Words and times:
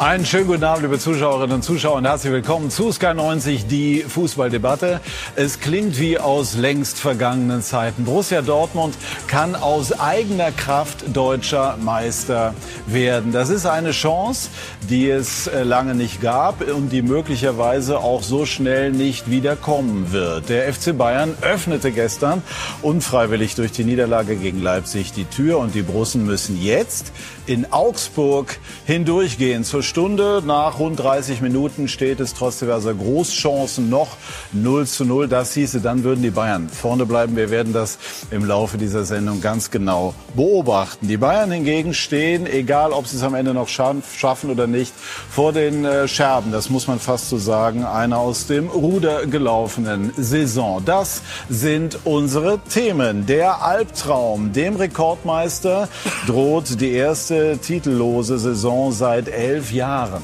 Einen 0.00 0.24
schönen 0.24 0.46
guten 0.46 0.64
Abend, 0.64 0.84
liebe 0.84 0.98
Zuschauerinnen 0.98 1.56
und 1.56 1.62
Zuschauer, 1.62 1.96
und 1.96 2.06
herzlich 2.06 2.32
willkommen 2.32 2.70
zu 2.70 2.90
Sky 2.90 3.12
90, 3.12 3.66
die 3.66 4.00
Fußballdebatte. 4.00 4.98
Es 5.36 5.60
klingt 5.60 5.98
wie 6.00 6.18
aus 6.18 6.54
längst 6.54 6.98
vergangenen 6.98 7.60
Zeiten. 7.60 8.06
Borussia 8.06 8.40
Dortmund 8.40 8.94
kann 9.26 9.54
aus 9.54 9.92
eigener 9.92 10.52
Kraft 10.52 11.14
deutscher 11.14 11.76
Meister 11.82 12.54
werden. 12.86 13.30
Das 13.32 13.50
ist 13.50 13.66
eine 13.66 13.90
Chance, 13.90 14.48
die 14.88 15.10
es 15.10 15.48
äh, 15.48 15.64
lange 15.64 15.94
nicht 15.94 16.22
gab 16.22 16.66
und 16.66 16.88
die 16.88 17.02
möglicherweise 17.02 17.98
auch 17.98 18.22
so 18.22 18.46
schnell 18.46 18.92
nicht 18.92 19.30
wiederkommen 19.30 20.12
wird. 20.12 20.48
Der 20.48 20.72
FC 20.72 20.96
Bayern 20.96 21.34
öffnete 21.42 21.92
gestern 21.92 22.42
unfreiwillig 22.80 23.54
durch 23.54 23.72
die 23.72 23.84
Niederlage 23.84 24.36
gegen 24.36 24.62
Leipzig 24.62 25.12
die 25.12 25.26
Tür 25.26 25.58
und 25.58 25.74
die 25.74 25.82
Brussen 25.82 26.24
müssen 26.24 26.58
jetzt 26.58 27.12
in 27.46 27.72
Augsburg 27.72 28.58
hindurchgehen. 28.86 29.64
Zur 29.64 29.82
Stunde 29.82 30.42
nach 30.44 30.78
rund 30.78 30.98
30 30.98 31.40
Minuten 31.40 31.88
steht 31.88 32.20
es 32.20 32.34
trotz 32.34 32.58
diverser 32.58 32.94
Großchancen 32.94 33.88
noch 33.88 34.16
0 34.52 34.86
zu 34.86 35.04
0. 35.04 35.28
Das 35.28 35.54
hieße, 35.54 35.80
dann 35.80 36.04
würden 36.04 36.22
die 36.22 36.30
Bayern 36.30 36.68
vorne 36.68 37.06
bleiben. 37.06 37.36
Wir 37.36 37.50
werden 37.50 37.72
das 37.72 37.98
im 38.30 38.44
Laufe 38.44 38.78
dieser 38.78 39.04
Sendung 39.04 39.40
ganz 39.40 39.70
genau 39.70 40.14
beobachten. 40.34 41.08
Die 41.08 41.16
Bayern 41.16 41.50
hingegen 41.50 41.94
stehen, 41.94 42.46
egal 42.46 42.92
ob 42.92 43.06
sie 43.06 43.16
es 43.16 43.22
am 43.22 43.34
Ende 43.34 43.54
noch 43.54 43.68
schaffen 43.68 44.50
oder 44.50 44.66
nicht, 44.66 44.92
vor 45.30 45.52
den 45.52 45.84
äh, 45.84 46.08
Scherben. 46.08 46.52
Das 46.52 46.70
muss 46.70 46.86
man 46.86 46.98
fast 46.98 47.28
so 47.28 47.38
sagen. 47.38 47.84
Einer 47.84 48.18
aus 48.18 48.46
dem 48.46 48.68
Ruder 48.68 49.26
gelaufenen 49.26 50.12
Saison. 50.16 50.82
Das 50.84 51.22
sind 51.48 51.98
unsere 52.04 52.58
Themen. 52.58 53.26
Der 53.26 53.62
Albtraum, 53.62 54.52
dem 54.52 54.76
Rekordmeister 54.76 55.88
droht 56.26 56.80
die 56.80 56.92
erste 56.92 57.29
titellose 57.30 58.38
Saison 58.38 58.92
seit 58.92 59.28
elf 59.28 59.72
Jahren. 59.72 60.22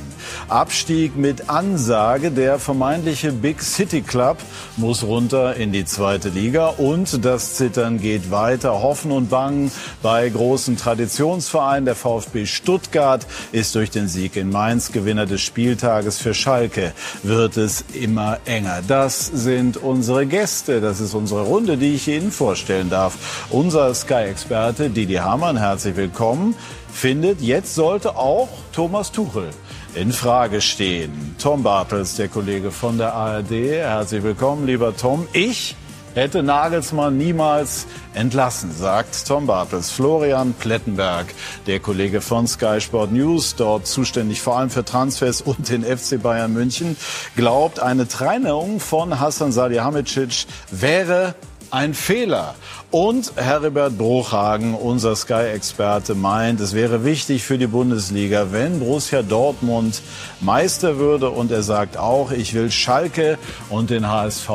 Abstieg 0.49 1.17
mit 1.17 1.49
Ansage. 1.49 2.31
Der 2.31 2.59
vermeintliche 2.59 3.33
Big 3.33 3.63
City 3.63 4.03
Club 4.03 4.39
muss 4.77 5.03
runter 5.03 5.57
in 5.57 5.73
die 5.73 5.85
zweite 5.85 6.29
Liga. 6.29 6.69
Und 6.69 7.25
das 7.25 7.55
Zittern 7.55 7.99
geht 7.99 8.31
weiter. 8.31 8.83
Hoffen 8.83 9.13
und 9.13 9.31
Bangen 9.31 9.71
bei 10.03 10.29
großen 10.29 10.77
Traditionsvereinen. 10.77 11.85
Der 11.85 11.95
VfB 11.95 12.47
Stuttgart 12.47 13.27
ist 13.53 13.75
durch 13.75 13.91
den 13.91 14.09
Sieg 14.09 14.37
in 14.37 14.51
Mainz 14.51 14.93
Gewinner 14.93 15.27
des 15.27 15.41
Spieltages. 15.41 16.19
Für 16.19 16.35
Schalke 16.35 16.93
wird 17.23 17.57
es 17.57 17.85
immer 17.93 18.39
enger. 18.45 18.83
Das 18.87 19.27
sind 19.27 19.77
unsere 19.77 20.27
Gäste. 20.27 20.81
Das 20.81 21.01
ist 21.01 21.15
unsere 21.15 21.43
Runde, 21.43 21.77
die 21.77 21.95
ich 21.95 22.09
Ihnen 22.09 22.31
vorstellen 22.31 22.91
darf. 22.91 23.47
Unser 23.51 23.95
Sky-Experte 23.95 24.91
Didi 24.91 25.15
Hamann, 25.15 25.57
herzlich 25.57 25.97
willkommen 25.97 26.55
findet, 26.97 27.41
jetzt 27.41 27.75
sollte 27.75 28.17
auch 28.17 28.49
Thomas 28.73 29.13
Tuchel 29.13 29.51
in 29.95 30.13
Frage 30.13 30.61
stehen. 30.61 31.37
Tom 31.39 31.63
Bartels, 31.63 32.17
der 32.17 32.29
Kollege 32.29 32.71
von 32.71 32.99
der 32.99 33.15
ARD. 33.15 33.51
Herzlich 33.51 34.23
willkommen, 34.23 34.67
lieber 34.67 34.97
Tom. 34.97 35.29
Ich 35.33 35.77
hätte 36.15 36.43
Nagelsmann 36.43 37.19
niemals 37.19 37.87
entlassen, 38.15 38.73
sagt 38.73 39.27
Tom 39.27 39.47
Bartels. 39.47 39.91
Florian 39.91 40.55
Plettenberg, 40.55 41.27
der 41.67 41.79
Kollege 41.81 42.23
von 42.23 42.47
Sky 42.47 42.81
Sport 42.81 43.13
News, 43.13 43.55
dort 43.55 43.87
zuständig 43.87 44.41
vor 44.41 44.57
allem 44.57 44.71
für 44.71 44.85
Transfers 44.85 45.43
und 45.43 45.69
den 45.69 45.85
FC 45.85 46.21
Bayern 46.21 46.55
München, 46.55 46.97
glaubt, 47.37 47.81
eine 47.81 48.09
Trennung 48.09 48.81
von 48.81 49.21
Hassan 49.21 49.53
Salihamidzic 49.53 50.47
wäre 50.71 51.35
ein 51.77 51.93
Fehler. 51.93 52.55
Und 52.91 53.33
Herbert 53.37 53.99
Bruchhagen, 53.99 54.75
unser 54.75 55.15
Sky-Experte, 55.15 56.15
meint, 56.15 56.59
es 56.61 56.73
wäre 56.73 57.05
wichtig 57.05 57.43
für 57.43 57.59
die 57.59 57.67
Bundesliga, 57.67 58.47
wenn 58.51 58.81
Borussia 58.81 59.21
Dortmund 59.21 60.01
Meister 60.41 60.97
würde. 60.97 61.29
Und 61.29 61.53
er 61.53 61.63
sagt 61.63 61.99
auch, 61.99 62.31
ich 62.31 62.55
will 62.55 62.71
Schalke 62.71 63.37
und 63.69 63.91
den 63.91 64.09
HSV 64.09 64.49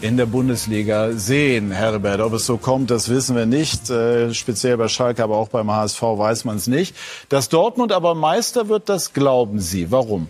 in 0.00 0.16
der 0.16 0.24
Bundesliga 0.24 1.12
sehen. 1.12 1.70
Herbert, 1.70 2.20
ob 2.20 2.32
es 2.32 2.46
so 2.46 2.56
kommt, 2.56 2.90
das 2.90 3.10
wissen 3.10 3.36
wir 3.36 3.44
nicht. 3.44 3.90
Äh, 3.90 4.32
speziell 4.32 4.78
bei 4.78 4.88
Schalke, 4.88 5.22
aber 5.22 5.36
auch 5.36 5.48
beim 5.48 5.70
HSV 5.70 6.00
weiß 6.00 6.46
man 6.46 6.56
es 6.56 6.66
nicht. 6.66 6.96
Dass 7.28 7.50
Dortmund 7.50 7.92
aber 7.92 8.14
Meister 8.14 8.70
wird, 8.70 8.88
das 8.88 9.12
glauben 9.12 9.60
Sie. 9.60 9.90
Warum? 9.90 10.28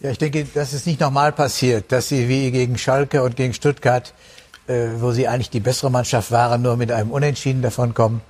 Ja, 0.00 0.10
ich 0.12 0.18
denke, 0.18 0.46
das 0.54 0.72
ist 0.72 0.86
nicht 0.86 1.00
normal 1.00 1.32
passiert, 1.32 1.92
dass 1.92 2.08
sie 2.08 2.26
wie 2.26 2.50
gegen 2.50 2.78
Schalke 2.78 3.22
und 3.22 3.36
gegen 3.36 3.52
Stuttgart 3.52 4.14
wo 5.00 5.12
sie 5.12 5.28
eigentlich 5.28 5.50
die 5.50 5.60
bessere 5.60 5.90
Mannschaft 5.90 6.30
waren, 6.30 6.62
nur 6.62 6.76
mit 6.76 6.92
einem 6.92 7.10
Unentschieden 7.10 7.62
davonkommen 7.62 8.20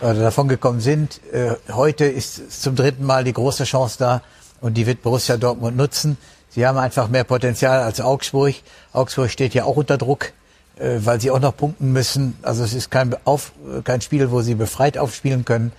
oder 0.00 0.14
davon 0.14 0.48
gekommen 0.48 0.80
sind. 0.80 1.20
Äh, 1.32 1.54
heute 1.72 2.04
ist 2.04 2.62
zum 2.62 2.76
dritten 2.76 3.04
Mal 3.04 3.24
die 3.24 3.32
große 3.32 3.64
Chance 3.64 3.96
da 3.98 4.22
und 4.60 4.74
die 4.74 4.86
wird 4.86 5.02
Borussia 5.02 5.36
Dortmund 5.36 5.76
nutzen. 5.76 6.16
Sie 6.50 6.66
haben 6.66 6.78
einfach 6.78 7.08
mehr 7.08 7.24
Potenzial 7.24 7.82
als 7.82 8.00
Augsburg. 8.00 8.54
Augsburg 8.92 9.30
steht 9.30 9.54
ja 9.54 9.64
auch 9.64 9.76
unter 9.76 9.98
Druck, 9.98 10.32
äh, 10.78 10.98
weil 11.00 11.20
sie 11.20 11.30
auch 11.30 11.40
noch 11.40 11.56
punkten 11.56 11.92
müssen. 11.92 12.36
Also 12.42 12.64
es 12.64 12.74
ist 12.74 12.90
kein, 12.90 13.14
Auf, 13.24 13.52
kein 13.84 14.00
Spiel, 14.00 14.30
wo 14.30 14.40
sie 14.42 14.54
befreit 14.54 14.98
aufspielen 14.98 15.44
können. 15.44 15.72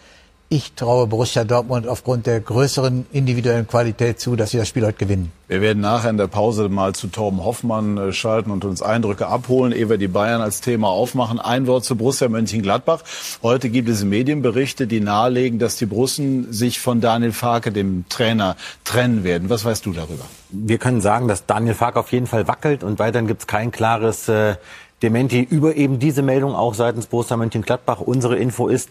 Ich 0.51 0.73
traue 0.73 1.05
Borussia 1.05 1.43
Dortmund 1.43 1.87
aufgrund 1.87 2.25
der 2.25 2.39
größeren 2.39 3.05
individuellen 3.11 3.67
Qualität 3.67 4.19
zu, 4.19 4.35
dass 4.35 4.49
sie 4.49 4.57
das 4.57 4.67
Spiel 4.67 4.83
heute 4.83 4.97
gewinnen. 4.97 5.31
Wir 5.47 5.61
werden 5.61 5.79
nachher 5.79 6.09
in 6.09 6.17
der 6.17 6.25
Pause 6.25 6.69
mal 6.69 6.95
zu 6.95 7.05
Torben 7.05 7.43
Hoffmann 7.43 7.97
äh, 7.97 8.13
schalten 8.13 8.49
und 8.49 8.65
uns 8.65 8.81
Eindrücke 8.81 9.27
abholen, 9.27 9.71
ehe 9.71 9.89
wir 9.91 9.99
die 9.99 10.07
Bayern 10.07 10.41
als 10.41 10.61
Thema 10.61 10.87
aufmachen. 10.87 11.39
Ein 11.39 11.67
Wort 11.67 11.85
zu 11.85 11.95
Borussia 11.95 12.29
Mönchengladbach. 12.29 13.03
Heute 13.43 13.69
gibt 13.69 13.89
es 13.89 14.03
Medienberichte, 14.03 14.87
die 14.87 15.01
nahelegen, 15.01 15.59
dass 15.59 15.75
die 15.75 15.85
Brussen 15.85 16.51
sich 16.51 16.79
von 16.79 16.99
Daniel 16.99 17.31
Farke, 17.31 17.71
dem 17.71 18.05
Trainer, 18.09 18.55
trennen 18.85 19.23
werden. 19.23 19.51
Was 19.51 19.65
weißt 19.65 19.85
du 19.85 19.93
darüber? 19.93 20.25
Wir 20.49 20.79
können 20.79 21.01
sagen, 21.01 21.27
dass 21.27 21.45
Daniel 21.45 21.75
Farke 21.75 21.99
auf 21.99 22.11
jeden 22.11 22.25
Fall 22.25 22.47
wackelt 22.47 22.83
und 22.83 22.97
weiterhin 22.97 23.27
gibt 23.27 23.41
es 23.41 23.47
kein 23.47 23.69
klares 23.69 24.27
äh, 24.27 24.55
Dementi 25.03 25.41
über 25.41 25.75
eben 25.75 25.99
diese 25.99 26.21
Meldung 26.21 26.55
auch 26.55 26.73
seitens 26.73 27.07
Borussia 27.07 27.37
Mönchengladbach. 27.37 28.01
Unsere 28.01 28.35
Info 28.35 28.67
ist, 28.67 28.89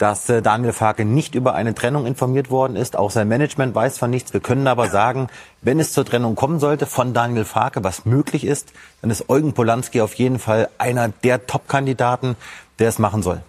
dass 0.00 0.30
äh, 0.30 0.40
Daniel 0.40 0.72
Farke 0.72 1.04
nicht 1.04 1.34
über 1.34 1.54
eine 1.54 1.74
Trennung 1.74 2.06
informiert 2.06 2.50
worden 2.50 2.74
ist. 2.74 2.96
Auch 2.96 3.10
sein 3.10 3.28
Management 3.28 3.74
weiß 3.74 3.98
von 3.98 4.10
nichts. 4.10 4.32
Wir 4.32 4.40
können 4.40 4.66
aber 4.66 4.88
sagen, 4.88 5.28
wenn 5.60 5.78
es 5.78 5.92
zur 5.92 6.06
Trennung 6.06 6.36
kommen 6.36 6.58
sollte 6.58 6.86
von 6.86 7.12
Daniel 7.12 7.44
Farke, 7.44 7.84
was 7.84 8.06
möglich 8.06 8.44
ist, 8.44 8.72
dann 9.02 9.10
ist 9.10 9.28
Eugen 9.28 9.52
Polanski 9.52 10.00
auf 10.00 10.14
jeden 10.14 10.38
Fall 10.38 10.70
einer 10.78 11.08
der 11.08 11.46
Top-Kandidaten, 11.46 12.36
der 12.78 12.88
es 12.88 12.98
machen 12.98 13.22
soll. 13.22 13.42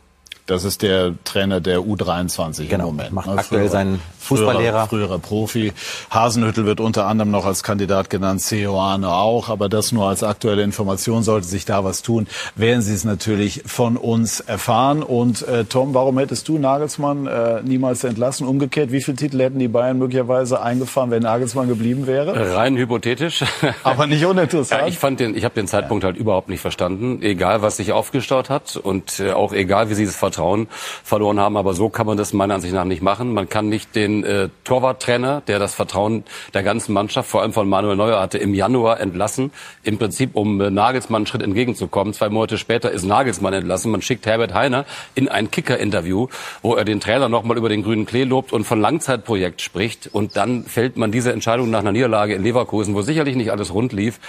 Das 0.46 0.66
ist 0.66 0.82
der 0.82 1.14
Trainer 1.24 1.62
der 1.62 1.80
U23 1.80 2.68
genau, 2.68 2.90
im 2.90 2.96
Moment. 2.98 3.14
Macht 3.14 3.28
ne? 3.28 3.38
aktuell 3.38 3.70
seinen 3.70 4.02
Fußballlehrer. 4.22 4.88
Früherer, 4.88 4.88
früherer, 4.88 5.20
Profi. 5.20 5.74
Hasenhüttel 6.10 6.66
wird 6.66 6.80
unter 6.80 7.08
anderem 7.08 7.32
noch 7.32 7.46
als 7.46 7.64
Kandidat 7.64 8.10
genannt, 8.10 8.42
Ceoane 8.42 9.10
auch. 9.10 9.50
Aber 9.50 9.70
das 9.70 9.92
nur 9.92 10.08
als 10.08 10.24
aktuelle 10.24 10.64
Information. 10.64 11.24
Sollte 11.24 11.48
sich 11.48 11.66
da 11.66 11.84
was 11.84 12.02
tun, 12.02 12.28
werden 12.56 12.82
Sie 12.82 12.94
es 12.94 13.04
natürlich 13.04 13.64
von 13.66 13.98
uns 13.98 14.40
erfahren. 14.40 15.04
Und 15.04 15.48
äh, 15.48 15.66
Tom, 15.66 15.94
warum 15.94 16.18
hättest 16.18 16.48
du 16.48 16.58
Nagelsmann 16.58 17.28
äh, 17.28 17.62
niemals 17.64 18.04
entlassen? 18.04 18.48
Umgekehrt, 18.48 18.92
wie 18.92 19.02
viele 19.02 19.18
Titel 19.18 19.40
hätten 19.40 19.60
die 19.60 19.68
Bayern 19.68 19.98
möglicherweise 19.98 20.62
eingefahren, 20.62 21.12
wenn 21.12 21.24
Nagelsmann 21.24 21.68
geblieben 21.68 22.08
wäre? 22.08 22.56
Rein 22.56 22.76
hypothetisch. 22.78 23.44
Aber 23.84 24.08
nicht 24.08 24.26
uninteressant. 24.26 24.82
Ja, 24.82 24.88
ich 24.88 24.98
fand 24.98 25.20
den, 25.20 25.36
ich 25.36 25.44
habe 25.44 25.56
den 25.56 25.68
Zeitpunkt 25.68 26.04
ja. 26.04 26.10
halt 26.10 26.18
überhaupt 26.18 26.50
nicht 26.50 26.62
verstanden. 26.62 27.22
Egal, 27.22 27.62
was 27.62 27.78
sich 27.78 27.92
aufgestaut 27.92 28.50
hat 28.50 28.76
und 28.76 29.20
äh, 29.20 29.32
auch 29.32 29.54
egal, 29.54 29.90
wie 29.90 29.94
sie 29.94 30.06
das 30.06 30.16
Vertrauen 30.16 30.42
Vertrauen 30.42 30.68
verloren 31.04 31.40
haben. 31.40 31.58
Aber 31.58 31.74
so 31.74 31.90
kann 31.90 32.06
man 32.06 32.18
das 32.18 32.34
meiner 32.34 32.56
Ansicht 32.56 32.74
nach 32.74 32.86
nicht 32.86 33.02
machen. 33.02 33.34
Man 33.34 33.50
kann 33.50 33.70
nicht 33.70 33.96
den 33.96 34.11
äh, 34.24 34.50
Torwarttrainer, 34.64 35.42
der 35.48 35.60
das 35.60 35.74
Vertrauen 35.74 36.24
der 36.54 36.64
ganzen 36.64 36.94
Mannschaft, 36.94 37.30
vor 37.30 37.42
allem 37.42 37.54
von 37.54 37.68
Manuel 37.68 37.96
Neuer 37.96 38.20
hatte, 38.20 38.38
im 38.38 38.54
Januar 38.54 39.00
entlassen. 39.00 39.52
Im 39.84 39.98
Prinzip, 39.98 40.32
um 40.36 40.60
äh, 40.62 40.70
Nagelsmann 40.70 41.22
einen 41.22 41.28
Schritt 41.28 41.42
entgegenzukommen. 41.42 42.14
Zwei 42.14 42.30
Monate 42.30 42.58
später 42.58 42.92
ist 42.92 43.04
Nagelsmann 43.04 43.54
entlassen. 43.54 43.92
Man 43.92 44.02
schickt 44.02 44.26
Herbert 44.26 44.54
Heiner 44.54 44.86
in 45.16 45.30
ein 45.30 45.50
Kicker-Interview, 45.50 46.28
wo 46.62 46.76
er 46.76 46.86
den 46.86 47.00
Trainer 47.00 47.30
nochmal 47.30 47.58
über 47.58 47.70
den 47.70 47.84
grünen 47.84 48.06
Klee 48.06 48.24
lobt 48.24 48.54
und 48.54 48.66
von 48.66 48.80
Langzeitprojekt 48.82 49.62
spricht. 49.62 50.10
Und 50.12 50.36
dann 50.38 50.64
fällt 50.64 50.98
man 50.98 51.12
diese 51.12 51.32
Entscheidung 51.32 51.70
nach 51.70 51.80
einer 51.80 51.92
Niederlage 51.92 52.36
in 52.36 52.44
Leverkusen, 52.44 52.96
wo 52.96 53.02
sicherlich 53.02 53.36
nicht 53.36 53.52
alles 53.52 53.74
rund 53.74 53.94
lief. 53.94 54.20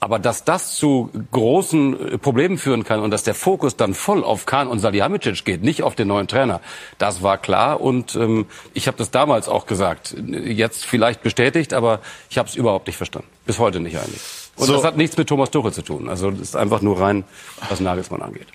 Aber 0.00 0.20
dass 0.20 0.44
das 0.44 0.74
zu 0.76 1.10
großen 1.32 2.12
äh, 2.14 2.18
Problemen 2.18 2.56
führen 2.56 2.84
kann 2.84 3.00
und 3.00 3.10
dass 3.10 3.24
der 3.24 3.34
Fokus 3.34 3.76
dann 3.76 3.94
voll 3.94 4.22
auf 4.22 4.46
Kahn 4.46 4.68
und 4.68 4.78
Salihamidzic 4.78 5.44
geht, 5.44 5.62
nicht 5.62 5.82
auf 5.82 5.96
den 5.96 6.08
neuen 6.08 6.28
Trainer, 6.28 6.60
das 6.98 7.22
war 7.22 7.36
klar. 7.38 7.80
Und 7.80 8.14
ähm, 8.14 8.46
ich 8.74 8.86
habe 8.86 8.96
das 8.96 9.10
damals 9.10 9.48
auch 9.48 9.66
gesagt. 9.66 10.14
Jetzt 10.26 10.86
vielleicht 10.86 11.22
bestätigt, 11.22 11.74
aber 11.74 12.00
ich 12.30 12.38
habe 12.38 12.48
es 12.48 12.54
überhaupt 12.54 12.86
nicht 12.86 12.96
verstanden. 12.96 13.28
Bis 13.44 13.58
heute 13.58 13.80
nicht 13.80 13.98
eigentlich. 13.98 14.22
Und 14.56 14.66
so. 14.66 14.74
das 14.74 14.84
hat 14.84 14.96
nichts 14.96 15.16
mit 15.16 15.28
Thomas 15.28 15.50
Tuchel 15.50 15.72
zu 15.72 15.82
tun. 15.82 16.08
Also 16.08 16.30
das 16.30 16.40
ist 16.40 16.56
einfach 16.56 16.80
nur 16.80 17.00
rein, 17.00 17.24
was 17.68 17.80
Nagelsmann 17.80 18.22
angeht. 18.22 18.46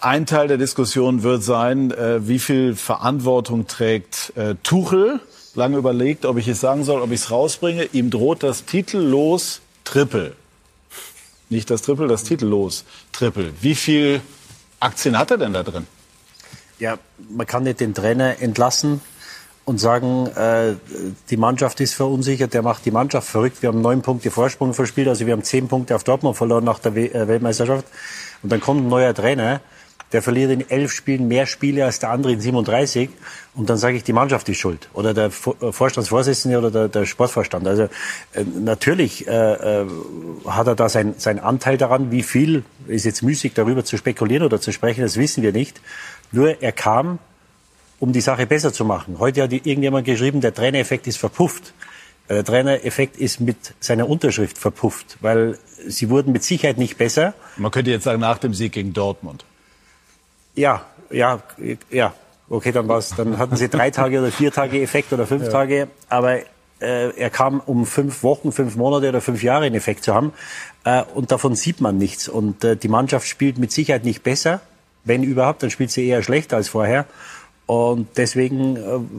Ein 0.00 0.26
Teil 0.26 0.48
der 0.48 0.58
Diskussion 0.58 1.22
wird 1.22 1.42
sein, 1.42 1.90
äh, 1.90 2.26
wie 2.26 2.38
viel 2.38 2.74
Verantwortung 2.74 3.66
trägt 3.66 4.32
äh, 4.36 4.54
Tuchel. 4.62 5.20
Lange 5.54 5.78
überlegt, 5.78 6.26
ob 6.26 6.36
ich 6.36 6.48
es 6.48 6.60
sagen 6.60 6.84
soll, 6.84 7.00
ob 7.00 7.10
ich 7.10 7.20
es 7.20 7.30
rausbringe. 7.30 7.84
Ihm 7.92 8.10
droht 8.10 8.42
das 8.42 8.66
titellos 8.66 9.62
Triple. 9.84 10.34
Nicht 11.48 11.70
das 11.70 11.82
Triple, 11.82 12.08
das 12.08 12.24
Titellos 12.24 12.84
Triple. 13.12 13.52
Wie 13.60 13.74
viel 13.74 14.20
Aktien 14.80 15.16
hat 15.18 15.30
er 15.30 15.38
denn 15.38 15.52
da 15.52 15.62
drin? 15.62 15.86
Ja, 16.78 16.98
man 17.30 17.46
kann 17.46 17.62
nicht 17.62 17.80
den 17.80 17.94
Trainer 17.94 18.40
entlassen. 18.40 19.00
und 19.66 19.78
sagen, 19.78 20.28
äh, 20.28 20.76
die 21.28 21.36
Mannschaft 21.36 21.80
ist 21.80 21.94
verunsichert, 21.94 22.54
der 22.54 22.62
macht 22.62 22.84
die 22.86 22.92
Mannschaft 22.92 23.28
verrückt. 23.28 23.62
Wir 23.62 23.68
haben 23.68 23.82
neun 23.82 24.00
Punkte 24.00 24.30
Vorsprung 24.30 24.74
verspielt, 24.74 25.08
also 25.08 25.26
wir 25.26 25.32
haben 25.32 25.42
zehn 25.42 25.66
Punkte 25.66 25.96
auf 25.96 26.04
Dortmund 26.04 26.36
verloren 26.36 26.62
nach 26.62 26.78
der 26.78 26.94
äh, 26.96 27.26
Weltmeisterschaft. 27.26 27.84
Und 28.44 28.52
dann 28.52 28.60
kommt 28.60 28.82
ein 28.82 28.88
neuer 28.88 29.12
Trainer, 29.12 29.60
der 30.16 30.22
verliert 30.22 30.50
in 30.50 30.70
elf 30.70 30.92
Spielen 30.92 31.28
mehr 31.28 31.44
Spiele 31.44 31.84
als 31.84 31.98
der 31.98 32.08
andere 32.08 32.32
in 32.32 32.40
37. 32.40 33.10
Und 33.54 33.68
dann 33.68 33.76
sage 33.76 33.98
ich, 33.98 34.02
die 34.02 34.14
Mannschaft 34.14 34.48
ist 34.48 34.56
schuld. 34.56 34.88
Oder 34.94 35.12
der 35.12 35.26
äh, 35.26 35.72
Vorstandsvorsitzende 35.72 36.56
oder 36.56 36.70
der, 36.70 36.88
der 36.88 37.04
Sportvorstand. 37.04 37.66
Also 37.66 37.82
äh, 37.82 37.88
natürlich 38.58 39.28
äh, 39.28 39.82
äh, 39.82 39.86
hat 40.46 40.68
er 40.68 40.74
da 40.74 40.88
sein, 40.88 41.16
sein 41.18 41.38
Anteil 41.38 41.76
daran. 41.76 42.10
Wie 42.12 42.22
viel 42.22 42.64
ist 42.86 43.04
jetzt 43.04 43.22
müßig, 43.22 43.52
darüber 43.52 43.84
zu 43.84 43.98
spekulieren 43.98 44.42
oder 44.42 44.58
zu 44.58 44.72
sprechen, 44.72 45.02
das 45.02 45.18
wissen 45.18 45.42
wir 45.42 45.52
nicht. 45.52 45.82
Nur 46.32 46.62
er 46.62 46.72
kam, 46.72 47.18
um 48.00 48.14
die 48.14 48.22
Sache 48.22 48.46
besser 48.46 48.72
zu 48.72 48.86
machen. 48.86 49.18
Heute 49.18 49.42
hat 49.42 49.52
irgendjemand 49.52 50.06
geschrieben, 50.06 50.40
der 50.40 50.54
Trainereffekt 50.54 51.06
ist 51.08 51.18
verpufft. 51.18 51.74
Der 52.30 52.42
Trainereffekt 52.42 53.18
ist 53.18 53.40
mit 53.40 53.58
seiner 53.80 54.08
Unterschrift 54.08 54.56
verpufft, 54.56 55.18
weil 55.20 55.58
sie 55.86 56.08
wurden 56.08 56.32
mit 56.32 56.42
Sicherheit 56.42 56.78
nicht 56.78 56.96
besser. 56.96 57.34
Man 57.58 57.70
könnte 57.70 57.90
jetzt 57.90 58.04
sagen, 58.04 58.20
nach 58.20 58.38
dem 58.38 58.54
Sieg 58.54 58.72
gegen 58.72 58.94
Dortmund. 58.94 59.44
Ja, 60.56 60.84
ja, 61.10 61.40
ja. 61.90 62.12
Okay, 62.48 62.72
dann 62.72 62.88
war's. 62.88 63.14
Dann 63.16 63.38
hatten 63.38 63.56
sie 63.56 63.68
drei 63.68 63.90
Tage 63.90 64.20
oder 64.20 64.32
vier 64.32 64.52
Tage 64.52 64.80
Effekt 64.80 65.12
oder 65.12 65.26
fünf 65.26 65.44
ja. 65.44 65.50
Tage. 65.50 65.88
Aber 66.08 66.38
äh, 66.80 67.10
er 67.16 67.30
kam, 67.30 67.60
um 67.60 67.86
fünf 67.86 68.22
Wochen, 68.22 68.52
fünf 68.52 68.76
Monate 68.76 69.08
oder 69.08 69.20
fünf 69.20 69.42
Jahre 69.42 69.66
einen 69.66 69.74
Effekt 69.74 70.04
zu 70.04 70.14
haben. 70.14 70.32
Äh, 70.84 71.02
und 71.14 71.32
davon 71.32 71.54
sieht 71.54 71.80
man 71.80 71.98
nichts. 71.98 72.28
Und 72.28 72.64
äh, 72.64 72.76
die 72.76 72.88
Mannschaft 72.88 73.26
spielt 73.26 73.58
mit 73.58 73.72
Sicherheit 73.72 74.04
nicht 74.04 74.22
besser. 74.22 74.60
Wenn 75.04 75.22
überhaupt, 75.22 75.62
dann 75.62 75.70
spielt 75.70 75.90
sie 75.90 76.06
eher 76.06 76.22
schlechter 76.22 76.56
als 76.56 76.68
vorher. 76.68 77.06
Und 77.66 78.06
deswegen, 78.16 78.76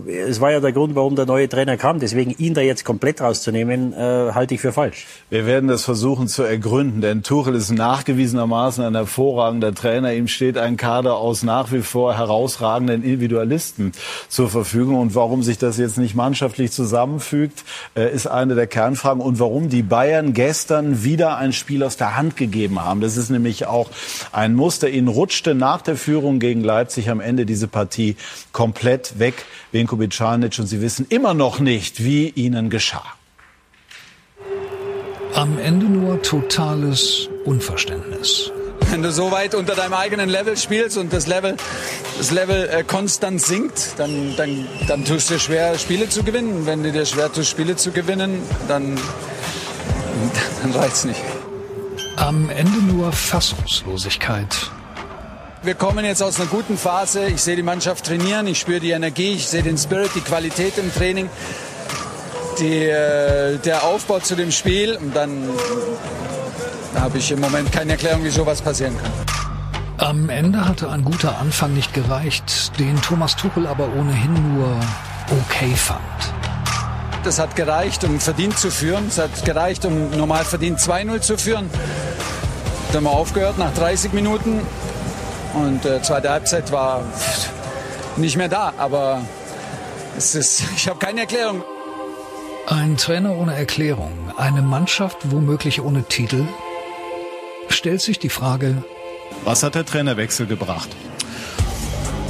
äh, 0.07 0.11
es 0.13 0.39
war 0.39 0.53
ja 0.53 0.61
der 0.61 0.71
Grund, 0.71 0.95
warum 0.95 1.17
der 1.17 1.25
neue 1.25 1.49
Trainer 1.49 1.75
kam. 1.75 1.99
Deswegen 1.99 2.33
ihn 2.37 2.53
da 2.53 2.61
jetzt 2.61 2.85
komplett 2.85 3.19
rauszunehmen, 3.19 3.91
äh, 3.91 4.31
halte 4.33 4.53
ich 4.53 4.61
für 4.61 4.71
falsch. 4.71 5.05
Wir 5.29 5.45
werden 5.45 5.67
das 5.67 5.83
versuchen 5.83 6.29
zu 6.29 6.43
ergründen, 6.43 7.01
denn 7.01 7.23
Tuchel 7.23 7.55
ist 7.55 7.71
nachgewiesenermaßen 7.71 8.85
ein 8.85 8.95
hervorragender 8.95 9.75
Trainer. 9.75 10.13
Ihm 10.13 10.29
steht 10.29 10.57
ein 10.57 10.77
Kader 10.77 11.17
aus 11.17 11.43
nach 11.43 11.73
wie 11.73 11.81
vor 11.81 12.17
herausragenden 12.17 13.03
Individualisten 13.03 13.91
zur 14.29 14.49
Verfügung. 14.49 14.95
Und 14.95 15.13
warum 15.13 15.43
sich 15.43 15.57
das 15.57 15.77
jetzt 15.77 15.97
nicht 15.97 16.15
mannschaftlich 16.15 16.71
zusammenfügt, 16.71 17.65
äh, 17.97 18.09
ist 18.13 18.27
eine 18.27 18.55
der 18.55 18.67
Kernfragen. 18.67 19.21
Und 19.21 19.39
warum 19.39 19.67
die 19.67 19.83
Bayern 19.83 20.31
gestern 20.31 21.03
wieder 21.03 21.35
ein 21.35 21.51
Spiel 21.51 21.83
aus 21.83 21.97
der 21.97 22.15
Hand 22.15 22.37
gegeben 22.37 22.81
haben. 22.81 23.01
Das 23.01 23.17
ist 23.17 23.29
nämlich 23.29 23.65
auch 23.65 23.89
ein 24.31 24.55
Muster. 24.55 24.89
Ihnen 24.89 25.09
rutschte 25.09 25.53
nach 25.53 25.81
der 25.81 25.97
Führung 25.97 26.39
gegen 26.39 26.63
Leipzig 26.63 27.09
am 27.09 27.19
Ende 27.19 27.45
diese 27.45 27.67
Partie 27.67 28.15
komplett 28.51 29.19
weg, 29.19 29.45
Venko 29.71 29.95
Bicanic, 29.97 30.57
und 30.59 30.67
sie 30.67 30.81
wissen 30.81 31.05
immer 31.09 31.33
noch 31.33 31.59
nicht, 31.59 32.03
wie 32.03 32.29
ihnen 32.29 32.69
geschah. 32.69 33.05
Am 35.33 35.59
Ende 35.59 35.85
nur 35.85 36.21
totales 36.21 37.29
Unverständnis. 37.45 38.51
Wenn 38.89 39.03
du 39.03 39.11
so 39.11 39.31
weit 39.31 39.53
unter 39.53 39.75
deinem 39.75 39.93
eigenen 39.93 40.29
Level 40.29 40.55
spielst 40.55 40.97
und 40.97 41.11
das 41.11 41.27
Level, 41.27 41.57
das 42.17 42.31
Level 42.31 42.69
äh, 42.69 42.83
konstant 42.83 43.41
sinkt, 43.41 43.99
dann, 43.99 44.35
dann, 44.37 44.67
dann 44.87 45.03
tust 45.03 45.29
du 45.29 45.33
dir 45.33 45.39
schwer, 45.39 45.77
Spiele 45.77 46.07
zu 46.07 46.23
gewinnen. 46.23 46.65
Wenn 46.65 46.83
du 46.83 46.91
dir 46.91 47.05
schwer 47.05 47.31
tust, 47.31 47.49
Spiele 47.49 47.75
zu 47.75 47.91
gewinnen, 47.91 48.41
dann, 48.67 48.97
dann 50.61 50.71
reicht's 50.71 51.03
nicht. 51.03 51.21
Am 52.15 52.49
Ende 52.49 52.79
nur 52.79 53.11
Fassungslosigkeit 53.11 54.71
wir 55.67 55.75
kommen 55.75 56.05
jetzt 56.05 56.23
aus 56.23 56.39
einer 56.39 56.49
guten 56.49 56.77
Phase. 56.77 57.25
Ich 57.25 57.41
sehe 57.41 57.57
die 57.57 57.61
Mannschaft 57.61 58.05
trainieren, 58.05 58.47
ich 58.47 58.57
spüre 58.57 58.79
die 58.79 58.91
Energie, 58.91 59.33
ich 59.33 59.47
sehe 59.47 59.61
den 59.61 59.77
Spirit, 59.77 60.11
die 60.15 60.21
Qualität 60.21 60.77
im 60.77 60.93
Training, 60.93 61.29
die, 62.57 62.85
äh, 62.85 63.57
der 63.57 63.83
Aufbau 63.83 64.19
zu 64.19 64.37
dem 64.37 64.51
Spiel. 64.51 64.95
Und 64.95 65.13
dann 65.13 65.43
habe 66.95 67.17
ich 67.17 67.29
im 67.31 67.41
Moment 67.41 67.69
keine 67.69 67.91
Erklärung, 67.91 68.23
wie 68.23 68.29
sowas 68.29 68.61
passieren 68.61 68.95
kann. 68.97 69.11
Am 69.97 70.29
Ende 70.29 70.65
hatte 70.65 70.89
ein 70.89 71.03
guter 71.03 71.37
Anfang 71.37 71.73
nicht 71.73 71.93
gereicht, 71.93 72.79
den 72.79 73.01
Thomas 73.01 73.35
Tuchel 73.35 73.67
aber 73.67 73.89
ohnehin 73.93 74.55
nur 74.55 74.79
okay 75.29 75.75
fand. 75.75 75.99
Das 77.25 77.39
hat 77.39 77.57
gereicht, 77.57 78.05
um 78.05 78.21
verdient 78.21 78.57
zu 78.57 78.71
führen. 78.71 79.07
Es 79.09 79.17
hat 79.17 79.43
gereicht, 79.43 79.83
um 79.83 80.11
normal 80.11 80.45
verdient 80.45 80.79
2-0 80.79 81.19
zu 81.19 81.37
führen. 81.37 81.69
Dann 82.93 83.03
haben 83.03 83.03
wir 83.03 83.11
aufgehört 83.11 83.57
nach 83.57 83.73
30 83.73 84.13
Minuten. 84.13 84.61
Und 85.53 85.85
äh, 85.85 86.01
zweite 86.01 86.29
Halbzeit 86.29 86.71
war 86.71 87.01
nicht 88.17 88.37
mehr 88.37 88.49
da. 88.49 88.73
Aber 88.77 89.21
es 90.17 90.35
ist, 90.35 90.63
ich 90.75 90.87
habe 90.87 90.99
keine 90.99 91.21
Erklärung. 91.21 91.63
Ein 92.67 92.97
Trainer 92.97 93.33
ohne 93.37 93.55
Erklärung, 93.55 94.11
eine 94.35 94.61
Mannschaft 94.61 95.31
womöglich 95.31 95.81
ohne 95.81 96.03
Titel. 96.03 96.45
Stellt 97.69 98.01
sich 98.01 98.19
die 98.19 98.29
Frage, 98.29 98.83
was 99.45 99.63
hat 99.63 99.75
der 99.75 99.85
Trainerwechsel 99.85 100.47
gebracht? 100.47 100.89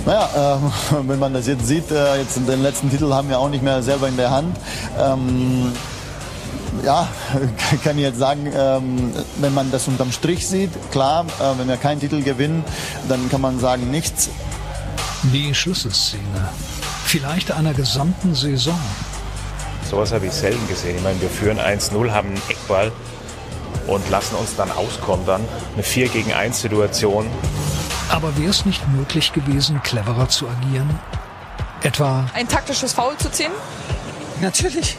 Naja, 0.06 0.60
äh, 0.92 0.98
wenn 1.08 1.20
man 1.20 1.34
das 1.34 1.48
jetzt 1.48 1.68
sieht, 1.68 1.90
äh, 1.92 2.18
jetzt 2.20 2.38
den 2.38 2.62
letzten 2.62 2.90
Titel 2.92 3.12
haben 3.14 3.30
wir 3.30 3.40
auch 3.40 3.50
nicht 3.50 3.64
mehr 3.64 3.82
selber 3.82 4.08
in 4.08 4.18
der 4.18 4.32
Hand. 4.32 4.56
Ähm, 5.00 5.74
ja, 6.88 7.06
kann 7.84 7.98
ich 7.98 8.04
jetzt 8.04 8.18
sagen, 8.18 8.50
ähm, 8.56 9.14
wenn 9.42 9.54
man 9.54 9.70
das 9.72 9.90
unterm 9.90 10.14
Strich 10.14 10.48
sieht, 10.48 10.72
klar, 10.90 11.26
äh, 11.26 11.60
wenn 11.60 11.68
wir 11.68 11.76
keinen 11.76 12.00
Titel 12.00 12.24
gewinnen, 12.24 12.64
dann 13.10 13.30
kann 13.30 13.42
man 13.42 13.60
sagen 13.60 13.92
nichts. 13.92 14.30
Die 15.34 15.54
Schlüsselszene, 15.54 16.50
vielleicht 17.04 17.52
einer 17.52 17.74
gesamten 17.74 18.34
Saison. 18.34 18.80
Sowas 19.90 20.14
habe 20.14 20.28
ich 20.28 20.32
selten 20.32 20.66
gesehen. 20.70 20.96
Ich 20.96 21.04
meine, 21.04 21.20
wir 21.20 21.30
führen 21.30 21.60
1-0, 21.60 22.12
haben 22.12 22.30
einen 22.30 22.42
Eckball 22.48 22.94
und 23.88 24.10
lassen 24.10 24.36
uns 24.36 24.56
dann 24.56 24.72
auskontern. 24.72 25.42
Eine 25.74 25.84
4 25.84 26.08
gegen 26.08 26.32
1 26.32 26.62
Situation. 26.62 27.28
Aber 28.10 28.38
wäre 28.38 28.52
es 28.52 28.66
nicht 28.66 28.88
möglich 28.96 29.34
gewesen, 29.34 29.82
cleverer 29.84 30.30
zu 30.30 30.48
agieren? 30.48 30.98
Etwa 31.84 32.26
ein 32.34 32.48
taktisches 32.48 32.94
Foul 32.94 33.18
zu 33.18 33.30
ziehen? 33.30 33.52
Natürlich. 34.40 34.98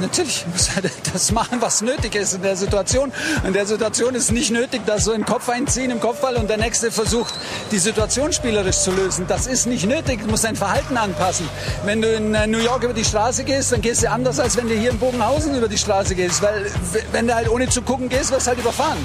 Natürlich 0.00 0.44
muss 0.52 0.68
er 0.76 0.82
das 1.12 1.32
machen, 1.32 1.60
was 1.60 1.80
nötig 1.80 2.14
ist 2.14 2.34
in 2.34 2.42
der 2.42 2.56
Situation. 2.56 3.12
In 3.46 3.52
der 3.52 3.66
Situation 3.66 4.14
ist 4.14 4.30
nicht 4.30 4.50
nötig, 4.50 4.84
dass 4.84 5.04
so 5.04 5.12
im 5.12 5.24
Kopf 5.24 5.48
einziehen, 5.48 5.90
im 5.90 6.00
Kopfball 6.00 6.36
und 6.36 6.50
der 6.50 6.58
Nächste 6.58 6.90
versucht, 6.90 7.34
die 7.70 7.78
Situation 7.78 8.32
spielerisch 8.32 8.78
zu 8.78 8.90
lösen. 8.90 9.26
Das 9.26 9.46
ist 9.46 9.66
nicht 9.66 9.86
nötig. 9.86 10.20
Du 10.22 10.28
musst 10.28 10.44
dein 10.44 10.56
Verhalten 10.56 10.96
anpassen. 10.96 11.48
Wenn 11.84 12.02
du 12.02 12.12
in 12.12 12.34
äh, 12.34 12.46
New 12.46 12.58
York 12.58 12.82
über 12.82 12.92
die 12.92 13.04
Straße 13.04 13.44
gehst, 13.44 13.72
dann 13.72 13.80
gehst 13.80 14.02
du 14.02 14.10
anders, 14.10 14.38
als 14.38 14.56
wenn 14.56 14.68
du 14.68 14.74
hier 14.74 14.90
in 14.90 14.98
Bogenhausen 14.98 15.54
über 15.54 15.68
die 15.68 15.78
Straße 15.78 16.14
gehst. 16.14 16.42
Weil 16.42 16.70
wenn 17.12 17.26
du 17.26 17.34
halt 17.34 17.48
ohne 17.48 17.68
zu 17.68 17.80
gucken 17.82 18.08
gehst, 18.08 18.30
wirst 18.32 18.46
du 18.46 18.50
halt 18.50 18.60
überfahren. 18.60 18.98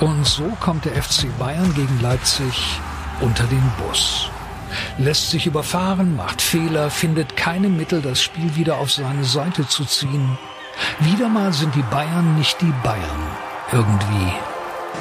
Und 0.00 0.26
so 0.26 0.44
kommt 0.60 0.84
der 0.84 1.00
FC 1.00 1.26
Bayern 1.38 1.72
gegen 1.74 2.00
Leipzig 2.00 2.80
unter 3.20 3.44
den 3.44 3.72
Bus 3.78 4.30
lässt 4.98 5.30
sich 5.30 5.46
überfahren, 5.46 6.16
macht 6.16 6.42
Fehler, 6.42 6.90
findet 6.90 7.36
keine 7.36 7.68
Mittel, 7.68 8.02
das 8.02 8.22
Spiel 8.22 8.56
wieder 8.56 8.78
auf 8.78 8.90
seine 8.90 9.24
Seite 9.24 9.66
zu 9.66 9.84
ziehen. 9.84 10.38
Wieder 11.00 11.28
mal 11.28 11.52
sind 11.52 11.74
die 11.74 11.82
Bayern 11.82 12.36
nicht 12.36 12.60
die 12.60 12.72
Bayern. 12.82 13.26
Irgendwie. 13.72 14.32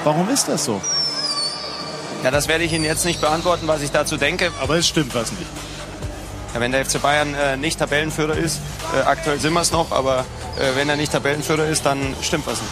Warum 0.04 0.30
ist 0.30 0.48
das 0.48 0.66
so? 0.66 0.82
Ja, 2.24 2.32
das 2.32 2.48
werde 2.48 2.64
ich 2.64 2.74
Ihnen 2.74 2.84
jetzt 2.84 3.06
nicht 3.06 3.22
beantworten, 3.22 3.68
was 3.68 3.82
ich 3.82 3.92
dazu 3.92 4.18
denke. 4.18 4.52
Aber 4.62 4.76
es 4.76 4.88
stimmt 4.88 5.14
was 5.14 5.32
nicht. 5.32 5.48
Ja, 6.54 6.60
wenn 6.60 6.72
der 6.72 6.86
FC 6.86 7.02
Bayern 7.02 7.34
äh, 7.36 7.58
nicht 7.58 7.80
Tabellenführer 7.80 8.36
ist, 8.36 8.60
äh, 8.96 9.02
aktuell 9.04 9.40
sind 9.40 9.54
wir 9.54 9.62
es 9.62 9.72
noch, 9.72 9.92
aber 9.92 10.26
äh, 10.58 10.76
wenn 10.76 10.90
er 10.90 10.96
nicht 10.96 11.12
Tabellenführer 11.12 11.66
ist, 11.66 11.86
dann 11.86 12.16
stimmt 12.22 12.48
was 12.48 12.62
nicht. 12.62 12.72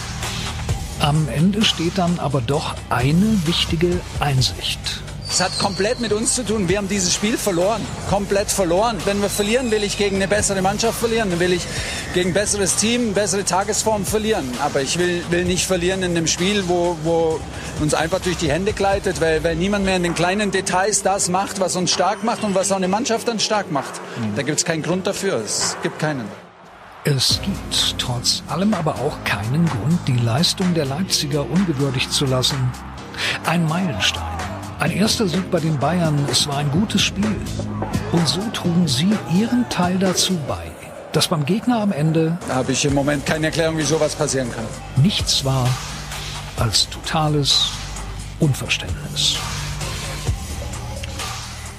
Am 0.99 1.27
Ende 1.27 1.63
steht 1.63 1.97
dann 1.97 2.19
aber 2.19 2.41
doch 2.41 2.73
eine 2.89 3.45
wichtige 3.45 3.99
Einsicht. 4.19 4.79
Es 5.29 5.41
hat 5.41 5.57
komplett 5.59 5.99
mit 5.99 6.13
uns 6.13 6.35
zu 6.35 6.43
tun. 6.43 6.69
Wir 6.69 6.77
haben 6.77 6.87
dieses 6.87 7.13
Spiel 7.13 7.37
verloren. 7.37 7.81
Komplett 8.09 8.51
verloren. 8.51 8.97
Wenn 9.05 9.21
wir 9.21 9.29
verlieren, 9.29 9.71
will 9.71 9.83
ich 9.83 9.97
gegen 9.97 10.17
eine 10.17 10.27
bessere 10.27 10.61
Mannschaft 10.61 10.99
verlieren. 10.99 11.29
Dann 11.29 11.39
will 11.39 11.51
ich 11.51 11.65
gegen 12.13 12.29
ein 12.29 12.33
besseres 12.33 12.75
Team, 12.75 13.13
bessere 13.13 13.43
Tagesform 13.43 14.05
verlieren. 14.05 14.49
Aber 14.61 14.81
ich 14.81 14.97
will, 14.97 15.23
will 15.29 15.45
nicht 15.45 15.65
verlieren 15.65 16.03
in 16.03 16.11
einem 16.11 16.27
Spiel, 16.27 16.67
wo, 16.67 16.97
wo 17.03 17.39
uns 17.81 17.93
einfach 17.93 18.21
durch 18.21 18.37
die 18.37 18.49
Hände 18.49 18.73
gleitet, 18.73 19.19
weil, 19.19 19.43
weil 19.43 19.55
niemand 19.55 19.85
mehr 19.85 19.97
in 19.97 20.03
den 20.03 20.15
kleinen 20.15 20.51
Details 20.51 21.01
das 21.01 21.29
macht, 21.29 21.59
was 21.59 21.75
uns 21.75 21.91
stark 21.91 22.23
macht 22.23 22.43
und 22.43 22.55
was 22.55 22.71
auch 22.71 22.77
eine 22.77 22.87
Mannschaft 22.87 23.27
dann 23.27 23.39
stark 23.39 23.71
macht. 23.71 23.99
Da 24.35 24.43
gibt 24.43 24.59
es 24.59 24.65
keinen 24.65 24.83
Grund 24.83 25.07
dafür. 25.07 25.41
Es 25.43 25.75
gibt 25.83 25.99
keinen. 25.99 26.25
Es 27.03 27.39
gibt 27.43 27.99
trotz 27.99 28.41
allem 28.47 28.73
aber 28.73 28.95
auch 28.95 29.17
keinen 29.25 29.65
Grund, 29.67 29.99
die 30.07 30.17
Leistung 30.17 30.73
der 30.73 30.85
Leipziger 30.85 31.41
ungewürdigt 31.41 32.11
zu 32.11 32.25
lassen. 32.25 32.71
Ein 33.45 33.67
Meilenstein 33.67 34.54
ein 34.79 34.91
erster 34.91 35.27
Sieg 35.27 35.49
bei 35.51 35.59
den 35.59 35.77
Bayern, 35.79 36.17
es 36.29 36.47
war 36.47 36.57
ein 36.57 36.71
gutes 36.71 37.01
Spiel. 37.01 37.35
Und 38.11 38.27
so 38.27 38.41
trugen 38.53 38.87
sie 38.87 39.11
ihren 39.33 39.67
Teil 39.69 39.97
dazu 39.97 40.37
bei, 40.47 40.71
dass 41.11 41.27
beim 41.27 41.45
Gegner 41.45 41.79
am 41.81 41.91
Ende... 41.91 42.37
Da 42.47 42.55
habe 42.55 42.71
ich 42.71 42.85
im 42.85 42.93
Moment 42.93 43.25
keine 43.25 43.47
Erklärung, 43.47 43.77
wie 43.77 43.83
sowas 43.83 44.15
passieren 44.15 44.51
kann. 44.51 44.65
Nichts 44.97 45.45
war 45.45 45.67
als 46.57 46.89
totales 46.89 47.69
Unverständnis. 48.39 49.37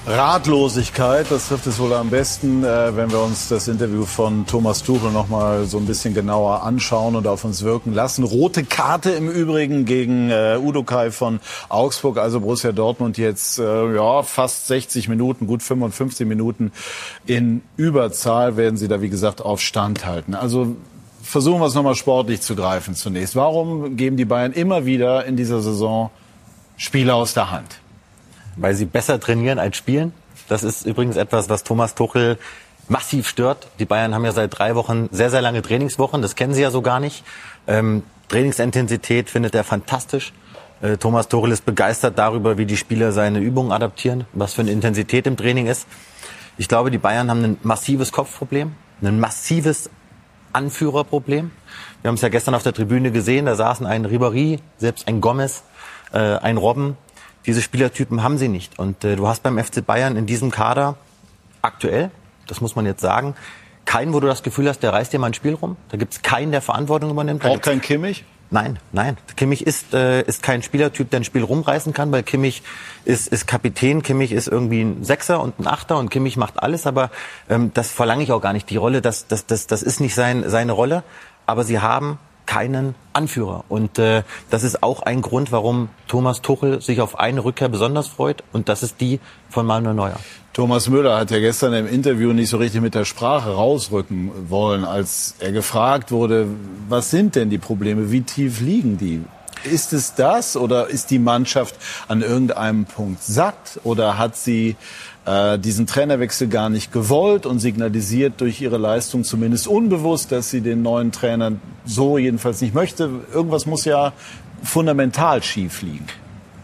Ratlosigkeit, 0.08 1.26
das 1.30 1.48
trifft 1.48 1.66
es 1.66 1.80
wohl 1.80 1.92
am 1.92 2.10
besten, 2.10 2.62
äh, 2.62 2.94
wenn 2.94 3.10
wir 3.10 3.18
uns 3.18 3.48
das 3.48 3.66
Interview 3.66 4.04
von 4.04 4.46
Thomas 4.46 4.84
Tuchel 4.84 5.10
noch 5.10 5.26
mal 5.28 5.64
so 5.64 5.78
ein 5.78 5.86
bisschen 5.86 6.14
genauer 6.14 6.62
anschauen 6.62 7.16
und 7.16 7.26
auf 7.26 7.44
uns 7.44 7.64
wirken 7.64 7.92
lassen. 7.92 8.22
Rote 8.22 8.62
Karte 8.62 9.10
im 9.10 9.28
Übrigen 9.28 9.84
gegen 9.84 10.30
äh, 10.30 10.60
Udo 10.62 10.84
Kai 10.84 11.10
von 11.10 11.40
Augsburg, 11.68 12.18
also 12.18 12.38
Borussia 12.38 12.70
Dortmund 12.70 13.18
jetzt 13.18 13.58
äh, 13.58 13.96
ja 13.96 14.22
fast 14.22 14.68
60 14.68 15.08
Minuten, 15.08 15.48
gut 15.48 15.64
55 15.64 16.24
Minuten 16.24 16.70
in 17.26 17.62
Überzahl 17.76 18.56
werden 18.56 18.76
sie 18.76 18.86
da 18.86 19.02
wie 19.02 19.10
gesagt 19.10 19.42
auf 19.42 19.60
Stand 19.60 20.06
halten. 20.06 20.36
Also 20.36 20.76
versuchen 21.20 21.58
wir 21.58 21.66
es 21.66 21.74
nochmal 21.74 21.96
sportlich 21.96 22.42
zu 22.42 22.54
greifen 22.54 22.94
zunächst. 22.94 23.34
Warum 23.34 23.96
geben 23.96 24.16
die 24.16 24.24
Bayern 24.24 24.52
immer 24.52 24.86
wieder 24.86 25.24
in 25.24 25.36
dieser 25.36 25.60
Saison 25.62 26.10
Spiele 26.76 27.12
aus 27.12 27.34
der 27.34 27.50
Hand? 27.50 27.80
Weil 28.56 28.74
sie 28.74 28.86
besser 28.86 29.20
trainieren 29.20 29.58
als 29.58 29.76
spielen. 29.76 30.12
Das 30.48 30.62
ist 30.62 30.86
übrigens 30.86 31.16
etwas, 31.16 31.48
was 31.48 31.64
Thomas 31.64 31.94
Tuchel 31.94 32.38
massiv 32.88 33.28
stört. 33.28 33.68
Die 33.78 33.84
Bayern 33.84 34.14
haben 34.14 34.24
ja 34.24 34.32
seit 34.32 34.56
drei 34.56 34.74
Wochen 34.74 35.08
sehr, 35.10 35.30
sehr 35.30 35.42
lange 35.42 35.62
Trainingswochen. 35.62 36.22
Das 36.22 36.36
kennen 36.36 36.54
sie 36.54 36.62
ja 36.62 36.70
so 36.70 36.82
gar 36.82 37.00
nicht. 37.00 37.24
Ähm, 37.66 38.02
Trainingsintensität 38.28 39.30
findet 39.30 39.54
er 39.54 39.64
fantastisch. 39.64 40.32
Äh, 40.82 40.96
Thomas 40.96 41.28
Tuchel 41.28 41.52
ist 41.52 41.64
begeistert 41.64 42.18
darüber, 42.18 42.58
wie 42.58 42.66
die 42.66 42.76
Spieler 42.76 43.12
seine 43.12 43.40
Übungen 43.40 43.72
adaptieren, 43.72 44.24
was 44.32 44.54
für 44.54 44.62
eine 44.62 44.70
Intensität 44.70 45.26
im 45.26 45.36
Training 45.36 45.66
ist. 45.66 45.86
Ich 46.58 46.68
glaube, 46.68 46.90
die 46.90 46.98
Bayern 46.98 47.30
haben 47.30 47.44
ein 47.44 47.58
massives 47.62 48.12
Kopfproblem, 48.12 48.72
ein 49.02 49.20
massives 49.20 49.90
Anführerproblem. 50.52 51.50
Wir 52.02 52.08
haben 52.08 52.14
es 52.14 52.22
ja 52.22 52.28
gestern 52.28 52.54
auf 52.54 52.62
der 52.62 52.72
Tribüne 52.72 53.10
gesehen, 53.10 53.46
da 53.46 53.54
saßen 53.54 53.84
ein 53.84 54.06
Ribéry, 54.06 54.60
selbst 54.78 55.06
ein 55.06 55.20
Gomez, 55.20 55.64
äh, 56.12 56.18
ein 56.18 56.56
Robben, 56.56 56.96
diese 57.46 57.62
Spielertypen 57.62 58.22
haben 58.22 58.38
sie 58.38 58.48
nicht. 58.48 58.78
Und 58.78 59.04
äh, 59.04 59.16
du 59.16 59.26
hast 59.28 59.42
beim 59.42 59.58
FC 59.62 59.84
Bayern 59.84 60.16
in 60.16 60.26
diesem 60.26 60.50
Kader 60.50 60.96
aktuell, 61.62 62.10
das 62.46 62.60
muss 62.60 62.76
man 62.76 62.86
jetzt 62.86 63.00
sagen, 63.00 63.34
keinen, 63.84 64.12
wo 64.12 64.20
du 64.20 64.26
das 64.26 64.42
Gefühl 64.42 64.68
hast, 64.68 64.80
der 64.82 64.92
reißt 64.92 65.12
dir 65.12 65.18
mal 65.18 65.28
ein 65.28 65.34
Spiel 65.34 65.54
rum. 65.54 65.76
Da 65.90 65.96
gibt 65.96 66.12
es 66.12 66.22
keinen, 66.22 66.50
der 66.50 66.60
Verantwortung 66.60 67.10
übernimmt. 67.10 67.44
Auch 67.44 67.60
kein 67.60 67.80
Kimmich? 67.80 68.24
Nein, 68.50 68.78
nein. 68.92 69.16
Kimmich 69.36 69.66
ist, 69.66 69.92
äh, 69.92 70.22
ist 70.22 70.42
kein 70.42 70.62
Spielertyp, 70.62 71.10
der 71.10 71.20
ein 71.20 71.24
Spiel 71.24 71.42
rumreißen 71.42 71.92
kann, 71.92 72.12
weil 72.12 72.22
Kimmich 72.22 72.62
ist, 73.04 73.28
ist 73.28 73.46
Kapitän, 73.46 74.02
Kimmich 74.02 74.30
ist 74.30 74.46
irgendwie 74.46 74.82
ein 74.82 75.04
Sechser 75.04 75.40
und 75.40 75.58
ein 75.58 75.66
Achter 75.66 75.98
und 75.98 76.10
Kimmich 76.10 76.36
macht 76.36 76.62
alles, 76.62 76.86
aber 76.86 77.10
ähm, 77.48 77.72
das 77.74 77.90
verlange 77.90 78.22
ich 78.22 78.30
auch 78.30 78.40
gar 78.40 78.52
nicht. 78.52 78.70
Die 78.70 78.76
Rolle, 78.76 79.02
das, 79.02 79.26
das, 79.26 79.46
das, 79.46 79.66
das 79.66 79.82
ist 79.82 80.00
nicht 80.00 80.14
sein, 80.14 80.44
seine 80.48 80.72
Rolle. 80.72 81.02
Aber 81.46 81.64
sie 81.64 81.80
haben 81.80 82.18
keinen 82.46 82.94
Anführer. 83.12 83.64
Und 83.68 83.98
äh, 83.98 84.22
das 84.50 84.62
ist 84.62 84.82
auch 84.82 85.02
ein 85.02 85.20
Grund, 85.20 85.52
warum 85.52 85.88
Thomas 86.08 86.42
Tuchel 86.42 86.80
sich 86.80 87.00
auf 87.00 87.18
eine 87.18 87.44
Rückkehr 87.44 87.68
besonders 87.68 88.08
freut. 88.08 88.42
Und 88.52 88.68
das 88.68 88.82
ist 88.82 89.00
die 89.00 89.20
von 89.50 89.66
Manuel 89.66 89.94
Neuer. 89.94 90.18
Thomas 90.56 90.88
Müller 90.88 91.18
hat 91.18 91.30
ja 91.30 91.38
gestern 91.38 91.74
im 91.74 91.86
Interview 91.86 92.32
nicht 92.32 92.48
so 92.48 92.56
richtig 92.56 92.80
mit 92.80 92.94
der 92.94 93.04
Sprache 93.04 93.50
rausrücken 93.50 94.30
wollen, 94.48 94.86
als 94.86 95.34
er 95.38 95.52
gefragt 95.52 96.10
wurde, 96.10 96.46
was 96.88 97.10
sind 97.10 97.34
denn 97.34 97.50
die 97.50 97.58
Probleme, 97.58 98.10
wie 98.10 98.22
tief 98.22 98.62
liegen 98.62 98.96
die? 98.96 99.22
Ist 99.64 99.92
es 99.92 100.14
das 100.14 100.56
oder 100.56 100.86
ist 100.86 101.10
die 101.10 101.18
Mannschaft 101.18 101.74
an 102.08 102.22
irgendeinem 102.22 102.86
Punkt 102.86 103.22
satt 103.22 103.80
oder 103.84 104.16
hat 104.16 104.36
sie 104.36 104.76
äh, 105.26 105.58
diesen 105.58 105.86
Trainerwechsel 105.86 106.48
gar 106.48 106.68
nicht 106.70 106.92
gewollt 106.92 107.46
und 107.46 107.58
signalisiert 107.58 108.40
durch 108.40 108.60
ihre 108.60 108.78
Leistung 108.78 109.24
zumindest 109.24 109.66
unbewusst, 109.66 110.30
dass 110.32 110.50
sie 110.50 110.60
den 110.60 110.82
neuen 110.82 111.12
Trainer 111.12 111.52
so 111.84 112.16
jedenfalls 112.16 112.60
nicht 112.60 112.74
möchte. 112.74 113.10
Irgendwas 113.34 113.66
muss 113.66 113.84
ja 113.84 114.12
fundamental 114.62 115.42
schief 115.42 115.82
liegen. 115.82 116.06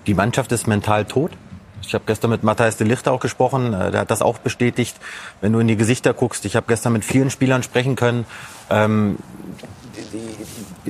Die 0.07 0.15
Mannschaft 0.15 0.53
ist 0.53 0.67
mental 0.67 1.05
tot. 1.05 1.33
Ich 1.83 1.95
habe 1.95 2.05
gestern 2.07 2.31
mit 2.31 2.45
Matthias 2.45 2.77
de 2.77 2.87
Licht 2.87 3.09
auch 3.09 3.19
gesprochen, 3.19 3.75
äh, 3.75 3.91
der 3.91 4.01
hat 4.03 4.11
das 4.13 4.23
auch 4.23 4.39
bestätigt. 4.39 4.97
Wenn 5.41 5.53
du 5.53 5.59
in 5.59 5.67
die 5.67 5.77
Gesichter 5.77 6.15
guckst, 6.15 6.45
ich 6.45 6.55
habe 6.55 6.67
gestern 6.69 6.93
mit 6.93 7.05
vielen 7.05 7.31
Spielern 7.31 7.65
sprechen 7.65 7.97
können. 7.97 8.25
Ähm, 8.71 9.19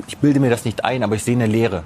ich 0.06 0.18
bilde 0.18 0.40
mir 0.40 0.50
das 0.50 0.66
nicht 0.66 0.84
ein, 0.84 1.02
aber 1.02 1.14
ich 1.14 1.24
sehe 1.24 1.34
eine 1.34 1.46
Leere. 1.46 1.84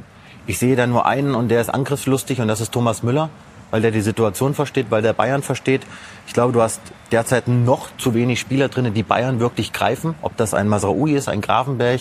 Ich 0.48 0.58
sehe 0.58 0.74
da 0.74 0.86
nur 0.86 1.06
einen 1.06 1.36
und 1.36 1.48
der 1.48 1.60
ist 1.60 1.70
angriffslustig 1.70 2.40
und 2.40 2.48
das 2.48 2.60
ist 2.60 2.72
Thomas 2.72 3.04
Müller 3.04 3.30
weil 3.76 3.82
der 3.82 3.90
die 3.90 4.00
Situation 4.00 4.54
versteht, 4.54 4.86
weil 4.88 5.02
der 5.02 5.12
Bayern 5.12 5.42
versteht. 5.42 5.82
Ich 6.26 6.32
glaube, 6.32 6.54
du 6.54 6.62
hast 6.62 6.80
derzeit 7.12 7.46
noch 7.46 7.88
zu 7.98 8.14
wenig 8.14 8.40
Spieler 8.40 8.70
drin, 8.70 8.94
die 8.94 9.02
Bayern 9.02 9.38
wirklich 9.38 9.74
greifen. 9.74 10.14
Ob 10.22 10.34
das 10.38 10.54
ein 10.54 10.66
Masraoui 10.66 11.12
ist, 11.12 11.28
ein 11.28 11.42
Grafenberg, 11.42 12.00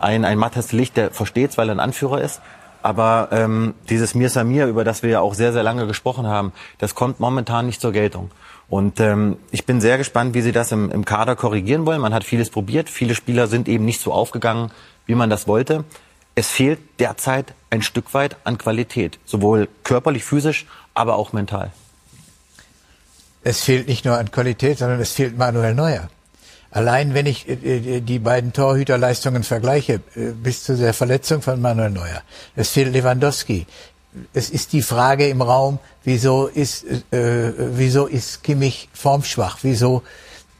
ein, 0.00 0.24
ein 0.24 0.36
Matthias 0.36 0.72
Licht, 0.72 0.96
der 0.96 1.12
versteht 1.12 1.56
weil 1.56 1.68
er 1.68 1.76
ein 1.76 1.80
Anführer 1.80 2.20
ist. 2.20 2.40
Aber 2.82 3.28
ähm, 3.30 3.74
dieses 3.88 4.16
Mir 4.16 4.30
Samir, 4.30 4.66
über 4.66 4.82
das 4.82 5.04
wir 5.04 5.10
ja 5.10 5.20
auch 5.20 5.34
sehr, 5.34 5.52
sehr 5.52 5.62
lange 5.62 5.86
gesprochen 5.86 6.26
haben, 6.26 6.52
das 6.78 6.96
kommt 6.96 7.20
momentan 7.20 7.66
nicht 7.66 7.80
zur 7.80 7.92
Geltung. 7.92 8.32
Und 8.68 8.98
ähm, 8.98 9.36
ich 9.52 9.64
bin 9.64 9.80
sehr 9.80 9.98
gespannt, 9.98 10.34
wie 10.34 10.42
sie 10.42 10.50
das 10.50 10.72
im, 10.72 10.90
im 10.90 11.04
Kader 11.04 11.36
korrigieren 11.36 11.86
wollen. 11.86 12.00
Man 12.00 12.14
hat 12.14 12.24
vieles 12.24 12.50
probiert. 12.50 12.90
Viele 12.90 13.14
Spieler 13.14 13.46
sind 13.46 13.68
eben 13.68 13.84
nicht 13.84 14.00
so 14.00 14.12
aufgegangen, 14.12 14.72
wie 15.06 15.14
man 15.14 15.30
das 15.30 15.46
wollte. 15.46 15.84
Es 16.34 16.48
fehlt 16.48 16.80
derzeit 16.98 17.54
ein 17.70 17.82
Stück 17.82 18.12
weit 18.14 18.36
an 18.44 18.58
Qualität, 18.58 19.18
sowohl 19.24 19.68
körperlich, 19.84 20.24
physisch 20.24 20.66
aber 20.94 21.16
auch 21.16 21.32
mental. 21.32 21.72
Es 23.44 23.62
fehlt 23.62 23.88
nicht 23.88 24.04
nur 24.04 24.18
an 24.18 24.30
Qualität, 24.30 24.78
sondern 24.78 25.00
es 25.00 25.12
fehlt 25.12 25.36
Manuel 25.36 25.74
Neuer. 25.74 26.08
Allein 26.70 27.12
wenn 27.12 27.26
ich 27.26 27.48
äh, 27.48 27.52
äh, 27.52 28.00
die 28.00 28.18
beiden 28.18 28.52
Torhüterleistungen 28.52 29.42
vergleiche, 29.42 30.00
äh, 30.14 30.32
bis 30.32 30.64
zu 30.64 30.76
der 30.76 30.94
Verletzung 30.94 31.42
von 31.42 31.60
Manuel 31.60 31.90
Neuer, 31.90 32.22
es 32.56 32.70
fehlt 32.70 32.92
Lewandowski. 32.92 33.66
Es 34.32 34.50
ist 34.50 34.72
die 34.72 34.82
Frage 34.82 35.28
im 35.28 35.42
Raum, 35.42 35.78
wieso 36.04 36.46
ist, 36.46 36.84
äh, 37.12 37.52
wieso 37.56 38.06
ist 38.06 38.42
Kimmich 38.42 38.88
formschwach? 38.92 39.58
Wieso 39.62 40.02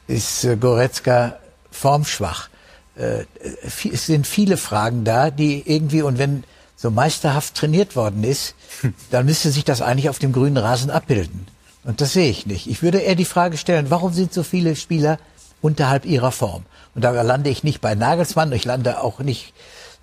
ist 0.06 0.46
Goretzka 0.58 1.38
formschwach? 1.70 2.48
Äh, 2.96 3.24
es 3.64 4.06
sind 4.06 4.26
viele 4.26 4.56
Fragen 4.56 5.04
da, 5.04 5.30
die 5.30 5.62
irgendwie, 5.66 6.02
und 6.02 6.18
wenn 6.18 6.44
so 6.82 6.90
meisterhaft 6.90 7.54
trainiert 7.54 7.94
worden 7.94 8.24
ist, 8.24 8.56
dann 9.10 9.24
müsste 9.24 9.50
sich 9.50 9.64
das 9.64 9.80
eigentlich 9.80 10.08
auf 10.08 10.18
dem 10.18 10.32
grünen 10.32 10.56
Rasen 10.56 10.90
abbilden. 10.90 11.46
Und 11.84 12.00
das 12.00 12.12
sehe 12.12 12.28
ich 12.28 12.44
nicht. 12.44 12.66
Ich 12.66 12.82
würde 12.82 12.98
eher 12.98 13.14
die 13.14 13.24
Frage 13.24 13.56
stellen, 13.56 13.86
warum 13.88 14.12
sind 14.12 14.34
so 14.34 14.42
viele 14.42 14.74
Spieler 14.74 15.18
unterhalb 15.60 16.04
ihrer 16.04 16.32
Form? 16.32 16.64
Und 16.94 17.02
da 17.02 17.10
lande 17.22 17.50
ich 17.50 17.62
nicht 17.62 17.80
bei 17.80 17.94
Nagelsmann, 17.94 18.52
ich 18.52 18.64
lande 18.64 19.00
auch 19.00 19.20
nicht 19.20 19.54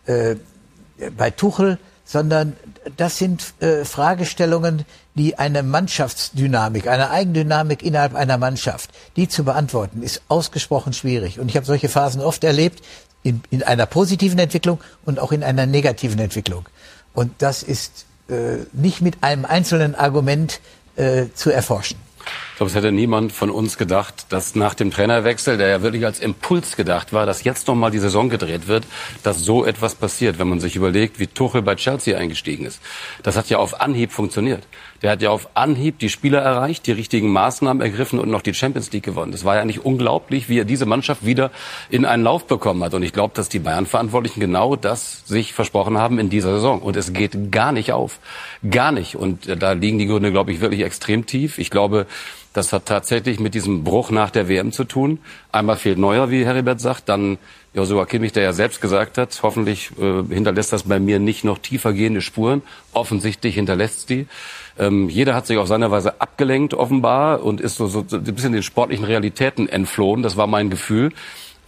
äh, 0.05 0.35
bei 1.17 1.29
Tuchel, 1.31 1.77
sondern 2.05 2.55
das 2.97 3.17
sind 3.17 3.53
äh, 3.59 3.85
Fragestellungen, 3.85 4.85
die 5.15 5.37
eine 5.37 5.63
Mannschaftsdynamik, 5.63 6.87
eine 6.87 7.11
Eigendynamik 7.11 7.83
innerhalb 7.83 8.15
einer 8.15 8.37
Mannschaft, 8.37 8.89
die 9.15 9.27
zu 9.27 9.43
beantworten, 9.43 10.01
ist 10.01 10.21
ausgesprochen 10.27 10.93
schwierig. 10.93 11.39
Und 11.39 11.49
ich 11.49 11.55
habe 11.55 11.65
solche 11.65 11.89
Phasen 11.89 12.21
oft 12.21 12.43
erlebt, 12.43 12.83
in, 13.23 13.41
in 13.49 13.63
einer 13.63 13.85
positiven 13.85 14.39
Entwicklung 14.39 14.79
und 15.05 15.19
auch 15.19 15.31
in 15.31 15.43
einer 15.43 15.65
negativen 15.65 16.19
Entwicklung. 16.19 16.67
Und 17.13 17.31
das 17.39 17.63
ist 17.63 18.05
äh, 18.29 18.57
nicht 18.73 19.01
mit 19.01 19.23
einem 19.23 19.45
einzelnen 19.45 19.95
Argument 19.95 20.61
äh, 20.95 21.25
zu 21.33 21.51
erforschen. 21.51 21.97
Ich 22.51 22.57
glaube, 22.57 22.69
es 22.69 22.75
hätte 22.75 22.91
niemand 22.91 23.31
von 23.31 23.49
uns 23.49 23.77
gedacht, 23.77 24.25
dass 24.29 24.53
nach 24.53 24.73
dem 24.73 24.91
Trainerwechsel, 24.91 25.57
der 25.57 25.69
ja 25.69 25.81
wirklich 25.81 26.05
als 26.05 26.19
Impuls 26.19 26.75
gedacht 26.75 27.13
war, 27.13 27.25
dass 27.25 27.43
jetzt 27.43 27.67
nochmal 27.67 27.89
die 27.89 27.99
Saison 27.99 28.29
gedreht 28.29 28.67
wird, 28.67 28.85
dass 29.23 29.39
so 29.39 29.65
etwas 29.65 29.95
passiert, 29.95 30.39
wenn 30.39 30.49
man 30.49 30.59
sich 30.59 30.75
überlegt, 30.75 31.19
wie 31.19 31.27
Tuchel 31.27 31.61
bei 31.61 31.75
Chelsea 31.75 32.17
eingestiegen 32.17 32.65
ist. 32.65 32.81
Das 33.23 33.37
hat 33.37 33.49
ja 33.49 33.57
auf 33.57 33.79
Anhieb 33.79 34.11
funktioniert. 34.11 34.67
Der 35.01 35.11
hat 35.11 35.21
ja 35.21 35.29
auf 35.29 35.49
Anhieb 35.53 35.99
die 35.99 36.09
Spieler 36.09 36.39
erreicht, 36.39 36.85
die 36.87 36.91
richtigen 36.91 37.31
Maßnahmen 37.31 37.81
ergriffen 37.81 38.19
und 38.19 38.29
noch 38.29 38.41
die 38.41 38.53
Champions 38.53 38.91
League 38.91 39.03
gewonnen. 39.03 39.31
Das 39.31 39.45
war 39.45 39.55
ja 39.55 39.65
nicht 39.65 39.85
unglaublich, 39.85 40.49
wie 40.49 40.59
er 40.59 40.65
diese 40.65 40.85
Mannschaft 40.85 41.25
wieder 41.25 41.51
in 41.89 42.05
einen 42.05 42.23
Lauf 42.23 42.45
bekommen 42.45 42.83
hat. 42.83 42.93
Und 42.93 43.03
ich 43.03 43.13
glaube, 43.13 43.33
dass 43.35 43.49
die 43.49 43.59
Bayern-Verantwortlichen 43.59 44.39
genau 44.39 44.75
das 44.75 45.25
sich 45.25 45.53
versprochen 45.53 45.97
haben 45.97 46.19
in 46.19 46.29
dieser 46.29 46.53
Saison. 46.53 46.81
Und 46.81 46.95
es 46.95 47.13
geht 47.13 47.51
gar 47.51 47.71
nicht 47.71 47.93
auf. 47.93 48.19
Gar 48.69 48.91
nicht. 48.91 49.15
Und 49.15 49.61
da 49.61 49.71
liegen 49.71 49.99
die 49.99 50.07
Gründe, 50.07 50.31
glaube 50.31 50.51
ich, 50.51 50.59
wirklich 50.59 50.81
extrem 50.81 51.25
tief. 51.25 51.57
Ich 51.59 51.69
glaube, 51.69 52.05
das 52.53 52.73
hat 52.73 52.87
tatsächlich 52.87 53.39
mit 53.39 53.53
diesem 53.53 53.83
Bruch 53.83 54.09
nach 54.09 54.31
der 54.31 54.49
WM 54.49 54.71
zu 54.71 54.83
tun. 54.83 55.19
Einmal 55.51 55.77
fehlt 55.77 55.99
Neuer, 55.99 56.31
wie 56.31 56.45
Heribert 56.45 56.81
sagt, 56.81 57.07
dann 57.07 57.37
Joshua 57.75 58.05
Kimmich, 58.05 58.31
der 58.31 58.41
ja 58.41 58.53
selbst 58.53 58.81
gesagt 58.81 59.19
hat, 59.19 59.39
hoffentlich 59.43 59.91
äh, 59.99 60.23
hinterlässt 60.33 60.73
das 60.73 60.83
bei 60.83 60.99
mir 60.99 61.19
nicht 61.19 61.43
noch 61.43 61.59
tiefer 61.59 61.93
gehende 61.93 62.21
Spuren. 62.21 62.63
Offensichtlich 62.91 63.53
hinterlässt 63.53 64.09
die. 64.09 64.25
Ähm, 64.79 65.09
jeder 65.09 65.35
hat 65.35 65.45
sich 65.45 65.57
auf 65.57 65.67
seine 65.67 65.91
Weise 65.91 66.21
abgelenkt, 66.21 66.73
offenbar, 66.73 67.43
und 67.43 67.59
ist 67.59 67.75
so, 67.75 67.87
so, 67.87 68.05
ein 68.11 68.23
bisschen 68.23 68.53
den 68.53 68.63
sportlichen 68.63 69.03
Realitäten 69.03 69.67
entflohen. 69.67 70.23
Das 70.23 70.37
war 70.37 70.47
mein 70.47 70.69
Gefühl. 70.69 71.11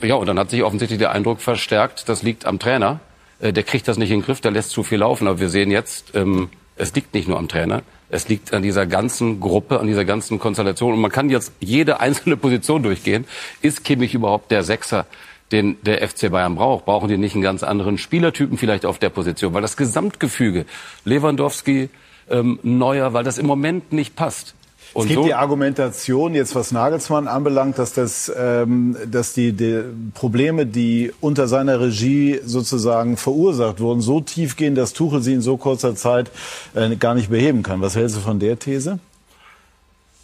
Ja, 0.02 0.16
und 0.16 0.28
dann 0.28 0.40
hat 0.40 0.50
sich 0.50 0.64
offensichtlich 0.64 0.98
der 0.98 1.12
Eindruck 1.12 1.42
verstärkt, 1.42 2.10
das 2.10 2.24
liegt 2.24 2.46
am 2.46 2.58
Trainer. 2.58 3.02
Äh, 3.40 3.52
der 3.52 3.64
kriegt 3.64 3.88
das 3.88 3.98
nicht 3.98 4.12
in 4.12 4.20
den 4.20 4.26
Griff, 4.26 4.40
der 4.40 4.52
lässt 4.52 4.72
zu 4.72 4.84
viel 4.84 5.00
laufen. 5.00 5.28
Aber 5.28 5.40
wir 5.40 5.50
sehen 5.50 5.72
jetzt, 5.72 6.16
ähm, 6.16 6.50
es 6.78 6.96
liegt 6.96 7.14
nicht 7.14 7.28
nur 7.28 7.38
am 7.38 7.50
Trainer. 7.50 7.84
Es 8.10 8.30
liegt 8.30 8.54
an 8.54 8.64
dieser 8.64 8.86
ganzen 8.86 9.40
Gruppe, 9.40 9.80
an 9.80 9.88
dieser 9.88 10.06
ganzen 10.06 10.40
Konstellation. 10.40 10.94
Und 10.94 11.02
man 11.02 11.12
kann 11.12 11.30
jetzt 11.30 11.52
jede 11.60 12.00
einzelne 12.00 12.38
Position 12.38 12.82
durchgehen. 12.82 13.26
Ist 13.62 13.84
Kimmich 13.84 14.14
überhaupt 14.14 14.52
der 14.52 14.64
Sechser, 14.64 15.06
den 15.52 15.76
der 15.84 16.08
FC 16.08 16.32
Bayern 16.32 16.56
braucht? 16.56 16.86
Brauchen 16.86 17.10
die 17.10 17.18
nicht 17.18 17.36
einen 17.36 17.44
ganz 17.44 17.62
anderen 17.62 17.98
Spielertypen 17.98 18.58
vielleicht 18.58 18.86
auf 18.86 19.00
der 19.00 19.10
Position? 19.10 19.54
Weil 19.54 19.62
das 19.62 19.76
Gesamtgefüge, 19.76 20.66
Lewandowski, 21.04 21.90
ähm, 22.30 22.60
Neuer, 22.64 23.14
weil 23.14 23.24
das 23.24 23.38
im 23.38 23.46
Moment 23.46 23.94
nicht 23.94 24.16
passt. 24.16 24.56
es 24.96 25.04
gibt 25.04 25.16
so 25.16 25.24
die 25.24 25.34
Argumentation, 25.34 26.34
jetzt 26.34 26.56
was 26.56 26.72
Nagelsmann 26.72 27.28
anbelangt, 27.28 27.78
dass, 27.80 27.94
das, 27.94 28.32
ähm, 28.36 28.96
dass 29.10 29.34
die, 29.34 29.54
die 29.54 29.84
Probleme, 30.14 30.66
die 30.66 31.12
unter 31.22 31.48
seiner 31.48 31.80
Regie 31.80 32.40
sozusagen 32.46 33.18
verursacht 33.18 33.80
wurden, 33.80 34.02
so 34.02 34.22
tief 34.22 34.56
gehen, 34.56 34.76
dass 34.76 34.94
Tuchel 34.94 35.22
sie 35.22 35.34
in 35.34 35.42
so 35.42 35.58
kurzer 35.58 35.96
Zeit 35.96 36.32
äh, 36.74 36.96
gar 36.96 37.16
nicht 37.16 37.30
beheben 37.30 37.64
kann. 37.64 37.82
Was 37.82 37.96
hältst 37.96 38.18
du 38.18 38.22
von 38.22 38.40
der 38.40 38.60
These? 38.60 39.00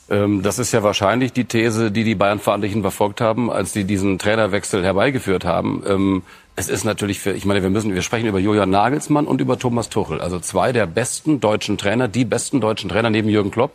Ähm, 0.10 0.42
das 0.42 0.60
ist 0.60 0.72
ja 0.72 0.84
wahrscheinlich 0.84 1.34
die 1.34 1.46
These, 1.46 1.92
die 1.92 2.04
die 2.04 2.16
Bayern-Verantwortlichen 2.16 2.82
verfolgt 2.82 3.22
haben, 3.22 3.52
als 3.52 3.74
sie 3.74 3.84
diesen 3.84 4.20
Trainerwechsel 4.20 4.84
herbeigeführt 4.84 5.46
haben. 5.46 5.84
Ähm, 5.88 6.24
es 6.56 6.70
ist 6.70 6.86
natürlich 6.86 7.20
für, 7.20 7.34
ich 7.34 7.46
meine, 7.46 7.62
wir 7.62 7.70
müssen, 7.70 7.94
wir 7.94 8.02
sprechen 8.02 8.26
über 8.26 8.40
Julian 8.40 8.72
Nagelsmann 8.72 9.28
und 9.28 9.42
über 9.42 9.60
Thomas 9.60 9.90
Tuchel. 9.90 10.22
Also 10.22 10.40
zwei 10.40 10.72
der 10.72 10.88
besten 10.88 11.40
deutschen 11.40 11.78
Trainer, 11.78 12.08
die 12.08 12.26
besten 12.26 12.62
deutschen 12.62 12.90
Trainer 12.90 13.12
neben 13.12 13.30
Jürgen 13.30 13.52
Klopp, 13.52 13.74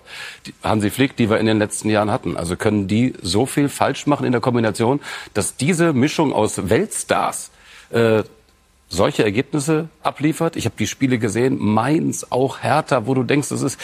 Hansi 0.64 0.90
Flick, 0.90 1.16
die 1.16 1.30
wir 1.30 1.38
in 1.38 1.46
den 1.46 1.58
letzten 1.58 1.90
Jahren 1.90 2.10
hatten. 2.10 2.36
Also 2.36 2.56
können 2.56 2.88
die 2.88 3.14
so 3.22 3.46
viel 3.46 3.68
falsch 3.68 4.08
machen 4.08 4.26
in 4.26 4.32
der 4.32 4.40
Kombination, 4.40 5.00
dass 5.32 5.54
diese 5.54 5.92
Mischung 5.92 6.32
aus 6.32 6.70
Weltstars 6.70 7.52
äh, 7.90 8.24
solche 8.88 9.22
Ergebnisse 9.22 9.88
abliefert. 10.02 10.56
Ich 10.56 10.64
habe 10.64 10.74
die 10.76 10.88
Spiele 10.88 11.18
gesehen, 11.18 11.58
Mainz, 11.60 12.26
auch 12.30 12.64
Hertha, 12.64 13.06
wo 13.06 13.14
du 13.14 13.22
denkst, 13.22 13.50
das 13.50 13.62
ist 13.62 13.78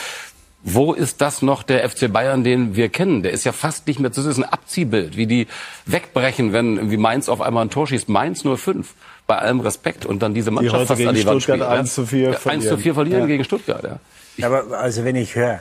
wo 0.62 0.92
ist 0.92 1.20
das 1.20 1.40
noch 1.40 1.62
der 1.62 1.88
FC 1.88 2.12
Bayern, 2.12 2.42
den 2.42 2.74
wir 2.74 2.88
kennen? 2.88 3.22
Der 3.22 3.32
ist 3.32 3.44
ja 3.44 3.52
fast 3.52 3.86
nicht 3.86 4.00
mehr, 4.00 4.10
das 4.10 4.24
ist 4.24 4.38
ein 4.38 4.44
Abziehbild, 4.44 5.16
wie 5.16 5.26
die 5.26 5.46
wegbrechen, 5.86 6.52
wenn 6.52 6.90
wie 6.90 6.96
Mainz 6.96 7.28
auf 7.28 7.40
einmal 7.40 7.64
ein 7.64 7.70
Tor 7.70 7.86
schießt. 7.86 8.08
Mainz 8.08 8.44
nur 8.44 8.58
fünf, 8.58 8.94
bei 9.26 9.38
allem 9.38 9.60
Respekt. 9.60 10.04
Und 10.04 10.20
dann 10.20 10.34
diese 10.34 10.50
Mannschaft 10.50 10.82
die 10.82 10.86
fast 10.86 11.06
an 11.06 11.14
die 11.14 11.26
Wand 11.26 11.42
spielt. 11.42 11.62
1 11.62 11.94
zu 11.94 12.06
4 12.06 12.30
ja, 12.30 12.38
1 12.50 12.64
zu 12.64 12.76
4 12.76 12.94
verlieren 12.94 13.20
ja. 13.20 13.26
gegen 13.26 13.44
Stuttgart, 13.44 13.84
ja. 13.84 14.00
Ich 14.36 14.44
Aber 14.44 14.78
also 14.78 15.04
wenn 15.04 15.16
ich 15.16 15.36
höre, 15.36 15.60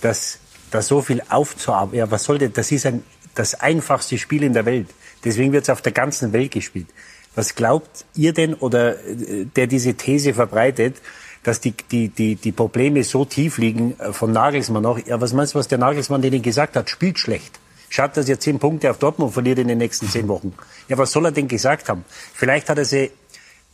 dass 0.00 0.38
da 0.70 0.82
so 0.82 1.02
viel 1.02 1.22
aufzuarbeiten, 1.28 1.98
ja, 1.98 2.10
was 2.10 2.24
soll 2.24 2.38
denn, 2.38 2.52
das 2.52 2.70
ist 2.70 2.86
ein, 2.86 3.02
das 3.34 3.54
einfachste 3.54 4.18
Spiel 4.18 4.42
in 4.44 4.52
der 4.52 4.66
Welt. 4.66 4.88
Deswegen 5.24 5.52
wird 5.52 5.64
es 5.64 5.70
auf 5.70 5.82
der 5.82 5.92
ganzen 5.92 6.32
Welt 6.32 6.52
gespielt. 6.52 6.88
Was 7.34 7.54
glaubt 7.54 8.04
ihr 8.14 8.32
denn 8.32 8.54
oder 8.54 8.94
äh, 9.06 9.46
der 9.56 9.66
diese 9.66 9.94
These 9.94 10.34
verbreitet, 10.34 10.96
dass 11.42 11.60
die, 11.60 11.74
die, 11.90 12.08
die, 12.08 12.36
die 12.36 12.52
Probleme 12.52 13.02
so 13.04 13.24
tief 13.24 13.58
liegen 13.58 13.98
äh, 13.98 14.12
von 14.12 14.32
Nagelsmann 14.32 14.86
auch. 14.86 14.98
Ja, 15.04 15.20
was 15.20 15.32
meinst 15.32 15.54
du, 15.54 15.58
was 15.58 15.68
der 15.68 15.78
Nagelsmann 15.78 16.22
denen 16.22 16.42
gesagt 16.42 16.76
hat? 16.76 16.90
Spielt 16.90 17.18
schlecht. 17.18 17.58
Schaut, 17.88 18.16
dass 18.16 18.28
ihr 18.28 18.40
zehn 18.40 18.58
Punkte 18.58 18.90
auf 18.90 18.98
Dortmund 18.98 19.34
verliert 19.34 19.58
in 19.58 19.68
den 19.68 19.76
nächsten 19.78 20.08
zehn 20.08 20.26
Wochen. 20.28 20.54
Ja, 20.88 20.96
was 20.96 21.12
soll 21.12 21.26
er 21.26 21.32
denn 21.32 21.46
gesagt 21.46 21.90
haben? 21.90 22.04
Vielleicht 22.32 22.70
hat 22.70 22.78
er 22.78 22.86
sie 22.86 23.10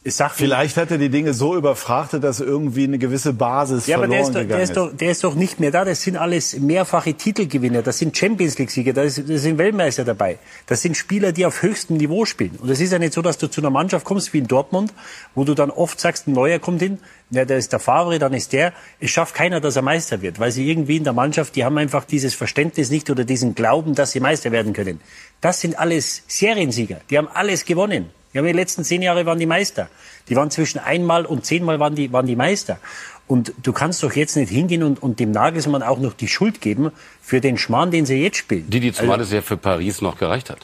Sachen. 0.04 0.36
Vielleicht 0.36 0.76
hat 0.76 0.90
er 0.90 0.98
die 0.98 1.08
Dinge 1.08 1.34
so 1.34 1.56
überfrachtet, 1.56 2.24
dass 2.24 2.40
irgendwie 2.40 2.84
eine 2.84 2.98
gewisse 2.98 3.32
Basis 3.32 3.86
ja, 3.86 3.98
verloren 3.98 4.36
aber 4.36 4.44
der 4.44 4.62
ist, 4.62 4.76
doch, 4.76 4.82
der 4.82 4.90
ist. 4.90 4.92
Doch, 4.92 4.96
der 4.96 5.10
ist 5.10 5.24
doch 5.24 5.34
nicht 5.34 5.60
mehr 5.60 5.70
da. 5.70 5.84
Das 5.84 6.02
sind 6.02 6.16
alles 6.16 6.58
mehrfache 6.58 7.14
Titelgewinner. 7.14 7.82
Das 7.82 7.98
sind 7.98 8.16
Champions 8.16 8.58
League-Sieger. 8.58 8.92
Da, 8.92 9.08
sind 9.08 9.58
Weltmeister 9.58 10.04
dabei. 10.04 10.38
Das 10.66 10.82
sind 10.82 10.96
Spieler, 10.96 11.32
die 11.32 11.44
auf 11.44 11.62
höchstem 11.62 11.96
Niveau 11.96 12.24
spielen. 12.24 12.58
Und 12.60 12.70
es 12.70 12.80
ist 12.80 12.92
ja 12.92 12.98
nicht 12.98 13.12
so, 13.12 13.22
dass 13.22 13.38
du 13.38 13.48
zu 13.48 13.60
einer 13.60 13.70
Mannschaft 13.70 14.04
kommst 14.04 14.32
wie 14.32 14.38
in 14.38 14.46
Dortmund, 14.46 14.92
wo 15.34 15.44
du 15.44 15.54
dann 15.54 15.70
oft 15.70 16.00
sagst, 16.00 16.28
ein 16.28 16.32
Neuer 16.32 16.58
kommt 16.58 16.80
hin, 16.80 16.98
ja, 17.30 17.44
der 17.44 17.58
ist 17.58 17.72
der 17.72 17.80
Favre, 17.80 18.18
dann 18.18 18.32
ist 18.32 18.52
der. 18.52 18.72
Es 19.00 19.10
schafft 19.10 19.34
keiner, 19.34 19.60
dass 19.60 19.76
er 19.76 19.82
Meister 19.82 20.22
wird, 20.22 20.38
weil 20.38 20.50
sie 20.50 20.70
irgendwie 20.70 20.96
in 20.96 21.04
der 21.04 21.12
Mannschaft, 21.12 21.56
die 21.56 21.64
haben 21.64 21.76
einfach 21.76 22.04
dieses 22.04 22.34
Verständnis 22.34 22.90
nicht 22.90 23.10
oder 23.10 23.24
diesen 23.24 23.54
Glauben, 23.54 23.94
dass 23.94 24.12
sie 24.12 24.20
Meister 24.20 24.52
werden 24.52 24.72
können. 24.72 25.00
Das 25.40 25.60
sind 25.60 25.78
alles 25.78 26.22
Seriensieger. 26.26 27.00
Die 27.10 27.18
haben 27.18 27.28
alles 27.28 27.64
gewonnen. 27.64 28.10
Die 28.32 28.38
haben 28.38 28.46
die 28.46 28.52
letzten 28.52 28.84
zehn 28.84 29.02
Jahre 29.02 29.26
waren 29.26 29.38
die 29.38 29.46
Meister. 29.46 29.88
Die 30.28 30.36
waren 30.36 30.50
zwischen 30.50 30.78
einmal 30.78 31.24
und 31.24 31.46
zehnmal 31.46 31.80
waren 31.80 31.94
die, 31.94 32.12
waren 32.12 32.26
die 32.26 32.36
Meister. 32.36 32.78
Und 33.26 33.52
du 33.62 33.72
kannst 33.72 34.02
doch 34.02 34.14
jetzt 34.14 34.36
nicht 34.36 34.50
hingehen 34.50 34.82
und, 34.82 35.02
und 35.02 35.20
dem 35.20 35.30
Nagelsmann 35.32 35.82
auch 35.82 35.98
noch 35.98 36.14
die 36.14 36.28
Schuld 36.28 36.60
geben 36.60 36.92
für 37.20 37.40
den 37.40 37.58
Schmarrn, 37.58 37.90
den 37.90 38.06
sie 38.06 38.22
jetzt 38.22 38.38
spielen. 38.38 38.68
Die, 38.68 38.80
die 38.80 38.92
zumal 38.92 39.18
also, 39.18 39.24
es 39.24 39.32
ja 39.32 39.42
für 39.42 39.56
Paris 39.58 40.00
noch 40.00 40.18
gereicht 40.18 40.50
hat. 40.50 40.60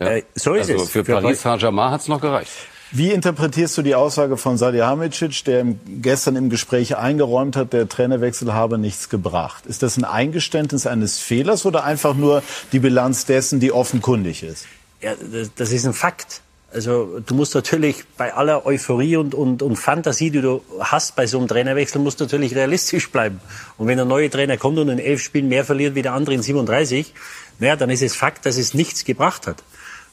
Ja? 0.00 0.06
Äh, 0.08 0.22
so 0.34 0.54
ist 0.54 0.70
also 0.70 0.84
es. 0.84 0.90
Für, 0.90 1.04
für 1.04 1.12
Paris 1.12 1.42
Saint-Germain 1.42 1.90
hat 1.90 2.00
es 2.00 2.08
noch 2.08 2.20
gereicht. 2.20 2.50
Wie 2.90 3.10
interpretierst 3.10 3.76
du 3.76 3.82
die 3.82 3.94
Aussage 3.94 4.38
von 4.38 4.56
Salihamidzic, 4.56 5.44
der 5.44 5.66
gestern 6.00 6.36
im 6.36 6.48
Gespräch 6.48 6.96
eingeräumt 6.96 7.54
hat, 7.54 7.74
der 7.74 7.86
Trainerwechsel 7.86 8.54
habe 8.54 8.78
nichts 8.78 9.10
gebracht? 9.10 9.66
Ist 9.66 9.82
das 9.82 9.98
ein 9.98 10.04
Eingeständnis 10.04 10.86
eines 10.86 11.18
Fehlers 11.18 11.66
oder 11.66 11.84
einfach 11.84 12.14
nur 12.14 12.42
die 12.72 12.78
Bilanz 12.78 13.26
dessen, 13.26 13.60
die 13.60 13.72
offenkundig 13.72 14.42
ist? 14.42 14.66
Ja, 15.02 15.12
das, 15.20 15.50
das 15.54 15.72
ist 15.72 15.84
ein 15.84 15.92
Fakt. 15.92 16.40
Also 16.70 17.20
du 17.20 17.34
musst 17.34 17.54
natürlich 17.54 18.04
bei 18.18 18.34
aller 18.34 18.66
Euphorie 18.66 19.16
und, 19.16 19.34
und, 19.34 19.62
und 19.62 19.76
Fantasie, 19.76 20.30
die 20.30 20.42
du 20.42 20.62
hast 20.80 21.16
bei 21.16 21.26
so 21.26 21.38
einem 21.38 21.48
Trainerwechsel, 21.48 22.00
musst 22.00 22.20
du 22.20 22.24
natürlich 22.24 22.54
realistisch 22.54 23.10
bleiben. 23.10 23.40
Und 23.78 23.86
wenn 23.86 23.98
ein 23.98 24.08
neuer 24.08 24.30
Trainer 24.30 24.58
kommt 24.58 24.78
und 24.78 24.90
in 24.90 24.98
elf 24.98 25.22
Spielen 25.22 25.48
mehr 25.48 25.64
verliert 25.64 25.94
wie 25.94 26.02
der 26.02 26.12
andere 26.12 26.34
in 26.34 26.42
37, 26.42 27.14
naja, 27.58 27.76
dann 27.76 27.88
ist 27.88 28.02
es 28.02 28.14
Fakt, 28.14 28.44
dass 28.44 28.58
es 28.58 28.74
nichts 28.74 29.06
gebracht 29.06 29.46
hat. 29.46 29.64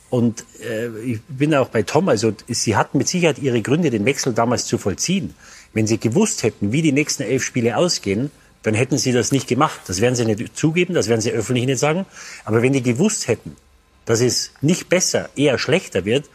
Und 0.09 0.45
äh, 0.63 0.87
ich 0.99 1.21
bin 1.27 1.53
auch 1.55 1.67
bei 1.67 1.83
Tom, 1.83 2.07
also 2.07 2.31
sie 2.47 2.77
hatten 2.77 2.99
mit 2.99 3.09
Sicherheit 3.09 3.39
ihre 3.39 3.61
Gründe, 3.61 3.89
den 3.89 4.05
Wechsel 4.05 4.33
damals 4.33 4.65
zu 4.65 4.77
vollziehen. 4.77 5.35
Wenn 5.73 5.87
sie 5.87 5.97
gewusst 5.97 6.43
hätten, 6.43 6.71
wie 6.71 6.81
die 6.81 6.93
nächsten 6.93 7.23
elf 7.23 7.43
Spiele 7.43 7.75
ausgehen, 7.75 8.31
dann 8.63 8.75
hätten 8.75 8.97
sie 8.97 9.11
das 9.11 9.33
nicht 9.33 9.47
gemacht. 9.47 9.81
Das 9.87 9.99
werden 9.99 10.15
sie 10.15 10.25
nicht 10.25 10.57
zugeben, 10.57 10.93
das 10.93 11.09
werden 11.09 11.21
sie 11.21 11.31
öffentlich 11.31 11.65
nicht 11.65 11.79
sagen. 11.79 12.05
Aber 12.45 12.61
wenn 12.61 12.71
die 12.71 12.81
gewusst 12.81 13.27
hätten, 13.27 13.57
dass 14.05 14.21
es 14.21 14.51
nicht 14.61 14.89
besser, 14.89 15.29
eher 15.35 15.57
schlechter 15.57 16.05
wird, 16.05 16.25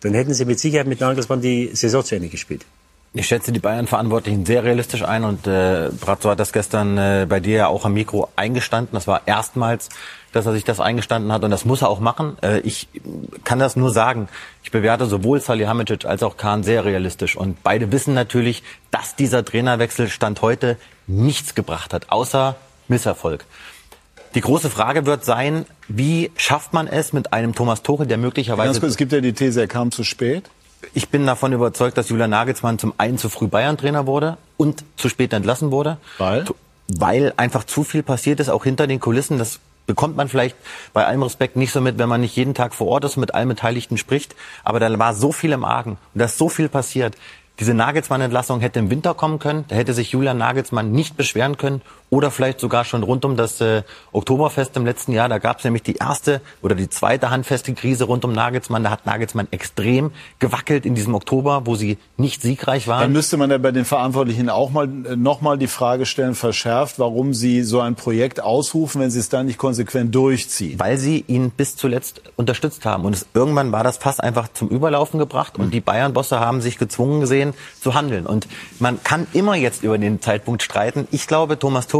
dann 0.00 0.14
hätten 0.14 0.34
sie 0.34 0.44
mit 0.44 0.58
Sicherheit 0.58 0.86
mit 0.86 1.00
Nagelsmann 1.00 1.40
die 1.40 1.70
Saison 1.74 2.04
zu 2.04 2.16
Ende 2.16 2.28
gespielt. 2.28 2.64
Ich 3.12 3.26
schätze 3.26 3.50
die 3.50 3.58
Bayern-Verantwortlichen 3.58 4.46
sehr 4.46 4.62
realistisch 4.62 5.02
ein 5.02 5.24
und 5.24 5.44
äh, 5.48 5.90
Brazzo 6.00 6.30
hat 6.30 6.38
das 6.38 6.52
gestern 6.52 6.96
äh, 6.96 7.26
bei 7.28 7.40
dir 7.40 7.56
ja 7.56 7.66
auch 7.66 7.84
am 7.84 7.94
Mikro 7.94 8.28
eingestanden. 8.36 8.94
Das 8.94 9.08
war 9.08 9.22
erstmals, 9.26 9.88
dass 10.30 10.46
er 10.46 10.52
sich 10.52 10.62
das 10.62 10.78
eingestanden 10.78 11.32
hat 11.32 11.42
und 11.42 11.50
das 11.50 11.64
muss 11.64 11.82
er 11.82 11.88
auch 11.88 11.98
machen. 11.98 12.36
Äh, 12.40 12.60
ich 12.60 12.86
kann 13.42 13.58
das 13.58 13.74
nur 13.74 13.90
sagen. 13.90 14.28
Ich 14.62 14.70
bewerte 14.70 15.06
sowohl 15.06 15.40
Salihamidzic 15.40 16.04
als 16.04 16.22
auch 16.22 16.36
Kahn 16.36 16.62
sehr 16.62 16.84
realistisch 16.84 17.36
und 17.36 17.60
beide 17.64 17.90
wissen 17.90 18.14
natürlich, 18.14 18.62
dass 18.92 19.16
dieser 19.16 19.44
Trainerwechsel 19.44 20.08
Stand 20.08 20.40
heute 20.40 20.76
nichts 21.08 21.56
gebracht 21.56 21.92
hat, 21.92 22.12
außer 22.12 22.54
Misserfolg. 22.86 23.44
Die 24.34 24.40
große 24.40 24.70
Frage 24.70 25.06
wird 25.06 25.24
sein, 25.24 25.66
wie 25.88 26.30
schafft 26.36 26.72
man 26.72 26.86
es 26.86 27.12
mit 27.12 27.32
einem 27.32 27.54
Thomas 27.54 27.82
Tuchel, 27.82 28.06
der 28.06 28.16
möglicherweise... 28.16 28.78
Kurz, 28.78 28.92
es 28.92 28.96
gibt 28.96 29.12
ja 29.12 29.20
die 29.20 29.32
These, 29.32 29.60
er 29.60 29.66
kam 29.66 29.90
zu 29.90 30.04
spät. 30.04 30.48
Ich 30.94 31.08
bin 31.08 31.26
davon 31.26 31.52
überzeugt, 31.52 31.98
dass 31.98 32.08
Julian 32.08 32.30
Nagelsmann 32.30 32.78
zum 32.78 32.94
einen 32.96 33.18
zu 33.18 33.28
früh 33.28 33.48
Bayern-Trainer 33.48 34.06
wurde 34.06 34.38
und 34.56 34.84
zu 34.96 35.08
spät 35.08 35.32
entlassen 35.32 35.70
wurde. 35.72 35.98
Weil? 36.18 36.44
Weil 36.88 37.32
einfach 37.36 37.64
zu 37.64 37.84
viel 37.84 38.02
passiert 38.02 38.40
ist, 38.40 38.48
auch 38.48 38.64
hinter 38.64 38.86
den 38.86 39.00
Kulissen. 39.00 39.38
Das 39.38 39.58
bekommt 39.86 40.16
man 40.16 40.28
vielleicht 40.28 40.56
bei 40.92 41.04
allem 41.04 41.22
Respekt 41.22 41.56
nicht 41.56 41.72
so 41.72 41.80
mit, 41.80 41.98
wenn 41.98 42.08
man 42.08 42.20
nicht 42.20 42.36
jeden 42.36 42.54
Tag 42.54 42.74
vor 42.74 42.86
Ort 42.86 43.04
ist 43.04 43.16
und 43.16 43.22
mit 43.22 43.34
allen 43.34 43.48
Beteiligten 43.48 43.98
spricht. 43.98 44.36
Aber 44.62 44.78
da 44.78 44.96
war 44.98 45.14
so 45.14 45.32
viel 45.32 45.52
im 45.52 45.64
Argen 45.64 45.98
und 46.14 46.18
da 46.18 46.26
ist 46.26 46.38
so 46.38 46.48
viel 46.48 46.68
passiert. 46.68 47.16
Diese 47.58 47.74
Nagelsmann-Entlassung 47.74 48.60
hätte 48.60 48.78
im 48.78 48.88
Winter 48.88 49.12
kommen 49.12 49.38
können. 49.38 49.66
Da 49.68 49.76
hätte 49.76 49.92
sich 49.92 50.12
Julian 50.12 50.38
Nagelsmann 50.38 50.92
nicht 50.92 51.18
beschweren 51.18 51.58
können. 51.58 51.82
Oder 52.10 52.32
vielleicht 52.32 52.58
sogar 52.58 52.84
schon 52.84 53.04
rund 53.04 53.24
um 53.24 53.36
das 53.36 53.60
äh, 53.60 53.82
Oktoberfest 54.10 54.76
im 54.76 54.84
letzten 54.84 55.12
Jahr. 55.12 55.28
Da 55.28 55.38
gab 55.38 55.58
es 55.58 55.64
nämlich 55.64 55.84
die 55.84 55.94
erste 55.94 56.40
oder 56.60 56.74
die 56.74 56.90
zweite 56.90 57.30
handfeste 57.30 57.72
Krise 57.72 58.04
rund 58.04 58.24
um 58.24 58.32
Nagelsmann. 58.32 58.82
Da 58.82 58.90
hat 58.90 59.06
Nagelsmann 59.06 59.46
extrem 59.52 60.10
gewackelt 60.40 60.86
in 60.86 60.96
diesem 60.96 61.14
Oktober, 61.14 61.62
wo 61.66 61.76
sie 61.76 61.98
nicht 62.16 62.42
siegreich 62.42 62.88
waren. 62.88 63.02
Dann 63.02 63.12
müsste 63.12 63.36
man 63.36 63.50
ja 63.50 63.58
bei 63.58 63.70
den 63.70 63.84
Verantwortlichen 63.84 64.48
auch 64.50 64.70
mal 64.70 64.88
äh, 65.06 65.14
noch 65.14 65.40
mal 65.40 65.56
die 65.56 65.68
Frage 65.68 66.04
stellen, 66.04 66.34
verschärft, 66.34 66.98
warum 66.98 67.32
sie 67.32 67.62
so 67.62 67.78
ein 67.80 67.94
Projekt 67.94 68.42
ausrufen, 68.42 69.00
wenn 69.00 69.10
sie 69.12 69.20
es 69.20 69.28
dann 69.28 69.46
nicht 69.46 69.58
konsequent 69.58 70.12
durchziehen. 70.12 70.80
Weil 70.80 70.98
sie 70.98 71.24
ihn 71.28 71.50
bis 71.50 71.76
zuletzt 71.76 72.22
unterstützt 72.34 72.84
haben. 72.84 73.04
Und 73.04 73.14
es, 73.14 73.26
irgendwann 73.34 73.70
war 73.70 73.84
das 73.84 73.98
Fass 73.98 74.18
einfach 74.18 74.48
zum 74.52 74.68
Überlaufen 74.68 75.20
gebracht. 75.20 75.58
Und 75.58 75.72
die 75.72 75.80
Bayern-Bosse 75.80 76.40
haben 76.40 76.60
sich 76.60 76.76
gezwungen 76.76 77.20
gesehen, 77.20 77.54
zu 77.80 77.94
handeln. 77.94 78.26
Und 78.26 78.48
man 78.80 79.00
kann 79.04 79.28
immer 79.32 79.54
jetzt 79.54 79.84
über 79.84 79.96
den 79.96 80.20
Zeitpunkt 80.20 80.64
streiten. 80.64 81.06
Ich 81.12 81.28
glaube, 81.28 81.56
Thomas 81.56 81.86
Tuchel 81.86 81.99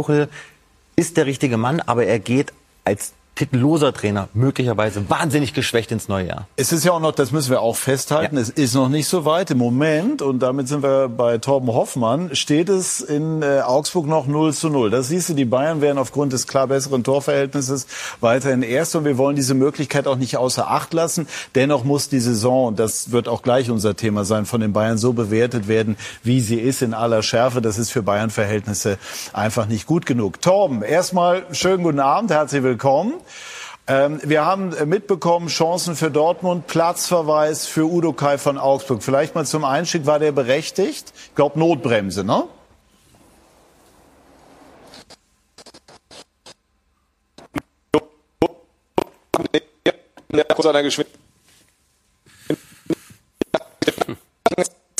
ist 0.95 1.17
der 1.17 1.25
richtige 1.25 1.57
Mann, 1.57 1.79
aber 1.79 2.05
er 2.05 2.19
geht 2.19 2.53
als 2.83 3.13
titelloser 3.41 3.91
Trainer 3.91 4.29
möglicherweise 4.35 5.09
wahnsinnig 5.09 5.55
geschwächt 5.55 5.91
ins 5.91 6.07
neue 6.07 6.27
Jahr. 6.27 6.47
Es 6.57 6.71
ist 6.71 6.85
ja 6.85 6.91
auch 6.91 6.99
noch, 6.99 7.11
das 7.11 7.31
müssen 7.31 7.49
wir 7.49 7.61
auch 7.61 7.75
festhalten, 7.75 8.35
ja. 8.35 8.41
es 8.41 8.49
ist 8.49 8.75
noch 8.75 8.87
nicht 8.87 9.07
so 9.07 9.25
weit. 9.25 9.49
Im 9.49 9.57
Moment, 9.57 10.21
und 10.21 10.39
damit 10.39 10.67
sind 10.67 10.83
wir 10.83 11.09
bei 11.09 11.39
Torben 11.39 11.69
Hoffmann, 11.69 12.35
steht 12.35 12.69
es 12.69 13.01
in 13.01 13.41
äh, 13.41 13.61
Augsburg 13.61 14.05
noch 14.05 14.27
0 14.27 14.53
zu 14.53 14.69
0. 14.69 14.91
Das 14.91 15.07
siehst 15.07 15.29
du, 15.29 15.33
die 15.33 15.45
Bayern 15.45 15.81
werden 15.81 15.97
aufgrund 15.97 16.33
des 16.33 16.45
klar 16.45 16.67
besseren 16.67 17.03
Torverhältnisses 17.03 17.87
weiterhin 18.19 18.61
erst 18.61 18.95
und 18.95 19.05
wir 19.05 19.17
wollen 19.17 19.35
diese 19.35 19.55
Möglichkeit 19.55 20.05
auch 20.05 20.17
nicht 20.17 20.37
außer 20.37 20.69
Acht 20.69 20.93
lassen. 20.93 21.27
Dennoch 21.55 21.83
muss 21.83 22.09
die 22.09 22.19
Saison, 22.19 22.75
das 22.75 23.11
wird 23.11 23.27
auch 23.27 23.41
gleich 23.41 23.71
unser 23.71 23.95
Thema 23.95 24.23
sein, 24.23 24.45
von 24.45 24.61
den 24.61 24.71
Bayern 24.71 24.99
so 24.99 25.13
bewertet 25.13 25.67
werden, 25.67 25.97
wie 26.21 26.41
sie 26.41 26.59
ist 26.59 26.83
in 26.83 26.93
aller 26.93 27.23
Schärfe. 27.23 27.59
Das 27.59 27.79
ist 27.79 27.89
für 27.89 28.03
Bayern-Verhältnisse 28.03 28.99
einfach 29.33 29.65
nicht 29.65 29.87
gut 29.87 30.05
genug. 30.05 30.41
Torben, 30.41 30.83
erstmal 30.83 31.43
schönen 31.53 31.83
guten 31.83 31.99
Abend, 31.99 32.29
herzlich 32.29 32.61
willkommen. 32.61 33.13
Ähm, 33.87 34.21
wir 34.23 34.45
haben 34.45 34.73
äh, 34.73 34.85
mitbekommen, 34.85 35.47
Chancen 35.47 35.95
für 35.95 36.11
Dortmund, 36.11 36.67
Platzverweis 36.67 37.65
für 37.65 37.85
Udo 37.85 38.13
Kai 38.13 38.37
von 38.37 38.57
Augsburg. 38.57 39.01
Vielleicht 39.03 39.35
mal 39.35 39.45
zum 39.45 39.65
Einstieg, 39.65 40.05
war 40.05 40.19
der 40.19 40.31
berechtigt? 40.31 41.13
Ich 41.29 41.35
glaube, 41.35 41.59
Notbremse, 41.59 42.23
ne? 42.23 42.45
kurz 50.61 50.67
an 50.67 50.73
der 50.73 50.83
Geschwindigkeit 50.83 51.19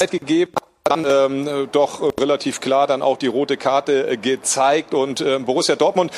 gegeben, 0.10 0.54
dann 0.84 1.06
ähm, 1.08 1.70
doch 1.72 2.02
relativ 2.20 2.60
klar 2.62 2.88
dann 2.88 3.02
auch 3.02 3.18
die 3.18 3.28
rote 3.28 3.58
Karte 3.58 4.10
äh, 4.10 4.18
gezeigt 4.18 4.94
und 4.94 5.22
äh, 5.22 5.40
Borussia 5.40 5.76
Dortmund 5.76 6.12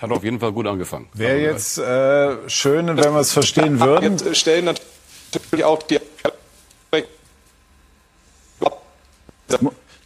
Hat 0.00 0.10
auf 0.10 0.24
jeden 0.24 0.40
Fall 0.40 0.52
gut 0.52 0.66
angefangen. 0.66 1.08
Wäre 1.12 1.38
jetzt 1.38 1.76
äh, 1.78 2.48
schön, 2.48 2.86
wenn 2.86 2.96
wir 2.96 3.20
es 3.20 3.32
verstehen 3.32 3.80
würden. 3.80 4.16
Jetzt 4.16 4.36
stellen 4.36 4.64
natürlich 4.64 5.64
auch 5.64 5.82
die 5.82 6.00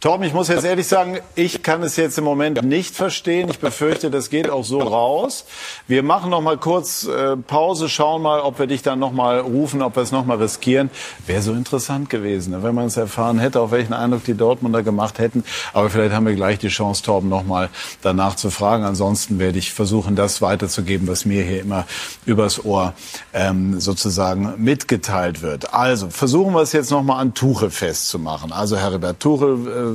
Torben, 0.05 0.23
ich 0.27 0.35
muss 0.35 0.49
jetzt 0.49 0.63
ehrlich 0.63 0.85
sagen, 0.85 1.17
ich 1.33 1.63
kann 1.63 1.81
es 1.81 1.95
jetzt 1.95 2.19
im 2.19 2.25
Moment 2.25 2.61
nicht 2.61 2.95
verstehen. 2.95 3.49
Ich 3.49 3.57
befürchte, 3.57 4.11
das 4.11 4.29
geht 4.29 4.51
auch 4.51 4.63
so 4.63 4.77
raus. 4.77 5.45
Wir 5.87 6.03
machen 6.03 6.29
noch 6.29 6.41
mal 6.41 6.59
kurz 6.59 7.07
äh, 7.07 7.35
Pause, 7.35 7.89
schauen 7.89 8.21
mal, 8.21 8.39
ob 8.39 8.59
wir 8.59 8.67
dich 8.67 8.83
dann 8.83 8.99
noch 8.99 9.11
mal 9.11 9.39
rufen, 9.39 9.81
ob 9.81 9.95
wir 9.95 10.03
es 10.03 10.11
noch 10.11 10.23
mal 10.23 10.37
riskieren. 10.37 10.91
Wäre 11.25 11.41
so 11.41 11.53
interessant 11.53 12.11
gewesen, 12.11 12.51
ne, 12.51 12.61
wenn 12.61 12.75
man 12.75 12.85
es 12.85 12.97
erfahren 12.97 13.39
hätte, 13.39 13.59
auf 13.59 13.71
welchen 13.71 13.93
Eindruck 13.93 14.23
die 14.25 14.35
Dortmunder 14.35 14.83
gemacht 14.83 15.17
hätten. 15.17 15.43
Aber 15.73 15.89
vielleicht 15.89 16.13
haben 16.13 16.27
wir 16.27 16.35
gleich 16.35 16.59
die 16.59 16.67
Chance, 16.67 17.01
Torben 17.01 17.27
noch 17.27 17.43
mal 17.43 17.69
danach 18.03 18.35
zu 18.35 18.51
fragen. 18.51 18.83
Ansonsten 18.83 19.39
werde 19.39 19.57
ich 19.57 19.73
versuchen, 19.73 20.15
das 20.15 20.39
weiterzugeben, 20.39 21.07
was 21.07 21.25
mir 21.25 21.41
hier 21.41 21.61
immer 21.61 21.87
übers 22.27 22.63
Ohr 22.63 22.93
ähm, 23.33 23.79
sozusagen 23.79 24.53
mitgeteilt 24.57 25.41
wird. 25.41 25.73
Also 25.73 26.11
versuchen 26.11 26.53
wir 26.53 26.61
es 26.61 26.73
jetzt 26.73 26.91
noch 26.91 27.01
mal 27.01 27.17
an 27.17 27.33
Tuchel 27.33 27.71
festzumachen. 27.71 28.51
Also 28.51 28.77
Herbert 28.77 29.19
Tuchel 29.19 29.94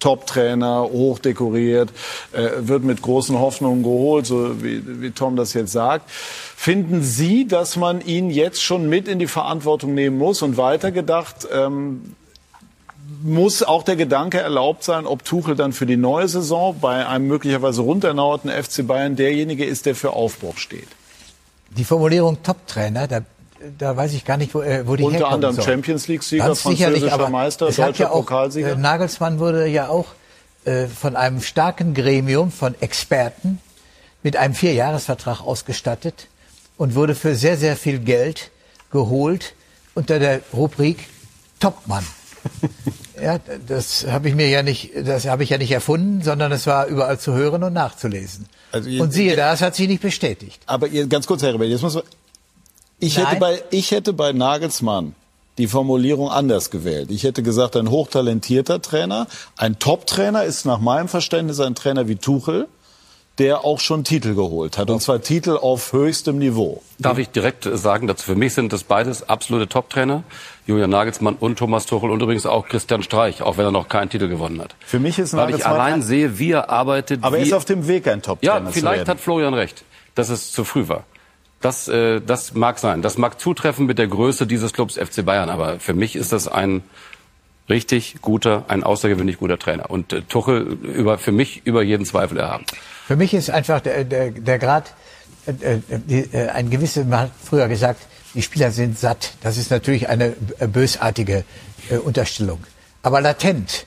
Top-Trainer, 0.00 0.82
hochdekoriert, 0.82 1.90
äh, 2.32 2.48
wird 2.60 2.84
mit 2.84 3.02
großen 3.02 3.38
Hoffnungen 3.38 3.82
geholt, 3.82 4.26
so 4.26 4.62
wie, 4.62 5.02
wie 5.02 5.10
Tom 5.10 5.36
das 5.36 5.54
jetzt 5.54 5.72
sagt. 5.72 6.10
Finden 6.10 7.02
Sie, 7.02 7.46
dass 7.46 7.76
man 7.76 8.00
ihn 8.00 8.30
jetzt 8.30 8.62
schon 8.62 8.88
mit 8.88 9.08
in 9.08 9.18
die 9.18 9.26
Verantwortung 9.26 9.94
nehmen 9.94 10.18
muss 10.18 10.42
und 10.42 10.56
weitergedacht, 10.56 11.48
ähm, 11.52 12.14
muss 13.22 13.62
auch 13.62 13.82
der 13.82 13.96
Gedanke 13.96 14.38
erlaubt 14.38 14.84
sein, 14.84 15.06
ob 15.06 15.24
Tuchel 15.24 15.56
dann 15.56 15.72
für 15.72 15.86
die 15.86 15.96
neue 15.96 16.28
Saison 16.28 16.76
bei 16.80 17.06
einem 17.06 17.26
möglicherweise 17.26 17.80
rundernauerten 17.82 18.50
FC 18.50 18.86
Bayern 18.86 19.16
derjenige 19.16 19.64
ist, 19.64 19.86
der 19.86 19.94
für 19.94 20.12
Aufbruch 20.12 20.58
steht? 20.58 20.88
Die 21.76 21.84
Formulierung 21.84 22.42
Top-Trainer, 22.42 23.08
da 23.08 23.20
da 23.78 23.96
weiß 23.96 24.12
ich 24.14 24.24
gar 24.24 24.36
nicht, 24.36 24.54
wo, 24.54 24.62
äh, 24.62 24.86
wo 24.86 24.96
die 24.96 25.02
Unter 25.02 25.28
anderem 25.28 25.54
soll. 25.54 25.64
Champions 25.64 26.08
League-Sieger, 26.08 26.54
französischer 26.54 27.12
aber 27.12 27.28
Meister, 27.28 27.66
deutscher 27.66 27.92
ja 27.94 28.10
auch, 28.10 28.20
Pokalsieger. 28.20 28.72
Äh, 28.72 28.76
Nagelsmann 28.76 29.38
wurde 29.38 29.66
ja 29.66 29.88
auch 29.88 30.06
äh, 30.64 30.86
von 30.86 31.16
einem 31.16 31.40
starken 31.40 31.94
Gremium 31.94 32.50
von 32.50 32.74
Experten 32.80 33.60
mit 34.22 34.36
einem 34.36 34.54
Vierjahresvertrag 34.54 35.40
ausgestattet 35.40 36.28
und 36.76 36.94
wurde 36.94 37.14
für 37.14 37.34
sehr, 37.34 37.56
sehr 37.56 37.76
viel 37.76 37.98
Geld 37.98 38.50
geholt 38.90 39.54
unter 39.94 40.18
der 40.18 40.40
Rubrik 40.52 41.08
Topmann. 41.60 42.06
ja, 43.22 43.38
das 43.66 44.06
habe 44.06 44.28
ich 44.28 44.34
mir 44.34 44.48
ja 44.48 44.62
nicht, 44.62 44.92
das 45.04 45.26
habe 45.26 45.42
ich 45.42 45.50
ja 45.50 45.58
nicht 45.58 45.72
erfunden, 45.72 46.22
sondern 46.22 46.52
es 46.52 46.66
war 46.66 46.86
überall 46.86 47.18
zu 47.18 47.32
hören 47.34 47.62
und 47.64 47.72
nachzulesen. 47.72 48.46
Also 48.72 48.88
ihr- 48.88 49.02
und 49.02 49.12
siehe 49.12 49.36
da, 49.36 49.52
es 49.52 49.60
hat 49.60 49.74
sich 49.74 49.88
nicht 49.88 50.02
bestätigt. 50.02 50.62
Aber 50.66 50.86
ihr, 50.86 51.06
ganz 51.06 51.26
kurz, 51.26 51.42
Herr 51.42 51.54
Rebell, 51.54 51.70
jetzt 51.70 51.82
muss 51.82 51.94
man, 51.94 52.04
ich 53.00 53.16
Nein. 53.16 53.26
hätte 53.26 53.40
bei, 53.40 53.62
ich 53.70 53.90
hätte 53.90 54.12
bei 54.12 54.32
Nagelsmann 54.32 55.14
die 55.58 55.66
Formulierung 55.66 56.28
anders 56.30 56.70
gewählt. 56.70 57.10
Ich 57.10 57.24
hätte 57.24 57.42
gesagt, 57.42 57.76
ein 57.76 57.90
hochtalentierter 57.90 58.80
Trainer, 58.80 59.26
ein 59.56 59.78
Top-Trainer 59.78 60.44
ist 60.44 60.64
nach 60.66 60.78
meinem 60.78 61.08
Verständnis 61.08 61.58
ein 61.60 61.74
Trainer 61.74 62.06
wie 62.08 62.16
Tuchel, 62.16 62.68
der 63.38 63.64
auch 63.64 63.78
schon 63.78 64.02
Titel 64.02 64.34
geholt 64.34 64.78
hat. 64.78 64.90
Und 64.90 65.00
zwar 65.00 65.20
Titel 65.20 65.56
auf 65.56 65.92
höchstem 65.92 66.38
Niveau. 66.38 66.82
Darf 66.98 67.18
ich 67.18 67.28
direkt 67.28 67.68
sagen, 67.72 68.08
dass 68.08 68.22
für 68.22 68.34
mich 68.34 68.52
sind 68.54 68.72
das 68.72 68.82
beides 68.82 69.28
absolute 69.28 69.68
Top-Trainer. 69.68 70.24
Julian 70.66 70.90
Nagelsmann 70.90 71.36
und 71.36 71.56
Thomas 71.58 71.86
Tuchel 71.86 72.10
und 72.10 72.20
übrigens 72.20 72.46
auch 72.46 72.66
Christian 72.68 73.02
Streich, 73.04 73.42
auch 73.42 73.56
wenn 73.56 73.64
er 73.64 73.70
noch 73.70 73.88
keinen 73.88 74.10
Titel 74.10 74.28
gewonnen 74.28 74.60
hat. 74.60 74.74
Für 74.80 74.98
mich 74.98 75.18
ist 75.20 75.34
Weil 75.34 75.50
ich 75.50 75.58
Nagelsmann 75.58 75.72
allein 75.74 75.94
ein- 75.94 76.02
sehe, 76.02 76.38
wie 76.40 76.50
er 76.52 76.68
arbeitet. 76.70 77.22
Aber 77.22 77.38
er 77.38 77.44
ist 77.44 77.52
auf 77.52 77.64
dem 77.64 77.86
Weg, 77.86 78.08
ein 78.08 78.22
Top-Trainer 78.22 78.54
Ja, 78.60 78.66
zu 78.66 78.72
vielleicht 78.72 79.08
hat 79.08 79.20
Florian 79.20 79.54
recht, 79.54 79.84
dass 80.16 80.30
es 80.30 80.50
zu 80.52 80.64
früh 80.64 80.88
war. 80.88 81.04
Das, 81.60 81.88
äh, 81.88 82.20
das 82.20 82.54
mag 82.54 82.78
sein. 82.78 83.02
Das 83.02 83.18
mag 83.18 83.40
zutreffen 83.40 83.86
mit 83.86 83.98
der 83.98 84.06
Größe 84.06 84.46
dieses 84.46 84.72
Clubs 84.72 84.96
FC 84.96 85.24
Bayern. 85.24 85.50
Aber 85.50 85.80
für 85.80 85.94
mich 85.94 86.14
ist 86.14 86.32
das 86.32 86.46
ein 86.46 86.82
richtig 87.68 88.16
guter, 88.22 88.64
ein 88.68 88.82
außergewöhnlich 88.82 89.38
guter 89.38 89.58
Trainer. 89.58 89.90
Und 89.90 90.12
äh, 90.12 90.22
Tuchel 90.22 90.78
über, 90.82 91.18
für 91.18 91.32
mich 91.32 91.62
über 91.66 91.82
jeden 91.82 92.06
Zweifel 92.06 92.38
erhaben. 92.38 92.64
Für 93.06 93.16
mich 93.16 93.34
ist 93.34 93.50
einfach 93.50 93.80
der, 93.80 94.04
der, 94.04 94.30
der 94.30 94.58
Grad, 94.58 94.94
äh, 95.46 95.50
äh, 95.50 95.80
die, 95.88 96.20
äh, 96.32 96.48
ein 96.50 96.70
gewisses, 96.70 97.06
man 97.06 97.20
hat 97.20 97.30
früher 97.42 97.68
gesagt, 97.68 98.00
die 98.34 98.42
Spieler 98.42 98.70
sind 98.70 98.98
satt. 98.98 99.32
Das 99.42 99.56
ist 99.56 99.70
natürlich 99.70 100.08
eine 100.08 100.34
äh, 100.58 100.66
bösartige 100.66 101.44
äh, 101.90 101.96
Unterstellung. 101.96 102.60
Aber 103.02 103.20
latent 103.20 103.86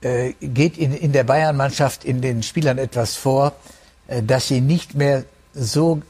äh, 0.00 0.32
geht 0.40 0.78
in, 0.78 0.92
in 0.92 1.12
der 1.12 1.24
Bayern-Mannschaft 1.24 2.04
in 2.04 2.20
den 2.20 2.42
Spielern 2.42 2.78
etwas 2.78 3.16
vor, 3.16 3.54
äh, 4.06 4.22
dass 4.22 4.48
sie 4.48 4.60
nicht 4.60 4.94
mehr 4.94 5.24
so 5.54 6.02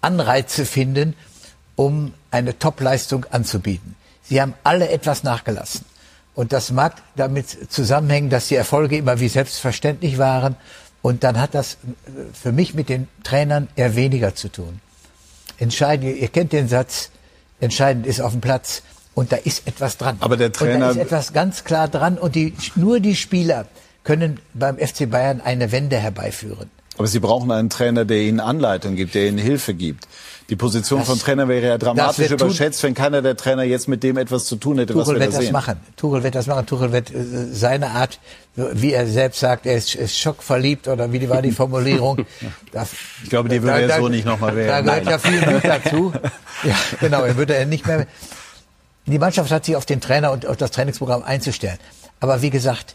Anreize 0.00 0.64
finden, 0.66 1.14
um 1.76 2.12
eine 2.30 2.58
Top-Leistung 2.58 3.26
anzubieten. 3.30 3.96
Sie 4.22 4.40
haben 4.40 4.54
alle 4.64 4.88
etwas 4.90 5.22
nachgelassen. 5.24 5.84
Und 6.34 6.52
das 6.52 6.70
mag 6.70 6.94
damit 7.16 7.72
zusammenhängen, 7.72 8.30
dass 8.30 8.48
die 8.48 8.54
Erfolge 8.54 8.96
immer 8.96 9.18
wie 9.20 9.28
selbstverständlich 9.28 10.18
waren. 10.18 10.56
Und 11.02 11.24
dann 11.24 11.38
hat 11.40 11.54
das 11.54 11.74
äh, 11.74 11.76
für 12.32 12.52
mich 12.52 12.74
mit 12.74 12.88
den 12.88 13.08
Trainern 13.24 13.68
eher 13.76 13.96
weniger 13.96 14.34
zu 14.34 14.48
tun. 14.48 14.80
Entscheidend, 15.58 16.16
ihr 16.16 16.28
kennt 16.28 16.52
den 16.52 16.68
Satz, 16.68 17.10
entscheidend 17.60 18.06
ist 18.06 18.20
auf 18.20 18.32
dem 18.32 18.40
Platz. 18.40 18.82
Und 19.14 19.32
da 19.32 19.36
ist 19.36 19.66
etwas 19.66 19.96
dran. 19.98 20.16
Aber 20.20 20.36
der 20.36 20.46
und 20.48 20.56
da 20.60 20.64
Trainer- 20.64 20.90
ist 20.90 20.96
etwas 20.96 21.32
ganz 21.32 21.64
klar 21.64 21.88
dran. 21.88 22.16
Und 22.16 22.34
die, 22.36 22.54
nur 22.76 23.00
die 23.00 23.16
Spieler 23.16 23.66
können 24.04 24.40
beim 24.54 24.78
FC 24.78 25.10
Bayern 25.10 25.40
eine 25.40 25.72
Wende 25.72 25.96
herbeiführen. 25.98 26.70
Aber 27.00 27.06
Sie 27.06 27.18
brauchen 27.18 27.50
einen 27.50 27.70
Trainer, 27.70 28.04
der 28.04 28.18
Ihnen 28.18 28.40
Anleitung 28.40 28.94
gibt, 28.94 29.14
der 29.14 29.26
Ihnen 29.26 29.38
Hilfe 29.38 29.72
gibt. 29.72 30.06
Die 30.50 30.56
Position 30.56 30.98
Das- 31.00 31.08
von 31.08 31.18
Trainer 31.18 31.48
wäre 31.48 31.66
ja 31.66 31.78
das 31.78 31.86
dramatisch 31.86 32.30
überschätzt, 32.30 32.82
wenn 32.82 32.92
keiner 32.92 33.22
der 33.22 33.36
Trainer 33.38 33.62
jetzt 33.62 33.88
mit 33.88 34.02
dem 34.02 34.18
etwas 34.18 34.44
zu 34.44 34.56
tun 34.56 34.76
hätte, 34.78 34.94
was 34.94 35.04
Tuchel 35.06 35.14
wir 35.14 35.20
da 35.20 35.26
wird 35.26 35.34
das 35.36 35.44
sehen. 35.44 35.52
machen. 35.52 35.76
Tuchel 35.96 36.22
wird 36.22 36.34
das 36.34 36.46
machen. 36.46 36.66
Tuchel 36.66 36.92
wird 36.92 37.10
äh, 37.10 37.14
seine 37.52 37.92
Art, 37.92 38.18
wie 38.54 38.92
er 38.92 39.06
selbst 39.06 39.40
sagt, 39.40 39.64
er 39.64 39.76
ist, 39.76 39.94
ist 39.94 40.18
schockverliebt 40.18 40.88
oder 40.88 41.10
wie 41.10 41.26
war 41.30 41.40
die 41.40 41.52
Formulierung? 41.52 42.26
Das, 42.72 42.90
Ich 43.24 43.30
glaube, 43.30 43.48
die 43.48 43.62
würde 43.62 43.80
er 43.90 43.98
so 43.98 44.08
nicht 44.08 44.26
noch 44.26 44.38
mal 44.40 44.54
wählen. 44.54 44.68
Da 44.68 44.80
gehört 44.82 45.04
Nein. 45.04 45.12
ja 45.12 45.18
viel 45.18 45.40
Mut 45.52 45.64
dazu. 45.84 46.12
Ja, 46.64 46.74
genau. 47.00 47.22
Er 47.22 47.36
würde 47.38 47.54
er 47.54 47.64
nicht 47.64 47.86
mehr. 47.86 48.06
Die 49.06 49.18
Mannschaft 49.18 49.50
hat 49.50 49.64
sich 49.64 49.74
auf 49.76 49.86
den 49.86 50.00
Trainer 50.02 50.32
und 50.32 50.44
auf 50.46 50.56
das 50.58 50.70
Trainingsprogramm 50.70 51.22
einzustellen. 51.22 51.78
Aber 52.20 52.42
wie 52.42 52.50
gesagt, 52.50 52.94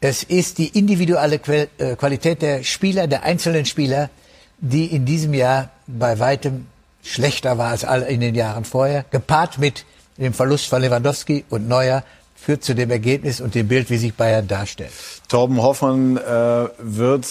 es 0.00 0.22
ist 0.22 0.58
die 0.58 0.68
individuelle 0.78 1.36
äh, 1.36 1.96
Qualität 1.96 2.42
der 2.42 2.62
Spieler, 2.62 3.06
der 3.06 3.22
einzelnen 3.22 3.64
Spieler, 3.64 4.10
die 4.58 4.86
in 4.86 5.04
diesem 5.04 5.34
Jahr 5.34 5.70
bei 5.86 6.18
weitem 6.18 6.66
schlechter 7.02 7.58
war 7.58 7.70
als 7.70 7.82
in 8.08 8.20
den 8.20 8.34
Jahren 8.34 8.64
vorher, 8.64 9.04
gepaart 9.10 9.58
mit 9.58 9.84
dem 10.16 10.32
Verlust 10.32 10.66
von 10.66 10.82
Lewandowski 10.82 11.44
und 11.50 11.68
Neuer, 11.68 12.02
führt 12.34 12.64
zu 12.64 12.74
dem 12.74 12.90
Ergebnis 12.90 13.40
und 13.40 13.54
dem 13.54 13.68
Bild, 13.68 13.90
wie 13.90 13.96
sich 13.96 14.14
Bayern 14.14 14.46
darstellt. 14.46 14.92
Torben 15.28 15.62
Hoffmann 15.62 16.16
äh, 16.16 16.68
wird 16.78 17.26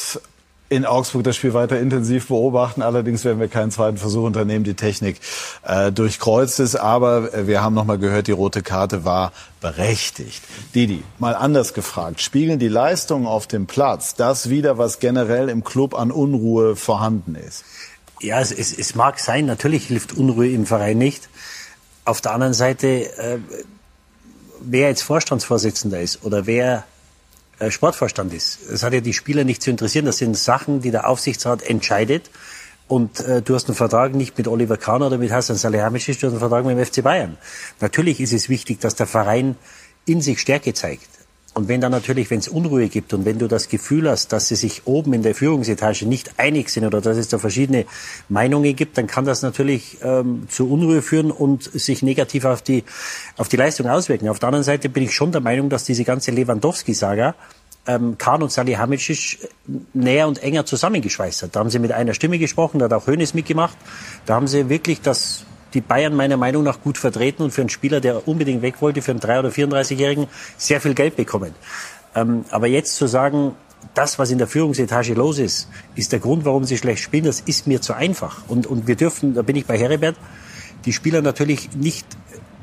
in 0.67 0.85
Augsburg 0.85 1.23
das 1.23 1.35
Spiel 1.35 1.53
weiter 1.53 1.79
intensiv 1.79 2.27
beobachten. 2.27 2.81
Allerdings 2.81 3.23
werden 3.23 3.39
wir 3.39 3.47
keinen 3.47 3.71
zweiten 3.71 3.97
Versuch 3.97 4.23
unternehmen. 4.23 4.63
Die 4.63 4.73
Technik 4.73 5.19
äh, 5.63 5.91
durchkreuzt 5.91 6.59
ist. 6.59 6.75
Aber 6.75 7.33
äh, 7.33 7.47
wir 7.47 7.61
haben 7.61 7.75
noch 7.75 7.85
mal 7.85 7.99
gehört, 7.99 8.27
die 8.27 8.31
rote 8.31 8.63
Karte 8.63 9.05
war 9.05 9.31
berechtigt. 9.61 10.43
Didi, 10.73 11.03
mal 11.19 11.35
anders 11.35 11.73
gefragt. 11.73 12.21
Spiegeln 12.21 12.57
die 12.57 12.67
Leistungen 12.67 13.27
auf 13.27 13.47
dem 13.47 13.67
Platz 13.67 14.15
das 14.15 14.49
wieder, 14.49 14.77
was 14.77 14.99
generell 14.99 15.49
im 15.49 15.63
Club 15.63 15.93
an 15.93 16.11
Unruhe 16.11 16.75
vorhanden 16.75 17.35
ist? 17.35 17.63
Ja, 18.21 18.39
es, 18.39 18.51
es, 18.51 18.77
es 18.77 18.95
mag 18.95 19.19
sein, 19.19 19.45
natürlich 19.45 19.87
hilft 19.87 20.13
Unruhe 20.13 20.49
im 20.49 20.65
Verein 20.65 20.97
nicht. 20.97 21.29
Auf 22.05 22.21
der 22.21 22.31
anderen 22.31 22.53
Seite, 22.53 22.87
äh, 23.17 23.39
wer 24.61 24.89
jetzt 24.89 25.03
Vorstandsvorsitzender 25.03 25.99
ist 25.99 26.23
oder 26.23 26.45
wer 26.47 26.85
Sportvorstand 27.69 28.33
ist, 28.33 28.59
das 28.69 28.83
hat 28.83 28.93
ja 28.93 29.01
die 29.01 29.13
Spieler 29.13 29.43
nicht 29.43 29.61
zu 29.61 29.69
interessieren. 29.71 30.05
Das 30.05 30.17
sind 30.17 30.35
Sachen, 30.37 30.81
die 30.81 30.91
der 30.91 31.07
Aufsichtsrat 31.07 31.63
entscheidet. 31.63 32.29
Und 32.87 33.19
äh, 33.21 33.41
du 33.41 33.55
hast 33.55 33.67
einen 33.67 33.75
Vertrag 33.75 34.13
nicht 34.13 34.37
mit 34.37 34.47
Oliver 34.47 34.77
Kahn 34.77 35.01
oder 35.01 35.17
mit 35.17 35.31
Hassan 35.31 35.55
Salihamidzic, 35.55 36.19
du 36.19 36.27
hast 36.27 36.33
einen 36.33 36.39
Vertrag 36.39 36.65
mit 36.65 36.77
dem 36.77 36.85
FC 36.85 37.03
Bayern. 37.03 37.37
Natürlich 37.79 38.19
ist 38.19 38.33
es 38.33 38.47
wichtig, 38.47 38.79
dass 38.79 38.95
der 38.95 39.07
Verein 39.07 39.55
in 40.05 40.21
sich 40.21 40.39
Stärke 40.39 40.73
zeigt. 40.73 41.14
Und 41.55 41.69
wenn 41.69 41.79
dann 41.79 41.93
natürlich, 41.93 42.29
wenn 42.31 42.39
es 42.39 42.49
Unruhe 42.49 42.89
gibt 42.89 43.13
und 43.13 43.23
wenn 43.23 43.39
du 43.39 43.47
das 43.47 43.69
Gefühl 43.69 44.09
hast, 44.09 44.33
dass 44.33 44.49
sie 44.49 44.55
sich 44.55 44.81
oben 44.85 45.13
in 45.13 45.23
der 45.23 45.33
Führungsetage 45.33 46.05
nicht 46.05 46.37
einig 46.37 46.69
sind 46.69 46.85
oder 46.85 46.99
dass 46.99 47.15
es 47.15 47.29
da 47.29 47.37
verschiedene 47.37 47.85
Meinungen 48.27 48.75
gibt, 48.75 48.97
dann 48.97 49.07
kann 49.07 49.23
das 49.23 49.41
natürlich 49.41 49.97
ähm, 50.03 50.47
zu 50.49 50.69
Unruhe 50.69 51.01
führen 51.01 51.31
und 51.31 51.63
sich 51.63 52.03
negativ 52.03 52.43
auf 52.43 52.61
die, 52.61 52.83
auf 53.37 53.47
die 53.47 53.55
Leistung 53.55 53.87
auswirken. 53.87 54.27
Auf 54.27 54.39
der 54.39 54.47
anderen 54.49 54.65
Seite 54.65 54.89
bin 54.89 55.03
ich 55.03 55.15
schon 55.15 55.31
der 55.31 55.39
Meinung, 55.39 55.69
dass 55.69 55.85
diese 55.85 56.03
ganze 56.03 56.31
Lewandowski-Saga 56.31 57.35
ähm, 57.87 58.17
Kahn 58.17 58.43
und 58.43 58.51
Salihamidzic 58.51 59.49
näher 59.93 60.27
und 60.27 60.43
enger 60.43 60.65
zusammengeschweißt 60.65 61.43
hat. 61.43 61.55
Da 61.55 61.61
haben 61.61 61.69
sie 61.69 61.79
mit 61.79 61.93
einer 61.93 62.13
Stimme 62.13 62.37
gesprochen, 62.37 62.79
da 62.79 62.85
hat 62.85 62.93
auch 62.93 63.07
Hönes 63.07 63.33
mitgemacht. 63.33 63.77
Da 64.25 64.35
haben 64.35 64.47
sie 64.47 64.67
wirklich 64.67 64.99
das, 64.99 65.45
die 65.73 65.81
Bayern 65.81 66.15
meiner 66.15 66.37
Meinung 66.37 66.63
nach 66.63 66.81
gut 66.81 66.97
vertreten 66.97 67.43
und 67.43 67.51
für 67.51 67.61
einen 67.61 67.69
Spieler, 67.69 67.99
der 67.99 68.27
unbedingt 68.27 68.61
weg 68.61 68.81
wollte, 68.81 69.01
für 69.01 69.11
einen 69.11 69.19
3- 69.19 69.39
oder 69.39 69.49
34-Jährigen, 69.49 70.27
sehr 70.57 70.79
viel 70.79 70.93
Geld 70.93 71.15
bekommen. 71.15 71.53
Ähm, 72.15 72.45
aber 72.49 72.67
jetzt 72.67 72.95
zu 72.95 73.07
sagen, 73.07 73.55
das, 73.93 74.17
was 74.17 74.31
in 74.31 74.37
der 74.37 74.47
Führungsetage 74.47 75.13
los 75.13 75.37
ist, 75.37 75.69
ist 75.95 76.11
der 76.11 76.19
Grund, 76.19 76.45
warum 76.45 76.63
sie 76.63 76.77
schlecht 76.77 77.03
spielen, 77.03 77.25
das 77.25 77.41
ist 77.41 77.67
mir 77.67 77.81
zu 77.81 77.93
einfach. 77.93 78.43
Und, 78.47 78.67
und 78.67 78.87
wir 78.87 78.95
dürfen, 78.95 79.33
da 79.33 79.41
bin 79.41 79.55
ich 79.55 79.65
bei 79.65 79.77
Heribert, 79.77 80.15
die 80.85 80.93
Spieler 80.93 81.21
natürlich 81.21 81.75
nicht 81.75 82.05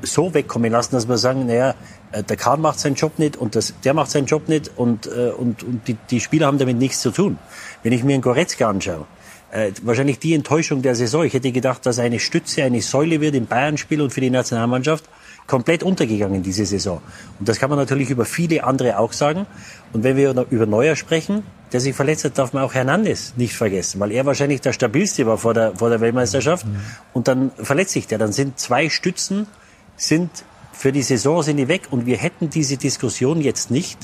so 0.01 0.33
wegkommen 0.33 0.71
lassen, 0.71 0.95
dass 0.95 1.07
wir 1.07 1.17
sagen, 1.17 1.45
naja, 1.45 1.75
äh, 2.11 2.23
der 2.23 2.37
Kahn 2.37 2.61
macht 2.61 2.79
seinen 2.79 2.95
Job 2.95 3.19
nicht 3.19 3.37
und 3.37 3.55
das, 3.55 3.73
der 3.83 3.93
macht 3.93 4.11
seinen 4.11 4.25
Job 4.25 4.49
nicht 4.49 4.71
und, 4.75 5.07
äh, 5.07 5.31
und, 5.31 5.63
und 5.63 5.87
die, 5.87 5.97
die 6.09 6.19
Spieler 6.19 6.47
haben 6.47 6.57
damit 6.57 6.77
nichts 6.77 7.01
zu 7.01 7.11
tun. 7.11 7.37
Wenn 7.83 7.93
ich 7.93 8.03
mir 8.03 8.13
einen 8.13 8.21
Goretzka 8.21 8.69
anschaue, 8.69 9.05
äh, 9.53 9.71
wahrscheinlich 9.83 10.17
die 10.17 10.33
Enttäuschung 10.33 10.81
der 10.81 10.95
Saison. 10.95 11.23
Ich 11.23 11.33
hätte 11.33 11.51
gedacht, 11.51 11.85
dass 11.85 11.99
eine 11.99 12.19
Stütze, 12.19 12.63
eine 12.63 12.81
Säule 12.81 13.21
wird 13.21 13.35
im 13.35 13.45
Bayern-Spiel 13.45 14.01
und 14.01 14.11
für 14.11 14.21
die 14.21 14.31
Nationalmannschaft 14.31 15.05
komplett 15.45 15.83
untergegangen 15.83 16.41
diese 16.41 16.65
Saison. 16.65 17.01
Und 17.39 17.47
das 17.47 17.59
kann 17.59 17.69
man 17.69 17.77
natürlich 17.77 18.09
über 18.09 18.25
viele 18.25 18.63
andere 18.63 18.97
auch 18.97 19.13
sagen. 19.13 19.45
Und 19.91 20.03
wenn 20.03 20.17
wir 20.17 20.47
über 20.49 20.65
Neuer 20.65 20.95
sprechen, 20.95 21.43
der 21.71 21.81
sich 21.81 21.95
verletzt 21.95 22.25
hat, 22.25 22.37
darf 22.37 22.53
man 22.53 22.63
auch 22.63 22.73
Hernandez 22.73 23.33
nicht 23.35 23.55
vergessen, 23.55 23.99
weil 23.99 24.11
er 24.11 24.25
wahrscheinlich 24.25 24.61
der 24.61 24.73
stabilste 24.73 25.27
war 25.27 25.37
vor 25.37 25.53
der, 25.53 25.75
vor 25.75 25.89
der 25.89 26.01
Weltmeisterschaft. 26.01 26.65
Mhm. 26.65 26.77
Und 27.13 27.27
dann 27.27 27.51
verletzt 27.61 27.93
sich 27.93 28.07
der. 28.07 28.17
Dann 28.17 28.31
sind 28.31 28.59
zwei 28.59 28.89
Stützen, 28.89 29.47
sind 29.95 30.31
für 30.71 30.91
die 30.91 31.03
Saison 31.03 31.43
sind 31.43 31.57
die 31.57 31.67
weg. 31.67 31.83
Und 31.91 32.07
wir 32.07 32.17
hätten 32.17 32.49
diese 32.49 32.77
Diskussion 32.77 33.39
jetzt 33.39 33.69
nicht, 33.69 33.99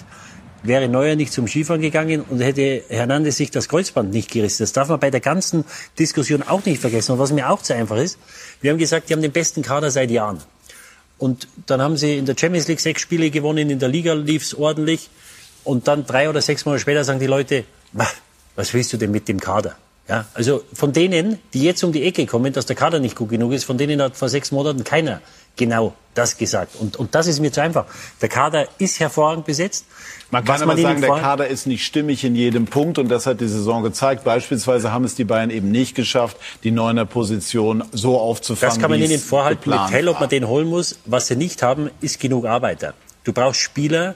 wäre 0.64 0.88
Neuer 0.88 1.16
nicht 1.16 1.32
zum 1.32 1.48
Skifahren 1.48 1.82
gegangen 1.82 2.22
und 2.22 2.42
hätte 2.42 2.84
Hernandez 2.90 3.38
sich 3.38 3.52
das 3.52 3.70
Kreuzband 3.70 4.12
nicht 4.12 4.32
gerissen. 4.32 4.64
Das 4.64 4.74
darf 4.74 4.90
man 4.90 5.00
bei 5.00 5.12
der 5.12 5.20
ganzen 5.20 5.66
Diskussion 5.98 6.44
auch 6.44 6.66
nicht 6.66 6.82
vergessen. 6.82 7.14
Und 7.14 7.20
was 7.20 7.32
mir 7.32 7.50
auch 7.50 7.62
zu 7.62 7.74
einfach 7.74 7.98
ist, 7.98 8.18
wir 8.62 8.72
haben 8.72 8.78
gesagt, 8.78 9.10
die 9.10 9.14
haben 9.14 9.22
den 9.22 9.32
besten 9.32 9.62
Kader 9.62 9.92
seit 9.92 10.12
Jahren. 10.12 10.40
Und 11.18 11.48
dann 11.66 11.82
haben 11.82 11.98
sie 11.98 12.18
in 12.18 12.26
der 12.26 12.36
Champions 12.38 12.68
League 12.68 12.80
sechs 12.80 13.02
Spiele 13.02 13.30
gewonnen, 13.30 13.70
in 13.70 13.80
der 13.80 13.90
Liga 13.90 14.14
lief's 14.14 14.54
ordentlich. 14.54 15.10
Und 15.64 15.88
dann 15.88 16.06
drei 16.06 16.30
oder 16.30 16.42
sechs 16.42 16.66
Monate 16.66 16.82
später 16.82 17.04
sagen 17.04 17.20
die 17.20 17.28
Leute, 17.28 17.66
was 18.56 18.74
willst 18.74 18.94
du 18.94 18.98
denn 18.98 19.12
mit 19.12 19.28
dem 19.28 19.40
Kader? 19.40 19.76
Ja, 20.08 20.26
also 20.34 20.64
von 20.74 20.92
denen, 20.92 21.38
die 21.54 21.64
jetzt 21.64 21.84
um 21.84 21.92
die 21.92 22.04
Ecke 22.04 22.26
kommen, 22.26 22.52
dass 22.52 22.66
der 22.66 22.76
Kader 22.76 23.00
nicht 23.00 23.16
gut 23.16 23.30
genug 23.30 23.52
ist, 23.52 23.66
von 23.66 23.78
denen 23.78 24.02
hat 24.02 24.18
vor 24.18 24.28
sechs 24.28 24.52
Monaten 24.52 24.84
keiner 24.84 25.22
genau 25.60 25.94
das 26.16 26.38
gesagt. 26.38 26.76
Und, 26.80 26.98
und 26.98 27.14
das 27.14 27.28
ist 27.28 27.40
mir 27.40 27.52
zu 27.52 27.62
einfach. 27.62 27.86
Der 28.22 28.30
Kader 28.30 28.68
ist 28.80 29.00
hervorragend 29.00 29.46
besetzt. 29.46 29.86
Man 30.32 30.44
kann 30.44 30.62
aber 30.62 30.78
sagen, 30.78 31.02
der 31.02 31.12
Kader 31.12 31.48
ist 31.48 31.68
nicht 31.68 31.86
stimmig 31.86 32.24
in 32.24 32.36
jedem 32.36 32.66
Punkt 32.66 32.98
und 32.98 33.10
das 33.10 33.26
hat 33.26 33.42
die 33.42 33.48
Saison 33.48 33.84
gezeigt. 33.84 34.24
Beispielsweise 34.24 34.92
haben 34.92 35.04
es 35.04 35.16
die 35.16 35.24
Bayern 35.24 35.50
eben 35.50 35.70
nicht 35.72 35.96
geschafft, 35.96 36.38
die 36.64 36.72
neuner 36.72 37.06
Position 37.06 37.84
so 37.92 38.20
aufzufangen. 38.20 38.76
Das 38.76 38.82
kann 38.82 38.92
man 38.92 39.02
ihnen 39.02 39.20
vorhalten 39.20 39.70
mit 39.70 39.80
Tell, 39.90 40.08
ob 40.08 40.20
man 40.20 40.30
den 40.30 40.48
holen 40.48 40.68
muss. 40.68 41.00
Was 41.06 41.28
sie 41.28 41.36
nicht 41.36 41.62
haben, 41.62 41.90
ist 42.02 42.20
genug 42.20 42.46
Arbeiter. 42.46 42.94
Du 43.24 43.34
brauchst 43.34 43.60
Spieler, 43.60 44.16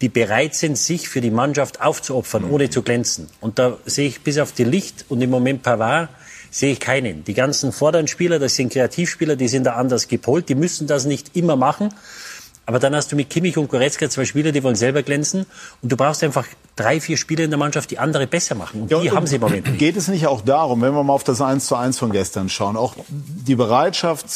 die 0.00 0.08
bereit 0.08 0.54
sind, 0.54 0.76
sich 0.76 1.08
für 1.08 1.20
die 1.20 1.30
Mannschaft 1.30 1.80
aufzuopfern, 1.80 2.50
ohne 2.50 2.70
zu 2.70 2.82
glänzen. 2.82 3.28
Und 3.40 3.58
da 3.58 3.78
sehe 3.84 4.08
ich 4.08 4.20
bis 4.22 4.38
auf 4.38 4.52
die 4.52 4.64
Licht 4.64 5.06
und 5.08 5.22
im 5.22 5.30
Moment 5.30 5.62
Pavard 5.62 6.08
sehe 6.52 6.74
ich 6.74 6.80
keinen. 6.80 7.24
Die 7.24 7.34
ganzen 7.34 7.72
vorderen 7.72 8.06
Spieler, 8.06 8.38
das 8.38 8.54
sind 8.54 8.72
Kreativspieler, 8.72 9.34
die 9.34 9.48
sind 9.48 9.64
da 9.64 9.72
anders 9.72 10.06
gepolt, 10.06 10.48
die 10.48 10.54
müssen 10.54 10.86
das 10.86 11.06
nicht 11.06 11.34
immer 11.34 11.56
machen. 11.56 11.88
Aber 12.64 12.78
dann 12.78 12.94
hast 12.94 13.10
du 13.10 13.16
mit 13.16 13.28
Kimmich 13.28 13.56
und 13.56 13.68
Goretzka 13.68 14.08
zwei 14.08 14.24
Spieler, 14.24 14.52
die 14.52 14.62
wollen 14.62 14.76
selber 14.76 15.02
glänzen. 15.02 15.46
Und 15.82 15.90
du 15.90 15.96
brauchst 15.96 16.22
einfach 16.22 16.46
drei, 16.76 17.00
vier 17.00 17.16
Spieler 17.16 17.42
in 17.42 17.50
der 17.50 17.58
Mannschaft, 17.58 17.90
die 17.90 17.98
andere 17.98 18.28
besser 18.28 18.54
machen. 18.54 18.82
Und 18.82 18.90
ja, 18.90 19.00
die 19.00 19.08
und 19.08 19.16
haben 19.16 19.26
sie 19.26 19.36
im 19.36 19.40
Moment. 19.40 19.78
Geht 19.78 19.96
es 19.96 20.06
nicht 20.06 20.28
auch 20.28 20.42
darum, 20.42 20.80
wenn 20.80 20.94
wir 20.94 21.02
mal 21.02 21.12
auf 21.12 21.24
das 21.24 21.40
1 21.40 21.66
zu 21.66 21.74
1 21.74 21.98
von 21.98 22.12
gestern 22.12 22.48
schauen, 22.48 22.76
auch 22.76 22.94
die 23.08 23.56
Bereitschaft 23.56 24.26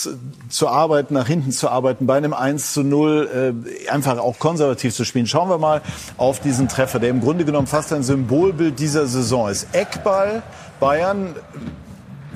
zu 0.49 0.69
arbeiten, 0.69 1.15
nach 1.15 1.29
hinten 1.29 1.53
zu 1.53 1.69
arbeiten, 1.69 2.07
bei 2.07 2.17
einem 2.17 2.33
1 2.33 2.73
zu 2.73 2.83
0 2.83 3.55
äh, 3.87 3.89
einfach 3.91 4.19
auch 4.19 4.41
konservativ 4.41 4.93
zu 4.93 5.05
spielen. 5.05 5.29
Schauen 5.29 5.49
wir 5.49 5.59
mal 5.59 5.81
auf 6.17 6.41
diesen 6.41 6.67
Treffer, 6.67 6.99
der 6.99 7.11
im 7.11 7.21
Grunde 7.21 7.45
genommen 7.45 7.69
fast 7.69 7.93
ein 7.93 8.03
Symbolbild 8.03 8.81
dieser 8.81 9.07
Saison 9.07 9.49
ist. 9.49 9.69
Eckball, 9.73 10.43
Bayern 10.81 11.37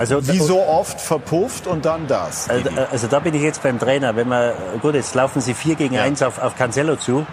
also, 0.00 0.26
Wie 0.26 0.38
so 0.38 0.66
oft 0.66 0.98
verpufft 0.98 1.66
und 1.66 1.84
dann 1.84 2.06
das. 2.06 2.48
Also, 2.48 2.70
also, 2.90 3.06
da 3.06 3.18
bin 3.18 3.34
ich 3.34 3.42
jetzt 3.42 3.62
beim 3.62 3.78
Trainer. 3.78 4.16
Wenn 4.16 4.28
man, 4.28 4.52
gut, 4.80 4.94
jetzt 4.94 5.14
laufen 5.14 5.42
sie 5.42 5.52
4 5.52 5.74
gegen 5.74 5.96
ja. 5.96 6.04
1 6.04 6.22
auf, 6.22 6.40
auf 6.40 6.56
Cancelo 6.56 6.96
zu. 6.96 7.26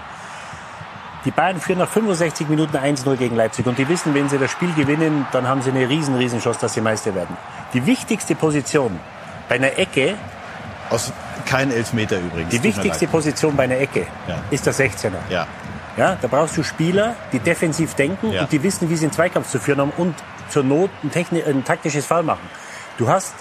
Die 1.23 1.31
Bayern 1.31 1.61
führen 1.61 1.79
nach 1.79 1.87
65 1.87 2.49
Minuten 2.49 2.75
1-0 2.75 3.15
gegen 3.15 3.37
Leipzig. 3.37 3.65
Und 3.67 3.77
die 3.77 3.87
wissen, 3.87 4.13
wenn 4.13 4.27
sie 4.27 4.37
das 4.37 4.51
Spiel 4.51 4.73
gewinnen, 4.73 5.25
dann 5.31 5.47
haben 5.47 5.61
sie 5.61 5.69
eine 5.69 5.87
riesen, 5.87 6.15
riesen 6.15 6.41
Chance, 6.41 6.59
dass 6.59 6.73
sie 6.73 6.81
Meister 6.81 7.15
werden. 7.15 7.37
Die 7.73 7.85
wichtigste 7.85 8.35
Position 8.35 8.99
bei 9.47 9.55
einer 9.55 9.79
Ecke. 9.79 10.15
Aus 10.89 11.13
kein 11.45 11.71
Elfmeter 11.71 12.17
übrigens. 12.19 12.49
Die 12.49 12.61
wichtigste 12.63 13.07
Position 13.07 13.55
bei 13.55 13.63
einer 13.63 13.77
Ecke 13.77 14.07
ja. 14.27 14.35
ist 14.51 14.65
der 14.65 14.73
16er. 14.73 15.11
Ja. 15.29 15.47
Ja, 15.95 16.17
da 16.21 16.27
brauchst 16.27 16.57
du 16.57 16.63
Spieler, 16.63 17.15
die 17.31 17.39
defensiv 17.39 17.93
denken 17.93 18.31
ja. 18.31 18.41
und 18.41 18.51
die 18.51 18.61
wissen, 18.61 18.89
wie 18.89 18.97
sie 18.97 19.05
einen 19.05 19.13
Zweikampf 19.13 19.49
zu 19.49 19.59
führen 19.59 19.79
haben 19.79 19.93
und 19.97 20.13
zur 20.49 20.63
Not 20.63 20.89
ein, 21.03 21.11
Techni 21.11 21.43
ein 21.43 21.63
taktisches 21.63 22.05
Fall 22.05 22.23
machen. 22.23 22.47
Du 22.97 23.07
hast 23.07 23.33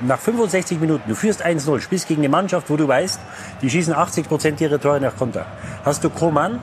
nach 0.00 0.18
65 0.18 0.80
Minuten, 0.80 1.04
du 1.08 1.14
führst 1.14 1.44
1-0, 1.44 1.80
spielst 1.80 2.08
gegen 2.08 2.22
eine 2.22 2.28
Mannschaft, 2.28 2.70
wo 2.70 2.76
du 2.76 2.88
weißt, 2.88 3.20
die 3.62 3.70
schießen 3.70 3.94
80 3.94 4.28
Prozent 4.28 4.60
ihrer 4.60 4.80
Tore 4.80 5.00
nach 5.00 5.16
Konter. 5.16 5.46
Hast 5.84 6.02
du 6.04 6.10
Koman 6.10 6.60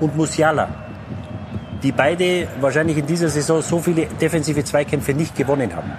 und 0.00 0.16
Musiala, 0.16 0.68
die 1.82 1.92
beide 1.92 2.48
wahrscheinlich 2.60 2.98
in 2.98 3.06
dieser 3.06 3.28
Saison 3.28 3.62
so 3.62 3.80
viele 3.80 4.06
defensive 4.06 4.64
Zweikämpfe 4.64 5.12
nicht 5.12 5.36
gewonnen 5.36 5.74
haben. 5.74 5.92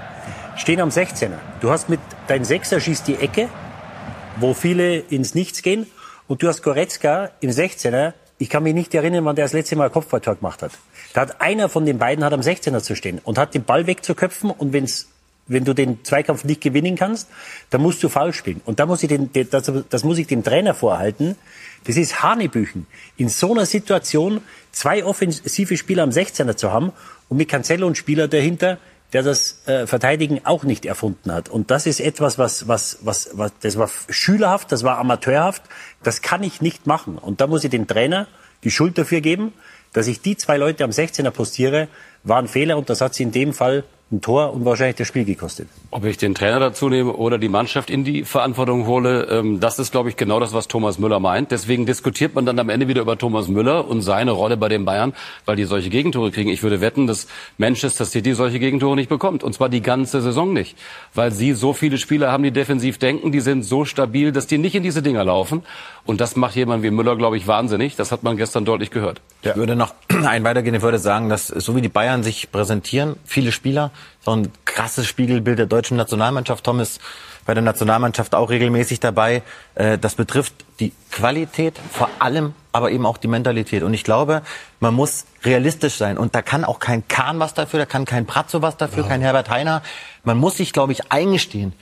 Stehen 0.55 0.81
am 0.81 0.89
16er. 0.89 1.37
Du 1.61 1.69
hast 1.69 1.89
mit 1.89 1.99
dein 2.27 2.43
Sechser 2.43 2.79
schießt 2.79 3.07
die 3.07 3.15
Ecke, 3.15 3.47
wo 4.37 4.53
viele 4.53 4.97
ins 4.97 5.35
Nichts 5.35 5.61
gehen, 5.61 5.87
und 6.27 6.43
du 6.43 6.47
hast 6.47 6.61
Goretzka 6.61 7.31
im 7.39 7.49
16er. 7.49 8.13
Ich 8.39 8.49
kann 8.49 8.63
mich 8.63 8.73
nicht 8.73 8.95
erinnern, 8.95 9.25
wann 9.25 9.35
der 9.35 9.45
das 9.45 9.53
letzte 9.53 9.75
Mal 9.75 9.89
Kopfballtor 9.89 10.37
gemacht 10.37 10.63
hat. 10.63 10.71
Da 11.13 11.21
hat 11.21 11.41
einer 11.41 11.67
von 11.69 11.85
den 11.85 11.99
beiden 11.99 12.23
hat 12.23 12.33
am 12.33 12.39
16er 12.39 12.81
zu 12.81 12.95
stehen 12.95 13.19
und 13.23 13.37
hat 13.37 13.53
den 13.53 13.65
Ball 13.65 13.85
wegzuköpfen 13.85 14.49
und 14.49 14.73
wenn's 14.73 15.09
wenn 15.49 15.65
du 15.65 15.73
den 15.73 16.03
Zweikampf 16.05 16.43
nicht 16.43 16.61
gewinnen 16.61 16.95
kannst, 16.95 17.27
dann 17.71 17.81
musst 17.81 18.01
du 18.03 18.09
faul 18.09 18.33
spielen. 18.33 18.61
Und 18.65 18.79
da 18.79 18.85
muss 18.85 19.03
ich 19.03 19.09
den, 19.09 19.31
das, 19.49 19.71
das 19.89 20.03
muss 20.03 20.19
ich 20.19 20.27
dem 20.27 20.43
Trainer 20.43 20.75
vorhalten. 20.75 21.35
Das 21.85 21.97
ist 21.97 22.21
Hanebüchen. 22.21 22.85
In 23.17 23.29
so 23.29 23.51
einer 23.51 23.65
Situation 23.65 24.41
zwei 24.71 25.03
offensive 25.03 25.75
Spieler 25.75 26.03
am 26.03 26.11
16er 26.11 26.55
zu 26.55 26.71
haben 26.71 26.93
und 27.29 27.37
mit 27.37 27.49
Cancelo 27.49 27.87
und 27.87 27.97
Spieler 27.97 28.27
dahinter, 28.27 28.77
der 29.13 29.23
das 29.23 29.67
äh, 29.67 29.87
Verteidigen 29.87 30.41
auch 30.43 30.63
nicht 30.63 30.85
erfunden 30.85 31.31
hat. 31.31 31.49
Und 31.49 31.71
das 31.71 31.85
ist 31.85 31.99
etwas, 31.99 32.37
was, 32.37 32.67
was, 32.67 32.99
was, 33.01 33.31
was, 33.33 33.53
das 33.61 33.77
war 33.77 33.89
schülerhaft, 34.09 34.71
das 34.71 34.83
war 34.83 34.97
amateurhaft. 34.99 35.63
Das 36.03 36.21
kann 36.21 36.43
ich 36.43 36.61
nicht 36.61 36.85
machen. 36.85 37.17
Und 37.17 37.41
da 37.41 37.47
muss 37.47 37.63
ich 37.63 37.71
dem 37.71 37.87
Trainer 37.87 38.27
die 38.63 38.71
Schuld 38.71 38.97
dafür 38.97 39.21
geben. 39.21 39.53
Dass 39.93 40.07
ich 40.07 40.21
die 40.21 40.37
zwei 40.37 40.57
Leute 40.57 40.83
am 40.83 40.91
16er 40.91 41.31
postiere, 41.31 41.87
war 42.23 42.37
ein 42.37 42.47
Fehler 42.47 42.77
und 42.77 42.89
das 42.91 43.01
hat 43.01 43.15
sie 43.15 43.23
in 43.23 43.31
dem 43.31 43.53
Fall 43.53 43.83
ein 44.11 44.21
Tor 44.21 44.53
und 44.53 44.65
wahrscheinlich 44.65 44.95
das 44.95 45.07
Spiel 45.07 45.23
gekostet. 45.23 45.67
Ob 45.91 46.03
ich 46.03 46.17
den 46.17 46.33
Trainer 46.33 46.59
dazu 46.59 46.89
nehme 46.89 47.13
oder 47.13 47.37
die 47.37 47.49
Mannschaft 47.49 47.91
in 47.91 48.03
die 48.03 48.23
Verantwortung 48.23 48.87
hole, 48.87 49.27
ähm, 49.29 49.59
das 49.59 49.77
ist, 49.77 49.91
glaube 49.91 50.09
ich, 50.09 50.15
genau 50.15 50.39
das, 50.39 50.51
was 50.51 50.67
Thomas 50.67 50.97
Müller 50.97 51.19
meint. 51.19 51.51
Deswegen 51.51 51.85
diskutiert 51.85 52.33
man 52.33 52.45
dann 52.45 52.57
am 52.57 52.69
Ende 52.69 52.87
wieder 52.87 53.01
über 53.01 53.17
Thomas 53.19 53.47
Müller 53.47 53.87
und 53.87 54.01
seine 54.01 54.31
Rolle 54.31 54.57
bei 54.57 54.67
den 54.67 54.83
Bayern, 54.83 55.13
weil 55.45 55.57
die 55.57 55.65
solche 55.65 55.91
Gegentore 55.91 56.31
kriegen. 56.31 56.49
Ich 56.49 56.63
würde 56.63 56.81
wetten, 56.81 57.05
dass 57.05 57.27
Manchester 57.59 58.03
City 58.03 58.33
solche 58.33 58.59
Gegentore 58.59 58.95
nicht 58.95 59.09
bekommt. 59.09 59.43
Und 59.43 59.53
zwar 59.53 59.69
die 59.69 59.81
ganze 59.81 60.21
Saison 60.21 60.53
nicht. 60.53 60.75
Weil 61.13 61.31
sie 61.31 61.53
so 61.53 61.73
viele 61.73 61.99
Spieler 61.99 62.31
haben, 62.31 62.43
die 62.43 62.51
defensiv 62.51 62.97
denken, 62.97 63.31
die 63.31 63.41
sind 63.41 63.61
so 63.61 63.85
stabil, 63.85 64.31
dass 64.31 64.47
die 64.47 64.57
nicht 64.57 64.73
in 64.73 64.81
diese 64.81 65.03
Dinger 65.03 65.23
laufen. 65.23 65.61
Und 66.05 66.19
das 66.19 66.35
macht 66.35 66.55
jemand 66.55 66.81
wie 66.81 66.89
Müller, 66.89 67.15
glaube 67.15 67.37
ich, 67.37 67.45
wahnsinnig. 67.45 67.95
Das 67.95 68.11
hat 68.11 68.23
man 68.23 68.37
gestern 68.37 68.65
deutlich 68.65 68.89
gehört. 68.89 69.21
Ja. 69.43 69.51
Ich 69.51 69.57
würde 69.57 69.75
noch 69.75 69.93
ein 70.25 70.43
weitergehen. 70.43 70.73
Ich 70.73 70.81
würde 70.81 70.97
sagen, 70.97 71.29
dass 71.29 71.47
so 71.47 71.75
wie 71.75 71.81
die 71.81 71.89
Bayern 71.89 72.23
sich 72.23 72.51
präsentieren, 72.51 73.15
viele 73.25 73.51
Spieler, 73.51 73.91
so 74.21 74.31
ein 74.31 74.51
krasses 74.65 75.07
Spiegelbild 75.07 75.59
der 75.59 75.65
deutschen 75.65 75.97
Nationalmannschaft. 75.97 76.63
Tom 76.63 76.79
ist 76.79 77.01
bei 77.45 77.53
der 77.53 77.63
Nationalmannschaft 77.63 78.35
auch 78.35 78.49
regelmäßig 78.49 78.99
dabei. 78.99 79.41
Äh, 79.75 79.97
das 79.97 80.15
betrifft 80.15 80.53
die 80.79 80.93
Qualität 81.11 81.79
vor 81.91 82.09
allem, 82.19 82.53
aber 82.71 82.91
eben 82.91 83.05
auch 83.05 83.17
die 83.17 83.27
Mentalität. 83.27 83.81
Und 83.83 83.93
ich 83.93 84.03
glaube, 84.03 84.43
man 84.79 84.93
muss 84.93 85.25
realistisch 85.43 85.95
sein. 85.95 86.17
Und 86.17 86.35
da 86.35 86.41
kann 86.41 86.63
auch 86.63 86.79
kein 86.79 87.07
Kahn 87.07 87.39
was 87.39 87.53
dafür, 87.53 87.79
da 87.79 87.85
kann 87.85 88.05
kein 88.05 88.25
Pratzo 88.25 88.61
was 88.61 88.77
dafür, 88.77 89.03
ja. 89.03 89.09
kein 89.09 89.21
Herbert 89.21 89.49
Heiner. 89.49 89.81
Man 90.23 90.37
muss 90.37 90.57
sich, 90.57 90.73
glaube 90.73 90.91
ich, 90.91 91.11
eingestehen, 91.11 91.73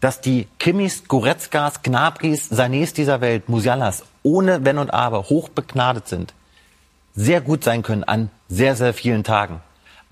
dass 0.00 0.20
die 0.20 0.48
Kimmis, 0.58 1.04
Goretzkas, 1.06 1.82
Gnabris, 1.82 2.50
Sanés 2.50 2.92
dieser 2.92 3.20
Welt, 3.20 3.48
Musialas, 3.48 4.02
ohne 4.24 4.64
Wenn 4.64 4.78
und 4.78 4.92
Aber 4.92 5.28
hoch 5.28 5.48
begnadet 5.48 6.08
sind, 6.08 6.34
sehr 7.14 7.40
gut 7.40 7.62
sein 7.62 7.82
können 7.82 8.02
an 8.02 8.30
sehr, 8.48 8.74
sehr 8.74 8.92
vielen 8.92 9.22
Tagen. 9.22 9.60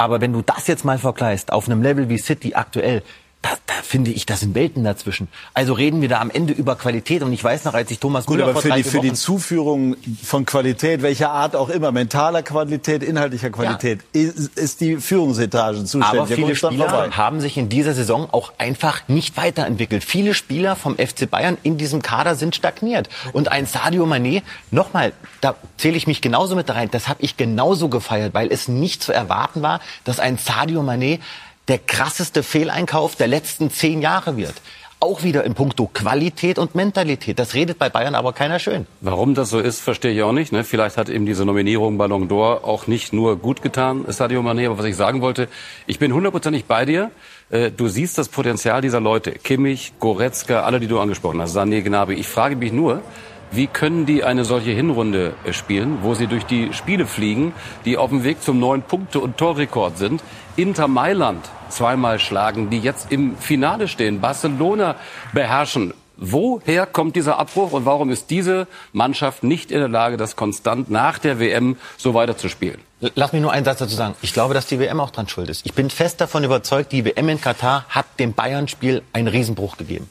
Aber 0.01 0.23
wenn 0.23 0.33
du 0.33 0.41
das 0.41 0.67
jetzt 0.67 0.83
mal 0.83 0.97
vergleichst, 0.97 1.53
auf 1.53 1.67
einem 1.67 1.83
Level 1.83 2.09
wie 2.09 2.17
City 2.17 2.55
aktuell, 2.55 3.03
da, 3.43 3.51
da 3.67 3.75
finde 3.83 4.11
ich, 4.11 4.27
das 4.27 4.41
sind 4.41 4.55
Welten 4.55 4.85
dazwischen. 4.85 5.29
Also 5.55 5.73
reden 5.73 6.03
wir 6.03 6.11
da 6.11 6.21
am 6.21 6.31
Ende 6.31 6.53
über 6.53 6.77
Qualität. 6.77 7.23
Und 7.23 7.33
ich 7.33 7.43
weiß 7.43 7.65
noch, 7.65 7.73
als 7.73 7.91
ich 7.91 7.99
Thomas 7.99 8.27
Gut, 8.27 8.37
Müller 8.37 8.51
aber 8.51 8.61
für 8.61 8.71
die, 8.71 8.83
für 8.83 9.01
die 9.01 9.15
Zuführung 9.15 9.97
von 10.23 10.45
Qualität, 10.45 11.01
welcher 11.01 11.31
Art 11.31 11.57
auch 11.57 11.71
immer, 11.71 11.91
mentaler 11.91 12.43
Qualität, 12.43 13.03
inhaltlicher 13.03 13.49
Qualität, 13.49 14.01
ist, 14.13 14.59
ist 14.59 14.83
die 14.83 14.97
Führungsetage 14.97 15.85
zuständig. 15.85 16.21
Aber 16.21 16.27
viele 16.27 16.55
Spieler 16.55 16.89
vorbei. 16.91 17.11
haben 17.13 17.41
sich 17.41 17.57
in 17.57 17.71
dieser 17.71 17.95
Saison 17.95 18.29
auch 18.31 18.53
einfach 18.59 19.09
nicht 19.09 19.39
weiterentwickelt. 19.39 20.05
Viele 20.05 20.35
Spieler 20.35 20.77
vom 20.77 20.97
FC 20.97 21.31
Bayern 21.31 21.57
in 21.63 21.79
diesem 21.79 22.03
Kader 22.03 22.35
sind 22.35 22.55
stagniert. 22.55 23.09
Und 23.33 23.51
ein 23.51 23.65
Sadio 23.65 24.05
Mané, 24.05 24.43
nochmal, 24.71 25.15
da 25.41 25.55
zähle 25.79 25.97
ich 25.97 26.07
mich 26.07 26.21
genauso 26.21 26.57
mit 26.57 26.69
rein, 26.69 26.91
das 26.91 27.09
habe 27.09 27.23
ich 27.23 27.39
genauso 27.39 27.89
gefeiert, 27.89 28.35
weil 28.35 28.53
es 28.53 28.69
nicht 28.69 29.03
zu 29.03 29.13
erwarten 29.13 29.63
war, 29.63 29.81
dass 30.05 30.21
ein 30.21 30.37
Sadio 30.37 30.83
Mané 30.83 31.21
der 31.71 31.79
krasseste 31.79 32.43
Fehleinkauf 32.43 33.17
der 33.17 33.29
letzten 33.29 33.71
zehn 33.71 34.03
Jahre 34.03 34.37
wird. 34.37 34.55
Auch 35.03 35.23
wieder 35.23 35.45
in 35.45 35.55
puncto 35.55 35.89
Qualität 35.91 36.59
und 36.59 36.75
Mentalität. 36.75 37.39
Das 37.39 37.55
redet 37.55 37.79
bei 37.79 37.89
Bayern 37.89 38.15
aber 38.15 38.35
keiner 38.35 38.59
schön. 38.59 38.87
Warum 39.01 39.35
das 39.35 39.49
so 39.49 39.59
ist, 39.59 39.81
verstehe 39.81 40.13
ich 40.13 40.23
auch 40.23 40.33
nicht. 40.33 40.53
Ne? 40.53 40.63
Vielleicht 40.63 40.99
hat 40.99 41.09
eben 41.09 41.25
diese 41.25 41.47
Nominierung 41.47 41.97
Ballon 41.97 42.29
d'Or 42.29 42.65
auch 42.65 42.87
nicht 42.87 43.15
nur 43.15 43.37
gut 43.39 43.63
getan, 43.63 44.05
Sadio 44.09 44.43
Mané. 44.43 44.67
Aber 44.67 44.77
was 44.77 44.85
ich 44.85 44.97
sagen 44.97 45.23
wollte, 45.23 45.49
ich 45.87 45.99
bin 45.99 46.13
hundertprozentig 46.13 46.67
bei 46.67 46.85
dir. 46.85 47.11
Äh, 47.49 47.71
Du 47.71 47.89
siehst 47.89 48.19
das 48.19 48.29
Potenzial 48.29 48.83
dieser 48.83 49.01
Leute. 49.01 49.31
Kimmich, 49.33 49.95
Goretzka, 50.01 50.65
alle, 50.65 50.81
die 50.81 50.87
du 50.87 51.01
angesprochen 51.01 51.41
hast, 51.41 51.57
Sané, 51.57 51.81
Gnabry. 51.81 52.17
Ich 52.17 52.29
frage 52.29 52.57
mich 52.57 52.73
nur, 52.73 53.01
wie 53.53 53.67
können 53.67 54.07
die 54.07 54.25
eine 54.25 54.45
solche 54.45 54.71
Hinrunde 54.71 55.35
äh, 55.45 55.53
spielen, 55.53 55.99
wo 56.03 56.15
sie 56.15 56.27
durch 56.27 56.45
die 56.47 56.73
Spiele 56.73 57.07
fliegen, 57.07 57.53
die 57.85 57.97
auf 57.97 58.11
dem 58.11 58.25
Weg 58.25 58.43
zum 58.43 58.59
neuen 58.59 58.83
Punkte- 58.83 59.21
und 59.21 59.37
Torrekord 59.37 59.99
sind, 59.99 60.23
Inter 60.57 60.89
Mailand 60.89 61.49
zweimal 61.69 62.19
schlagen, 62.19 62.71
die 62.71 62.79
jetzt 62.79 63.11
im 63.11 63.37
Finale 63.37 63.89
stehen, 63.89 64.21
Barcelona 64.21 64.97
beherrschen. 65.33 65.95
Woher 66.23 66.85
kommt 66.85 67.17
dieser 67.17 67.39
Abbruch 67.39 67.73
und 67.73 67.87
warum 67.87 68.11
ist 68.11 68.29
diese 68.29 68.67
Mannschaft 68.93 69.43
nicht 69.43 69.71
in 69.71 69.79
der 69.79 69.89
Lage, 69.89 70.19
das 70.19 70.37
konstant 70.37 70.91
nach 70.91 71.19
der 71.19 71.41
WM 71.41 71.77
so 71.97 72.13
weiterzuspielen? 72.13 72.79
Lass 73.15 73.33
mich 73.33 73.41
nur 73.41 73.53
einen 73.53 73.65
Satz 73.65 73.79
dazu 73.79 73.95
sagen. 73.95 74.15
Ich 74.21 74.35
glaube, 74.35 74.53
dass 74.53 74.67
die 74.67 74.79
WM 74.79 75.01
auch 75.01 75.11
dran 75.11 75.29
schuld 75.29 75.49
ist. 75.49 75.65
Ich 75.65 75.73
bin 75.73 75.89
fest 75.89 76.21
davon 76.21 76.45
überzeugt, 76.45 76.93
die 76.93 77.07
WM 77.07 77.31
in 77.31 77.41
Katar 77.41 77.87
hat 77.89 78.05
dem 78.19 78.35
Bayern-Spiel 78.35 79.01
einen 79.15 79.29
Riesenbruch 79.29 79.79
gegeben. 79.79 80.11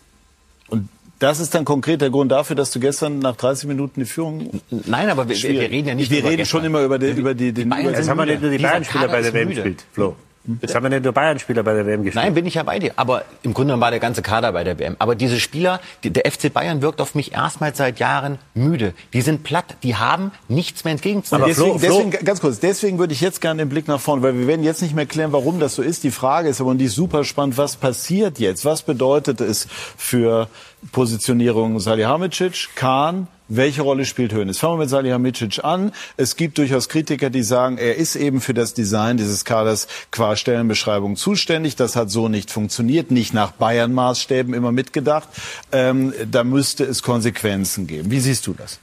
Und 0.68 0.90
das 1.20 1.40
ist 1.40 1.54
dann 1.54 1.66
konkret 1.66 2.02
der 2.02 2.10
Grund 2.10 2.32
dafür, 2.32 2.56
dass 2.56 2.72
du 2.72 2.80
gestern 2.80 3.20
nach 3.20 3.36
30 3.36 3.68
Minuten 3.68 4.00
die 4.02 4.06
Führung. 4.06 4.62
Nein, 4.70 5.10
aber 5.10 5.28
wir, 5.30 5.36
wir 5.36 5.62
reden 5.70 5.88
ja 5.90 5.96
nicht 5.96 6.10
Wir 6.10 6.20
über 6.20 6.30
reden 6.30 6.38
gestern. 6.38 6.60
schon 6.60 6.66
immer 6.66 6.82
über, 6.82 6.98
die, 6.98 7.08
über 7.12 7.34
die, 7.34 7.52
den 7.52 7.70
Bayern 7.70 7.94
Jetzt 7.94 8.10
haben 8.10 8.18
wir 8.18 8.26
nicht 8.26 8.42
nur 8.42 8.52
die 8.52 8.58
Bayern-Spieler 8.58 9.08
bei 9.10 9.22
der 9.22 9.34
WM 9.34 9.50
gespielt, 9.50 9.86
Flo. 9.92 10.16
Jetzt 10.62 10.74
haben 10.74 10.84
wir 10.84 10.90
nicht 10.90 11.04
nur 11.04 11.14
Bayern-Spieler 11.14 11.62
bei 11.62 11.74
der 11.74 11.86
WM 11.86 12.04
gespielt. 12.04 12.24
Nein, 12.24 12.34
bin 12.34 12.46
ich 12.46 12.56
ja 12.56 12.64
bei 12.64 12.80
dir. 12.80 12.94
Aber 12.96 13.24
im 13.44 13.54
Grunde 13.54 13.68
genommen 13.68 13.82
war 13.82 13.92
der 13.92 14.00
ganze 14.00 14.22
Kader 14.24 14.52
bei 14.54 14.64
der 14.64 14.80
WM. 14.80 14.96
Aber 14.98 15.14
diese 15.14 15.40
Spieler, 15.40 15.80
die, 16.04 16.10
der 16.10 16.32
FC 16.32 16.52
Bayern 16.52 16.82
wirkt 16.82 17.02
auf 17.02 17.14
mich 17.14 17.34
erstmals 17.34 17.78
seit 17.78 18.00
Jahren 18.00 18.40
müde. 18.56 18.94
Die 19.14 19.22
sind 19.22 19.44
platt. 19.44 19.76
Die 19.84 19.98
haben 19.98 20.32
nichts 20.48 20.86
mehr 20.86 20.94
entgegenzusetzen. 20.94 21.44
Aber 21.44 21.54
Flo- 21.54 21.74
deswegen, 21.74 22.10
deswegen, 22.12 22.26
ganz 22.26 22.40
kurz, 22.40 22.60
deswegen 22.60 22.98
würde 22.98 23.14
ich 23.14 23.22
jetzt 23.22 23.42
gerne 23.42 23.62
den 23.64 23.70
Blick 23.70 23.88
nach 23.88 24.00
vorne, 24.00 24.24
weil 24.24 24.40
wir 24.40 24.48
werden 24.48 24.64
jetzt 24.64 24.82
nicht 24.82 24.96
mehr 24.96 25.06
klären, 25.06 25.34
warum 25.34 25.60
das 25.60 25.76
so 25.76 25.84
ist. 25.84 26.04
Die 26.04 26.10
Frage 26.10 26.48
ist 26.50 26.62
aber, 26.62 26.70
und 26.72 26.78
die 26.80 26.86
ist 26.86 26.96
super 26.96 27.26
spannend, 27.26 27.58
was 27.58 27.76
passiert 27.76 28.40
jetzt? 28.40 28.64
Was 28.66 28.82
bedeutet 28.82 29.42
es 29.42 29.68
für 29.98 30.48
Positionierung 30.92 31.80
Salihamidzic, 31.80 32.70
Kahn, 32.76 33.28
welche 33.50 33.82
Rolle 33.82 34.06
spielt 34.06 34.34
Hoeneß? 34.34 34.60
Fangen 34.60 34.76
wir 34.76 34.84
mit 34.84 34.90
Salihamidzic 34.90 35.64
an. 35.64 35.92
Es 36.18 36.36
gibt 36.36 36.60
durchaus 36.60 36.88
Kritiker, 36.88 37.30
die 37.32 37.42
sagen, 37.42 37.78
er 37.78 37.96
ist 37.96 38.16
eben 38.16 38.42
für 38.42 38.54
das 38.54 38.76
Design 38.76 39.18
dieses 39.18 39.44
Kaders 39.44 39.88
qua 40.12 40.36
Stellenbeschreibung 40.36 41.16
zuständig. 41.16 41.76
Das 41.76 41.96
hat 41.96 42.12
so 42.12 42.30
nicht 42.30 42.52
funktioniert, 42.52 43.10
nicht 43.10 43.34
nach 43.34 43.52
Bayern-Maßstäben 43.52 44.54
immer 44.54 44.72
mitgedacht. 44.72 45.28
Ähm, 45.72 46.14
da 46.30 46.44
müsste 46.44 46.84
es 46.84 47.02
Konsequenzen 47.02 47.88
geben. 47.88 48.12
Wie 48.12 48.20
siehst 48.20 48.46
du 48.46 48.54
das? 48.54 48.80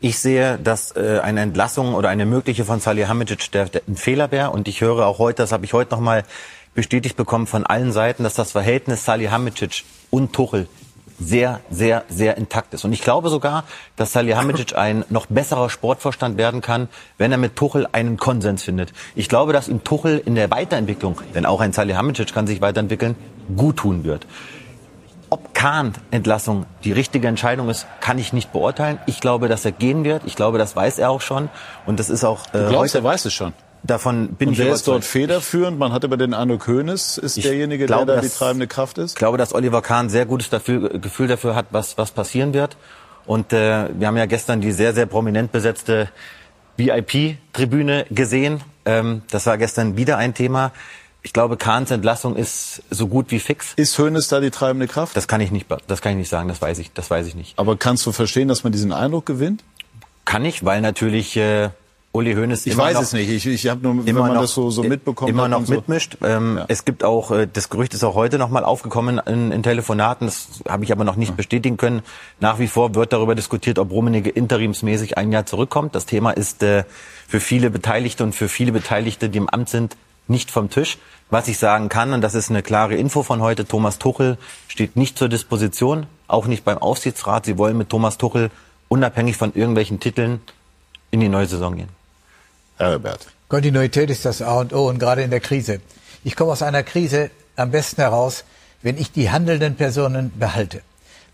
Ich 0.00 0.18
sehe, 0.18 0.58
dass 0.58 0.96
äh, 0.96 1.20
eine 1.22 1.40
Entlassung 1.40 1.94
oder 1.94 2.08
eine 2.08 2.26
mögliche 2.26 2.64
von 2.64 2.80
Salihamidzic 2.80 3.52
der, 3.52 3.66
der 3.66 3.82
ein 3.86 3.96
Fehler 3.96 4.32
wäre. 4.32 4.50
Und 4.50 4.66
ich 4.66 4.80
höre 4.80 5.06
auch 5.06 5.18
heute, 5.18 5.36
das 5.36 5.52
habe 5.52 5.64
ich 5.64 5.72
heute 5.72 5.92
noch 5.92 6.00
mal 6.00 6.24
bestätigt 6.74 7.16
bekommen 7.16 7.46
von 7.46 7.64
allen 7.64 7.92
Seiten, 7.92 8.24
dass 8.24 8.34
das 8.34 8.52
Verhältnis 8.52 9.04
Salihamidzic 9.04 9.84
und 10.10 10.32
Tuchel 10.32 10.66
sehr, 11.18 11.60
sehr, 11.70 12.04
sehr 12.08 12.36
intakt 12.36 12.74
ist. 12.74 12.84
Und 12.84 12.92
ich 12.92 13.02
glaube 13.02 13.28
sogar, 13.28 13.64
dass 13.96 14.12
Salihamidzic 14.12 14.76
ein 14.76 15.04
noch 15.10 15.26
besserer 15.26 15.70
Sportvorstand 15.70 16.38
werden 16.38 16.60
kann, 16.60 16.88
wenn 17.18 17.32
er 17.32 17.38
mit 17.38 17.56
Tuchel 17.56 17.86
einen 17.92 18.16
Konsens 18.16 18.62
findet. 18.62 18.92
Ich 19.14 19.28
glaube, 19.28 19.52
dass 19.52 19.68
ihm 19.68 19.84
Tuchel 19.84 20.20
in 20.24 20.34
der 20.34 20.50
Weiterentwicklung, 20.50 21.20
denn 21.34 21.46
auch 21.46 21.60
ein 21.60 21.72
Salihamidzic 21.72 22.32
kann 22.32 22.46
sich 22.46 22.60
weiterentwickeln, 22.60 23.16
gut 23.56 23.76
tun 23.78 24.04
wird. 24.04 24.26
Ob 25.30 25.54
Kahn-Entlassung 25.54 26.66
die 26.84 26.92
richtige 26.92 27.26
Entscheidung 27.26 27.68
ist, 27.68 27.86
kann 28.00 28.18
ich 28.18 28.32
nicht 28.32 28.52
beurteilen. 28.52 28.98
Ich 29.06 29.20
glaube, 29.20 29.48
dass 29.48 29.64
er 29.64 29.72
gehen 29.72 30.04
wird. 30.04 30.22
Ich 30.26 30.36
glaube, 30.36 30.58
das 30.58 30.76
weiß 30.76 30.98
er 30.98 31.10
auch 31.10 31.22
schon. 31.22 31.48
Und 31.86 31.98
das 31.98 32.10
ist 32.10 32.24
auch 32.24 32.46
äh, 32.48 32.58
Du 32.58 32.68
glaubst, 32.68 32.94
heute, 32.94 32.98
er 32.98 33.04
weiß 33.04 33.24
es 33.24 33.32
schon. 33.32 33.52
Davon 33.84 34.28
bin 34.34 34.48
Und 34.48 34.52
ich 34.54 34.58
wer 34.60 34.72
ist 34.72 34.88
dort 34.88 35.04
federführend? 35.04 35.78
Man 35.78 35.92
hat 35.92 36.04
aber 36.04 36.16
den 36.16 36.34
Eindruck, 36.34 36.66
Hönes 36.66 37.18
ist 37.18 37.36
Ich 37.36 37.44
derjenige, 37.44 37.86
glaube, 37.86 38.06
der 38.06 38.16
da 38.16 38.20
die 38.22 38.28
dass- 38.28 38.38
treibende 38.38 38.66
Kraft 38.66 38.98
ist. 38.98 39.10
Ich 39.12 39.16
glaube, 39.16 39.38
dass 39.38 39.54
Oliver 39.54 39.82
Kahn 39.82 40.08
sehr 40.08 40.26
gutes 40.26 40.50
dafür, 40.50 40.88
Gefühl 40.98 41.28
dafür 41.28 41.54
hat, 41.54 41.66
was, 41.70 41.96
was 41.98 42.10
passieren 42.10 42.54
wird. 42.54 42.76
Und 43.26 43.52
äh, 43.52 43.88
wir 43.98 44.06
haben 44.06 44.16
ja 44.16 44.26
gestern 44.26 44.60
die 44.60 44.72
sehr, 44.72 44.92
sehr 44.94 45.06
prominent 45.06 45.52
besetzte 45.52 46.08
VIP-Tribüne 46.76 48.06
gesehen. 48.10 48.60
Ähm, 48.84 49.22
das 49.30 49.46
war 49.46 49.58
gestern 49.58 49.96
wieder 49.96 50.18
ein 50.18 50.34
Thema. 50.34 50.72
Ich 51.22 51.32
glaube, 51.32 51.56
Kahns 51.56 51.90
Entlassung 51.90 52.36
ist 52.36 52.82
so 52.90 53.08
gut 53.08 53.30
wie 53.30 53.38
fix. 53.38 53.72
Ist 53.76 53.96
Hönes 53.96 54.28
da 54.28 54.40
die 54.40 54.50
treibende 54.50 54.86
Kraft? 54.86 55.16
Das 55.16 55.26
kann 55.26 55.40
ich 55.40 55.50
nicht, 55.50 55.66
das 55.86 56.02
kann 56.02 56.12
ich 56.12 56.18
nicht 56.18 56.28
sagen. 56.28 56.48
Das 56.48 56.60
weiß 56.60 56.78
ich, 56.78 56.92
das 56.92 57.10
weiß 57.10 57.26
ich 57.26 57.34
nicht. 57.34 57.58
aber 57.58 57.76
kannst 57.78 58.04
du 58.04 58.12
verstehen, 58.12 58.48
dass 58.48 58.62
man 58.62 58.72
diesen 58.72 58.92
Eindruck 58.92 59.24
gewinnt? 59.24 59.64
Kann 60.26 60.44
ich, 60.44 60.64
weil 60.64 60.80
natürlich 60.82 61.36
äh, 61.36 61.70
Uli 62.14 62.32
Hoeneß 62.34 62.64
Ich 62.66 62.76
weiß 62.76 62.94
noch, 62.94 63.02
es 63.02 63.12
nicht. 63.12 63.28
Ich, 63.28 63.44
ich 63.44 63.66
habe 63.66 63.82
nur, 63.82 63.96
wenn 63.98 64.06
immer 64.06 64.20
man 64.20 64.34
noch, 64.34 64.42
das 64.42 64.54
so, 64.54 64.70
so 64.70 64.84
mitbekommt. 64.84 65.28
immer 65.28 65.48
noch 65.48 65.66
so. 65.66 65.74
mitmischt. 65.74 66.16
Ähm, 66.22 66.58
Ja. 66.58 66.66
Es 66.68 66.84
gibt 66.84 67.02
auch, 67.02 67.32
äh, 67.32 67.48
das 67.52 67.70
Gerücht 67.70 67.92
ist 67.92 68.04
auch 68.04 68.14
heute 68.14 68.38
noch 68.38 68.50
mal 68.50 68.64
aufgekommen 68.64 69.20
in, 69.26 69.50
in 69.50 69.64
Telefonaten, 69.64 70.28
das 70.28 70.46
habe 70.68 70.84
ich 70.84 70.92
aber 70.92 71.02
noch 71.02 71.16
nicht 71.16 71.36
bestätigen 71.36 71.76
können. 71.76 72.02
Nach 72.38 72.60
wie 72.60 72.68
vor 72.68 72.94
wird 72.94 73.12
darüber 73.12 73.34
diskutiert, 73.34 73.80
ob 73.80 73.90
Rummenigge 73.90 74.30
interimsmäßig 74.30 75.18
ein 75.18 75.32
Jahr 75.32 75.44
zurückkommt. 75.44 75.96
Das 75.96 76.06
Thema 76.06 76.30
ist 76.30 76.62
äh, 76.62 76.84
für 77.26 77.40
viele 77.40 77.70
Beteiligte 77.70 78.22
und 78.22 78.32
für 78.32 78.48
viele 78.48 78.70
Beteiligte, 78.70 79.28
die 79.28 79.38
im 79.38 79.48
Amt 79.48 79.68
sind, 79.68 79.96
nicht 80.28 80.52
vom 80.52 80.70
Tisch. 80.70 80.98
Was 81.30 81.48
ich 81.48 81.58
sagen 81.58 81.88
kann, 81.88 82.12
und 82.12 82.20
das 82.20 82.36
ist 82.36 82.48
eine 82.48 82.62
klare 82.62 82.94
Info 82.94 83.24
von 83.24 83.42
heute, 83.42 83.66
Thomas 83.66 83.98
Tuchel 83.98 84.38
steht 84.68 84.94
nicht 84.94 85.18
zur 85.18 85.28
Disposition, 85.28 86.06
auch 86.28 86.46
nicht 86.46 86.64
beim 86.64 86.78
Aufsichtsrat. 86.78 87.44
Sie 87.44 87.58
wollen 87.58 87.76
mit 87.76 87.88
Thomas 87.88 88.18
Tuchel 88.18 88.52
unabhängig 88.88 89.36
von 89.36 89.52
irgendwelchen 89.52 89.98
Titeln 89.98 90.40
in 91.10 91.18
die 91.18 91.28
neue 91.28 91.46
Saison 91.46 91.74
gehen. 91.74 92.03
Herbert. 92.76 93.26
Kontinuität 93.48 94.10
ist 94.10 94.24
das 94.24 94.42
A 94.42 94.60
und 94.60 94.72
O 94.72 94.88
und 94.88 94.98
gerade 94.98 95.22
in 95.22 95.30
der 95.30 95.40
Krise. 95.40 95.80
Ich 96.24 96.36
komme 96.36 96.52
aus 96.52 96.62
einer 96.62 96.82
Krise 96.82 97.30
am 97.56 97.70
besten 97.70 98.00
heraus, 98.00 98.44
wenn 98.82 98.98
ich 98.98 99.12
die 99.12 99.30
handelnden 99.30 99.76
Personen 99.76 100.32
behalte. 100.38 100.82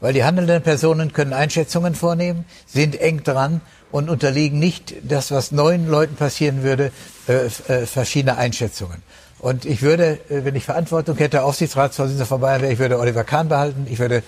Weil 0.01 0.13
die 0.13 0.25
handelnden 0.25 0.63
Personen 0.63 1.13
können 1.13 1.33
Einschätzungen 1.33 1.95
vornehmen, 1.95 2.45
sind 2.67 2.99
eng 3.01 3.23
dran 3.23 3.61
und 3.91 4.09
unterliegen 4.09 4.59
nicht 4.59 4.95
das, 5.03 5.31
was 5.31 5.53
neuen 5.53 5.89
Leuten 5.89 6.17
passieren 6.17 6.63
würde, 6.63 6.93
äh, 7.29 7.47
äh, 7.47 7.87
verschiedene 7.87 8.37
Einschätzungen. 8.37 9.03
Und 9.39 9.65
ich 9.65 9.83
würde, 9.83 10.19
äh, 10.29 10.45
wenn 10.45 10.55
ich 10.55 10.65
Verantwortung 10.65 11.17
hätte, 11.17 11.43
Aufsichtsratsvorsitzender 11.43 12.27
von 12.27 12.41
Bayern 12.41 12.63
wäre, 12.63 12.73
ich 12.73 12.79
würde 12.79 12.99
Oliver 12.99 13.25
Kahn 13.25 13.49
behalten, 13.49 13.87
ich 13.91 13.99
würde 13.99 14.23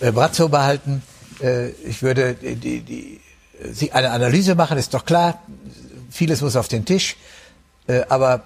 äh, 0.00 0.12
Brazzo 0.12 0.48
behalten, 0.48 1.02
äh, 1.40 1.68
ich 1.70 2.02
würde 2.02 2.34
die, 2.34 2.56
die, 2.56 3.20
die, 3.80 3.92
eine 3.92 4.10
Analyse 4.10 4.54
machen, 4.54 4.78
ist 4.78 4.94
doch 4.94 5.04
klar, 5.04 5.40
vieles 6.12 6.42
muss 6.42 6.56
auf 6.56 6.68
den 6.68 6.84
Tisch, 6.84 7.16
äh, 7.86 8.02
aber 8.08 8.42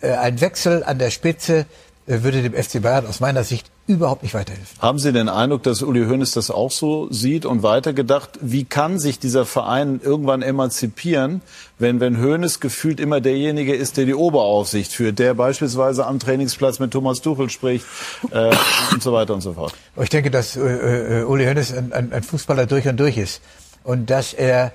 äh, 0.00 0.12
ein 0.12 0.40
Wechsel 0.40 0.82
an 0.84 0.98
der 0.98 1.10
Spitze 1.10 1.66
äh, 2.06 2.22
würde 2.22 2.42
dem 2.42 2.54
FC 2.54 2.80
Bayern 2.80 3.06
aus 3.06 3.20
meiner 3.20 3.44
Sicht 3.44 3.70
überhaupt 3.88 4.22
nicht 4.22 4.34
weiterhelfen. 4.34 4.80
Haben 4.80 4.98
Sie 4.98 5.12
den 5.12 5.28
Eindruck, 5.28 5.62
dass 5.62 5.82
Uli 5.82 6.06
Hoeneß 6.06 6.32
das 6.32 6.50
auch 6.50 6.70
so 6.70 7.10
sieht 7.12 7.44
und 7.44 7.62
weitergedacht? 7.62 8.38
Wie 8.40 8.64
kann 8.64 8.98
sich 8.98 9.18
dieser 9.18 9.44
Verein 9.44 10.00
irgendwann 10.02 10.42
emanzipieren, 10.42 11.40
wenn, 11.78 12.00
wenn 12.00 12.20
Hoeneß 12.20 12.60
gefühlt 12.60 12.98
immer 13.00 13.20
derjenige 13.20 13.74
ist, 13.74 13.96
der 13.96 14.04
die 14.04 14.14
Oberaufsicht 14.14 14.92
führt, 14.92 15.18
der 15.18 15.34
beispielsweise 15.34 16.06
am 16.06 16.18
Trainingsplatz 16.18 16.78
mit 16.78 16.92
Thomas 16.92 17.20
Tuchel 17.20 17.50
spricht 17.50 17.86
äh, 18.30 18.54
und 18.92 19.02
so 19.02 19.12
weiter 19.12 19.34
und 19.34 19.40
so 19.40 19.52
fort? 19.52 19.74
Ich 20.00 20.10
denke, 20.10 20.30
dass 20.30 20.56
äh, 20.56 21.24
Uli 21.26 21.44
Hoeneß 21.44 21.74
ein, 21.74 21.92
ein, 21.92 22.12
ein 22.12 22.22
Fußballer 22.22 22.66
durch 22.66 22.88
und 22.88 22.98
durch 22.98 23.16
ist 23.16 23.40
und 23.84 24.10
dass 24.10 24.32
er 24.32 24.72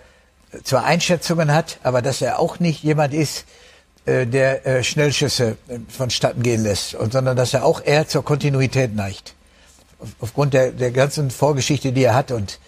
zwar 0.64 0.84
Einschätzungen 0.84 1.54
hat, 1.54 1.80
aber 1.84 2.02
dass 2.02 2.22
er 2.22 2.40
auch 2.40 2.60
nicht 2.60 2.84
jemand 2.84 3.14
ist, 3.14 3.46
äh, 4.06 4.26
der 4.26 4.66
äh, 4.66 4.84
Schnellschüsse 4.84 5.58
äh, 5.68 5.78
vonstatten 5.88 6.42
gehen 6.42 6.64
lässt, 6.64 6.92
sondern 6.92 7.38
dass 7.38 7.54
er 7.54 7.64
auch 7.64 7.84
eher 7.84 8.08
zur 8.08 8.26
Kontinuität 8.26 8.96
neigt. 8.96 9.36
Auf, 10.00 10.10
aufgrund 10.20 10.56
der, 10.56 10.72
der 10.72 10.92
ganzen 10.92 11.30
Vorgeschichte, 11.30 11.92
die 11.92 12.04
er 12.04 12.16
hat. 12.16 12.32
Und 12.32 12.60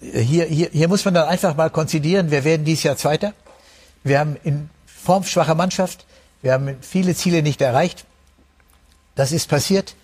hier, 0.00 0.46
hier, 0.46 0.70
hier 0.72 0.88
muss 0.88 1.04
man 1.04 1.12
dann 1.12 1.28
einfach 1.28 1.54
mal 1.54 1.68
konzidieren, 1.68 2.30
wir 2.30 2.44
werden 2.44 2.64
dieses 2.64 2.82
Jahr 2.82 2.96
Zweiter. 2.96 3.34
Wir 4.02 4.18
haben 4.18 4.36
in 4.42 4.70
formschwacher 4.86 5.54
Mannschaft, 5.54 6.06
wir 6.40 6.54
haben 6.54 6.76
viele 6.80 7.14
Ziele 7.14 7.42
nicht 7.42 7.60
erreicht. 7.60 8.06
Das 9.14 9.32
ist 9.32 9.48
passiert. 9.48 9.94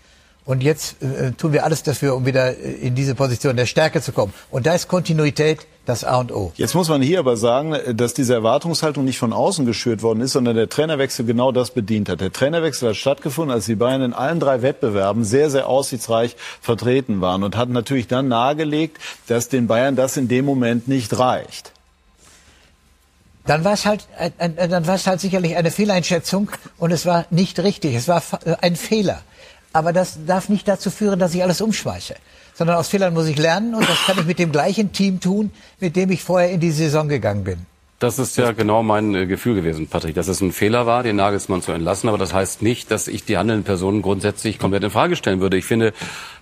Und 0.44 0.62
jetzt 0.62 1.02
äh, 1.02 1.32
tun 1.32 1.52
wir 1.52 1.64
alles 1.64 1.82
dafür, 1.82 2.14
um 2.14 2.26
wieder 2.26 2.56
in 2.56 2.94
diese 2.94 3.14
Position 3.14 3.56
der 3.56 3.66
Stärke 3.66 4.00
zu 4.02 4.12
kommen. 4.12 4.32
Und 4.50 4.66
da 4.66 4.74
ist 4.74 4.86
Kontinuität 4.86 5.66
das 5.86 6.04
A 6.04 6.18
und 6.18 6.32
O. 6.32 6.52
Jetzt 6.56 6.74
muss 6.74 6.88
man 6.88 7.00
hier 7.00 7.20
aber 7.20 7.36
sagen, 7.36 7.74
dass 7.94 8.12
diese 8.12 8.34
Erwartungshaltung 8.34 9.04
nicht 9.04 9.18
von 9.18 9.32
außen 9.32 9.64
geschürt 9.64 10.02
worden 10.02 10.20
ist, 10.20 10.32
sondern 10.32 10.56
der 10.56 10.68
Trainerwechsel 10.68 11.24
genau 11.24 11.52
das 11.52 11.70
bedient 11.70 12.08
hat. 12.08 12.20
Der 12.20 12.32
Trainerwechsel 12.32 12.90
hat 12.90 12.96
stattgefunden, 12.96 13.54
als 13.54 13.66
die 13.66 13.76
Bayern 13.76 14.02
in 14.02 14.12
allen 14.12 14.40
drei 14.40 14.62
Wettbewerben 14.62 15.24
sehr, 15.24 15.48
sehr 15.48 15.68
aussichtsreich 15.68 16.36
vertreten 16.60 17.20
waren 17.20 17.42
und 17.42 17.56
hat 17.56 17.68
natürlich 17.68 18.08
dann 18.08 18.28
nahegelegt, 18.28 18.98
dass 19.28 19.48
den 19.48 19.66
Bayern 19.66 19.96
das 19.96 20.16
in 20.16 20.28
dem 20.28 20.44
Moment 20.44 20.88
nicht 20.88 21.18
reicht. 21.18 21.72
Dann 23.46 23.64
war 23.64 23.74
es 23.74 23.86
halt, 23.86 24.08
dann 24.38 24.86
war 24.88 24.96
es 24.96 25.06
halt 25.06 25.20
sicherlich 25.20 25.56
eine 25.56 25.70
Fehleinschätzung 25.70 26.50
und 26.78 26.90
es 26.90 27.06
war 27.06 27.26
nicht 27.30 27.60
richtig. 27.60 27.94
Es 27.94 28.08
war 28.08 28.20
ein 28.60 28.74
Fehler. 28.74 29.22
Aber 29.72 29.92
das 29.92 30.18
darf 30.26 30.48
nicht 30.48 30.66
dazu 30.66 30.90
führen, 30.90 31.20
dass 31.20 31.34
ich 31.34 31.42
alles 31.42 31.60
umschmeiße. 31.60 32.16
Sondern 32.56 32.76
aus 32.76 32.88
Fehlern 32.88 33.12
muss 33.14 33.26
ich 33.26 33.36
lernen 33.36 33.74
und 33.74 33.88
das 33.88 34.06
kann 34.06 34.18
ich 34.18 34.24
mit 34.24 34.38
dem 34.38 34.50
gleichen 34.50 34.92
Team 34.92 35.20
tun, 35.20 35.50
mit 35.78 35.94
dem 35.94 36.10
ich 36.10 36.22
vorher 36.22 36.50
in 36.50 36.60
die 36.60 36.70
Saison 36.70 37.08
gegangen 37.08 37.44
bin. 37.44 37.66
Das 37.98 38.18
ist 38.18 38.36
ja 38.36 38.52
genau 38.52 38.82
mein 38.82 39.14
äh, 39.14 39.24
Gefühl 39.24 39.54
gewesen, 39.54 39.86
Patrick, 39.86 40.14
dass 40.14 40.28
es 40.28 40.42
ein 40.42 40.52
Fehler 40.52 40.84
war, 40.84 41.02
den 41.02 41.16
Nagelsmann 41.16 41.62
zu 41.62 41.72
entlassen. 41.72 42.10
Aber 42.10 42.18
das 42.18 42.34
heißt 42.34 42.60
nicht, 42.60 42.90
dass 42.90 43.08
ich 43.08 43.24
die 43.24 43.38
handelnden 43.38 43.64
Personen 43.64 44.02
grundsätzlich 44.02 44.58
komplett 44.58 44.84
in 44.84 44.90
Frage 44.90 45.16
stellen 45.16 45.40
würde. 45.40 45.56
Ich 45.56 45.64
finde, 45.64 45.94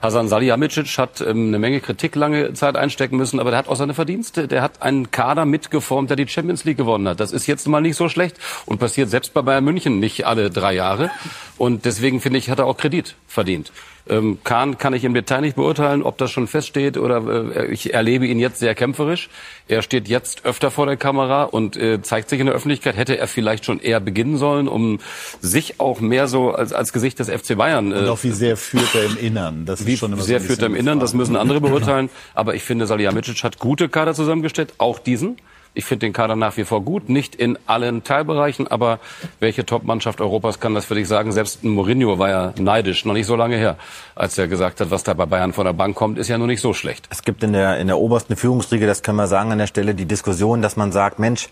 Hasan 0.03 0.27
Salihamidzic 0.27 0.99
hat 0.99 1.21
ähm, 1.21 1.49
eine 1.49 1.61
Menge 1.61 1.81
Kritik 1.81 2.17
lange 2.17 2.55
Zeit 2.55 2.75
einstecken 2.75 3.17
müssen, 3.17 3.39
aber 3.39 3.51
der 3.51 3.61
hat 3.61 3.69
auch 3.69 3.77
seine 3.77 3.95
Verdienste. 3.95 4.49
Der 4.49 4.63
hat 4.63 4.83
einen 4.83 5.13
Kader 5.13 5.45
mitgeformt, 5.45 6.11
der 6.11 6.17
die 6.17 6.27
Champions 6.27 6.65
League 6.65 6.77
gewonnen 6.77 7.07
hat. 7.07 7.21
Das 7.21 7.31
ist 7.31 7.47
jetzt 7.47 7.69
mal 7.69 7.81
nicht 7.81 7.95
so 7.95 8.09
schlecht 8.09 8.37
und 8.67 8.81
passiert 8.81 9.09
selbst 9.09 9.33
bei 9.33 9.43
Bayern 9.43 9.63
München 9.63 10.01
nicht 10.01 10.27
alle 10.27 10.51
drei 10.51 10.75
Jahre. 10.75 11.13
Und 11.57 11.85
deswegen 11.85 12.21
finde 12.21 12.39
ich, 12.39 12.51
hat 12.51 12.59
er 12.59 12.67
auch 12.67 12.77
Kredit 12.77 13.15
verdient. 13.29 13.71
Ähm, 14.07 14.39
Kahn 14.45 14.77
kann 14.77 14.93
ich 14.93 15.05
im 15.05 15.15
Detail 15.15 15.41
nicht 15.41 15.57
beurteilen, 15.57 16.03
ob 16.03 16.19
das 16.19 16.31
schon 16.31 16.47
feststeht 16.47 16.99
oder 16.99 17.55
äh, 17.57 17.67
ich 17.73 17.95
erlebe 17.95 18.27
ihn 18.27 18.39
jetzt 18.39 18.59
sehr 18.59 18.75
kämpferisch. 18.75 19.31
Er 19.67 19.81
steht 19.81 20.09
jetzt 20.09 20.45
öfter 20.45 20.71
vor 20.71 20.85
der 20.85 20.99
Kamera 20.99 21.45
und 21.45 21.77
äh, 21.77 22.03
zeigt 22.03 22.29
sich 22.29 22.39
in 22.39 22.47
der 22.47 22.55
Öffentlichkeit. 22.55 22.97
Hätte 22.97 23.17
er 23.17 23.29
vielleicht 23.29 23.65
schon 23.65 23.81
eher 23.81 24.01
beginnen 24.01 24.37
sollen, 24.37 24.69
um 24.69 25.01
sich 25.41 25.81
auch 25.81 26.01
mehr 26.01 26.29
so 26.29 26.51
als, 26.51 26.75
als 26.75 26.93
Gesicht 26.93 27.19
des 27.19 27.31
FC 27.31 27.57
Bayern. 27.57 27.93
Äh, 27.93 27.97
und 27.97 28.09
auch 28.09 28.23
wie 28.23 28.33
sehr 28.33 28.59
führt 28.59 28.95
er 28.95 29.05
im 29.05 29.17
Innern? 29.17 29.65
Das 29.65 29.87
wie 29.87 29.97
schon 29.97 30.21
sehr 30.21 30.41
so 30.41 30.47
führt 30.49 30.61
er 30.61 30.67
im 30.67 30.75
Innern, 30.75 31.01
das 31.01 31.15
müssen 31.15 31.35
andere 31.35 31.61
beurteilen. 31.63 32.11
Aber 32.35 32.55
ich 32.55 32.63
finde, 32.63 32.87
Salihamidzic 32.87 33.43
hat 33.43 33.59
gute 33.59 33.89
Kader 33.89 34.13
zusammengestellt, 34.13 34.75
auch 34.77 34.99
diesen. 34.99 35.39
Ich 35.77 35.85
finde 35.85 36.07
den 36.07 36.13
Kader 36.13 36.37
nach 36.37 36.57
wie 36.57 36.65
vor 36.65 36.83
gut, 36.83 37.09
nicht 37.09 37.35
in 37.35 37.59
allen 37.67 38.05
Teilbereichen, 38.05 38.69
aber 38.69 39.01
welche 39.41 39.67
Top-Mannschaft 39.67 40.21
Europas 40.21 40.61
kann 40.61 40.73
das 40.73 40.85
für 40.85 40.95
dich 40.95 41.09
sagen? 41.09 41.33
Selbst 41.33 41.65
Mourinho 41.65 42.19
war 42.21 42.29
ja 42.29 42.55
neidisch, 42.59 43.05
noch 43.05 43.13
nicht 43.13 43.27
so 43.27 43.35
lange 43.35 43.57
her, 43.57 43.77
als 44.15 44.39
er 44.39 44.47
gesagt 44.47 44.81
hat, 44.81 44.93
was 44.93 45.03
da 45.03 45.15
bei 45.15 45.27
Bayern 45.27 45.53
von 45.53 45.65
der 45.65 45.73
Bank 45.73 45.97
kommt, 45.97 46.17
ist 46.17 46.29
ja 46.29 46.39
nur 46.39 46.47
nicht 46.47 46.61
so 46.61 46.75
schlecht. 46.75 47.09
Es 47.11 47.23
gibt 47.23 47.43
in 47.43 47.53
der, 47.53 47.79
in 47.79 47.89
der 47.89 47.99
obersten 47.99 48.37
Führungsriege, 48.37 48.87
das 48.87 49.03
kann 49.03 49.17
man 49.17 49.27
sagen 49.27 49.51
an 49.51 49.59
der 49.59 49.67
Stelle, 49.67 49.97
die 49.97 50.07
Diskussion, 50.07 50.63
dass 50.63 50.77
man 50.77 50.93
sagt, 50.93 51.19
Mensch, 51.19 51.49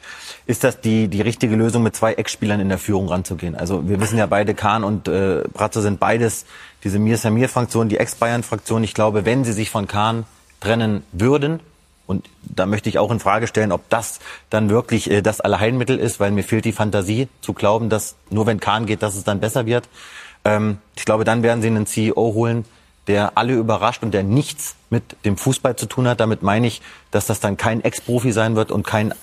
ist 0.46 0.62
das 0.62 0.80
die, 0.80 1.08
die 1.08 1.20
richtige 1.20 1.56
Lösung, 1.56 1.82
mit 1.82 1.96
zwei 1.96 2.12
Ex-Spielern 2.14 2.60
in 2.60 2.68
der 2.68 2.78
Führung 2.78 3.08
ranzugehen? 3.08 3.56
Also 3.56 3.88
wir 3.88 4.00
wissen 4.00 4.18
ja 4.18 4.26
beide, 4.26 4.54
Kahn 4.54 4.84
und 4.84 5.08
äh, 5.08 5.42
Bratzo 5.52 5.80
sind 5.80 5.98
beides 5.98 6.46
diese 6.84 7.00
Mir 7.00 7.16
Samir-Fraktion, 7.16 7.88
die 7.88 7.98
Ex-Bayern-Fraktion. 7.98 8.84
Ich 8.84 8.94
glaube, 8.94 9.24
wenn 9.24 9.42
sie 9.42 9.52
sich 9.52 9.70
von 9.70 9.88
Kahn 9.88 10.26
trennen 10.60 11.02
würden, 11.10 11.58
und 12.06 12.28
da 12.42 12.66
möchte 12.66 12.88
ich 12.88 12.98
auch 12.98 13.10
in 13.10 13.20
Frage 13.20 13.46
stellen, 13.46 13.72
ob 13.72 13.88
das 13.88 14.20
dann 14.50 14.70
wirklich 14.70 15.10
äh, 15.10 15.22
das 15.22 15.40
Allheilmittel 15.40 15.98
ist, 15.98 16.20
weil 16.20 16.30
mir 16.30 16.44
fehlt 16.44 16.64
die 16.64 16.72
Fantasie 16.72 17.28
zu 17.40 17.52
glauben, 17.52 17.88
dass 17.88 18.16
nur 18.30 18.46
wenn 18.46 18.60
Kahn 18.60 18.86
geht, 18.86 19.02
dass 19.02 19.14
es 19.14 19.24
dann 19.24 19.40
besser 19.40 19.66
wird. 19.66 19.88
Ähm, 20.44 20.78
ich 20.96 21.04
glaube, 21.04 21.24
dann 21.24 21.42
werden 21.42 21.62
sie 21.62 21.68
einen 21.68 21.86
CEO 21.86 22.34
holen, 22.34 22.64
der 23.06 23.32
alle 23.36 23.54
überrascht 23.54 24.02
und 24.02 24.12
der 24.12 24.22
nichts 24.22 24.76
mit 24.90 25.02
dem 25.24 25.36
Fußball 25.36 25.76
zu 25.76 25.86
tun 25.86 26.06
hat. 26.06 26.20
Damit 26.20 26.42
meine 26.42 26.66
ich, 26.66 26.82
dass 27.10 27.26
das 27.26 27.40
dann 27.40 27.56
kein 27.56 27.82
Ex-Profi 27.82 28.32
sein 28.32 28.56
wird 28.56 28.70
und 28.70 28.86
kein 28.86 29.14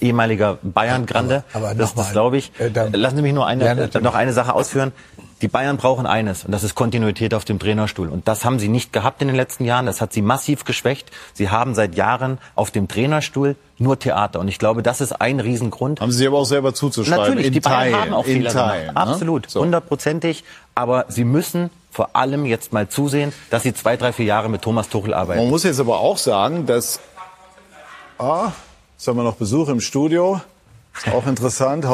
ehemaliger 0.00 0.58
Bayern-Grande. 0.62 1.44
Aber, 1.52 1.68
aber 1.68 1.74
das, 1.74 1.94
das 1.94 2.12
glaube 2.12 2.36
ich. 2.36 2.52
Äh, 2.58 2.70
Lassen 2.92 3.16
Sie 3.16 3.22
mich 3.22 3.32
nur 3.32 3.46
eine, 3.46 3.90
ja, 3.92 4.00
noch 4.00 4.14
eine 4.14 4.32
Sache 4.32 4.54
ausführen. 4.54 4.92
Die 5.42 5.48
Bayern 5.48 5.76
brauchen 5.76 6.06
eines 6.06 6.44
und 6.44 6.52
das 6.52 6.62
ist 6.64 6.74
Kontinuität 6.74 7.34
auf 7.34 7.44
dem 7.44 7.58
Trainerstuhl. 7.58 8.08
Und 8.08 8.26
das 8.26 8.46
haben 8.46 8.58
sie 8.58 8.68
nicht 8.68 8.92
gehabt 8.92 9.20
in 9.20 9.28
den 9.28 9.36
letzten 9.36 9.66
Jahren. 9.66 9.84
Das 9.84 10.00
hat 10.00 10.12
sie 10.14 10.22
massiv 10.22 10.64
geschwächt. 10.64 11.10
Sie 11.34 11.50
haben 11.50 11.74
seit 11.74 11.94
Jahren 11.94 12.38
auf 12.54 12.70
dem 12.70 12.88
Trainerstuhl 12.88 13.56
nur 13.76 13.98
Theater. 13.98 14.40
Und 14.40 14.48
ich 14.48 14.58
glaube, 14.58 14.82
das 14.82 15.02
ist 15.02 15.12
ein 15.12 15.38
Riesengrund. 15.40 16.00
Haben 16.00 16.10
Sie 16.10 16.26
aber 16.26 16.38
auch 16.38 16.46
selber 16.46 16.72
zuzuschreiben. 16.72 17.22
Natürlich, 17.22 17.46
in 17.48 17.52
die 17.52 17.60
Bayern 17.60 18.00
haben 18.00 18.14
auch 18.14 18.24
Fehler 18.24 18.50
Teilen, 18.50 18.88
gemacht. 18.88 19.06
Ne? 19.06 19.12
Absolut, 19.12 19.54
hundertprozentig. 19.54 20.44
Aber 20.74 21.04
sie 21.08 21.24
müssen 21.24 21.68
vor 21.90 22.10
allem 22.14 22.46
jetzt 22.46 22.72
mal 22.72 22.88
zusehen, 22.88 23.32
dass 23.50 23.62
sie 23.62 23.74
zwei, 23.74 23.98
drei, 23.98 24.12
vier 24.12 24.26
Jahre 24.26 24.48
mit 24.48 24.62
Thomas 24.62 24.88
Tuchel 24.88 25.12
arbeiten. 25.12 25.40
Man 25.40 25.50
muss 25.50 25.64
jetzt 25.64 25.80
aber 25.80 26.00
auch 26.00 26.16
sagen, 26.16 26.64
dass 26.66 27.00
ah, 28.18 28.52
jetzt 28.96 29.06
haben 29.06 29.16
wir 29.16 29.24
noch 29.24 29.36
Besuch 29.36 29.68
im 29.68 29.80
Studio. 29.80 30.40
Ist 30.96 31.12
auch 31.12 31.26
interessant. 31.26 31.86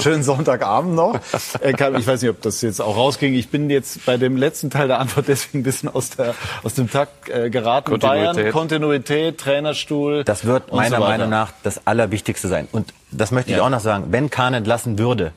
Schönen 0.00 0.22
Sonntagabend 0.22 0.94
noch. 0.94 1.18
Äh, 1.60 1.72
ich 1.72 2.06
weiß 2.06 2.22
nicht, 2.22 2.30
ob 2.30 2.40
das 2.42 2.60
jetzt 2.62 2.80
auch 2.80 2.96
rausging. 2.96 3.34
Ich 3.34 3.50
bin 3.50 3.68
jetzt 3.70 4.04
bei 4.06 4.16
dem 4.16 4.36
letzten 4.36 4.70
Teil 4.70 4.88
der 4.88 4.98
Antwort 5.00 5.28
deswegen 5.28 5.60
ein 5.60 5.62
bisschen 5.62 5.88
aus, 5.88 6.10
der, 6.10 6.34
aus 6.62 6.74
dem 6.74 6.90
Takt 6.90 7.28
äh, 7.28 7.50
geraten. 7.50 7.90
Kontinuität. 7.90 8.34
Bayern, 8.34 8.52
Kontinuität, 8.52 9.38
Trainerstuhl. 9.38 10.24
Das 10.24 10.44
wird 10.44 10.72
meiner 10.72 10.96
so 10.96 11.02
Meinung 11.02 11.28
nach 11.28 11.52
das 11.62 11.86
Allerwichtigste 11.86 12.48
sein. 12.48 12.68
Und 12.72 12.92
das 13.10 13.30
möchte 13.30 13.50
ich 13.50 13.58
ja. 13.58 13.64
auch 13.64 13.70
noch 13.70 13.80
sagen. 13.80 14.06
Wenn 14.10 14.30
Kahn 14.30 14.54
entlassen 14.54 14.98
würde, 14.98 15.32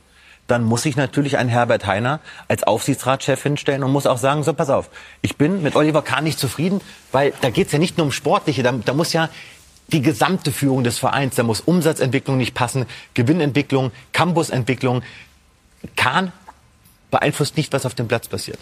dann 0.47 0.63
muss 0.63 0.85
ich 0.85 0.95
natürlich 0.95 1.37
einen 1.37 1.49
Herbert 1.49 1.85
Heiner 1.85 2.19
als 2.47 2.63
Aufsichtsratschef 2.63 3.41
hinstellen 3.41 3.83
und 3.83 3.91
muss 3.91 4.05
auch 4.05 4.17
sagen, 4.17 4.43
so 4.43 4.53
pass 4.53 4.69
auf, 4.69 4.89
ich 5.21 5.37
bin 5.37 5.63
mit 5.63 5.75
Oliver 5.75 6.03
Kahn 6.03 6.23
nicht 6.23 6.39
zufrieden, 6.39 6.81
weil 7.11 7.33
da 7.41 7.49
geht's 7.49 7.71
ja 7.71 7.79
nicht 7.79 7.97
nur 7.97 8.05
um 8.05 8.11
Sportliche, 8.11 8.61
da, 8.61 8.71
da 8.71 8.93
muss 8.93 9.11
ja 9.13 9.29
die 9.88 10.01
gesamte 10.01 10.51
Führung 10.51 10.83
des 10.83 10.97
Vereins. 10.97 11.36
Da 11.36 11.43
muss 11.43 11.61
Umsatzentwicklung 11.61 12.38
nicht 12.38 12.53
passen, 12.53 12.86
Gewinnentwicklung, 13.13 13.91
Campusentwicklung. 14.13 15.03
Kahn 15.95 16.31
beeinflusst 17.11 17.57
nicht, 17.57 17.71
was 17.73 17.86
auf 17.86 17.93
dem 17.93 18.07
Platz 18.07 18.27
passiert. 18.27 18.59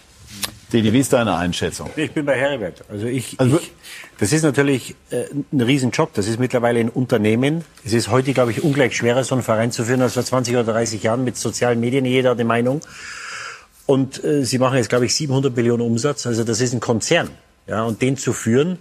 Didi, 0.72 0.92
wie 0.92 1.00
ist 1.00 1.14
deine 1.14 1.36
Einschätzung? 1.36 1.92
Ich 1.96 2.12
bin 2.12 2.26
bei 2.26 2.36
Heribert. 2.36 2.84
Also 2.90 3.06
ich, 3.06 3.40
also 3.40 3.58
ich 3.58 3.72
das 4.20 4.32
ist 4.32 4.44
natürlich 4.44 4.96
äh, 5.12 5.26
ein 5.52 5.62
Riesenjob. 5.62 6.14
Das 6.14 6.28
ist 6.28 6.40
mittlerweile 6.40 6.80
ein 6.80 6.90
Unternehmen. 6.90 7.64
Es 7.86 7.94
ist 7.94 8.10
heute, 8.10 8.34
glaube 8.34 8.52
ich, 8.52 8.64
ungleich 8.64 8.96
schwerer, 8.96 9.24
so 9.24 9.36
einen 9.36 9.44
Verein 9.44 9.72
zu 9.72 9.86
führen 9.86 10.02
als 10.02 10.14
vor 10.14 10.24
20 10.24 10.56
oder 10.56 10.74
30 10.74 11.04
Jahren 11.04 11.24
mit 11.24 11.38
sozialen 11.38 11.80
Medien. 11.80 12.06
Jeder 12.06 12.32
hat 12.32 12.38
eine 12.38 12.46
Meinung. 12.46 12.82
Und 13.86 14.24
äh, 14.24 14.46
sie 14.46 14.58
machen 14.60 14.78
jetzt, 14.78 14.90
glaube 14.90 15.06
ich, 15.06 15.14
700 15.14 15.56
Millionen 15.56 15.82
Umsatz. 15.82 16.26
Also 16.26 16.44
das 16.44 16.62
ist 16.62 16.74
ein 16.74 16.80
Konzern. 16.80 17.30
Ja, 17.68 17.84
und 17.84 18.02
den 18.02 18.18
zu 18.18 18.34
führen, 18.34 18.78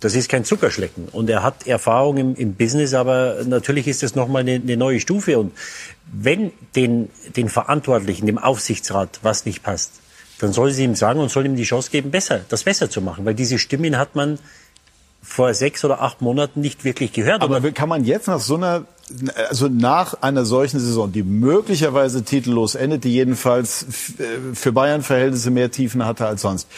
das 0.00 0.14
ist 0.14 0.28
kein 0.28 0.44
Zuckerschlecken. 0.44 1.08
Und 1.08 1.28
er 1.28 1.42
hat 1.42 1.66
Erfahrung 1.66 2.18
im, 2.18 2.34
im 2.36 2.54
Business, 2.54 2.94
aber 2.94 3.38
natürlich 3.44 3.88
ist 3.88 4.02
das 4.02 4.14
nochmal 4.14 4.42
eine, 4.42 4.54
eine 4.54 4.76
neue 4.76 5.00
Stufe. 5.00 5.38
Und 5.38 5.52
wenn 6.12 6.52
den, 6.76 7.10
den 7.36 7.48
Verantwortlichen, 7.48 8.26
dem 8.26 8.38
Aufsichtsrat, 8.38 9.20
was 9.22 9.44
nicht 9.44 9.62
passt, 9.62 9.92
dann 10.38 10.52
soll 10.52 10.70
sie 10.70 10.84
ihm 10.84 10.94
sagen 10.94 11.18
und 11.18 11.30
soll 11.30 11.46
ihm 11.46 11.56
die 11.56 11.64
Chance 11.64 11.90
geben, 11.90 12.10
besser, 12.10 12.40
das 12.48 12.62
besser 12.62 12.88
zu 12.88 13.02
machen. 13.02 13.24
Weil 13.24 13.34
diese 13.34 13.58
Stimmen 13.58 13.98
hat 13.98 14.14
man 14.14 14.38
vor 15.20 15.52
sechs 15.52 15.84
oder 15.84 16.00
acht 16.00 16.22
Monaten 16.22 16.60
nicht 16.60 16.84
wirklich 16.84 17.12
gehört. 17.12 17.42
Aber 17.42 17.60
kann 17.72 17.88
man 17.88 18.04
jetzt 18.04 18.28
nach 18.28 18.40
so 18.40 18.54
einer, 18.54 18.84
also 19.48 19.68
nach 19.68 20.22
einer 20.22 20.44
solchen 20.44 20.78
Saison, 20.78 21.10
die 21.10 21.24
möglicherweise 21.24 22.22
titellos 22.22 22.76
endet, 22.76 23.02
die 23.02 23.12
jedenfalls 23.12 23.84
für 24.54 24.72
Bayern-Verhältnisse 24.72 25.50
mehr 25.50 25.70
Tiefen 25.72 26.06
hatte 26.06 26.26
als 26.26 26.42
sonst, 26.42 26.68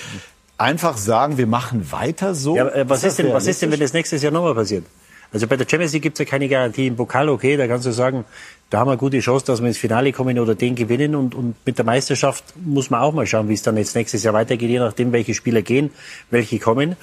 einfach 0.60 0.96
sagen, 0.96 1.38
wir 1.38 1.46
machen 1.46 1.90
weiter 1.90 2.34
so? 2.34 2.56
Ja, 2.56 2.68
äh, 2.68 2.88
was, 2.88 3.02
ist, 3.02 3.18
denn, 3.18 3.32
was 3.32 3.46
ist 3.46 3.62
denn, 3.62 3.72
wenn 3.72 3.80
das 3.80 3.92
nächstes 3.92 4.22
Jahr 4.22 4.32
nochmal 4.32 4.54
passiert? 4.54 4.84
Also 5.32 5.46
bei 5.46 5.56
der 5.56 5.66
Champions 5.68 5.92
League 5.92 6.02
gibt 6.02 6.18
es 6.18 6.26
ja 6.26 6.30
keine 6.30 6.48
Garantie. 6.48 6.88
Im 6.88 6.96
Pokal, 6.96 7.28
okay, 7.28 7.56
da 7.56 7.68
kannst 7.68 7.86
du 7.86 7.92
sagen, 7.92 8.24
da 8.68 8.80
haben 8.80 8.88
wir 8.88 8.92
eine 8.92 8.98
gute 8.98 9.20
Chance, 9.20 9.46
dass 9.46 9.60
wir 9.60 9.68
ins 9.68 9.78
Finale 9.78 10.12
kommen 10.12 10.38
oder 10.38 10.54
den 10.56 10.74
gewinnen. 10.74 11.14
Und, 11.14 11.34
und 11.34 11.54
mit 11.64 11.78
der 11.78 11.84
Meisterschaft 11.84 12.44
muss 12.56 12.90
man 12.90 13.00
auch 13.00 13.12
mal 13.12 13.26
schauen, 13.26 13.48
wie 13.48 13.54
es 13.54 13.62
dann 13.62 13.76
jetzt 13.76 13.94
nächstes 13.94 14.24
Jahr 14.24 14.34
weitergeht, 14.34 14.68
je 14.68 14.80
nachdem, 14.80 15.12
welche 15.12 15.34
Spieler 15.34 15.62
gehen, 15.62 15.90
welche 16.30 16.58
kommen. 16.58 16.96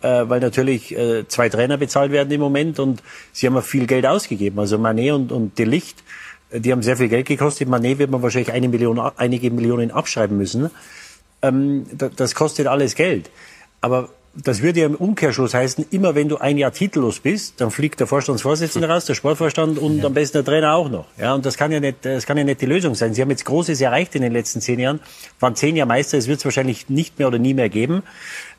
Äh, 0.00 0.28
weil 0.28 0.40
natürlich 0.40 0.96
äh, 0.96 1.26
zwei 1.26 1.48
Trainer 1.48 1.76
bezahlt 1.76 2.12
werden 2.12 2.30
im 2.30 2.40
Moment 2.40 2.78
und 2.78 3.02
sie 3.32 3.46
haben 3.46 3.54
ja 3.54 3.60
viel 3.60 3.86
Geld 3.86 4.06
ausgegeben. 4.06 4.58
Also 4.60 4.78
Manet 4.78 5.12
und, 5.12 5.32
und 5.32 5.58
De 5.58 5.66
Licht, 5.66 6.04
äh, 6.50 6.60
die 6.60 6.70
haben 6.70 6.82
sehr 6.82 6.96
viel 6.96 7.08
Geld 7.08 7.26
gekostet. 7.26 7.68
Manet 7.68 7.98
wird 7.98 8.10
man 8.10 8.22
wahrscheinlich 8.22 8.52
eine 8.52 8.68
Million, 8.68 9.00
einige 9.16 9.50
Millionen 9.50 9.90
abschreiben 9.90 10.36
müssen 10.38 10.70
ähm, 11.48 11.86
das 12.16 12.34
kostet 12.34 12.66
alles 12.66 12.94
Geld. 12.94 13.30
Aber 13.80 14.08
das 14.36 14.62
würde 14.62 14.80
ja 14.80 14.86
im 14.86 14.96
Umkehrschluss 14.96 15.54
heißen, 15.54 15.86
immer 15.90 16.14
wenn 16.14 16.28
du 16.28 16.38
ein 16.38 16.58
Jahr 16.58 16.72
titellos 16.72 17.20
bist, 17.20 17.60
dann 17.60 17.70
fliegt 17.70 18.00
der 18.00 18.06
Vorstandsvorsitzende 18.06 18.88
raus, 18.88 19.04
der 19.04 19.14
Sportvorstand 19.14 19.78
und 19.78 19.98
ja. 19.98 20.06
am 20.06 20.14
besten 20.14 20.38
der 20.38 20.44
Trainer 20.44 20.74
auch 20.74 20.90
noch. 20.90 21.06
Ja, 21.18 21.34
und 21.34 21.46
das 21.46 21.56
kann 21.56 21.70
ja 21.70 21.78
nicht, 21.78 21.98
das 22.04 22.26
kann 22.26 22.36
ja 22.36 22.44
nicht 22.44 22.60
die 22.60 22.66
Lösung 22.66 22.94
sein. 22.94 23.14
Sie 23.14 23.22
haben 23.22 23.30
jetzt 23.30 23.44
Großes 23.44 23.80
erreicht 23.80 24.14
in 24.16 24.22
den 24.22 24.32
letzten 24.32 24.60
zehn 24.60 24.80
Jahren, 24.80 25.00
waren 25.38 25.54
zehn 25.54 25.76
Jahre 25.76 25.88
Meister, 25.88 26.18
es 26.18 26.26
wird 26.26 26.38
es 26.38 26.44
wahrscheinlich 26.44 26.88
nicht 26.88 27.18
mehr 27.18 27.28
oder 27.28 27.38
nie 27.38 27.54
mehr 27.54 27.68
geben. 27.68 28.02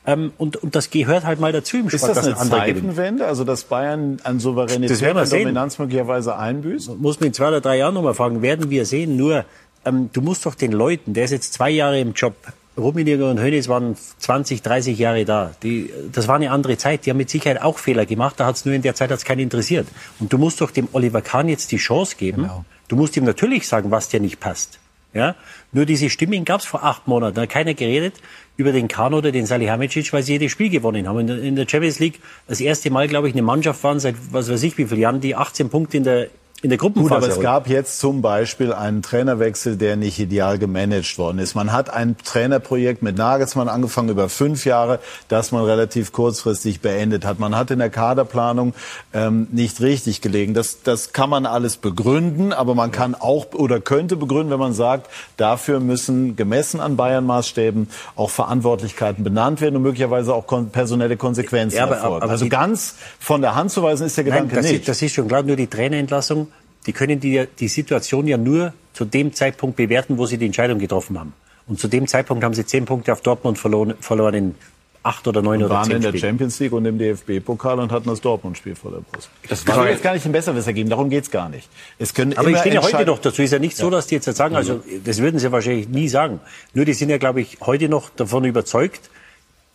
Ähm, 0.08 0.32
und, 0.38 0.58
und 0.58 0.76
das 0.76 0.92
gehört 0.92 1.26
halt 1.26 1.40
mal 1.40 1.52
dazu 1.52 1.78
im 1.78 1.90
Sport. 1.90 2.12
Ist 2.12 2.18
das 2.18 2.26
eine 2.26 2.50
Zeitenwende, 2.50 3.26
also 3.26 3.44
dass 3.44 3.64
Bayern 3.64 4.20
an 4.24 4.40
Souveränität 4.40 5.16
und 5.16 5.34
Dominanz 5.34 5.80
möglicherweise 5.80 6.38
einbüßt? 6.38 6.98
Muss 7.00 7.20
man 7.20 7.28
in 7.28 7.34
zwei 7.34 7.50
oder 7.50 7.60
drei 7.60 7.78
Jahren 7.78 7.96
nochmal 7.96 8.14
fragen, 8.14 8.42
werden 8.42 8.70
wir 8.70 8.86
sehen. 8.86 9.18
Nur, 9.18 9.46
ähm, 9.84 10.10
du 10.14 10.22
musst 10.22 10.46
doch 10.46 10.56
den 10.56 10.72
Leuten, 10.72 11.14
der 11.14 11.26
ist 11.26 11.32
jetzt 11.32 11.54
zwei 11.54 11.72
Jahre 11.72 12.00
im 12.00 12.14
Job, 12.14 12.36
Rummenigge 12.78 13.30
und 13.30 13.40
Hönes 13.40 13.70
waren 13.70 13.96
20, 13.96 14.62
30 14.62 14.98
Jahre 14.98 15.24
da. 15.24 15.52
Die, 15.64 15.90
das 16.12 16.28
war 16.28 16.36
eine 16.36 16.52
andere 16.52 16.78
Zeit. 16.78 17.06
Die 17.06 17.10
haben 17.10 17.18
mit 17.18 17.30
Sicherheit 17.30 17.62
auch 17.62 17.78
Fehler 17.78 18.06
gemacht. 18.06 18.40
Da 18.40 18.46
hat 18.46 18.56
es 18.56 18.66
nur 18.66 18.76
in 18.76 18.82
der 18.82 18.96
Zeit 18.96 19.12
hat's 19.12 19.24
keinen 19.24 19.40
interessiert. 19.40 19.88
Und 20.20 20.34
du 20.34 20.38
musst 20.38 20.60
doch 20.62 20.72
dem 20.72 20.90
Oliver 20.92 21.22
Kahn 21.22 21.48
jetzt 21.48 21.72
die 21.72 21.78
Chance 21.78 22.16
geben. 22.18 22.44
Genau. 22.44 22.66
Du 22.88 22.96
musst 22.96 23.16
ihm 23.16 23.24
natürlich 23.24 23.68
sagen, 23.68 23.92
was 23.92 24.10
dir 24.10 24.20
nicht 24.20 24.40
passt. 24.40 24.80
Ja? 25.14 25.36
Nur 25.72 25.86
diese 25.86 26.10
Stimmen 26.10 26.44
gab 26.44 26.60
es 26.60 26.66
vor 26.66 26.84
acht 26.84 27.08
Monaten. 27.08 27.36
Da 27.36 27.44
hat 27.44 27.50
keiner 27.50 27.74
geredet 27.74 28.16
über 28.58 28.72
den 28.72 28.88
Kahn 28.88 29.14
oder 29.14 29.32
den 29.32 29.46
Salihamidzic, 29.46 30.12
weil 30.14 30.24
sie 30.24 30.34
jedes 30.34 30.52
Spiel 30.52 30.70
gewonnen 30.70 31.08
haben. 31.08 31.28
In 31.28 31.56
der, 31.56 31.68
Champions 31.68 32.00
League 32.00 32.20
das 32.48 32.60
erste 32.60 32.92
Mal, 32.92 33.08
glaube 33.08 33.30
ich, 33.30 33.34
eine 33.34 33.42
Mannschaft 33.42 33.84
waren 33.84 34.00
seit 34.00 34.16
was 34.32 34.52
weiß 34.52 34.62
ich 34.64 34.78
wie 34.78 34.86
vielen 34.86 35.02
Jahren, 35.02 35.22
die 35.22 35.36
18 35.36 35.70
Punkte 35.70 35.98
in 35.98 36.04
der 36.04 36.28
in 36.66 36.70
der 36.70 36.78
Gut, 36.78 36.95
Gruppenphase 36.95 37.26
aber 37.28 37.34
es 37.36 37.39
gab 37.41 37.68
jetzt 37.70 37.99
zum 37.99 38.22
Beispiel 38.22 38.74
einen 38.74 39.01
Trainerwechsel, 39.01 39.78
der 39.78 39.95
nicht 39.95 40.20
ideal 40.20 40.57
gemanagt 40.57 41.18
worden 41.18 41.39
ist. 41.39 41.55
Man 41.55 41.72
hat 41.72 41.89
ein 41.89 42.18
Trainerprojekt 42.24 43.01
mit 43.03 43.18
Nagelsmann 43.18 43.70
angefangen 43.70 44.09
über 44.09 44.28
fünf 44.30 44.66
Jahre, 44.66 44.99
das 45.28 45.51
man 45.51 45.63
relativ 45.63 46.11
kurzfristig 46.11 46.82
beendet 46.82 47.24
hat. 47.24 47.39
Man 47.39 47.55
hat 47.55 47.72
in 47.72 47.80
der 47.80 47.89
Kaderplanung 47.89 48.74
ähm, 49.13 49.47
nicht 49.51 49.80
richtig 49.80 50.22
gelegen. 50.22 50.53
Das, 50.53 50.82
das 50.84 51.13
kann 51.13 51.30
man 51.30 51.45
alles 51.45 51.78
begründen, 51.78 52.51
aber 52.51 52.74
man 52.76 52.91
kann 52.91 53.16
auch 53.16 53.45
oder 53.53 53.80
könnte 53.80 54.16
begründen, 54.18 54.51
wenn 54.51 54.59
man 54.59 54.74
sagt, 54.74 55.09
dafür 55.38 55.80
müssen 55.80 56.36
gemessen 56.36 56.80
an 56.80 56.97
Bayern-Maßstäben 56.97 57.88
auch 58.16 58.32
Verantwortlichkeiten 58.32 59.24
benannt 59.24 59.61
werden 59.61 59.76
und 59.76 59.84
möglicherweise 59.84 60.34
auch 60.34 60.47
kon 60.47 60.70
personelle 60.72 61.16
Konsequenzen 61.16 61.78
Ja, 61.78 61.84
aber- 61.84 61.95
erfolgen. 61.95 62.24
aber 62.24 62.32
also 62.32 62.49
ganz 62.49 62.95
von 63.20 63.41
der 63.41 63.53
Hand 63.55 63.70
zu 63.72 63.84
weisen 63.84 64.07
ist 64.07 64.18
der 64.18 64.24
Nein, 64.24 64.34
Gedanke 64.34 64.55
das, 64.55 64.66
nicht. 64.66 64.80
ist, 64.82 64.88
das 64.89 65.01
ist 65.03 65.13
schon 65.13 65.28
klar. 65.28 65.43
Nur 65.43 65.55
die 65.55 65.68
Trainerentlassung, 65.68 66.47
die 66.86 66.94
können 66.94 67.20
die, 67.20 67.48
die 67.60 67.68
Situation 67.68 68.28
ja 68.28 68.38
nur 68.38 68.74
zu 68.94 69.06
dem 69.06 69.34
Zeitpunkt 69.34 69.76
bewerten, 69.76 70.18
wo 70.18 70.26
sie 70.26 70.38
die 70.38 70.46
Entscheidung 70.46 70.80
getroffen 70.80 71.20
haben. 71.20 71.34
Und 71.68 71.80
zu 71.80 71.88
dem 71.88 72.08
Zeitpunkt 72.08 72.44
haben 72.44 72.54
sie 72.54 72.66
zehn 72.66 72.86
Punkte 72.86 73.12
auf 73.12 73.22
Dortmund 73.22 73.58
verloren, 73.58 73.96
verloren 74.00 74.34
in 74.36 74.56
acht 75.06 75.28
oder 75.28 75.42
neun 75.42 75.60
und 75.60 75.66
oder 75.66 75.76
waren 75.76 75.86
zehn 75.86 75.98
in 75.98 76.02
der. 76.02 76.18
Champions 76.18 76.60
League 76.60 76.74
und 76.74 76.86
im 76.86 76.98
DFB-Pokal 76.98 77.80
und 77.80 77.92
hatten 77.92 78.10
das 78.10 78.22
Dortmund-Spiel 78.22 78.76
vor 78.76 78.92
der 78.92 79.00
Brust. 79.00 79.30
Das 79.48 79.62
Es 79.62 79.68
war 79.68 79.90
jetzt 79.90 80.04
gar 80.04 80.14
nicht 80.14 80.26
ein 80.26 80.32
Besserwisser 80.32 80.74
geben, 80.74 80.90
darum 80.90 81.10
geht's 81.10 81.30
gar 81.30 81.50
nicht. 81.50 81.70
Es 82.00 82.14
können 82.14 82.38
Aber 82.38 82.50
ich 82.50 82.58
stehe 82.58 82.76
ja 82.76 82.82
heute 82.82 83.06
noch 83.06 83.20
dazu. 83.20 83.42
Ist 83.42 83.52
ja 83.52 83.60
nicht 83.60 83.78
so, 83.78 83.90
dass 83.90 84.08
die 84.08 84.16
jetzt 84.16 84.26
sagen, 84.36 84.56
also 84.56 84.82
das 85.04 85.20
würden 85.20 85.40
sie 85.40 85.52
wahrscheinlich 85.52 85.88
nie 85.90 86.08
sagen. 86.08 86.40
Nur 86.74 86.86
die 86.86 86.94
sind 86.94 87.10
ja, 87.10 87.18
glaube 87.18 87.42
ich, 87.42 87.58
heute 87.62 87.88
noch 87.88 88.10
davon 88.10 88.46
überzeugt, 88.46 89.10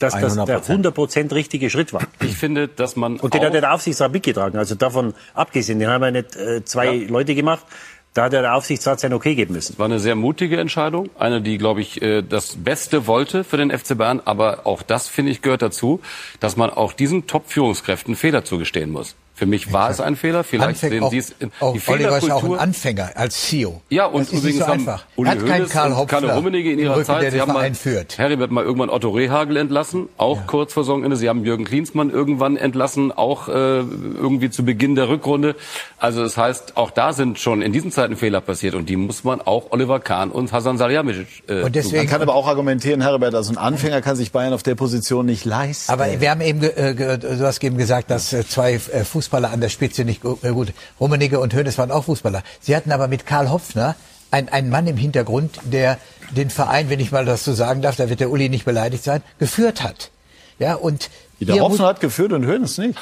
dass 0.01 0.19
das 0.19 0.35
der 0.35 0.63
100%. 0.63 0.93
100% 0.93 1.35
richtige 1.35 1.71
Schritt 1.71 1.93
war. 1.93 2.03
Ich 2.21 2.37
finde, 2.37 2.67
dass 2.67 2.97
man 2.97 3.21
Und 3.21 3.35
den 3.35 3.41
auch 3.43 3.45
hat 3.47 3.55
ja 3.55 3.61
der 3.61 3.75
Aufsichtsrat 3.75 4.13
mitgetragen. 4.13 4.59
Also 4.59 4.75
davon 4.75 5.15
abgesehen, 5.35 5.79
den 5.79 5.89
haben 5.89 6.03
ja 6.03 6.11
nicht 6.11 6.35
äh, 6.37 6.65
zwei 6.65 6.97
Leute 6.97 7.35
gemacht. 7.35 7.65
Da 8.13 8.25
hat 8.25 8.33
ja 8.33 8.41
der 8.41 8.57
Aufsichtsrat 8.57 8.99
sein 8.99 9.13
Okay 9.13 9.37
geben 9.37 9.55
müssen. 9.55 9.79
war 9.79 9.87
eine 9.87 10.01
sehr 10.01 10.17
mutige 10.17 10.59
Entscheidung, 10.59 11.11
eine, 11.17 11.41
die, 11.41 11.59
glaube 11.59 11.81
ich, 11.81 12.03
äh, 12.03 12.23
das 12.23 12.57
Beste 12.57 13.07
wollte 13.07 13.45
für 13.45 13.57
den 13.57 13.71
FC 13.71 13.97
Bayern. 13.97 14.21
Aber 14.25 14.67
auch 14.67 14.83
das, 14.83 15.07
finde 15.07 15.31
ich, 15.31 15.43
gehört 15.43 15.63
dazu, 15.63 16.01
dass 16.41 16.57
man 16.57 16.71
auch 16.71 16.93
diesen 16.93 17.29
Top-Führungskräften 17.29 18.17
Fehler 18.17 18.45
zugestehen 18.45 18.91
muss. 18.91 19.15
Für 19.41 19.47
mich 19.47 19.72
war 19.72 19.88
es 19.88 20.03
ein 20.03 20.16
Fehler. 20.16 20.45
Vielleicht 20.45 20.82
Anfäng- 20.84 20.91
sehen 20.91 21.03
auch, 21.03 21.11
Sie 21.11 21.16
es 21.16 21.34
in 21.38 21.51
auch 21.61 21.72
die 21.72 21.80
Oliver 21.88 22.09
ist 22.09 22.11
auch 22.11 22.14
ein 22.14 22.20
Fehlerkultur. 22.20 22.61
Anfänger 22.61 23.11
als 23.14 23.41
CEO. 23.41 23.80
Ja, 23.88 24.05
und 24.05 24.30
das 24.30 24.38
übrigens 24.38 24.59
so 24.59 24.66
haben 24.66 24.80
einfach. 24.80 25.05
Uli 25.16 25.30
hat 25.30 25.38
Hoeneß 25.41 25.70
Karl 25.70 25.91
und 25.93 25.97
Hopfler 25.97 26.34
Rummenigge 26.34 26.72
in 26.72 26.78
ihrer 26.78 26.95
Rücken, 26.97 27.07
Zeit. 27.07 27.22
der 27.22 27.30
Sie 27.32 27.41
haben 27.41 27.49
mal 27.49 27.61
Verein 27.61 27.74
führt. 27.74 28.18
Heribert 28.18 28.51
mal 28.51 28.62
irgendwann 28.62 28.91
Otto 28.91 29.09
Rehagel 29.09 29.57
entlassen, 29.57 30.11
auch 30.18 30.47
kurz 30.47 30.74
vor 30.74 30.84
Saisonende. 30.84 31.16
Sie 31.16 31.26
haben 31.30 31.43
Jürgen 31.43 31.64
Klinsmann 31.64 32.11
irgendwann 32.11 32.59
entlassen, 32.59 33.12
auch 33.12 33.49
äh, 33.49 33.53
irgendwie 33.53 34.51
zu 34.51 34.62
Beginn 34.62 34.95
der 34.95 35.09
Rückrunde. 35.09 35.57
Also 35.97 36.22
das 36.22 36.36
heißt, 36.36 36.76
auch 36.76 36.91
da 36.91 37.14
sind 37.14 37.38
schon 37.38 37.62
in 37.62 37.72
diesen 37.72 37.93
Zeiten 37.93 38.16
Fehler 38.16 38.43
passiert 38.43 38.74
und 38.74 38.91
die 38.91 38.97
muss 38.97 39.24
man 39.24 39.41
auch 39.41 39.68
Oliver 39.70 40.01
Kahn 40.01 40.30
und 40.30 40.53
Hasan 40.53 40.76
Salihamidzic 40.76 41.45
äh, 41.49 41.62
Und 41.62 41.74
deswegen- 41.74 41.97
Man 41.97 42.07
kann 42.09 42.20
aber 42.20 42.34
auch 42.34 42.47
argumentieren, 42.47 43.01
Herbert, 43.01 43.34
also 43.34 43.53
ein 43.55 43.57
Anfänger 43.59 44.03
kann 44.03 44.16
sich 44.16 44.32
Bayern 44.32 44.53
auf 44.53 44.62
der 44.62 44.74
Position 44.74 45.24
nicht 45.24 45.47
leisten. 45.47 45.91
Aber 45.91 46.07
wir 46.20 46.30
haben 46.30 46.43
eben, 46.43 46.62
äh, 46.62 46.95
du 47.18 47.41
hast 47.47 47.62
eben 47.64 47.78
gesagt, 47.78 48.11
dass 48.11 48.32
äh, 48.34 48.47
zwei 48.47 48.74
äh, 48.74 49.05
Fußballer 49.31 49.53
an 49.53 49.61
der 49.61 49.68
Spitze 49.68 50.05
nicht 50.05 50.22
äh, 50.24 50.51
gut. 50.51 50.72
Rummenigge 50.99 51.39
und 51.39 51.55
Hoeneß 51.55 51.78
waren 51.78 51.93
auch 51.93 52.05
Fußballer. 52.05 52.43
Sie 52.61 52.74
hatten 52.74 52.91
aber 52.91 53.07
mit 53.07 53.26
Karl 53.26 53.49
Hopfner 53.49 53.95
ein- 54.33 54.49
einen 54.49 54.70
Mann 54.70 54.89
im 54.89 54.97
Hintergrund, 54.97 55.59
der 55.62 55.99
den 56.33 56.51
Verein, 56.51 56.91
wenn 56.91 56.99
ich 56.99 57.12
mal 57.12 57.24
das 57.24 57.45
so 57.45 57.53
sagen 57.53 57.81
darf, 57.81 57.95
da 57.95 58.09
wird 58.09 58.18
der 58.18 58.31
Uli 58.31 58.49
nicht 58.49 58.64
beleidigt 58.64 59.05
sein, 59.05 59.22
geführt 59.39 59.83
hat. 59.85 60.11
Ja, 60.59 60.74
und 60.74 61.11
der 61.39 61.55
Hopfner 61.62 61.87
hat 61.87 62.01
geführt 62.01 62.33
und 62.33 62.45
Hönes 62.45 62.76
nicht. 62.78 62.99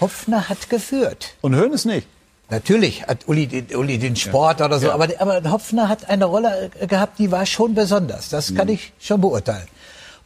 Hopfner 0.00 0.48
hat 0.48 0.70
geführt. 0.70 1.34
Und 1.42 1.54
Hönes 1.54 1.84
nicht. 1.84 2.06
Natürlich 2.48 3.06
hat 3.06 3.28
Uli, 3.28 3.46
den- 3.46 3.76
Uli 3.76 3.98
den 3.98 4.16
Sport 4.16 4.62
oder 4.62 4.78
so, 4.78 4.90
aber, 4.90 5.08
aber 5.18 5.50
Hopfner 5.50 5.88
hat 5.90 6.08
eine 6.08 6.24
Rolle 6.24 6.70
äh, 6.80 6.86
gehabt, 6.86 7.18
die 7.18 7.30
war 7.30 7.44
schon 7.44 7.74
besonders. 7.74 8.30
Das 8.30 8.54
kann 8.54 8.68
ich 8.68 8.92
schon 8.98 9.20
beurteilen. 9.20 9.66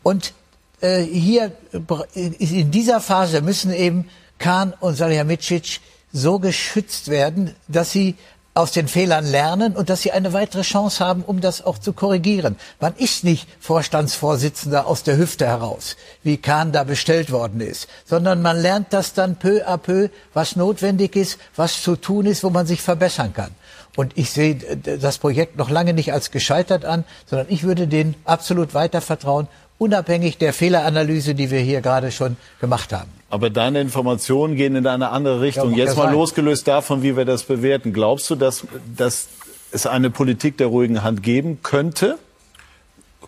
Und 0.04 0.32
äh, 0.80 1.02
hier 1.02 1.50
äh, 1.72 2.20
in 2.38 2.70
dieser 2.70 3.00
Phase 3.00 3.42
müssen 3.42 3.72
eben 3.72 4.08
Kahn 4.38 4.74
und 4.80 4.96
Salihamidzic 4.96 5.80
so 6.12 6.38
geschützt 6.38 7.08
werden, 7.08 7.54
dass 7.68 7.92
sie 7.92 8.16
aus 8.56 8.72
den 8.72 8.88
Fehlern 8.88 9.26
lernen 9.26 9.76
und 9.76 9.90
dass 9.90 10.00
sie 10.00 10.12
eine 10.12 10.32
weitere 10.32 10.62
Chance 10.62 11.04
haben, 11.04 11.22
um 11.22 11.42
das 11.42 11.64
auch 11.64 11.76
zu 11.76 11.92
korrigieren. 11.92 12.56
Man 12.80 12.94
ist 12.96 13.22
nicht 13.22 13.46
Vorstandsvorsitzender 13.60 14.86
aus 14.86 15.02
der 15.02 15.18
Hüfte 15.18 15.46
heraus, 15.46 15.96
wie 16.22 16.38
Kahn 16.38 16.72
da 16.72 16.84
bestellt 16.84 17.30
worden 17.30 17.60
ist, 17.60 17.86
sondern 18.06 18.40
man 18.40 18.56
lernt 18.56 18.94
das 18.94 19.12
dann 19.12 19.36
peu 19.36 19.62
à 19.68 19.76
peu, 19.76 20.08
was 20.32 20.56
notwendig 20.56 21.16
ist, 21.16 21.38
was 21.54 21.82
zu 21.82 21.96
tun 21.96 22.24
ist, 22.24 22.44
wo 22.44 22.50
man 22.50 22.66
sich 22.66 22.80
verbessern 22.80 23.34
kann. 23.34 23.50
Und 23.94 24.16
ich 24.16 24.30
sehe 24.30 24.54
das 24.54 25.18
Projekt 25.18 25.56
noch 25.56 25.68
lange 25.68 25.92
nicht 25.92 26.14
als 26.14 26.30
gescheitert 26.30 26.86
an, 26.86 27.04
sondern 27.26 27.48
ich 27.50 27.62
würde 27.62 27.86
denen 27.86 28.14
absolut 28.24 28.72
weiter 28.72 29.02
vertrauen, 29.02 29.48
unabhängig 29.78 30.38
der 30.38 30.54
Fehleranalyse, 30.54 31.34
die 31.34 31.50
wir 31.50 31.60
hier 31.60 31.82
gerade 31.82 32.10
schon 32.10 32.38
gemacht 32.58 32.92
haben. 32.92 33.10
Aber 33.36 33.50
deine 33.50 33.82
Informationen 33.82 34.56
gehen 34.56 34.76
in 34.76 34.86
eine 34.86 35.10
andere 35.10 35.42
Richtung. 35.42 35.72
mag 35.72 35.78
Jetzt 35.78 35.90
ja 35.90 35.96
mal 35.96 36.04
sein. 36.04 36.14
losgelöst 36.14 36.66
davon, 36.66 37.02
wie 37.02 37.18
wir 37.18 37.26
das 37.26 37.42
bewerten. 37.42 37.92
Glaubst 37.92 38.30
du, 38.30 38.34
dass, 38.34 38.66
dass 38.96 39.28
es 39.72 39.86
eine 39.86 40.08
Politik 40.08 40.56
der 40.56 40.68
ruhigen 40.68 41.02
Hand 41.02 41.22
geben 41.22 41.58
könnte? 41.62 42.16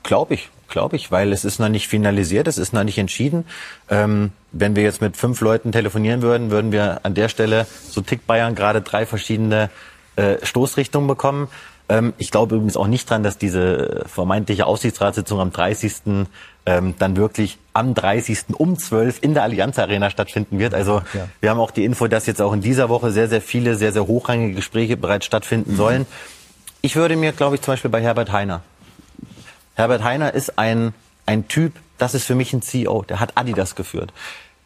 Glaube 0.04 0.32
ich, 0.32 0.48
glaube 0.70 0.96
ich, 0.96 1.12
weil 1.12 1.30
es 1.30 1.44
ist 1.44 1.59
noch 1.59 1.68
nicht 1.68 1.88
finalisiert, 1.88 2.48
es 2.48 2.56
ist 2.56 2.72
noch 2.72 2.84
nicht 2.84 2.96
entschieden. 2.96 3.44
Ähm, 3.90 4.30
wenn 4.50 4.76
wir 4.76 4.82
jetzt 4.82 5.02
mit 5.02 5.14
fünf 5.14 5.42
Leuten 5.42 5.72
telefonieren 5.72 6.22
würden, 6.22 6.50
würden 6.50 6.72
wir 6.72 7.00
an 7.02 7.12
der 7.12 7.28
Stelle, 7.28 7.66
so 7.90 8.00
tickt 8.00 8.26
Bayern, 8.26 8.54
gerade 8.54 8.80
drei 8.80 9.04
verschiedene 9.04 9.68
äh, 10.16 10.36
Stoßrichtungen 10.42 11.06
bekommen. 11.06 11.48
Ähm, 11.90 12.14
ich 12.16 12.30
glaube 12.30 12.54
übrigens 12.54 12.78
auch 12.78 12.86
nicht 12.86 13.11
dran, 13.11 13.22
dass 13.22 13.36
diese 13.36 14.06
vermeintliche 14.06 14.64
Aufsichtsratssitzung 14.64 15.38
am 15.38 15.52
30. 15.52 16.26
Ähm, 16.69 16.95
dann 16.99 17.16
wirklich 17.16 17.57
am 17.73 17.95
30. 17.95 18.41
um 18.59 18.77
12 18.77 19.23
in 19.23 19.33
der 19.33 19.43
Allianz 19.43 19.79
Arena 19.79 20.11
stattfinden 20.11 20.59
wird. 20.59 20.75
Also 20.75 21.01
wir 21.41 21.49
haben 21.49 21.61
auch 21.61 21.71
die 21.71 21.85
Info, 21.85 22.09
dass 22.09 22.27
jetzt 22.27 22.43
auch 22.43 22.53
in 22.53 22.61
dieser 22.61 22.91
Woche 22.91 23.11
sehr, 23.11 23.27
sehr 23.29 23.41
viele, 23.41 23.77
sehr, 23.77 23.93
sehr 23.93 24.07
hochrangige 24.07 24.55
Gespräche 24.55 24.99
bereits 24.99 25.25
stattfinden 25.25 25.77
sollen. 25.77 26.05
Ich 26.83 26.95
würde 26.95 27.16
mir, 27.16 27.33
glaube 27.33 27.55
ich, 27.55 27.62
zum 27.62 27.73
Beispiel 27.73 27.91
bei 27.91 28.03
Herbert 28.03 28.33
Heiner 28.33 28.62
Herbert 29.79 30.03
Heiner 30.03 30.35
ist 30.35 30.59
ein, 30.59 30.93
ein 31.25 31.47
Typ, 31.47 31.73
das 31.99 32.14
ist 32.14 32.25
für 32.25 32.35
mich 32.35 32.53
ein 32.53 32.62
CEO, 32.62 33.03
der 33.03 33.21
hat 33.21 33.33
Adidas 33.37 33.77
geführt. 33.77 34.12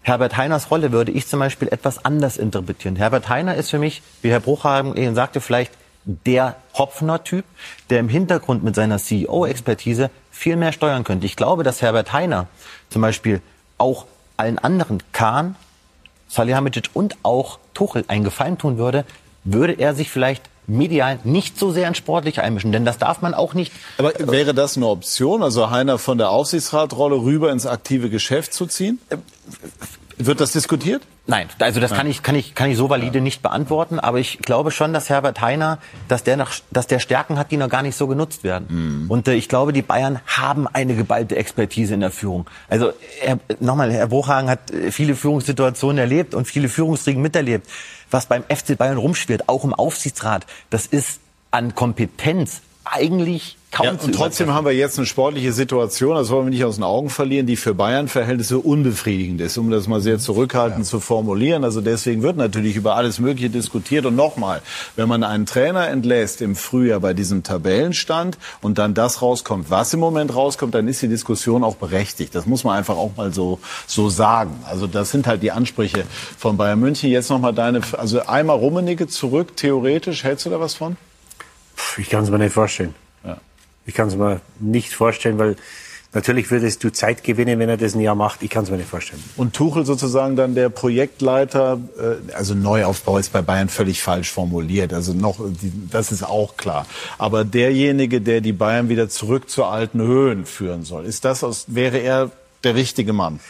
Herbert 0.01 0.39
Heiners 0.39 0.71
Rolle 0.71 0.91
würde 0.91 1.13
ich 1.13 1.29
zum 1.29 1.39
Beispiel 1.39 1.69
etwas 1.69 2.05
anders 2.05 2.39
interpretieren. 2.39 2.97
Herbert 2.97 3.29
Heiner 3.29 3.55
ist 3.55 3.71
für 3.71 3.79
mich, 3.79 4.03
wie 4.23 4.31
Herr 4.31 4.41
Bruchhagen 4.41 4.97
eben 4.97 5.15
sagte, 5.15 5.41
vielleicht 5.41 5.71
der 6.05 6.57
Hopfner-Typ, 6.75 7.45
der 7.91 8.01
im 8.01 8.09
Hintergrund 8.09 8.65
mit 8.65 8.75
seiner 8.75 8.99
CEO-Expertise 8.99 10.11
viel 10.31 10.57
mehr 10.57 10.73
steuern 10.73 11.05
könnte. 11.05 11.27
Ich 11.27 11.37
glaube, 11.37 11.63
dass 11.63 11.83
Herbert 11.83 12.13
Heiner 12.13 12.49
zum 12.89 13.03
Beispiel 13.03 13.41
auch 13.79 14.07
allen 14.37 14.59
anderen, 14.59 15.03
Kahn, 15.13 15.57
Salihamidzic 16.29 16.91
und 16.95 17.17
auch 17.23 17.59
Tuchel 17.75 18.05
einen 18.09 18.25
Gefallen 18.25 18.59
tun 18.59 18.79
würde, 18.79 19.05
würde 19.45 19.75
er 19.75 19.95
sich 19.95 20.11
vielleicht 20.11 20.49
medial 20.67 21.19
nicht 21.25 21.59
so 21.59 21.73
sehr 21.73 21.89
in 21.89 21.95
sportlich 21.95 22.41
einmischen. 22.41 22.73
Denn 22.73 22.85
das 22.85 22.99
darf 22.99 23.21
man 23.21 23.35
auch 23.35 23.55
nicht. 23.55 23.73
Aber 23.99 24.13
wäre 24.19 24.55
das 24.55 24.77
eine 24.77 24.87
Option, 24.87 25.43
also 25.43 25.71
Heiner 25.71 25.99
von 25.99 26.19
der 26.19 26.31
Aufsichtsratrolle 26.31 27.17
rüber 27.17 27.51
ins 27.53 27.67
aktive 27.67 28.11
Geschäft 28.11 28.55
zu 28.55 28.67
ziehen? 28.67 28.99
Wird 30.19 30.41
das 30.41 30.53
diskutiert? 30.53 31.03
Nein, 31.27 31.49
also 31.61 31.79
das 31.79 31.93
kann 31.93 32.07
ich, 32.09 32.23
kann 32.23 32.35
ich, 32.35 32.55
kann 32.55 32.71
ich 32.71 32.77
so 32.77 32.91
valide 32.91 33.21
nicht 33.21 33.43
beantworten. 33.43 34.01
Aber 34.01 34.19
ich 34.19 34.39
glaube 34.39 34.71
schon, 34.71 34.93
dass 34.93 35.09
Herbert 35.09 35.41
Heiner, 35.41 35.79
dass 36.09 36.25
der, 36.25 36.37
noch, 36.37 36.51
dass 36.71 36.87
der 36.87 36.99
Stärken 36.99 37.39
hat, 37.39 37.51
die 37.51 37.57
noch 37.57 37.69
gar 37.69 37.83
nicht 37.83 37.97
so 37.97 38.07
genutzt 38.07 38.43
werden. 38.45 38.67
Und 39.09 39.29
äh, 39.29 39.35
ich 39.35 39.49
glaube, 39.49 39.73
die 39.73 39.83
Bayern 39.83 40.21
haben 40.27 40.67
eine 40.67 40.95
geballte 40.95 41.37
Expertise 41.37 41.95
in 41.95 42.01
der 42.01 42.11
Führung. 42.11 42.47
Also 42.69 42.93
er, 43.23 43.39
nochmal, 43.61 43.93
Herr 43.93 44.09
Bruchhagen 44.09 44.51
hat 44.51 44.71
äh, 44.71 44.91
viele 44.91 45.15
Führungssituationen 45.15 45.99
erlebt 45.99 46.35
und 46.35 46.47
viele 46.47 46.69
Führungsriegen 46.69 47.23
miterlebt. 47.23 47.69
Was 48.11 48.27
beim 48.27 48.43
FC 48.43 48.77
Bayern 48.77 48.99
rumschwirrt, 48.99 49.49
auch 49.49 49.65
im 49.65 49.73
Aufsichtsrat, 49.73 50.47
das 50.71 50.87
ist 50.87 51.21
an 51.51 51.75
Kompetenz 51.75 52.63
eigentlich 52.85 53.57
kaum 53.73 53.87
ja, 53.87 53.99
zu 53.99 54.07
Und 54.07 54.15
trotzdem 54.15 54.53
haben 54.53 54.65
wir 54.65 54.73
jetzt 54.73 54.99
eine 54.99 55.07
sportliche 55.07 55.53
Situation, 55.53 56.15
das 56.15 56.31
wollen 56.31 56.47
wir 56.47 56.51
nicht 56.51 56.65
aus 56.65 56.77
den 56.77 56.85
Augen 56.85 57.11
verlieren, 57.11 57.47
die 57.47 57.57
für 57.57 57.75
Bayern-Verhältnisse 57.75 58.59
unbefriedigend 58.59 59.41
ist, 59.41 59.59
um 59.59 59.71
das 59.71 59.89
mal 59.89 60.01
sehr 60.01 60.19
zurückhaltend 60.19 60.85
ja. 60.85 60.91
zu 60.91 61.01
formulieren. 61.01 61.65
Also 61.65 61.81
deswegen 61.81 62.23
wird 62.23 62.37
natürlich 62.37 62.77
über 62.77 62.95
alles 62.95 63.19
Mögliche 63.19 63.51
diskutiert. 63.51 64.07
Und 64.07 64.15
nochmal, 64.15 64.63
wenn 64.95 65.09
man 65.09 65.25
einen 65.25 65.47
Trainer 65.47 65.89
entlässt 65.89 66.43
im 66.43 66.55
Frühjahr 66.55 67.01
bei 67.01 67.15
diesem 67.15 67.43
Tabellenstand 67.43 68.39
und 68.61 68.79
dann 68.79 68.95
das 68.95 69.23
rauskommt, 69.23 69.71
was 69.71 69.93
im 69.95 70.01
Moment 70.01 70.35
rauskommt, 70.35 70.75
dann 70.75 70.87
ist 70.87 71.03
die 71.03 71.09
Diskussion 71.09 71.65
auch 71.65 71.77
berechtigt. 71.77 72.35
Das 72.35 72.47
muss 72.47 72.65
man 72.65 72.77
einfach 72.77 72.97
auch 72.97 73.17
mal 73.17 73.33
so, 73.33 73.59
so 73.87 74.11
sagen. 74.11 74.63
Also 74.69 74.87
das 74.87 75.11
sind 75.11 75.27
halt 75.27 75.43
die 75.43 75.51
Ansprüche 75.51 76.05
von 76.39 76.57
Bayern 76.59 76.79
München. 76.79 77.11
Jetzt 77.11 77.31
nochmal 77.31 77.55
deine, 77.55 77.81
also 77.97 78.27
einmal 78.27 78.59
Rummenigge 78.59 79.09
zurück, 79.09 79.57
theoretisch, 79.57 80.25
hältst 80.25 80.47
du 80.47 80.51
da 80.51 80.61
was 80.61 80.75
von? 80.75 80.97
Ich 81.97 82.11
kann 82.11 82.23
es 82.25 82.31
mir 82.31 82.39
nicht 82.39 82.53
vorstellen. 82.53 82.95
Ja. 83.25 83.39
Ich 83.87 83.95
kann 83.95 84.09
es 84.09 84.17
mir 84.17 84.41
nicht 84.61 84.93
vorstellen, 84.93 85.39
weil 85.39 85.57
natürlich 86.13 86.51
würdest 86.51 86.85
du 86.85 86.93
Zeit 86.93 87.25
gewinnen, 87.25 87.59
wenn 87.59 87.69
er 87.69 87.77
das 87.77 87.95
ein 87.95 88.01
Jahr 88.01 88.15
macht. 88.15 88.43
Ich 88.43 88.51
kann 88.51 88.65
es 88.65 88.71
mir 88.71 88.77
nicht 88.77 88.89
vorstellen. 88.89 89.23
Und 89.37 89.55
Tuchel 89.55 89.85
sozusagen 89.85 90.37
dann 90.37 90.55
der 90.55 90.69
Projektleiter, 90.69 91.81
äh, 91.99 92.33
also 92.35 92.55
Neuaufbau 92.55 93.19
ist 93.19 93.33
bei 93.33 93.43
Bayern 93.43 93.69
völlig 93.69 94.03
falsch 94.03 94.31
formuliert. 94.31 94.93
Also 94.93 95.15
noch, 95.15 95.39
das 95.91 96.13
ist 96.13 96.23
auch 96.23 96.57
klar. 96.57 96.87
Aber 97.19 97.45
derjenige, 97.45 98.21
der 98.21 98.41
die 98.41 98.53
Bayern 98.53 98.89
wieder 98.89 99.09
zurück 99.09 99.51
zu 99.51 99.65
alten 99.65 100.01
Höhen 100.01 100.47
führen 100.47 100.85
soll, 100.85 101.05
ist 101.07 101.25
das 101.25 101.43
aus, 101.43 101.65
wäre 101.69 101.99
er 101.99 102.31
der 102.63 102.75
richtige 102.75 103.13
Mann? 103.13 103.41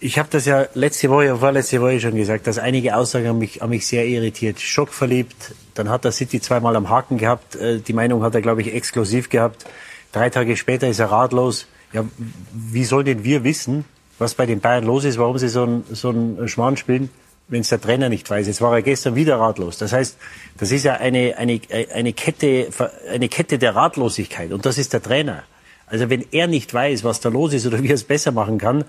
Ich 0.00 0.16
habe 0.16 0.28
das 0.30 0.44
ja 0.44 0.66
letzte 0.74 1.10
Woche, 1.10 1.36
vorletzte 1.36 1.80
Woche 1.80 2.00
schon 2.00 2.14
gesagt, 2.14 2.46
dass 2.46 2.58
einige 2.58 2.94
Aussagen 2.94 3.26
haben 3.26 3.38
mich, 3.38 3.60
haben 3.60 3.70
mich 3.70 3.84
sehr 3.84 4.06
irritiert. 4.06 4.60
Schockverliebt, 4.60 5.54
dann 5.78 5.88
hat 5.88 6.04
er 6.04 6.12
City 6.12 6.40
zweimal 6.40 6.76
am 6.76 6.88
Haken 6.88 7.18
gehabt. 7.18 7.56
Äh, 7.56 7.80
die 7.80 7.92
Meinung 7.92 8.22
hat 8.22 8.34
er, 8.34 8.42
glaube 8.42 8.62
ich, 8.62 8.74
exklusiv 8.74 9.28
gehabt. 9.28 9.64
Drei 10.12 10.30
Tage 10.30 10.56
später 10.56 10.88
ist 10.88 10.98
er 10.98 11.10
ratlos. 11.10 11.66
Ja, 11.92 12.04
wie 12.52 12.84
soll 12.84 13.04
denn 13.04 13.24
wir 13.24 13.44
wissen, 13.44 13.84
was 14.18 14.34
bei 14.34 14.46
den 14.46 14.60
Bayern 14.60 14.84
los 14.84 15.04
ist, 15.04 15.18
warum 15.18 15.38
sie 15.38 15.48
so 15.48 15.62
einen 15.62 15.84
so 15.90 16.12
Schmarrn 16.46 16.76
spielen, 16.76 17.10
wenn 17.48 17.60
es 17.60 17.68
der 17.68 17.80
Trainer 17.80 18.08
nicht 18.08 18.28
weiß? 18.28 18.46
Jetzt 18.46 18.60
war 18.60 18.74
er 18.74 18.82
gestern 18.82 19.14
wieder 19.14 19.38
ratlos. 19.38 19.78
Das 19.78 19.92
heißt, 19.92 20.18
das 20.58 20.72
ist 20.72 20.84
ja 20.84 20.94
eine, 20.94 21.36
eine, 21.38 21.60
eine, 21.94 22.12
Kette, 22.12 22.68
eine 23.10 23.28
Kette 23.28 23.58
der 23.58 23.74
Ratlosigkeit. 23.74 24.52
Und 24.52 24.66
das 24.66 24.76
ist 24.76 24.92
der 24.92 25.02
Trainer. 25.02 25.44
Also 25.86 26.10
wenn 26.10 26.26
er 26.32 26.46
nicht 26.46 26.74
weiß, 26.74 27.04
was 27.04 27.20
da 27.20 27.28
los 27.28 27.54
ist 27.54 27.66
oder 27.66 27.82
wie 27.82 27.88
er 27.88 27.94
es 27.94 28.04
besser 28.04 28.32
machen 28.32 28.58
kann, 28.58 28.84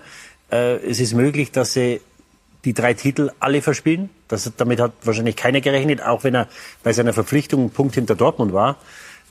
äh, 0.50 0.76
es 0.76 1.00
ist 1.00 1.14
möglich, 1.14 1.52
dass 1.52 1.72
sie 1.72 2.00
die 2.64 2.74
drei 2.74 2.94
Titel 2.94 3.30
alle 3.40 3.62
verspielen. 3.62 4.10
Das, 4.28 4.50
damit 4.56 4.80
hat 4.80 4.92
wahrscheinlich 5.02 5.36
keiner 5.36 5.60
gerechnet, 5.60 6.02
auch 6.02 6.24
wenn 6.24 6.34
er 6.34 6.48
bei 6.82 6.92
seiner 6.92 7.12
Verpflichtung 7.12 7.60
einen 7.60 7.70
Punkt 7.70 7.94
hinter 7.94 8.14
Dortmund 8.14 8.52
war. 8.52 8.76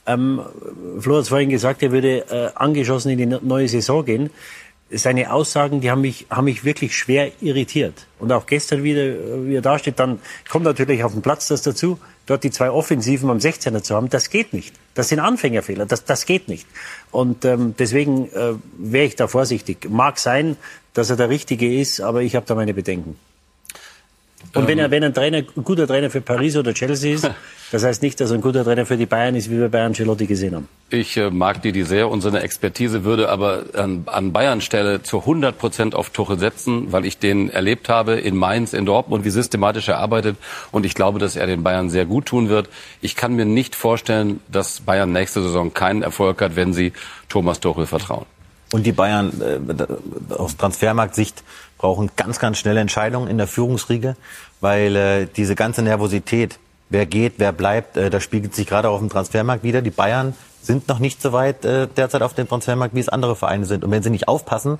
Ähm, 0.06 0.40
Flo 0.98 1.16
hat 1.16 1.22
es 1.22 1.28
vorhin 1.28 1.50
gesagt, 1.50 1.82
er 1.82 1.92
würde 1.92 2.26
äh, 2.30 2.50
angeschossen 2.54 3.10
in 3.10 3.18
die 3.18 3.26
neue 3.26 3.68
Saison 3.68 4.04
gehen. 4.04 4.30
Seine 4.92 5.32
Aussagen, 5.32 5.80
die 5.80 5.90
haben 5.90 6.00
mich, 6.00 6.26
haben 6.30 6.46
mich 6.46 6.64
wirklich 6.64 6.96
schwer 6.96 7.30
irritiert. 7.40 8.06
Und 8.18 8.32
auch 8.32 8.46
gestern 8.46 8.82
wieder, 8.82 9.02
wie 9.46 9.54
er 9.54 9.62
da 9.62 9.78
steht, 9.78 10.00
dann 10.00 10.18
kommt 10.48 10.64
natürlich 10.64 11.04
auf 11.04 11.12
den 11.12 11.22
Platz 11.22 11.46
das 11.46 11.62
dazu, 11.62 11.98
dort 12.26 12.42
die 12.42 12.50
zwei 12.50 12.70
Offensiven 12.70 13.30
am 13.30 13.38
16er 13.38 13.82
zu 13.82 13.94
haben, 13.94 14.08
das 14.08 14.30
geht 14.30 14.52
nicht. 14.52 14.74
Das 14.94 15.08
sind 15.08 15.20
Anfängerfehler, 15.20 15.86
das, 15.86 16.04
das 16.04 16.26
geht 16.26 16.48
nicht. 16.48 16.66
Und 17.10 17.44
ähm, 17.44 17.74
deswegen 17.78 18.26
äh, 18.32 18.54
wäre 18.78 19.06
ich 19.06 19.16
da 19.16 19.28
vorsichtig. 19.28 19.88
Mag 19.88 20.18
sein, 20.18 20.56
dass 20.94 21.10
er 21.10 21.16
der 21.16 21.28
Richtige 21.28 21.80
ist, 21.80 22.00
aber 22.00 22.22
ich 22.22 22.34
habe 22.34 22.46
da 22.46 22.54
meine 22.54 22.74
Bedenken. 22.74 23.16
Und 24.54 24.66
wenn 24.66 24.78
er, 24.78 24.90
wenn 24.90 25.04
ein 25.04 25.14
Trainer, 25.14 25.38
ein 25.38 25.64
guter 25.64 25.86
Trainer 25.86 26.10
für 26.10 26.20
Paris 26.20 26.56
oder 26.56 26.74
Chelsea 26.74 27.14
ist, 27.14 27.30
das 27.70 27.84
heißt 27.84 28.02
nicht, 28.02 28.20
dass 28.20 28.30
er 28.30 28.36
ein 28.36 28.40
guter 28.40 28.64
Trainer 28.64 28.86
für 28.86 28.96
die 28.96 29.06
Bayern 29.06 29.34
ist, 29.34 29.50
wie 29.50 29.58
wir 29.58 29.68
bei 29.68 29.82
Ancelotti 29.82 30.26
gesehen 30.26 30.54
haben. 30.54 30.68
Ich 30.90 31.16
äh, 31.16 31.30
mag 31.30 31.62
Didi 31.62 31.84
sehr 31.84 32.08
und 32.08 32.20
seine 32.20 32.40
Expertise 32.40 33.04
würde 33.04 33.28
aber 33.28 33.64
an, 33.74 34.02
an 34.06 34.32
Bayern 34.32 34.60
Stelle 34.60 35.02
zu 35.02 35.20
100 35.20 35.56
Prozent 35.56 35.94
auf 35.94 36.10
Tuchel 36.10 36.38
setzen, 36.38 36.92
weil 36.92 37.04
ich 37.04 37.18
den 37.18 37.48
erlebt 37.48 37.88
habe 37.88 38.14
in 38.14 38.36
Mainz, 38.36 38.72
in 38.72 38.86
Dortmund, 38.86 39.24
wie 39.24 39.30
systematisch 39.30 39.88
er 39.88 39.98
arbeitet 39.98 40.36
und 40.72 40.84
ich 40.84 40.94
glaube, 40.94 41.18
dass 41.18 41.36
er 41.36 41.46
den 41.46 41.62
Bayern 41.62 41.90
sehr 41.90 42.06
gut 42.06 42.26
tun 42.26 42.48
wird. 42.48 42.68
Ich 43.00 43.14
kann 43.14 43.34
mir 43.34 43.44
nicht 43.44 43.76
vorstellen, 43.76 44.40
dass 44.50 44.80
Bayern 44.80 45.12
nächste 45.12 45.42
Saison 45.42 45.72
keinen 45.72 46.02
Erfolg 46.02 46.42
hat, 46.42 46.56
wenn 46.56 46.72
sie 46.72 46.92
Thomas 47.28 47.60
Tuchel 47.60 47.86
vertrauen. 47.86 48.26
Und 48.72 48.86
die 48.86 48.92
Bayern 48.92 49.32
äh, 49.40 50.34
aus 50.34 50.56
Transfermarktsicht 50.56 51.42
brauchen 51.78 52.10
ganz, 52.16 52.38
ganz 52.38 52.58
schnelle 52.58 52.80
Entscheidungen 52.80 53.28
in 53.28 53.38
der 53.38 53.46
Führungsriege, 53.46 54.16
weil 54.60 54.96
äh, 54.96 55.26
diese 55.34 55.54
ganze 55.54 55.82
Nervosität, 55.82 56.58
wer 56.90 57.06
geht, 57.06 57.34
wer 57.38 57.52
bleibt, 57.52 57.96
äh, 57.96 58.10
das 58.10 58.22
spiegelt 58.22 58.54
sich 58.54 58.66
gerade 58.66 58.90
auf 58.90 59.00
dem 59.00 59.08
Transfermarkt 59.08 59.64
wieder. 59.64 59.80
Die 59.80 59.90
Bayern 59.90 60.34
sind 60.60 60.88
noch 60.88 60.98
nicht 60.98 61.22
so 61.22 61.32
weit 61.32 61.64
äh, 61.64 61.88
derzeit 61.88 62.22
auf 62.22 62.34
dem 62.34 62.48
Transfermarkt, 62.48 62.94
wie 62.94 63.00
es 63.00 63.08
andere 63.08 63.34
Vereine 63.34 63.64
sind. 63.64 63.82
Und 63.82 63.90
wenn 63.90 64.02
sie 64.02 64.10
nicht 64.10 64.28
aufpassen, 64.28 64.78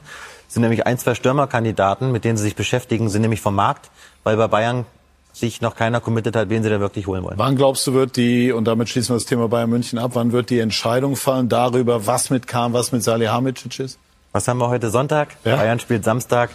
sind 0.49 0.63
nämlich 0.63 0.87
ein, 0.87 0.99
zwei 0.99 1.15
Stürmerkandidaten, 1.15 2.13
mit 2.13 2.25
denen 2.25 2.37
sie 2.37 2.45
sich 2.45 2.57
beschäftigen, 2.57 3.09
sind 3.09 3.23
nämlich 3.23 3.41
vom 3.41 3.55
Markt, 3.55 3.91
weil 4.25 4.37
bei 4.37 4.49
Bayern 4.49 4.85
sich 5.33 5.61
noch 5.61 5.77
keiner 5.77 6.01
committed 6.01 6.35
hat, 6.35 6.51
wen 6.51 6.63
sie 6.63 6.71
da 6.71 6.81
wirklich 6.81 7.07
holen 7.07 7.23
wollen. 7.23 7.39
Wann 7.39 7.55
glaubst 7.55 7.87
du, 7.87 7.95
wird 7.95 8.17
die, 8.17 8.51
und 8.51 8.65
damit 8.65 8.89
schließen 8.89 9.15
wir 9.15 9.17
das 9.17 9.27
Thema 9.27 9.49
Bayern 9.49 9.71
München 9.71 9.99
ab, 9.99 10.11
wann 10.15 10.33
wird 10.33 10.51
die 10.51 10.59
Entscheidung 10.59 11.15
fallen 11.15 11.49
darüber, 11.49 12.07
was 12.07 12.31
mit 12.31 12.49
Kahn, 12.49 12.73
was 12.73 12.91
mit 12.91 13.05
Salihamidzic 13.05 13.79
ist? 13.79 13.99
Was 14.33 14.49
haben 14.49 14.59
wir 14.59 14.69
heute 14.69 14.91
Sonntag? 14.91 15.37
Ja? 15.45 15.57
Bayern 15.57 15.79
spielt 15.79 16.05
Samstag. 16.05 16.51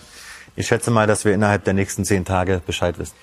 Ich 0.58 0.68
schätze 0.68 0.92
mal, 0.92 1.08
dass 1.08 1.26
wir 1.26 1.34
innerhalb 1.34 1.64
der 1.64 1.74
nächsten 1.74 2.06
zehn 2.06 2.26
Tage 2.26 2.62
Bescheid 2.66 3.00
wissen. 3.00 3.16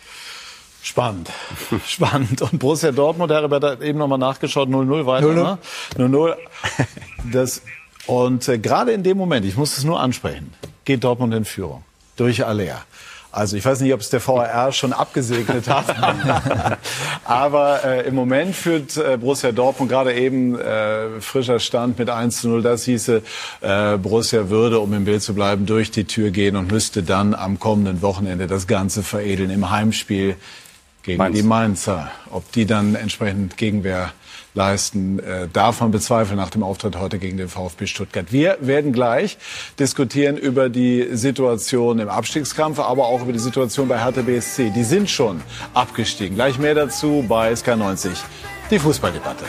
Spannend, 0.82 1.30
spannend. 1.86 2.42
Und 2.42 2.58
Borussia 2.58 2.90
Dortmund, 2.90 3.30
der 3.30 3.48
hat 3.48 3.82
eben 3.82 3.98
nochmal 3.98 4.18
nachgeschaut, 4.18 4.68
0-0 4.68 5.06
weiter, 5.06 5.28
0 5.28 5.58
-0. 5.96 6.08
ne? 6.08 6.08
0-0. 6.08 6.36
Das, 7.32 7.62
und 8.06 8.48
äh, 8.48 8.58
gerade 8.58 8.90
in 8.92 9.04
dem 9.04 9.16
Moment, 9.16 9.46
ich 9.46 9.56
muss 9.56 9.78
es 9.78 9.84
nur 9.84 10.00
ansprechen, 10.00 10.52
geht 10.84 11.04
Dortmund 11.04 11.34
in 11.34 11.44
Führung. 11.44 11.84
Durch 12.16 12.44
Alea. 12.44 12.82
Also 13.30 13.56
ich 13.56 13.64
weiß 13.64 13.80
nicht, 13.80 13.94
ob 13.94 14.00
es 14.00 14.10
der 14.10 14.20
VRR 14.20 14.72
schon 14.72 14.92
abgesegnet 14.92 15.66
hat, 15.66 15.96
aber 17.24 17.82
äh, 17.82 18.06
im 18.06 18.14
Moment 18.14 18.54
führt 18.54 18.98
äh, 18.98 19.16
Borussia 19.16 19.52
Dortmund 19.52 19.90
gerade 19.90 20.12
eben 20.12 20.58
äh, 20.58 21.18
frischer 21.20 21.58
Stand 21.58 21.98
mit 21.98 22.10
1 22.10 22.42
zu 22.42 22.48
0. 22.48 22.62
Das 22.62 22.84
hieße, 22.84 23.22
äh, 23.62 23.96
Borussia 23.96 24.50
würde, 24.50 24.80
um 24.80 24.92
im 24.92 25.06
Bild 25.06 25.22
zu 25.22 25.32
bleiben, 25.32 25.64
durch 25.64 25.90
die 25.90 26.04
Tür 26.04 26.30
gehen 26.30 26.56
und 26.56 26.70
müsste 26.70 27.02
dann 27.02 27.34
am 27.34 27.58
kommenden 27.58 28.02
Wochenende 28.02 28.48
das 28.48 28.66
Ganze 28.66 29.02
veredeln 29.02 29.48
im 29.48 29.70
Heimspiel 29.70 30.36
gegen 31.02 31.18
Mainz. 31.18 31.36
die 31.36 31.42
Mainzer. 31.42 32.10
Ob 32.30 32.50
die 32.52 32.66
dann 32.66 32.94
entsprechend 32.94 33.56
Gegenwehr 33.56 34.12
leisten, 34.54 35.18
äh, 35.18 35.48
darf 35.52 35.80
man 35.80 35.90
bezweifeln 35.90 36.36
nach 36.36 36.50
dem 36.50 36.62
Auftritt 36.62 36.98
heute 36.98 37.18
gegen 37.18 37.36
den 37.36 37.48
VfB 37.48 37.86
Stuttgart. 37.86 38.32
Wir 38.32 38.58
werden 38.60 38.92
gleich 38.92 39.38
diskutieren 39.78 40.36
über 40.36 40.68
die 40.68 41.08
Situation 41.12 41.98
im 41.98 42.08
Abstiegskampf, 42.08 42.78
aber 42.78 43.06
auch 43.06 43.22
über 43.22 43.32
die 43.32 43.38
Situation 43.38 43.88
bei 43.88 44.02
Hertha 44.02 44.22
BSC. 44.22 44.70
Die 44.70 44.84
sind 44.84 45.08
schon 45.08 45.40
abgestiegen. 45.74 46.34
Gleich 46.36 46.58
mehr 46.58 46.74
dazu 46.74 47.24
bei 47.26 47.52
SK90, 47.52 48.10
die 48.70 48.78
Fußballdebatte. 48.78 49.44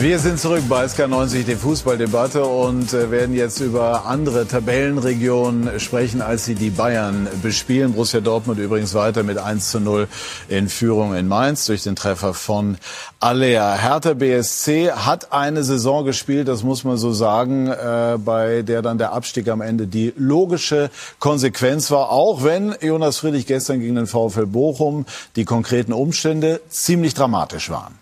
Wir 0.00 0.18
sind 0.18 0.40
zurück 0.40 0.62
bei 0.66 0.86
SK90, 0.86 1.44
die 1.44 1.56
Fußballdebatte 1.56 2.42
und 2.42 2.94
äh, 2.94 3.10
werden 3.10 3.34
jetzt 3.34 3.60
über 3.60 4.06
andere 4.06 4.48
Tabellenregionen 4.48 5.78
sprechen, 5.78 6.22
als 6.22 6.46
sie 6.46 6.54
die 6.54 6.70
Bayern 6.70 7.28
bespielen. 7.42 7.92
Borussia 7.92 8.20
Dortmund 8.20 8.58
übrigens 8.58 8.94
weiter 8.94 9.24
mit 9.24 9.36
1 9.36 9.70
zu 9.70 9.78
0 9.78 10.08
in 10.48 10.70
Führung 10.70 11.14
in 11.14 11.28
Mainz 11.28 11.66
durch 11.66 11.82
den 11.82 11.96
Treffer 11.96 12.32
von 12.32 12.78
Alea. 13.18 13.74
Hertha 13.74 14.14
BSC 14.14 14.90
hat 14.90 15.34
eine 15.34 15.64
Saison 15.64 16.06
gespielt, 16.06 16.48
das 16.48 16.62
muss 16.62 16.82
man 16.82 16.96
so 16.96 17.12
sagen, 17.12 17.66
äh, 17.68 18.16
bei 18.16 18.62
der 18.62 18.80
dann 18.80 18.96
der 18.96 19.12
Abstieg 19.12 19.48
am 19.48 19.60
Ende 19.60 19.86
die 19.86 20.14
logische 20.16 20.88
Konsequenz 21.18 21.90
war, 21.90 22.08
auch 22.08 22.42
wenn 22.42 22.74
Jonas 22.80 23.18
Friedrich 23.18 23.46
gestern 23.46 23.80
gegen 23.80 23.96
den 23.96 24.06
VfL 24.06 24.46
Bochum 24.46 25.04
die 25.36 25.44
konkreten 25.44 25.92
Umstände 25.92 26.62
ziemlich 26.70 27.12
dramatisch 27.12 27.68
waren. 27.68 27.98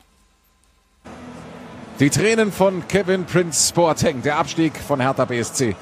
Die 2.01 2.11
Tränen 2.11 2.53
von 2.53 2.86
Kevin 2.86 3.24
Prince 3.24 3.74
Boateng, 3.74 4.22
der 4.22 4.38
Abstieg 4.38 4.72
von 4.76 5.01
Hertha 5.01 5.24
BSC 5.24 5.74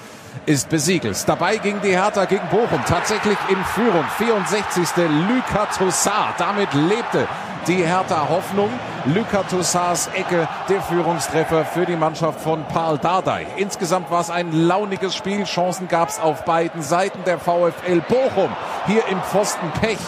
ist 0.47 0.71
besiegelt. 0.71 1.23
Dabei 1.29 1.59
ging 1.59 1.79
die 1.83 1.91
Hertha 1.91 2.25
gegen 2.25 2.49
Bochum 2.49 2.81
tatsächlich 2.89 3.37
in 3.51 3.63
Führung. 3.75 4.05
64. 4.17 4.89
Luka 5.29 5.67
Tossar. 5.77 6.35
Damit 6.39 6.73
lebte 6.73 7.29
die 7.67 7.85
Hertha 7.85 8.31
Hoffnung. 8.31 8.71
Luka 9.15 9.43
Tossars 9.43 10.09
Ecke, 10.15 10.49
der 10.71 10.81
Führungstreffer 10.81 11.67
für 11.67 11.85
die 11.85 11.97
Mannschaft 11.97 12.41
von 12.41 12.65
Paul 12.65 12.97
Dardai. 12.97 13.47
Insgesamt 13.59 14.11
war 14.11 14.23
es 14.23 14.31
ein 14.31 14.53
launiges 14.53 15.15
Spiel. 15.15 15.45
Chancen 15.45 15.87
gab 15.87 16.09
es 16.09 16.19
auf 16.19 16.47
beiden 16.47 16.81
Seiten. 16.81 17.25
Der 17.27 17.39
VfL 17.39 18.01
Bochum 18.09 18.51
hier 18.87 19.07
im 19.09 19.21
Pfosten 19.21 19.71
Pech. 19.83 19.99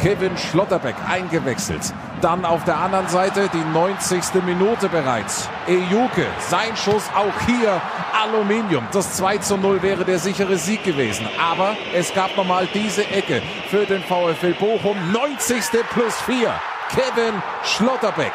Kevin 0.00 0.38
Schlotterbeck 0.38 0.96
eingewechselt. 1.06 1.92
Dann 2.20 2.44
auf 2.44 2.64
der 2.64 2.76
anderen 2.76 3.06
Seite 3.08 3.48
die 3.52 3.64
90. 3.72 4.42
Minute 4.44 4.88
bereits. 4.88 5.48
Ejuke, 5.66 6.26
sein 6.40 6.76
Schuss 6.76 7.04
auch 7.14 7.46
hier 7.46 7.80
Aluminium. 8.20 8.88
Das 8.92 9.14
2 9.14 9.38
zu 9.38 9.56
0 9.56 9.82
wäre 9.82 10.04
der 10.04 10.18
sichere 10.18 10.56
Sieg 10.56 10.82
gewesen. 10.82 11.28
Aber 11.40 11.76
es 11.94 12.12
gab 12.12 12.36
nochmal 12.36 12.66
diese 12.74 13.06
Ecke 13.08 13.40
für 13.70 13.86
den 13.86 14.02
VfL 14.02 14.54
Bochum. 14.54 14.96
90. 15.12 15.62
plus 15.90 16.14
4. 16.22 16.52
Kevin 16.88 17.40
Schlotterbeck. 17.62 18.32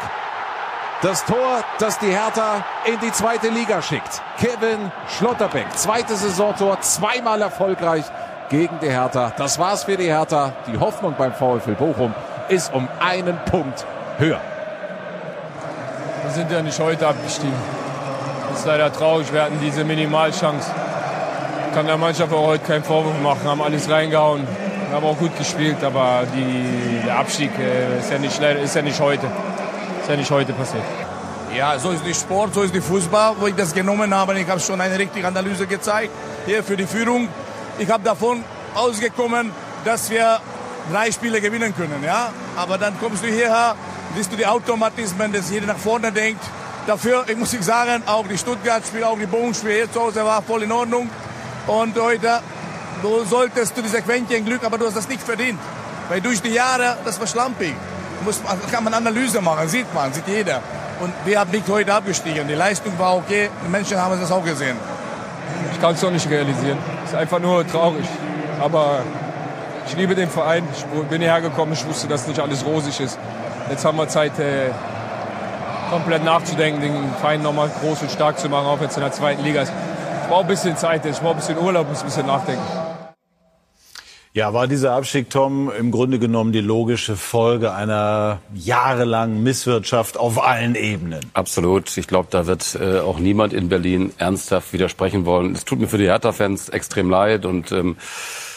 Das 1.02 1.26
Tor, 1.26 1.64
das 1.80 2.00
die 2.00 2.12
Hertha 2.12 2.64
in 2.86 2.98
die 3.02 3.12
zweite 3.12 3.50
Liga 3.50 3.82
schickt. 3.82 4.22
Kevin 4.40 4.90
Schlotterbeck, 5.18 5.66
zweites 5.76 6.22
Saisontor, 6.22 6.80
zweimal 6.80 7.42
erfolgreich 7.42 8.06
gegen 8.48 8.80
die 8.80 8.90
Hertha. 8.90 9.34
Das 9.36 9.60
war's 9.60 9.84
für 9.84 9.98
die 9.98 10.06
Hertha. 10.06 10.54
Die 10.68 10.80
Hoffnung 10.80 11.16
beim 11.18 11.34
VfL 11.34 11.74
Bochum 11.74 12.14
ist 12.50 12.74
um 12.74 12.88
einen 13.00 13.38
Punkt 13.46 13.86
höher. 14.18 14.42
Wir 16.24 16.32
sind 16.32 16.52
ja 16.52 16.62
nicht 16.62 16.80
heute 16.80 17.08
abgestiegen. 17.08 17.54
Das 18.50 18.60
ist 18.60 18.66
leider 18.66 18.92
traurig. 18.94 19.32
Wir 19.34 19.44
hatten 19.44 19.60
diese 19.62 19.84
Minimalchance. 19.84 20.70
Kann 21.74 21.88
der 21.88 21.98
Mannschaft 21.98 22.32
auch 22.32 22.46
heute 22.46 22.64
keinen 22.64 22.84
Vorwurf 22.84 23.20
machen. 23.22 23.46
Haben 23.46 23.62
alles 23.62 23.90
reingehauen. 23.90 24.48
Haben 24.92 25.06
auch 25.06 25.18
gut 25.18 25.36
gespielt, 25.38 25.84
aber 25.84 26.24
die, 26.36 27.02
der 27.06 27.18
Abstieg 27.18 27.52
äh, 27.58 28.00
ist, 28.00 28.12
ja 28.12 28.20
nicht, 28.20 28.40
ist 28.40 28.76
ja 28.76 28.82
nicht 28.82 29.00
heute. 29.00 29.26
Ist 30.02 30.10
ja 30.10 30.16
nicht 30.16 30.30
heute 30.30 30.54
passiert. 30.54 30.84
Ja, 31.56 31.78
so 31.78 31.92
ist 31.92 32.06
die 32.06 32.14
Sport, 32.14 32.54
so 32.54 32.62
ist 32.64 32.74
die 32.74 32.82
Fußball, 32.82 33.36
wo 33.40 33.48
ich 33.48 33.56
das 33.56 33.74
genommen 33.74 34.14
habe. 34.14 34.40
Ich 34.40 34.50
habe 34.50 34.60
schon 34.60 34.80
eine 34.82 34.98
richtige 34.98 35.28
Analyse 35.28 35.68
gezeigt 35.68 36.12
hier 36.46 36.64
für 36.64 36.78
die 36.78 36.86
Führung. 36.86 37.28
Ich 37.78 37.90
habe 37.90 38.04
davon 38.04 38.44
ausgekommen, 38.76 39.52
dass 39.86 40.10
wir 40.10 40.40
drei 40.92 41.12
Spiele 41.12 41.42
gewinnen 41.42 41.76
können. 41.76 42.04
Ja? 42.04 42.32
Aber 42.56 42.78
dann 42.78 43.00
kommst 43.00 43.24
du 43.24 43.28
hierher, 43.28 43.76
siehst 44.16 44.32
du 44.32 44.36
die 44.36 44.46
Automatismen, 44.46 45.32
dass 45.32 45.50
jeder 45.50 45.68
nach 45.68 45.78
vorne 45.78 46.12
denkt. 46.12 46.44
Dafür, 46.86 47.24
ich 47.28 47.38
muss 47.38 47.54
ich 47.54 47.64
sagen, 47.64 48.04
auch 48.06 48.28
die 48.28 48.38
Stuttgart-Spiel, 48.38 49.04
auch 49.04 49.18
die 49.18 49.26
Bogenspiel 49.26 49.72
hier 49.72 49.92
zu 49.92 50.02
Hause 50.02 50.26
war 50.26 50.42
voll 50.42 50.64
in 50.64 50.72
Ordnung. 50.72 51.10
Und 51.68 51.98
heute, 51.98 52.42
du 53.02 53.24
solltest 53.24 53.78
du 53.78 53.82
diese 53.82 54.02
Quäntchen 54.02 54.44
Glück, 54.44 54.66
aber 54.66 54.78
du 54.78 54.86
hast 54.86 54.98
das 54.98 55.08
nicht 55.08 55.22
verdient. 55.22 55.60
Weil 56.10 56.20
durch 56.20 56.42
die 56.42 56.50
Jahre, 56.50 56.98
das 57.06 57.20
war 57.20 57.28
schlampig. 57.28 57.74
Muss, 58.26 58.42
kann 58.72 58.84
man 58.84 58.94
Analyse 58.94 59.42
machen, 59.42 59.68
sieht 59.68 59.94
man, 59.94 60.12
sieht 60.12 60.28
jeder. 60.28 60.62
Und 61.00 61.14
wir 61.26 61.40
haben 61.40 61.52
nicht 61.52 61.68
heute 61.68 61.94
abgestiegen. 61.94 62.48
Die 62.48 62.54
Leistung 62.54 62.98
war 63.00 63.16
okay, 63.16 63.50
die 63.66 63.70
Menschen 63.70 63.98
haben 63.98 64.20
das 64.20 64.32
auch 64.32 64.44
gesehen. 64.44 64.78
Ich 65.74 65.82
kann 65.82 65.94
es 65.96 66.02
doch 66.02 66.12
nicht 66.12 66.30
realisieren. 66.30 66.78
Es 67.04 67.12
ist 67.12 67.18
einfach 67.18 67.40
nur 67.40 67.66
traurig. 67.68 68.06
Aber 68.62 69.04
ich 69.88 69.96
liebe 69.96 70.16
den 70.16 70.30
Verein. 70.30 70.64
Ich 70.76 70.84
bin 71.10 71.22
hierher 71.22 71.42
gekommen. 71.42 71.74
Ich 71.74 71.86
wusste, 71.86 72.08
dass 72.08 72.28
nicht 72.28 72.40
alles 72.40 72.66
rosig 72.66 73.00
ist. 73.00 73.18
Jetzt 73.70 73.86
haben 73.86 73.98
wir 73.98 74.08
Zeit, 74.08 74.38
äh, 74.40 74.70
komplett 75.90 76.24
nachzudenken, 76.24 76.82
den 76.82 77.14
Verein 77.20 77.42
nochmal 77.42 77.70
groß 77.82 78.02
und 78.02 78.12
stark 78.12 78.40
zu 78.40 78.50
machen, 78.50 78.66
auch 78.66 78.82
es 78.82 78.96
in 78.96 79.02
der 79.02 79.12
zweiten 79.12 79.44
Liga. 79.44 79.64
Ich 79.64 79.70
brauche 80.28 80.42
ein 80.42 80.48
bisschen 80.48 80.76
Zeit. 80.76 81.06
Ich 81.06 81.20
brauche 81.20 81.32
ein 81.32 81.38
bisschen 81.38 81.58
Urlaub, 81.58 81.88
muss 81.88 82.00
ein 82.00 82.06
bisschen 82.06 82.26
nachdenken. 82.26 82.64
Ja, 84.36 84.52
war 84.52 84.66
dieser 84.66 84.94
Abstieg, 84.94 85.30
Tom, 85.30 85.72
im 85.72 85.92
Grunde 85.92 86.18
genommen 86.18 86.54
die 86.54 86.62
logische 86.62 87.16
Folge 87.16 87.72
einer 87.72 88.40
jahrelangen 88.56 89.44
Misswirtschaft 89.44 90.18
auf 90.18 90.44
allen 90.44 90.74
Ebenen? 90.74 91.20
Absolut. 91.36 91.96
Ich 91.96 92.08
glaube, 92.08 92.30
da 92.32 92.48
wird 92.48 92.76
äh, 92.82 92.98
auch 92.98 93.20
niemand 93.20 93.54
in 93.54 93.70
Berlin 93.70 94.12
ernsthaft 94.18 94.74
widersprechen 94.74 95.28
wollen. 95.28 95.52
Es 95.54 95.66
tut 95.66 95.80
mir 95.80 95.88
für 95.88 96.00
die 96.00 96.08
Hertha-Fans 96.08 96.70
extrem 96.70 97.12
leid 97.12 97.46
und 97.46 97.72
ähm, 97.72 97.96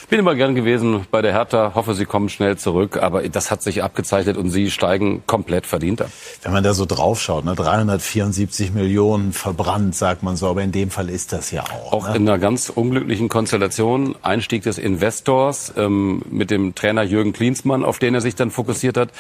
bin 0.09 0.19
immer 0.19 0.35
gern 0.35 0.55
gewesen 0.55 1.07
bei 1.11 1.23
der 1.23 1.33
Hertha, 1.33 1.73
hoffe, 1.75 1.95
sie 1.95 2.05
kommen 2.05 2.29
schnell 2.29 2.57
zurück, 2.57 2.99
aber 3.03 3.29
das 3.29 3.51
hat 3.51 3.63
sich 3.63 3.83
abgezeichnet 3.83 4.37
und 4.37 4.51
sie 4.51 4.71
steigen 4.71 5.23
komplett 5.27 5.67
verdient 5.67 6.03
ab. 6.03 6.11
Wenn 6.43 6.53
man 6.53 6.63
da 6.63 6.75
so 6.75 6.87
draufschaut, 6.87 7.45
ne, 7.45 7.55
374 7.55 8.73
Millionen 8.73 9.33
verbrannt, 9.33 9.95
sagt 9.95 10.23
man 10.23 10.37
so, 10.37 10.49
aber 10.49 10.63
in 10.63 10.73
dem 10.73 10.91
Fall 10.91 11.09
ist 11.09 11.33
das 11.33 11.51
ja 11.51 11.65
auch. 11.65 11.93
Auch 11.93 12.09
ne? 12.09 12.17
in 12.17 12.29
einer 12.29 12.39
ganz 12.39 12.71
unglücklichen 12.71 13.29
Konstellation, 13.29 14.17
Einstieg 14.23 14.63
des 14.63 14.79
Investors 14.79 15.73
ähm, 15.77 16.23
mit 16.31 16.51
dem 16.51 16.75
Trainer 16.75 17.03
Jürgen 17.03 17.33
Klinsmann, 17.33 17.85
auf 17.85 17.99
den 17.99 18.15
er 18.15 18.21
sich 18.21 18.35
dann 18.35 18.51
fokussiert 18.51 18.97
hat, 18.97 19.11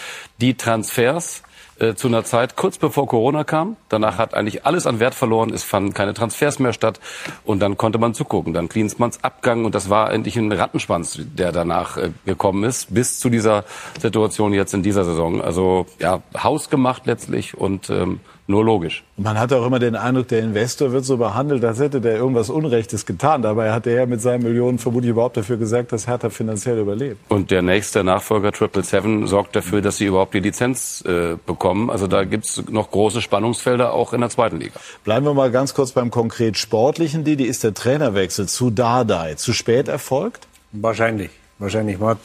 die 0.40 0.54
Transfers 0.54 1.42
äh, 1.78 1.94
zu 1.94 2.08
einer 2.08 2.24
Zeit 2.24 2.56
kurz 2.56 2.78
bevor 2.78 3.06
Corona 3.06 3.44
kam. 3.44 3.76
Danach 3.88 4.18
hat 4.18 4.34
eigentlich 4.34 4.64
alles 4.64 4.86
an 4.86 5.00
Wert 5.00 5.14
verloren. 5.14 5.52
Es 5.52 5.62
fanden 5.62 5.92
keine 5.94 6.14
Transfers 6.14 6.58
mehr 6.58 6.72
statt. 6.72 7.00
Und 7.44 7.60
dann 7.60 7.76
konnte 7.76 7.98
man 7.98 8.14
zugucken. 8.14 8.54
Dann 8.54 8.68
Klinsmanns 8.68 9.22
Abgang. 9.22 9.64
Und 9.64 9.74
das 9.74 9.90
war 9.90 10.12
endlich 10.12 10.36
ein 10.36 10.50
Rattenschwanz, 10.52 11.18
der 11.20 11.52
danach 11.52 11.96
äh, 11.96 12.10
gekommen 12.24 12.64
ist, 12.64 12.94
bis 12.94 13.18
zu 13.18 13.28
dieser 13.28 13.64
Situation 14.00 14.52
jetzt 14.52 14.74
in 14.74 14.82
dieser 14.82 15.04
Saison. 15.04 15.40
Also 15.40 15.86
ja, 15.98 16.22
hausgemacht 16.36 17.06
letztlich 17.06 17.56
und 17.56 17.90
ähm, 17.90 18.20
nur 18.48 18.64
logisch. 18.64 19.02
Man 19.16 19.38
hat 19.38 19.52
auch 19.52 19.66
immer 19.66 19.78
den 19.78 19.96
Eindruck, 19.96 20.28
der 20.28 20.40
Investor 20.40 20.92
wird 20.92 21.04
so 21.04 21.16
behandelt, 21.16 21.64
als 21.64 21.80
hätte 21.80 22.00
der 22.00 22.16
irgendwas 22.16 22.48
Unrechtes 22.48 23.04
getan. 23.04 23.42
Dabei 23.42 23.72
hat 23.72 23.86
er 23.86 24.06
mit 24.06 24.20
seinen 24.20 24.44
Millionen 24.44 24.78
vermutlich 24.78 25.10
überhaupt 25.10 25.36
dafür 25.36 25.56
gesagt, 25.56 25.92
dass 25.92 26.06
Hertha 26.06 26.30
finanziell 26.30 26.78
überlebt. 26.78 27.18
Und 27.28 27.50
der 27.50 27.62
nächste 27.62 28.04
Nachfolger 28.04 28.52
Triple 28.52 28.84
Seven 28.84 29.26
sorgt 29.26 29.56
dafür, 29.56 29.82
dass 29.82 29.96
sie 29.96 30.06
überhaupt 30.06 30.34
die 30.34 30.40
Lizenz 30.40 31.02
äh, 31.06 31.36
bekommen. 31.44 31.90
Also 31.90 32.06
da 32.06 32.24
gibt's 32.24 32.62
noch 32.70 32.90
große 32.90 33.20
Spannungsfelder 33.20 33.92
auch 33.92 34.12
in 34.12 34.20
der 34.20 34.30
zweiten 34.30 34.60
Liga. 34.60 34.78
Bleiben 35.04 35.26
wir 35.26 35.34
mal 35.34 35.50
ganz 35.50 35.74
kurz 35.74 35.92
beim 35.92 36.10
konkret 36.10 36.56
Sportlichen. 36.56 37.24
Didi, 37.24 37.44
ist 37.44 37.64
der 37.64 37.74
Trainerwechsel 37.74 38.46
zu 38.46 38.70
Dardai 38.70 39.34
zu 39.34 39.52
spät 39.52 39.88
erfolgt? 39.88 40.46
Wahrscheinlich. 40.72 41.30
Wahrscheinlich. 41.58 41.98
Man 41.98 42.10
hat 42.10 42.18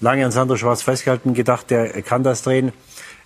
lange 0.00 0.24
an 0.24 0.32
Sandro 0.32 0.56
Schwarz 0.56 0.82
festgehalten, 0.82 1.32
gedacht, 1.32 1.70
er 1.70 2.02
kann 2.02 2.22
das 2.22 2.42
drehen. 2.42 2.72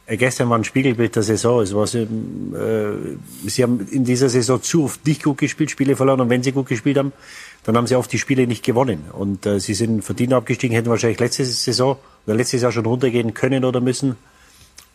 Äh, 0.09 0.17
gestern 0.17 0.49
war 0.49 0.59
ein 0.59 0.65
Spiegelbild 0.65 1.15
der 1.15 1.23
Saison. 1.23 1.61
Es 1.63 1.75
war, 1.75 1.85
äh, 1.85 2.97
sie 3.47 3.63
haben 3.63 3.87
in 3.91 4.05
dieser 4.05 4.29
Saison 4.29 4.61
zu 4.63 4.85
oft 4.85 5.07
nicht 5.07 5.23
gut 5.23 5.39
gespielt, 5.39 5.71
Spiele 5.71 5.97
verloren. 5.97 6.21
Und 6.23 6.31
wenn 6.31 6.43
sie 6.43 6.53
gut 6.53 6.67
gespielt 6.67 6.97
haben, 6.97 7.13
dann 7.65 7.77
haben 7.77 7.87
sie 7.87 7.95
oft 7.95 8.11
die 8.11 8.19
Spiele 8.19 8.47
nicht 8.47 8.65
gewonnen. 8.65 9.05
Und 9.13 9.45
äh, 9.47 9.61
sie 9.61 9.75
sind 9.75 10.03
verdient 10.03 10.33
abgestiegen, 10.33 10.75
hätten 10.75 10.89
wahrscheinlich 10.89 11.21
letzte 11.21 11.45
Saison 11.45 11.99
oder 12.27 12.37
letztes 12.37 12.63
Jahr 12.63 12.73
schon 12.73 12.87
runtergehen 12.87 13.35
können 13.35 13.65
oder 13.65 13.81
müssen. 13.81 14.17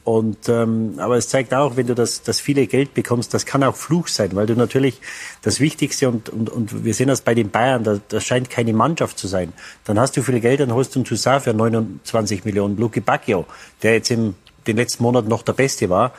Und 0.03 0.49
ähm, 0.49 0.95
aber 0.97 1.16
es 1.16 1.30
zeigt 1.30 1.53
auch, 1.53 1.78
wenn 1.78 1.88
du 1.88 1.95
das, 1.95 2.24
das 2.24 2.41
viele 2.41 2.68
Geld 2.68 2.93
bekommst, 2.93 3.34
das 3.34 3.45
kann 3.45 3.64
auch 3.64 3.76
Fluch 3.78 4.09
sein, 4.09 4.36
weil 4.36 4.45
du 4.45 4.53
natürlich 4.53 4.99
das 5.43 5.61
Wichtigste 5.61 6.09
und, 6.09 6.28
und, 6.28 6.49
und 6.49 6.84
wir 6.84 6.93
sehen 6.93 7.07
das 7.07 7.22
bei 7.22 7.34
den 7.34 7.51
Bayern, 7.51 7.86
da, 7.86 7.99
das 8.09 8.26
scheint 8.26 8.49
keine 8.49 8.74
Mannschaft 8.74 9.18
zu 9.18 9.30
sein. 9.30 9.53
Dann 9.86 9.97
hast 9.97 10.18
du 10.18 10.22
viele 10.22 10.41
Geld, 10.41 10.59
dann 10.59 10.74
holst 10.74 10.93
du 10.95 10.99
einen 10.99 11.05
Toussaint 11.05 11.43
für 11.43 11.53
29 11.53 12.43
Millionen, 12.43 12.76
Luke 12.76 12.99
Bacchio, 12.99 13.45
der 13.82 13.93
jetzt 13.93 14.11
im 14.11 14.36
den 14.68 14.78
letzten 14.78 15.03
Monaten 15.03 15.28
noch 15.28 15.43
der 15.43 15.53
Beste 15.53 15.89
war, 15.89 16.14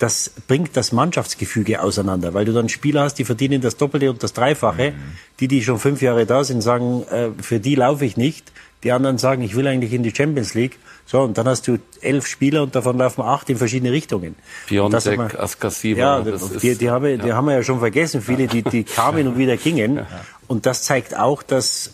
das 0.00 0.30
bringt 0.48 0.76
das 0.78 0.92
Mannschaftsgefüge 0.92 1.82
auseinander, 1.82 2.32
weil 2.32 2.46
du 2.46 2.52
dann 2.52 2.70
Spieler 2.70 3.02
hast, 3.02 3.16
die 3.16 3.26
verdienen 3.26 3.60
das 3.60 3.76
Doppelte 3.76 4.10
und 4.10 4.22
das 4.22 4.32
Dreifache. 4.32 4.92
Mhm. 4.92 4.94
Die, 5.40 5.48
die 5.48 5.62
schon 5.62 5.78
fünf 5.78 6.00
Jahre 6.00 6.24
da 6.24 6.42
sind, 6.42 6.62
sagen, 6.62 7.04
äh, 7.10 7.28
für 7.42 7.60
die 7.60 7.74
laufe 7.74 8.04
ich 8.06 8.16
nicht. 8.16 8.50
Die 8.82 8.92
anderen 8.92 9.18
sagen, 9.18 9.42
ich 9.42 9.54
will 9.56 9.66
eigentlich 9.66 9.92
in 9.92 10.02
die 10.02 10.14
Champions 10.14 10.54
League. 10.54 10.78
So, 11.04 11.20
und 11.20 11.36
dann 11.36 11.46
hast 11.46 11.68
du 11.68 11.78
elf 12.00 12.26
Spieler 12.26 12.62
und 12.62 12.74
davon 12.74 12.96
laufen 12.96 13.20
acht 13.20 13.50
in 13.50 13.58
verschiedene 13.58 13.92
Richtungen. 13.92 14.36
Piontek, 14.68 15.38
Askasiba. 15.38 16.00
Ja, 16.00 16.20
die, 16.22 16.76
die, 16.76 16.88
haben, 16.88 17.18
die 17.20 17.28
ja. 17.28 17.36
haben 17.36 17.46
wir 17.46 17.54
ja 17.54 17.62
schon 17.62 17.80
vergessen. 17.80 18.22
Viele, 18.22 18.46
die, 18.46 18.62
die 18.62 18.84
kamen 18.84 19.26
und 19.26 19.36
wieder 19.36 19.58
gingen. 19.58 20.06
Und 20.46 20.64
das 20.64 20.82
zeigt 20.82 21.14
auch, 21.14 21.42
dass 21.42 21.90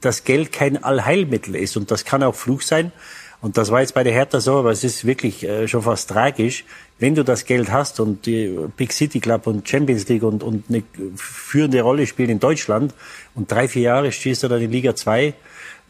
das 0.00 0.22
Geld 0.22 0.52
kein 0.52 0.82
Allheilmittel 0.82 1.56
ist. 1.56 1.76
Und 1.76 1.90
das 1.90 2.04
kann 2.04 2.22
auch 2.22 2.36
Fluch 2.36 2.62
sein. 2.62 2.92
Und 3.40 3.56
das 3.56 3.70
war 3.70 3.80
jetzt 3.80 3.94
bei 3.94 4.02
der 4.02 4.12
Hertha 4.12 4.40
so, 4.40 4.56
aber 4.56 4.72
es 4.72 4.82
ist 4.82 5.04
wirklich 5.04 5.44
äh, 5.44 5.68
schon 5.68 5.82
fast 5.82 6.10
tragisch, 6.10 6.64
wenn 6.98 7.14
du 7.14 7.22
das 7.22 7.44
Geld 7.44 7.70
hast 7.70 8.00
und 8.00 8.26
die 8.26 8.58
Big 8.76 8.92
City 8.92 9.20
Club 9.20 9.46
und 9.46 9.68
Champions 9.68 10.08
League 10.08 10.24
und, 10.24 10.42
und 10.42 10.64
eine 10.68 10.82
führende 11.14 11.80
Rolle 11.82 12.06
spielt 12.06 12.30
in 12.30 12.40
Deutschland 12.40 12.94
und 13.36 13.50
drei, 13.50 13.68
vier 13.68 13.82
Jahre 13.82 14.10
stehst 14.10 14.42
du 14.42 14.48
dann 14.48 14.60
in 14.60 14.72
Liga 14.72 14.96
2. 14.96 15.34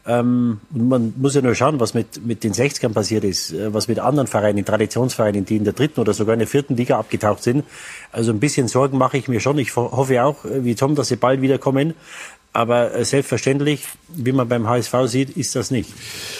Ähm, 0.05 0.61
man 0.71 1.13
muss 1.17 1.35
ja 1.35 1.41
nur 1.41 1.55
schauen, 1.55 1.79
was 1.79 1.93
mit, 1.93 2.25
mit 2.25 2.43
den 2.43 2.53
60ern 2.53 2.93
passiert 2.93 3.23
ist, 3.23 3.51
äh, 3.51 3.73
was 3.73 3.87
mit 3.87 3.99
anderen 3.99 4.27
Vereinen, 4.27 4.63
Traditionsvereinen, 4.63 5.45
die 5.45 5.57
in 5.57 5.65
der 5.65 5.73
dritten 5.73 5.99
oder 5.99 6.13
sogar 6.13 6.33
in 6.33 6.39
der 6.39 6.47
vierten 6.47 6.75
Liga 6.77 6.97
abgetaucht 6.97 7.43
sind. 7.43 7.65
Also 8.11 8.31
ein 8.31 8.39
bisschen 8.39 8.67
Sorgen 8.67 8.97
mache 8.97 9.17
ich 9.17 9.27
mir 9.27 9.39
schon. 9.39 9.57
Ich 9.57 9.75
hoffe 9.75 10.23
auch, 10.23 10.45
äh, 10.45 10.63
wie 10.63 10.75
Tom, 10.75 10.95
dass 10.95 11.09
sie 11.09 11.17
bald 11.17 11.41
wiederkommen. 11.41 11.95
Aber 12.51 12.95
äh, 12.95 13.05
selbstverständlich, 13.05 13.83
wie 14.07 14.31
man 14.31 14.47
beim 14.49 14.67
HSV 14.67 14.93
sieht, 15.05 15.37
ist 15.37 15.55
das 15.55 15.69
nicht. 15.69 15.93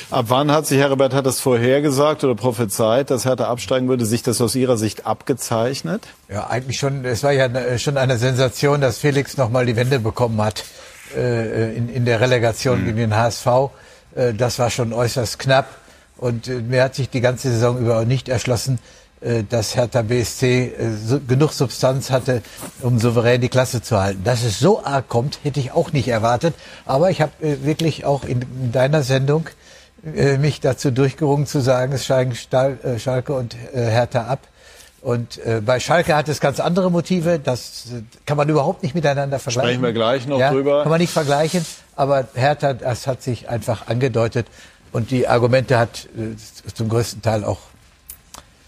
Ab 0.09 0.25
wann 0.29 0.51
hat 0.51 0.65
sich 0.65 0.79
Herbert 0.79 1.13
hat 1.13 1.25
das 1.25 1.39
vorhergesagt 1.39 2.23
oder 2.23 2.33
prophezeit, 2.33 3.11
dass 3.11 3.25
Hertha 3.25 3.47
absteigen 3.47 3.87
würde, 3.87 4.05
sich 4.05 4.23
das 4.23 4.41
aus 4.41 4.55
Ihrer 4.55 4.77
Sicht 4.77 5.05
abgezeichnet? 5.05 6.07
Ja, 6.27 6.47
eigentlich 6.47 6.79
schon. 6.79 7.05
Es 7.05 7.23
war 7.23 7.31
ja 7.31 7.45
äh, 7.45 7.77
schon 7.77 7.97
eine 7.97 8.17
Sensation, 8.17 8.81
dass 8.81 8.97
Felix 8.97 9.37
nochmal 9.37 9.67
die 9.67 9.75
Wende 9.75 9.99
bekommen 9.99 10.41
hat 10.41 10.65
äh, 11.15 11.75
in, 11.75 11.89
in 11.89 12.05
der 12.05 12.21
Relegation 12.21 12.81
mhm. 12.81 12.85
gegen 12.85 12.97
den 12.97 13.15
HSV. 13.15 13.47
Äh, 14.15 14.33
das 14.33 14.57
war 14.57 14.71
schon 14.71 14.93
äußerst 14.93 15.37
knapp. 15.37 15.67
Und 16.17 16.47
äh, 16.47 16.55
mir 16.55 16.83
hat 16.83 16.95
sich 16.95 17.09
die 17.09 17.21
ganze 17.21 17.51
Saison 17.51 17.77
über 17.77 17.99
auch 17.99 18.05
nicht 18.05 18.29
erschlossen, 18.29 18.75
äh, 18.75 18.98
dass 19.49 19.75
Hertha 19.75 20.01
BSC 20.01 20.45
äh, 20.45 21.19
genug 21.27 21.51
Substanz 21.51 22.09
hatte, 22.09 22.41
um 22.81 22.99
souverän 22.99 23.41
die 23.41 23.49
Klasse 23.49 23.81
zu 23.81 23.99
halten. 23.99 24.23
Dass 24.23 24.43
es 24.43 24.59
so 24.59 24.83
arg 24.83 25.09
kommt, 25.09 25.39
hätte 25.43 25.59
ich 25.59 25.71
auch 25.71 25.91
nicht 25.91 26.07
erwartet. 26.07 26.55
Aber 26.85 27.09
ich 27.09 27.21
habe 27.21 27.31
äh, 27.41 27.63
wirklich 27.63 28.05
auch 28.05 28.23
in 28.23 28.71
deiner 28.71 29.03
Sendung 29.03 29.49
äh, 30.15 30.37
mich 30.37 30.61
dazu 30.61 30.91
durchgerungen 30.91 31.45
zu 31.47 31.59
sagen, 31.59 31.91
es 31.91 32.05
steigen 32.05 32.33
äh, 32.51 32.97
Schalke 32.99 33.33
und 33.33 33.55
äh, 33.73 33.89
Hertha 33.89 34.25
ab. 34.25 34.47
Und 35.01 35.37
äh, 35.45 35.61
bei 35.65 35.79
Schalke 35.79 36.15
hat 36.15 36.27
es 36.27 36.39
ganz 36.39 36.59
andere 36.59 36.91
Motive. 36.91 37.39
Das 37.39 37.87
äh, 37.91 38.01
kann 38.25 38.37
man 38.37 38.47
überhaupt 38.49 38.83
nicht 38.83 38.95
miteinander 38.95 39.39
vergleichen. 39.39 39.69
Sprechen 39.69 39.83
wir 39.83 39.93
gleich 39.93 40.27
noch 40.27 40.39
ja, 40.39 40.51
drüber. 40.51 40.83
Kann 40.83 40.91
man 40.91 40.99
nicht 40.99 41.13
vergleichen. 41.13 41.65
Aber 41.95 42.27
Hertha, 42.33 42.73
das 42.73 43.07
hat 43.07 43.21
sich 43.21 43.49
einfach 43.49 43.87
angedeutet. 43.87 44.47
Und 44.91 45.11
die 45.11 45.27
Argumente 45.27 45.77
hat 45.77 46.07
äh, 46.17 46.35
zum 46.73 46.89
größten 46.89 47.21
Teil 47.21 47.43
auch 47.43 47.59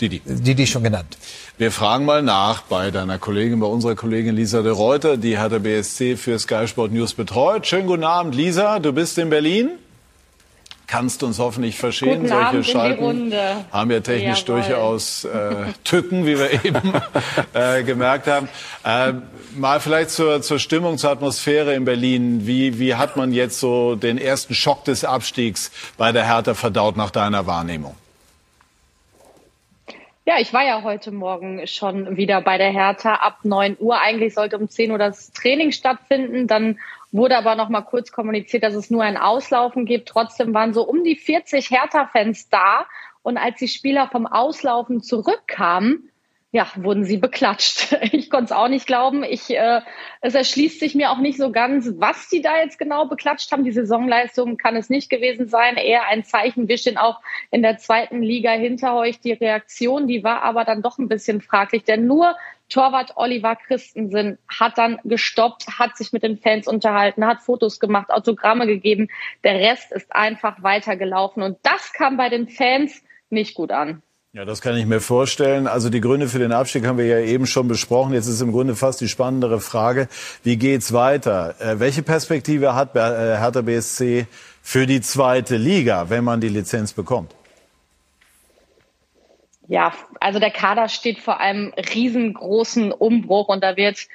Didi. 0.02 0.22
Didi 0.26 0.68
schon 0.68 0.84
genannt. 0.84 1.18
Wir 1.58 1.72
fragen 1.72 2.06
mal 2.06 2.24
nach 2.24 2.64
bei 2.64 2.92
deiner 2.92 3.20
Kollegin, 3.20 3.60
bei 3.60 3.68
unserer 3.68 3.96
Kollegin 3.96 4.36
Lisa 4.36 4.62
de 4.62 4.72
Reuter, 4.72 5.18
die 5.18 5.38
hat 5.38 5.52
der 5.52 5.60
BSC 5.60 6.18
für 6.18 6.40
Sky 6.40 6.68
Sport 6.68 6.92
News 6.92 7.14
betreut. 7.14 7.68
Schönen 7.68 7.88
guten 7.88 8.04
Abend, 8.04 8.34
Lisa. 8.34 8.80
Du 8.80 8.94
bist 8.94 9.18
in 9.18 9.30
Berlin? 9.30 9.70
kannst 10.92 11.24
uns 11.24 11.40
hoffentlich 11.40 11.78
verstehen. 11.78 12.24
Guten 12.24 12.28
Solche 12.28 12.46
Abend 12.48 12.66
Schalten 12.66 13.34
haben 13.72 13.92
ja 13.92 14.02
technisch 14.02 14.42
Jawohl. 14.42 14.62
durchaus 14.62 15.24
äh, 15.24 15.56
Tücken, 15.86 16.26
wie 16.26 16.38
wir 16.38 16.66
eben 16.66 16.82
äh, 17.54 17.84
gemerkt 17.84 18.28
haben. 18.28 18.50
Äh, 18.84 19.14
mal 19.56 19.80
vielleicht 19.80 20.10
zur, 20.10 20.42
zur 20.42 20.60
Stimmung, 20.60 20.98
zur 20.98 21.12
Atmosphäre 21.12 21.74
in 21.76 21.86
Berlin. 21.86 22.46
Wie, 22.46 22.78
wie 22.78 22.96
hat 22.96 23.16
man 23.16 23.32
jetzt 23.32 23.62
so 23.62 23.96
den 23.96 24.18
ersten 24.18 24.54
Schock 24.54 24.84
des 24.84 25.06
Abstiegs 25.06 25.72
bei 25.98 26.12
der 26.12 26.26
Hertha 26.26 26.56
verdaut 26.56 26.98
nach 26.98 27.12
deiner 27.12 27.48
Wahrnehmung? 27.48 27.96
Ja, 30.24 30.36
ich 30.40 30.54
war 30.54 30.64
ja 30.64 30.84
heute 30.84 31.12
Morgen 31.12 31.66
schon 31.66 32.16
wieder 32.16 32.42
bei 32.42 32.60
der 32.60 32.70
Hertha 32.70 33.16
ab 33.16 33.40
9 33.44 33.78
Uhr. 33.80 34.00
Eigentlich 34.00 34.36
sollte 34.36 34.60
um 34.60 34.70
10 34.70 34.92
Uhr 34.92 35.00
das 35.00 35.32
Training 35.32 35.72
stattfinden. 35.72 36.46
Dann 36.46 36.80
wurde 37.12 37.36
aber 37.36 37.56
noch 37.56 37.70
mal 37.70 37.82
kurz 37.82 38.12
kommuniziert, 38.12 38.62
dass 38.62 38.76
es 38.76 38.92
nur 38.92 39.02
ein 39.02 39.18
Auslaufen 39.18 39.86
gibt. 39.86 40.10
Trotzdem 40.10 40.54
waren 40.54 40.76
so 40.76 40.84
um 40.84 41.04
die 41.04 41.16
40 41.16 41.72
Hertha-Fans 41.72 42.50
da. 42.50 42.86
Und 43.24 43.38
als 43.38 43.58
die 43.58 43.68
Spieler 43.68 44.10
vom 44.10 44.28
Auslaufen 44.28 45.02
zurückkamen, 45.02 46.11
ja, 46.54 46.68
wurden 46.76 47.06
sie 47.06 47.18
beklatscht. 47.18 47.98
Ich 48.14 48.30
konnte 48.30 48.46
es 48.46 48.52
auch 48.52 48.68
nicht 48.68 48.88
glauben. 48.88 49.24
Ich, 49.24 49.50
äh, 49.50 49.82
es 50.20 50.36
erschließt 50.36 50.80
sich 50.80 50.96
mir 50.96 51.12
auch 51.12 51.18
nicht 51.18 51.38
so 51.38 51.52
ganz, 51.52 51.90
was 51.98 52.28
die 52.28 52.42
da 52.42 52.58
jetzt 52.58 52.78
genau 52.78 53.06
beklatscht 53.06 53.52
haben. 53.52 53.64
Die 53.64 53.72
Saisonleistung 53.72 54.58
kann 54.58 54.76
es 54.76 54.90
nicht 54.90 55.10
gewesen 55.10 55.48
sein. 55.48 55.78
Eher 55.78 56.08
ein 56.08 56.24
Zeichen, 56.26 56.68
wir 56.68 56.78
stehen 56.78 56.98
auch 56.98 57.22
in 57.52 57.62
der 57.62 57.78
zweiten 57.78 58.22
Liga 58.22 58.52
hinter 58.52 58.96
euch. 58.96 59.20
Die 59.20 59.32
Reaktion, 59.32 60.08
die 60.08 60.24
war 60.24 60.42
aber 60.42 60.66
dann 60.66 60.82
doch 60.82 60.98
ein 60.98 61.08
bisschen 61.08 61.42
fraglich, 61.42 61.84
denn 61.84 62.06
nur 62.06 62.36
Torwart 62.68 63.14
Oliver 63.16 63.56
Christensen 63.56 64.38
hat 64.48 64.78
dann 64.78 65.00
gestoppt, 65.04 65.80
hat 65.80 65.96
sich 65.98 66.12
mit 66.12 66.24
den 66.24 66.38
Fans 66.38 66.68
unterhalten, 66.68 67.26
hat 67.26 67.42
Fotos 67.42 67.80
gemacht, 67.80 68.10
Autogramme 68.10 68.68
gegeben. 68.68 69.10
Der 69.44 69.56
Rest 69.56 69.92
ist 69.92 70.14
einfach 70.14 70.62
weitergelaufen 70.64 71.44
und 71.44 71.58
das 71.64 71.94
kam 71.94 72.18
bei 72.18 72.30
den 72.30 72.48
Fans 72.48 73.04
nicht 73.30 73.56
gut 73.56 73.72
an. 73.72 74.02
Ja, 74.34 74.46
das 74.46 74.62
kann 74.62 74.78
ich 74.78 74.86
mir 74.86 75.02
vorstellen. 75.02 75.68
Also 75.68 75.90
die 75.90 76.00
Gründe 76.00 76.30
für 76.30 76.40
den 76.40 76.54
Abstieg 76.54 76.88
haben 76.88 76.98
wir 76.98 77.06
ja 77.06 77.20
eben 77.20 77.46
schon 77.46 77.68
besprochen. 77.68 78.14
Jetzt 78.14 78.28
ist 78.28 78.40
im 78.40 78.54
Grunde 78.54 78.78
fast 78.78 79.02
die 79.02 79.10
spannendere 79.10 79.60
Frage, 79.60 80.08
wie 80.44 80.56
geht's 80.56 80.94
weiter? 80.94 81.56
Äh, 81.60 81.82
welche 81.82 82.02
Perspektive 82.02 82.74
hat 82.74 82.96
äh, 82.96 83.00
Hertha 83.00 83.62
BSC 83.62 84.28
für 84.62 84.88
die 84.88 85.02
zweite 85.02 85.58
Liga, 85.58 86.10
wenn 86.10 86.24
man 86.24 86.40
die 86.40 86.48
Lizenz 86.48 86.94
bekommt? 86.94 87.36
Ja, 89.68 89.92
also 90.22 90.40
der 90.40 90.52
Kader 90.52 90.88
steht 90.88 91.20
vor 91.20 91.42
einem 91.42 91.74
riesengroßen 91.74 92.94
Umbruch 92.94 93.50
und 93.50 93.62
da 93.62 93.76
wird 93.76 94.08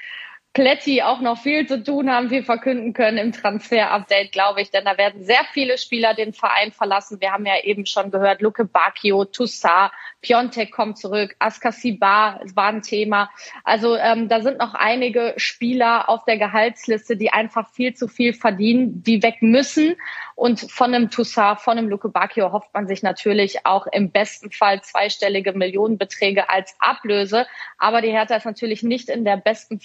Pletti 0.57 1.03
auch 1.03 1.21
noch 1.21 1.37
viel 1.37 1.67
zu 1.67 1.85
tun 1.85 2.11
haben, 2.11 2.31
viel 2.31 2.43
verkünden 2.43 2.95
können 2.95 3.19
im 3.19 3.33
Transfer-Update, 3.33 4.33
glaube 4.33 4.63
ich, 4.63 4.71
denn 4.71 4.87
da 4.87 4.97
werden 4.97 5.23
sehr 5.23 5.45
viele 5.53 5.77
Spieler 5.77 6.15
den 6.15 6.33
Verein 6.33 6.73
verlassen. 6.73 7.21
Wir 7.21 7.33
haben 7.33 7.45
ja 7.45 7.63
eben 7.63 7.85
schon 7.85 8.11
gehört, 8.11 8.41
Luke 8.41 8.65
Bacchio, 8.65 9.27
Toussaint, 9.27 9.93
Piontek 10.23 10.73
kommt 10.73 10.97
zurück, 10.97 11.37
Askasibar 11.41 12.41
war 12.55 12.69
ein 12.69 12.81
Thema. 12.81 13.31
Also 13.65 13.97
ähm, 13.97 14.31
da 14.31 14.41
sind 14.41 14.59
noch 14.59 14.73
einige 14.73 15.35
Spieler 15.37 16.09
auf 16.09 16.25
der 16.25 16.39
Gehaltsliste, 16.39 17.19
die 17.19 17.35
einfach 17.35 17.71
viel 17.75 17.93
zu 17.93 18.09
viel 18.09 18.33
verdienen, 18.33 19.03
die 19.03 19.23
weg 19.23 19.43
müssen. 19.43 19.95
Und 20.35 20.61
von 20.71 20.95
einem 20.95 21.11
Toussaint, 21.11 21.61
von 21.61 21.77
einem 21.77 21.89
Luke 21.89 22.09
Bacchio 22.09 22.53
hofft 22.53 22.73
man 22.73 22.87
sich 22.87 23.03
natürlich 23.03 23.67
auch 23.67 23.87
im 23.87 24.11
besten 24.11 24.51
Fall 24.51 24.81
zweistellige 24.83 25.53
Millionenbeträge 25.53 26.49
als 26.49 26.75
Ablöse. 26.79 27.47
Aber 27.79 28.01
die 28.01 28.11
Hertha 28.11 28.37
ist 28.37 28.47
natürlich 28.47 28.83
nicht 28.83 29.09
in 29.09 29.25
der 29.25 29.37
besten 29.37 29.81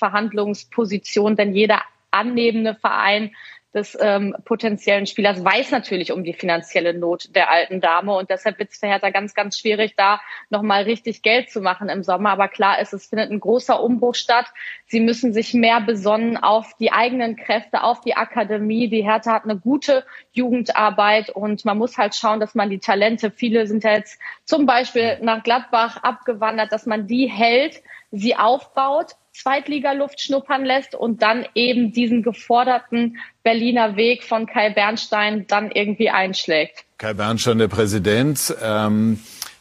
Verhandlungsposition, 0.63 1.35
denn 1.35 1.53
jeder 1.53 1.81
annehmende 2.11 2.75
Verein 2.75 3.31
des 3.73 3.97
ähm, 4.01 4.35
potenziellen 4.43 5.05
Spielers 5.05 5.45
weiß 5.45 5.71
natürlich 5.71 6.11
um 6.11 6.25
die 6.25 6.33
finanzielle 6.33 6.93
Not 6.93 7.33
der 7.33 7.49
alten 7.49 7.79
Dame 7.79 8.13
und 8.13 8.29
deshalb 8.29 8.59
wird 8.59 8.71
es 8.71 8.79
für 8.79 8.87
Hertha 8.87 9.11
ganz, 9.11 9.33
ganz 9.33 9.57
schwierig, 9.57 9.93
da 9.95 10.19
nochmal 10.49 10.83
richtig 10.83 11.21
Geld 11.21 11.49
zu 11.49 11.61
machen 11.61 11.87
im 11.87 12.03
Sommer. 12.03 12.31
Aber 12.31 12.49
klar 12.49 12.81
ist, 12.81 12.91
es 12.91 13.05
findet 13.05 13.31
ein 13.31 13.39
großer 13.39 13.81
Umbruch 13.81 14.15
statt. 14.15 14.47
Sie 14.87 14.99
müssen 14.99 15.31
sich 15.31 15.53
mehr 15.53 15.79
besonnen 15.79 16.35
auf 16.35 16.75
die 16.81 16.91
eigenen 16.91 17.37
Kräfte, 17.37 17.81
auf 17.81 18.01
die 18.01 18.15
Akademie. 18.15 18.89
Die 18.89 19.03
Hertha 19.03 19.31
hat 19.31 19.45
eine 19.45 19.57
gute 19.57 20.03
Jugendarbeit 20.33 21.29
und 21.29 21.63
man 21.63 21.77
muss 21.77 21.97
halt 21.97 22.13
schauen, 22.13 22.41
dass 22.41 22.55
man 22.55 22.69
die 22.69 22.79
Talente, 22.79 23.31
viele 23.31 23.67
sind 23.67 23.85
ja 23.85 23.93
jetzt 23.93 24.19
zum 24.43 24.65
Beispiel 24.65 25.17
nach 25.21 25.43
Gladbach 25.43 25.95
abgewandert, 26.03 26.73
dass 26.73 26.85
man 26.85 27.07
die 27.07 27.27
hält, 27.27 27.81
sie 28.11 28.35
aufbaut 28.35 29.15
Zweitligaluft 29.33 30.19
schnuppern 30.19 30.65
lässt 30.65 30.93
und 30.93 31.21
dann 31.21 31.45
eben 31.55 31.93
diesen 31.93 32.21
geforderten 32.21 33.17
Berliner 33.43 33.95
Weg 33.95 34.23
von 34.23 34.45
Kai 34.45 34.69
Bernstein 34.71 35.47
dann 35.47 35.71
irgendwie 35.71 36.09
einschlägt. 36.09 36.83
Kai 36.97 37.13
Bernstein, 37.13 37.57
der 37.57 37.69
Präsident. 37.69 38.53
Ähm, 38.61 39.19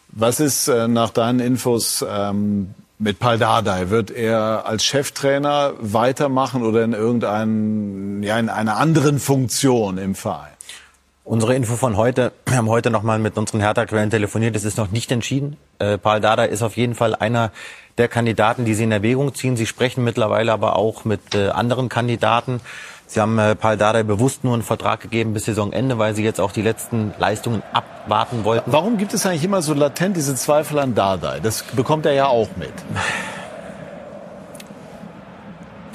was 0.08 0.40
ist 0.40 0.68
äh, 0.68 0.88
nach 0.88 1.10
deinen 1.10 1.38
Infos 1.38 2.04
ähm, 2.08 2.74
mit 2.98 3.20
Paul 3.20 3.38
Dardai? 3.38 3.90
Wird 3.90 4.10
er 4.10 4.66
als 4.66 4.84
Cheftrainer 4.84 5.74
weitermachen 5.78 6.64
oder 6.64 6.82
in 6.82 6.92
irgendeinen, 6.92 8.22
ja, 8.24 8.38
in 8.38 8.48
einer 8.48 8.76
anderen 8.76 9.20
Funktion 9.20 9.98
im 9.98 10.16
Verein? 10.16 10.50
Unsere 11.22 11.54
Info 11.54 11.76
von 11.76 11.96
heute, 11.96 12.32
wir 12.46 12.56
haben 12.56 12.68
heute 12.68 12.90
nochmal 12.90 13.20
mit 13.20 13.38
unseren 13.38 13.60
Hertha-Quellen 13.60 14.10
telefoniert, 14.10 14.56
es 14.56 14.64
ist 14.64 14.78
noch 14.78 14.90
nicht 14.90 15.12
entschieden. 15.12 15.56
Äh, 15.78 15.96
Paul 15.96 16.20
Dada 16.20 16.42
ist 16.42 16.62
auf 16.62 16.76
jeden 16.76 16.96
Fall 16.96 17.14
einer 17.14 17.52
der 17.98 18.08
Kandidaten, 18.08 18.64
die 18.64 18.74
Sie 18.74 18.84
in 18.84 18.92
Erwägung 18.92 19.34
ziehen. 19.34 19.56
Sie 19.56 19.66
sprechen 19.66 20.04
mittlerweile 20.04 20.52
aber 20.52 20.76
auch 20.76 21.04
mit 21.04 21.34
äh, 21.34 21.48
anderen 21.48 21.88
Kandidaten. 21.88 22.60
Sie 23.06 23.20
haben 23.20 23.38
äh, 23.38 23.56
Paul 23.56 23.76
Dardai 23.76 24.04
bewusst 24.04 24.44
nur 24.44 24.54
einen 24.54 24.62
Vertrag 24.62 25.00
gegeben 25.00 25.34
bis 25.34 25.46
Saisonende, 25.46 25.98
weil 25.98 26.14
Sie 26.14 26.22
jetzt 26.22 26.40
auch 26.40 26.52
die 26.52 26.62
letzten 26.62 27.12
Leistungen 27.18 27.62
abwarten 27.72 28.44
wollten. 28.44 28.70
Warum 28.72 28.98
gibt 28.98 29.12
es 29.14 29.26
eigentlich 29.26 29.44
immer 29.44 29.62
so 29.62 29.74
latent 29.74 30.16
diese 30.16 30.36
Zweifel 30.36 30.78
an 30.78 30.94
Dardai? 30.94 31.40
Das 31.40 31.64
bekommt 31.64 32.06
er 32.06 32.12
ja 32.12 32.26
auch 32.26 32.48
mit. 32.56 32.72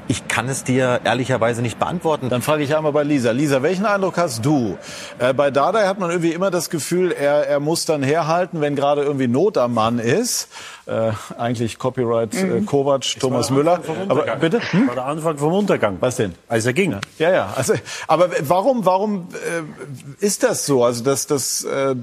Ich 0.08 0.28
kann 0.28 0.48
es 0.50 0.64
dir 0.64 1.02
ehrlicherweise 1.04 1.64
nicht 1.64 1.80
beantworten. 1.80 2.30
Dann 2.30 2.44
frage 2.44 2.64
ich 2.64 2.76
einmal 2.76 2.92
bei 2.92 3.04
Lisa. 3.04 3.32
Lisa, 3.32 3.64
welchen 3.64 3.88
Eindruck 3.88 4.18
hast 4.18 4.46
du? 4.46 4.78
Äh, 5.18 5.34
bei 5.34 5.50
Dardai 5.50 5.88
hat 5.88 6.00
man 6.00 6.12
irgendwie 6.12 6.32
immer 6.32 6.52
das 6.52 6.70
Gefühl, 6.70 7.12
er, 7.12 7.48
er 7.48 7.60
muss 7.60 7.86
dann 7.86 8.04
herhalten, 8.04 8.62
wenn 8.62 8.76
gerade 8.76 9.02
irgendwie 9.02 9.28
Not 9.28 9.58
am 9.58 9.74
Mann 9.74 9.98
ist. 9.98 10.50
Äh, 10.86 11.12
eigentlich 11.40 11.80
Copyright 11.80 12.36
äh, 12.36 12.44
mhm. 12.44 12.66
Kovac, 12.68 13.04
Thomas 13.20 13.50
Müller. 13.50 13.82
Aber 14.08 14.24
bitte? 14.36 14.62
Hm? 14.72 14.88
War 14.88 14.96
der 14.96 15.06
Anfang 15.06 15.38
vom 15.40 15.54
Untergang. 15.54 15.98
Was 16.00 16.18
denn? 16.18 16.36
Als 16.48 16.68
er 16.68 16.74
ging. 16.74 16.96
Ja, 17.18 17.32
ja. 17.32 17.54
Also, 17.56 17.74
aber 18.08 18.30
warum, 18.42 18.86
warum 18.86 19.30
äh, 19.34 20.24
ist 20.24 20.44
das 20.44 20.68
so? 20.68 20.84
Also, 20.84 21.04
dass, 21.04 21.26
dass 21.26 21.64
äh, 21.64 21.96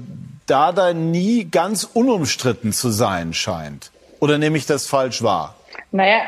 Dardai 0.45 0.91
nie 0.91 1.45
ganz 1.45 1.85
unumstritten 1.85 2.73
zu 2.73 2.89
sein 2.89 3.33
scheint? 3.33 3.91
Oder 4.19 4.37
nehme 4.37 4.57
ich 4.57 4.65
das 4.65 4.87
falsch 4.87 5.23
wahr? 5.23 5.55
Naja, 5.91 6.21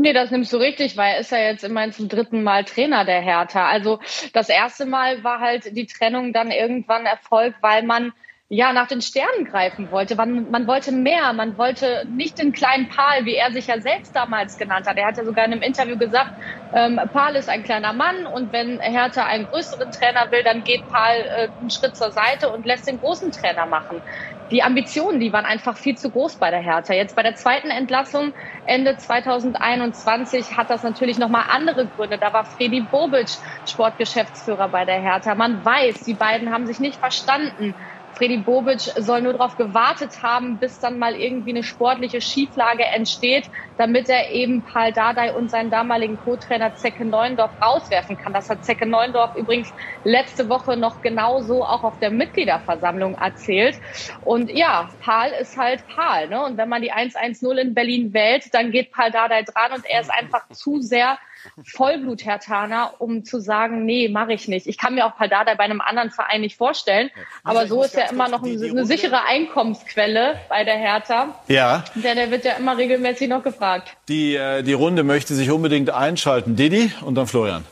Nee, 0.00 0.12
das 0.12 0.30
nimmst 0.30 0.52
du 0.52 0.58
richtig, 0.58 0.96
weil 0.96 1.14
er 1.14 1.18
ist 1.18 1.32
ja 1.32 1.38
jetzt 1.38 1.64
immerhin 1.64 1.92
zum 1.92 2.08
dritten 2.08 2.44
Mal 2.44 2.62
Trainer 2.64 3.04
der 3.04 3.20
Hertha. 3.20 3.66
Also 3.68 3.98
das 4.32 4.48
erste 4.48 4.86
Mal 4.86 5.24
war 5.24 5.40
halt 5.40 5.76
die 5.76 5.86
Trennung 5.86 6.32
dann 6.32 6.52
irgendwann 6.52 7.04
Erfolg, 7.04 7.56
weil 7.62 7.82
man 7.82 8.12
ja 8.48 8.72
nach 8.72 8.86
den 8.86 9.02
Sternen 9.02 9.44
greifen 9.44 9.90
wollte. 9.90 10.14
Man, 10.14 10.50
man 10.50 10.68
wollte 10.68 10.92
mehr, 10.92 11.32
man 11.32 11.58
wollte 11.58 12.04
nicht 12.08 12.38
den 12.38 12.52
kleinen 12.52 12.88
Pal, 12.88 13.24
wie 13.24 13.34
er 13.34 13.52
sich 13.52 13.66
ja 13.66 13.80
selbst 13.80 14.14
damals 14.14 14.56
genannt 14.56 14.86
hat. 14.86 14.96
Er 14.96 15.06
hat 15.06 15.16
ja 15.16 15.24
sogar 15.24 15.44
in 15.44 15.52
einem 15.52 15.62
Interview 15.62 15.98
gesagt, 15.98 16.30
ähm, 16.72 17.00
Pal 17.12 17.34
ist 17.34 17.48
ein 17.48 17.64
kleiner 17.64 17.92
Mann 17.92 18.26
und 18.26 18.52
wenn 18.52 18.78
Hertha 18.80 19.26
einen 19.26 19.46
größeren 19.46 19.90
Trainer 19.90 20.30
will, 20.30 20.44
dann 20.44 20.62
geht 20.62 20.86
Pal 20.86 21.16
äh, 21.36 21.48
einen 21.60 21.70
Schritt 21.70 21.96
zur 21.96 22.12
Seite 22.12 22.50
und 22.50 22.64
lässt 22.64 22.86
den 22.86 22.98
großen 22.98 23.32
Trainer 23.32 23.66
machen. 23.66 24.02
Die 24.50 24.62
Ambitionen, 24.62 25.20
die 25.20 25.32
waren 25.32 25.44
einfach 25.44 25.76
viel 25.76 25.96
zu 25.96 26.10
groß 26.10 26.38
bei 26.38 26.50
der 26.50 26.60
Hertha. 26.60 26.94
Jetzt 26.94 27.14
bei 27.14 27.22
der 27.22 27.34
zweiten 27.34 27.68
Entlassung 27.68 28.32
Ende 28.64 28.96
2021 28.96 30.56
hat 30.56 30.70
das 30.70 30.82
natürlich 30.82 31.18
nochmal 31.18 31.44
andere 31.48 31.88
Gründe. 31.88 32.18
Da 32.18 32.32
war 32.32 32.46
Fredi 32.46 32.88
Bobic 32.90 33.28
Sportgeschäftsführer 33.66 34.68
bei 34.70 34.86
der 34.86 35.00
Hertha. 35.00 35.34
Man 35.34 35.64
weiß, 35.64 36.02
die 36.04 36.14
beiden 36.14 36.50
haben 36.50 36.66
sich 36.66 36.80
nicht 36.80 36.98
verstanden 36.98 37.76
Freddy 38.12 38.38
Bobic 38.38 38.90
soll 38.96 39.22
nur 39.22 39.34
darauf 39.34 39.56
gewartet 39.56 40.22
haben, 40.22 40.58
bis 40.58 40.80
dann 40.80 40.98
mal 40.98 41.14
irgendwie 41.14 41.50
eine 41.50 41.62
sportliche 41.62 42.20
Schieflage 42.20 42.84
entsteht, 42.84 43.50
damit 43.76 44.08
er 44.08 44.30
eben 44.30 44.64
Paul 44.64 44.92
Dardai 44.92 45.32
und 45.32 45.50
seinen 45.50 45.70
damaligen 45.70 46.16
Co-Trainer 46.16 46.74
Zecke 46.74 47.04
Neuendorf 47.04 47.52
rauswerfen 47.60 48.16
kann. 48.16 48.32
Das 48.32 48.48
hat 48.48 48.64
Zecke 48.64 48.86
Neuendorf 48.86 49.34
übrigens 49.36 49.72
letzte 50.02 50.48
Woche 50.48 50.76
noch 50.76 51.00
genauso 51.00 51.64
auch 51.64 51.84
auf 51.84 51.98
der 51.98 52.10
Mitgliederversammlung 52.10 53.14
erzählt. 53.14 53.80
Und 54.20 54.50
ja, 54.50 54.90
Paul 54.98 55.28
ist 55.40 55.56
halt 55.56 55.86
Paul. 55.86 56.28
Ne? 56.28 56.44
Und 56.44 56.56
wenn 56.56 56.68
man 56.68 56.82
die 56.82 56.92
1-1-0 56.92 57.56
in 57.56 57.74
Berlin 57.74 58.12
wählt, 58.12 58.52
dann 58.52 58.72
geht 58.72 58.90
Paul 58.90 59.10
Dardai 59.10 59.42
dran 59.42 59.72
und 59.72 59.84
er 59.86 60.00
ist 60.00 60.10
einfach 60.10 60.48
zu 60.50 60.80
sehr 60.80 61.18
Vollblut-Hertaner, 61.64 62.94
um 62.98 63.24
zu 63.24 63.40
sagen, 63.40 63.84
nee, 63.84 64.08
mache 64.08 64.32
ich 64.32 64.48
nicht. 64.48 64.66
Ich 64.66 64.78
kann 64.78 64.94
mir 64.94 65.06
auch 65.06 65.16
Paldada 65.16 65.54
bei 65.54 65.64
einem 65.64 65.80
anderen 65.80 66.10
Verein 66.10 66.40
nicht 66.40 66.56
vorstellen. 66.56 67.10
Aber 67.44 67.66
so 67.66 67.82
ist 67.82 67.94
ja 67.94 68.10
immer 68.10 68.28
noch 68.28 68.42
eine, 68.42 68.62
eine 68.64 68.86
sichere 68.86 69.24
Einkommensquelle 69.24 70.40
bei 70.48 70.64
der 70.64 70.76
Hertha. 70.76 71.34
Ja. 71.48 71.84
Denn 71.94 72.16
der 72.16 72.30
wird 72.30 72.44
ja 72.44 72.52
immer 72.52 72.76
regelmäßig 72.76 73.28
noch 73.28 73.42
gefragt. 73.42 73.96
Die, 74.08 74.34
äh, 74.34 74.62
die 74.62 74.72
Runde 74.72 75.02
möchte 75.02 75.34
sich 75.34 75.50
unbedingt 75.50 75.90
einschalten. 75.90 76.56
Didi 76.56 76.92
und 77.02 77.14
dann 77.14 77.26
Florian. 77.26 77.64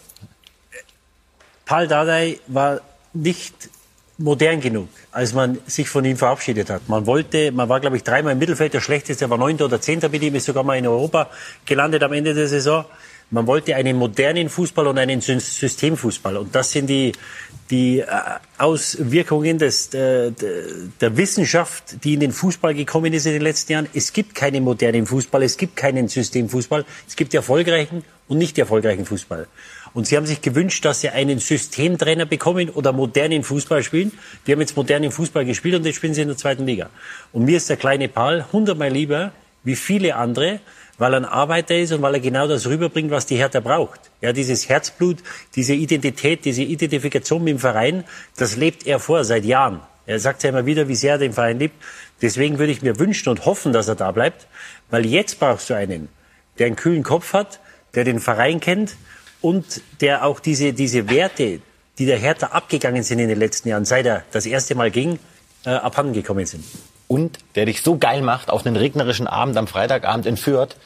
Paul 1.64 1.88
Dardai 1.88 2.38
war 2.46 2.80
nicht 3.12 3.70
modern 4.18 4.60
genug, 4.60 4.88
als 5.12 5.34
man 5.34 5.58
sich 5.66 5.88
von 5.88 6.04
ihm 6.04 6.16
verabschiedet 6.16 6.70
hat. 6.70 6.88
Man 6.88 7.06
wollte, 7.06 7.52
man 7.52 7.68
war, 7.68 7.80
glaube 7.80 7.96
ich, 7.96 8.04
dreimal 8.04 8.32
im 8.32 8.38
Mittelfeld, 8.38 8.72
der 8.72 8.80
schlechteste 8.80 9.28
war 9.28 9.36
neunter 9.36 9.66
oder 9.66 9.80
zehnter 9.80 10.08
mit 10.08 10.22
ihm, 10.22 10.34
ist 10.34 10.46
sogar 10.46 10.62
mal 10.62 10.78
in 10.78 10.86
Europa 10.86 11.28
gelandet 11.66 12.02
am 12.02 12.12
Ende 12.12 12.32
der 12.32 12.48
Saison. 12.48 12.84
Man 13.30 13.46
wollte 13.48 13.74
einen 13.74 13.96
modernen 13.96 14.48
Fußball 14.48 14.86
und 14.86 14.98
einen 14.98 15.20
Systemfußball. 15.20 16.36
Und 16.36 16.54
das 16.54 16.70
sind 16.70 16.88
die, 16.88 17.10
die 17.70 17.98
äh, 17.98 18.06
Auswirkungen 18.56 19.58
des, 19.58 19.90
der, 19.90 20.30
der 20.30 21.16
Wissenschaft, 21.16 22.04
die 22.04 22.14
in 22.14 22.20
den 22.20 22.30
Fußball 22.30 22.72
gekommen 22.72 23.12
ist 23.12 23.26
in 23.26 23.32
den 23.32 23.42
letzten 23.42 23.72
Jahren. 23.72 23.88
Es 23.92 24.12
gibt 24.12 24.36
keinen 24.36 24.62
modernen 24.62 25.06
Fußball, 25.06 25.42
es 25.42 25.56
gibt 25.56 25.74
keinen 25.74 26.06
Systemfußball. 26.06 26.84
Es 27.08 27.16
gibt 27.16 27.34
erfolgreichen 27.34 28.04
und 28.28 28.38
nicht 28.38 28.58
erfolgreichen 28.58 29.04
Fußball. 29.04 29.48
Und 29.92 30.06
sie 30.06 30.16
haben 30.16 30.26
sich 30.26 30.40
gewünscht, 30.40 30.84
dass 30.84 31.00
sie 31.00 31.08
einen 31.08 31.40
Systemtrainer 31.40 32.26
bekommen 32.26 32.70
oder 32.70 32.92
modernen 32.92 33.42
Fußball 33.42 33.82
spielen. 33.82 34.12
Die 34.46 34.52
haben 34.52 34.60
jetzt 34.60 34.76
modernen 34.76 35.10
Fußball 35.10 35.44
gespielt 35.44 35.74
und 35.74 35.84
jetzt 35.84 35.96
spielen 35.96 36.14
sie 36.14 36.22
in 36.22 36.28
der 36.28 36.36
zweiten 36.36 36.64
Liga. 36.64 36.90
Und 37.32 37.44
mir 37.44 37.56
ist 37.56 37.70
der 37.70 37.76
kleine 37.76 38.08
Paul 38.08 38.44
hundertmal 38.52 38.90
lieber 38.90 39.32
wie 39.64 39.74
viele 39.74 40.14
andere, 40.14 40.60
weil 40.98 41.14
er 41.14 41.20
ein 41.20 41.24
Arbeiter 41.24 41.76
ist 41.76 41.92
und 41.92 42.02
weil 42.02 42.14
er 42.14 42.20
genau 42.20 42.48
das 42.48 42.66
rüberbringt, 42.66 43.10
was 43.10 43.26
die 43.26 43.36
Hertha 43.36 43.60
braucht. 43.60 44.00
Ja, 44.20 44.32
dieses 44.32 44.68
Herzblut, 44.68 45.18
diese 45.54 45.74
Identität, 45.74 46.44
diese 46.44 46.62
Identifikation 46.62 47.44
mit 47.44 47.52
dem 47.52 47.58
Verein, 47.58 48.04
das 48.36 48.56
lebt 48.56 48.86
er 48.86 48.98
vor 48.98 49.24
seit 49.24 49.44
Jahren. 49.44 49.80
Er 50.06 50.20
sagt 50.20 50.42
ja 50.42 50.50
immer 50.50 50.66
wieder, 50.66 50.88
wie 50.88 50.94
sehr 50.94 51.12
er 51.12 51.18
den 51.18 51.32
Verein 51.32 51.58
liebt. 51.58 51.74
Deswegen 52.22 52.58
würde 52.58 52.72
ich 52.72 52.82
mir 52.82 52.98
wünschen 52.98 53.28
und 53.28 53.44
hoffen, 53.44 53.72
dass 53.72 53.88
er 53.88 53.96
da 53.96 54.12
bleibt, 54.12 54.46
weil 54.90 55.04
jetzt 55.04 55.38
brauchst 55.40 55.68
du 55.68 55.74
einen, 55.74 56.08
der 56.58 56.66
einen 56.66 56.76
kühlen 56.76 57.02
Kopf 57.02 57.32
hat, 57.32 57.60
der 57.94 58.04
den 58.04 58.20
Verein 58.20 58.60
kennt 58.60 58.96
und 59.40 59.82
der 60.00 60.24
auch 60.24 60.40
diese, 60.40 60.72
diese 60.72 61.10
Werte, 61.10 61.60
die 61.98 62.06
der 62.06 62.18
Hertha 62.18 62.48
abgegangen 62.48 63.02
sind 63.02 63.18
in 63.18 63.28
den 63.28 63.38
letzten 63.38 63.68
Jahren, 63.68 63.84
seit 63.84 64.06
er 64.06 64.24
das 64.30 64.46
erste 64.46 64.74
Mal 64.74 64.90
ging, 64.90 65.18
äh, 65.64 65.70
abhandengekommen 65.70 66.46
sind 66.46 66.64
und 67.08 67.38
der 67.54 67.66
dich 67.66 67.82
so 67.82 67.96
geil 67.98 68.22
macht 68.22 68.50
auf 68.50 68.66
einen 68.66 68.76
regnerischen 68.76 69.26
Abend 69.26 69.56
am 69.56 69.66
Freitagabend 69.66 70.26
in 70.26 70.36
Fürth, 70.36 70.76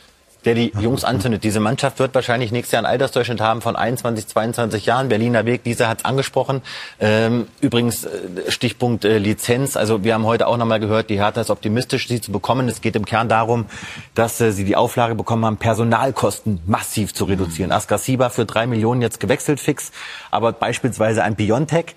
der 0.45 0.55
die 0.55 0.73
Jungs 0.81 1.05
anzündet. 1.05 1.45
Diese 1.45 1.61
Mannschaft 1.61 1.99
wird 1.99 2.15
wahrscheinlich 2.15 2.51
nächstes 2.53 2.73
Jahr 2.73 2.81
einen 2.81 2.93
Altersdurchschnitt 2.93 3.41
haben 3.41 3.61
von 3.61 3.77
21, 3.77 4.27
22 4.27 4.87
Jahren. 4.87 5.09
Berliner 5.09 5.45
Weg, 5.45 5.65
dieser 5.65 5.89
hat 5.89 5.99
es 5.99 6.05
angesprochen. 6.05 6.63
Ähm, 6.99 7.47
übrigens 7.61 8.05
äh, 8.05 8.11
Stichpunkt 8.49 9.05
äh, 9.05 9.19
Lizenz. 9.19 9.77
Also 9.77 10.03
wir 10.03 10.15
haben 10.15 10.25
heute 10.25 10.47
auch 10.47 10.57
nochmal 10.57 10.81
gehört, 10.81 11.11
die 11.11 11.19
Hertha 11.19 11.41
ist 11.41 11.51
optimistisch, 11.51 12.09
sie 12.09 12.21
zu 12.21 12.33
bekommen. 12.33 12.69
Es 12.69 12.81
geht 12.81 12.97
im 12.97 13.05
Kern 13.05 13.29
darum, 13.29 13.67
dass 14.15 14.41
äh, 14.41 14.53
sie 14.53 14.65
die 14.65 14.77
Auflage 14.77 15.15
bekommen 15.15 15.45
haben, 15.45 15.59
Personalkosten 15.59 16.61
massiv 16.67 17.13
zu 17.13 17.25
reduzieren. 17.25 17.73
Askar 17.73 17.99
Siba 17.99 18.31
für 18.31 18.47
drei 18.47 18.67
Millionen 18.67 19.03
jetzt 19.03 19.21
gewechselt 19.21 19.61
fix, 19.61 19.93
aber 20.31 20.53
beispielsweise 20.53 21.23
ein 21.23 21.35
Biontech, 21.35 21.97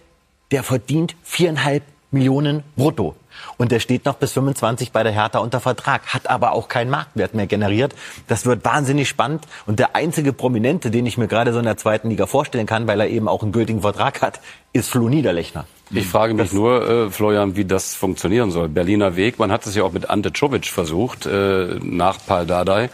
der 0.52 0.64
verdient 0.64 1.16
viereinhalb 1.24 1.84
Millionen 2.12 2.64
brutto. 2.76 3.16
Und 3.58 3.72
der 3.72 3.80
steht 3.80 4.06
noch 4.06 4.16
bis 4.16 4.34
25 4.34 4.92
bei 4.92 5.04
der 5.04 5.12
Hertha 5.12 5.40
unter 5.40 5.60
Vertrag, 5.60 6.14
hat 6.14 6.30
aber 6.30 6.54
auch 6.54 6.68
keinen 6.68 6.90
Marktwert 6.90 7.34
mehr 7.34 7.48
generiert. 7.48 7.94
Das 8.28 8.46
wird 8.46 8.66
wahnsinnig 8.66 9.10
spannend. 9.10 9.46
Und 9.66 9.80
der 9.80 9.96
einzige 9.96 10.34
Prominente, 10.34 10.92
den 10.92 11.06
ich 11.06 11.18
mir 11.18 11.28
gerade 11.28 11.54
so 11.54 11.60
in 11.60 11.66
der 11.66 11.78
zweiten 11.78 12.10
Liga 12.10 12.26
vorstellen 12.26 12.66
kann, 12.66 12.88
weil 12.88 13.00
er 13.00 13.10
eben 13.10 13.28
auch 13.28 13.44
einen 13.44 13.52
gültigen 13.52 13.82
Vertrag 13.82 14.22
hat, 14.22 14.40
ist 14.74 14.90
Flo 14.90 15.10
Niederlechner. 15.10 15.66
Ich 15.92 16.08
frage 16.08 16.34
mich 16.34 16.48
das 16.48 16.54
nur, 16.54 16.90
äh, 16.90 17.10
Florian, 17.12 17.56
wie 17.56 17.66
das 17.66 17.94
funktionieren 17.94 18.52
soll. 18.52 18.68
Berliner 18.70 19.16
Weg, 19.16 19.38
man 19.38 19.52
hat 19.52 19.66
es 19.68 19.76
ja 19.76 19.84
auch 19.84 19.92
mit 19.92 20.10
Ante 20.10 20.32
Czovic 20.34 20.66
versucht, 20.66 21.26
äh, 21.26 21.80
nach 21.82 22.18
Pal 22.26 22.48
Dardai. 22.48 22.90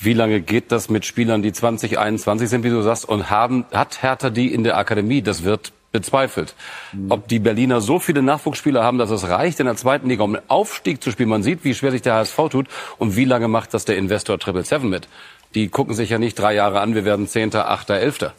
Wie 0.00 0.12
lange 0.12 0.42
geht 0.42 0.70
das 0.70 0.90
mit 0.90 1.06
Spielern, 1.06 1.42
die 1.42 1.52
20, 1.52 1.98
21 1.98 2.50
sind, 2.50 2.62
wie 2.64 2.68
du 2.68 2.82
sagst, 2.82 3.08
und 3.08 3.30
haben, 3.30 3.64
hat 3.72 4.02
Hertha 4.02 4.28
die 4.28 4.52
in 4.52 4.64
der 4.64 4.76
Akademie? 4.76 5.22
Das 5.22 5.44
wird 5.44 5.72
bezweifelt. 5.94 6.56
Ob 7.08 7.28
die 7.28 7.38
Berliner 7.38 7.80
so 7.80 8.00
viele 8.00 8.20
Nachwuchsspieler 8.20 8.82
haben, 8.82 8.98
dass 8.98 9.10
es 9.10 9.28
reicht, 9.28 9.60
in 9.60 9.66
der 9.66 9.76
zweiten 9.76 10.08
Liga 10.08 10.24
um 10.24 10.34
einen 10.34 10.44
Aufstieg 10.48 11.00
zu 11.00 11.12
spielen. 11.12 11.28
Man 11.28 11.44
sieht, 11.44 11.62
wie 11.62 11.72
schwer 11.72 11.92
sich 11.92 12.02
der 12.02 12.14
HSV 12.14 12.36
tut 12.50 12.66
und 12.98 13.14
wie 13.14 13.24
lange 13.24 13.46
macht 13.46 13.72
das 13.72 13.84
der 13.84 13.96
Investor 13.96 14.38
Triple 14.40 14.64
Seven 14.64 14.90
mit. 14.90 15.06
Die 15.54 15.68
gucken 15.68 15.94
sich 15.94 16.10
ja 16.10 16.18
nicht 16.18 16.36
drei 16.36 16.52
Jahre 16.52 16.80
an, 16.80 16.96
wir 16.96 17.04
werden 17.04 17.28
Zehnter, 17.28 17.70
Achter, 17.70 17.94
Elfter. 17.94 18.34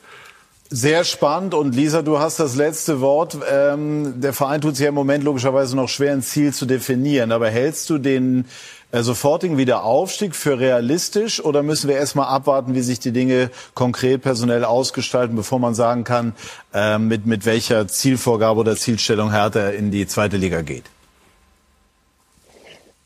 Sehr 0.70 1.06
spannend 1.06 1.54
und 1.54 1.76
Lisa, 1.76 2.02
du 2.02 2.20
hast 2.20 2.42
das 2.42 2.56
letzte 2.58 3.00
Wort. 3.00 3.38
Ähm, 3.50 4.20
der 4.20 4.34
Verein 4.34 4.60
tut 4.60 4.76
sich 4.76 4.84
ja 4.84 4.90
im 4.90 4.96
Moment 4.96 5.24
logischerweise 5.24 5.78
noch 5.78 5.88
schwer, 5.88 6.12
ein 6.12 6.24
Ziel 6.24 6.54
zu 6.54 6.66
definieren. 6.66 7.32
Aber 7.32 7.50
hältst 7.50 7.90
du 7.90 8.00
den 8.00 8.46
sofortigen 8.92 9.58
Wiederaufstieg 9.58 10.36
für 10.36 10.60
realistisch 10.60 11.44
oder 11.44 11.64
müssen 11.64 11.90
wir 11.90 11.98
erstmal 11.98 12.28
abwarten, 12.28 12.76
wie 12.76 12.82
sich 12.82 13.00
die 13.00 13.12
Dinge 13.12 13.50
konkret 13.74 14.22
personell 14.22 14.64
ausgestalten, 14.64 15.36
bevor 15.36 15.60
man 15.60 15.76
sagen 15.76 16.04
kann, 16.04 16.34
äh, 16.74 16.98
mit, 16.98 17.26
mit 17.26 17.46
welcher 17.46 17.88
Zielvorgabe 17.88 18.60
oder 18.60 18.76
Zielstellung 18.76 19.32
Hertha 19.32 19.70
in 19.70 19.92
die 19.92 20.08
zweite 20.08 20.38
Liga 20.38 20.62
geht? 20.62 20.86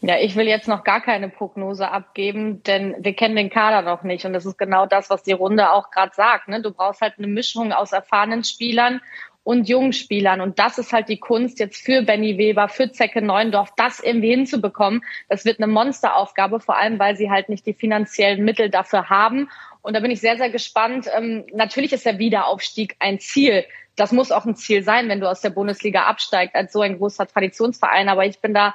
Ja, 0.01 0.17
ich 0.17 0.37
will 0.37 0.47
jetzt 0.47 0.69
noch 0.69 0.85
gar 0.85 1.01
keine 1.01 1.27
Prognose 1.27 1.91
abgeben, 1.91 2.63
denn 2.63 2.95
wir 2.99 3.13
kennen 3.13 3.35
den 3.35 3.49
Kader 3.49 3.81
noch 3.81 4.03
nicht. 4.03 4.23
Und 4.23 4.31
das 4.31 4.45
ist 4.45 4.57
genau 4.57 4.85
das, 4.85 5.09
was 5.09 5.23
die 5.23 5.33
Runde 5.33 5.71
auch 5.71 5.91
gerade 5.91 6.13
sagt. 6.15 6.47
Ne? 6.47 6.61
Du 6.61 6.71
brauchst 6.71 7.01
halt 7.01 7.15
eine 7.17 7.27
Mischung 7.27 7.73
aus 7.73 7.91
erfahrenen 7.91 8.45
Spielern 8.45 9.01
und 9.49 9.67
jungen 9.67 9.93
Spielern. 9.93 10.41
Und 10.41 10.59
das 10.59 10.77
ist 10.77 10.93
halt 10.93 11.09
die 11.09 11.17
Kunst 11.17 11.57
jetzt 11.57 11.83
für 11.83 12.03
Benny 12.03 12.37
Weber, 12.37 12.69
für 12.69 12.91
Zecke 12.91 13.19
Neuendorf, 13.19 13.71
das 13.75 13.99
irgendwie 13.99 14.29
hinzubekommen. 14.29 15.01
Das 15.27 15.43
wird 15.43 15.57
eine 15.57 15.65
Monsteraufgabe, 15.65 16.59
vor 16.59 16.77
allem 16.77 16.99
weil 16.99 17.15
sie 17.15 17.31
halt 17.31 17.49
nicht 17.49 17.65
die 17.65 17.73
finanziellen 17.73 18.45
Mittel 18.45 18.69
dafür 18.69 19.09
haben. 19.09 19.49
Und 19.81 19.95
da 19.95 20.01
bin 20.01 20.11
ich 20.11 20.21
sehr, 20.21 20.37
sehr 20.37 20.51
gespannt. 20.51 21.07
Ähm, 21.17 21.45
natürlich 21.51 21.93
ist 21.93 22.05
der 22.05 22.19
Wiederaufstieg 22.19 22.95
ein 22.99 23.19
Ziel. 23.19 23.65
Das 23.99 24.11
muss 24.13 24.31
auch 24.31 24.45
ein 24.45 24.55
Ziel 24.55 24.81
sein, 24.83 25.09
wenn 25.09 25.19
du 25.19 25.29
aus 25.29 25.41
der 25.41 25.49
Bundesliga 25.49 26.03
absteigst 26.03 26.55
als 26.55 26.71
so 26.71 26.81
ein 26.81 26.97
großer 26.97 27.27
Traditionsverein. 27.27 28.07
Aber 28.07 28.25
ich 28.25 28.39
bin 28.39 28.53
da 28.53 28.73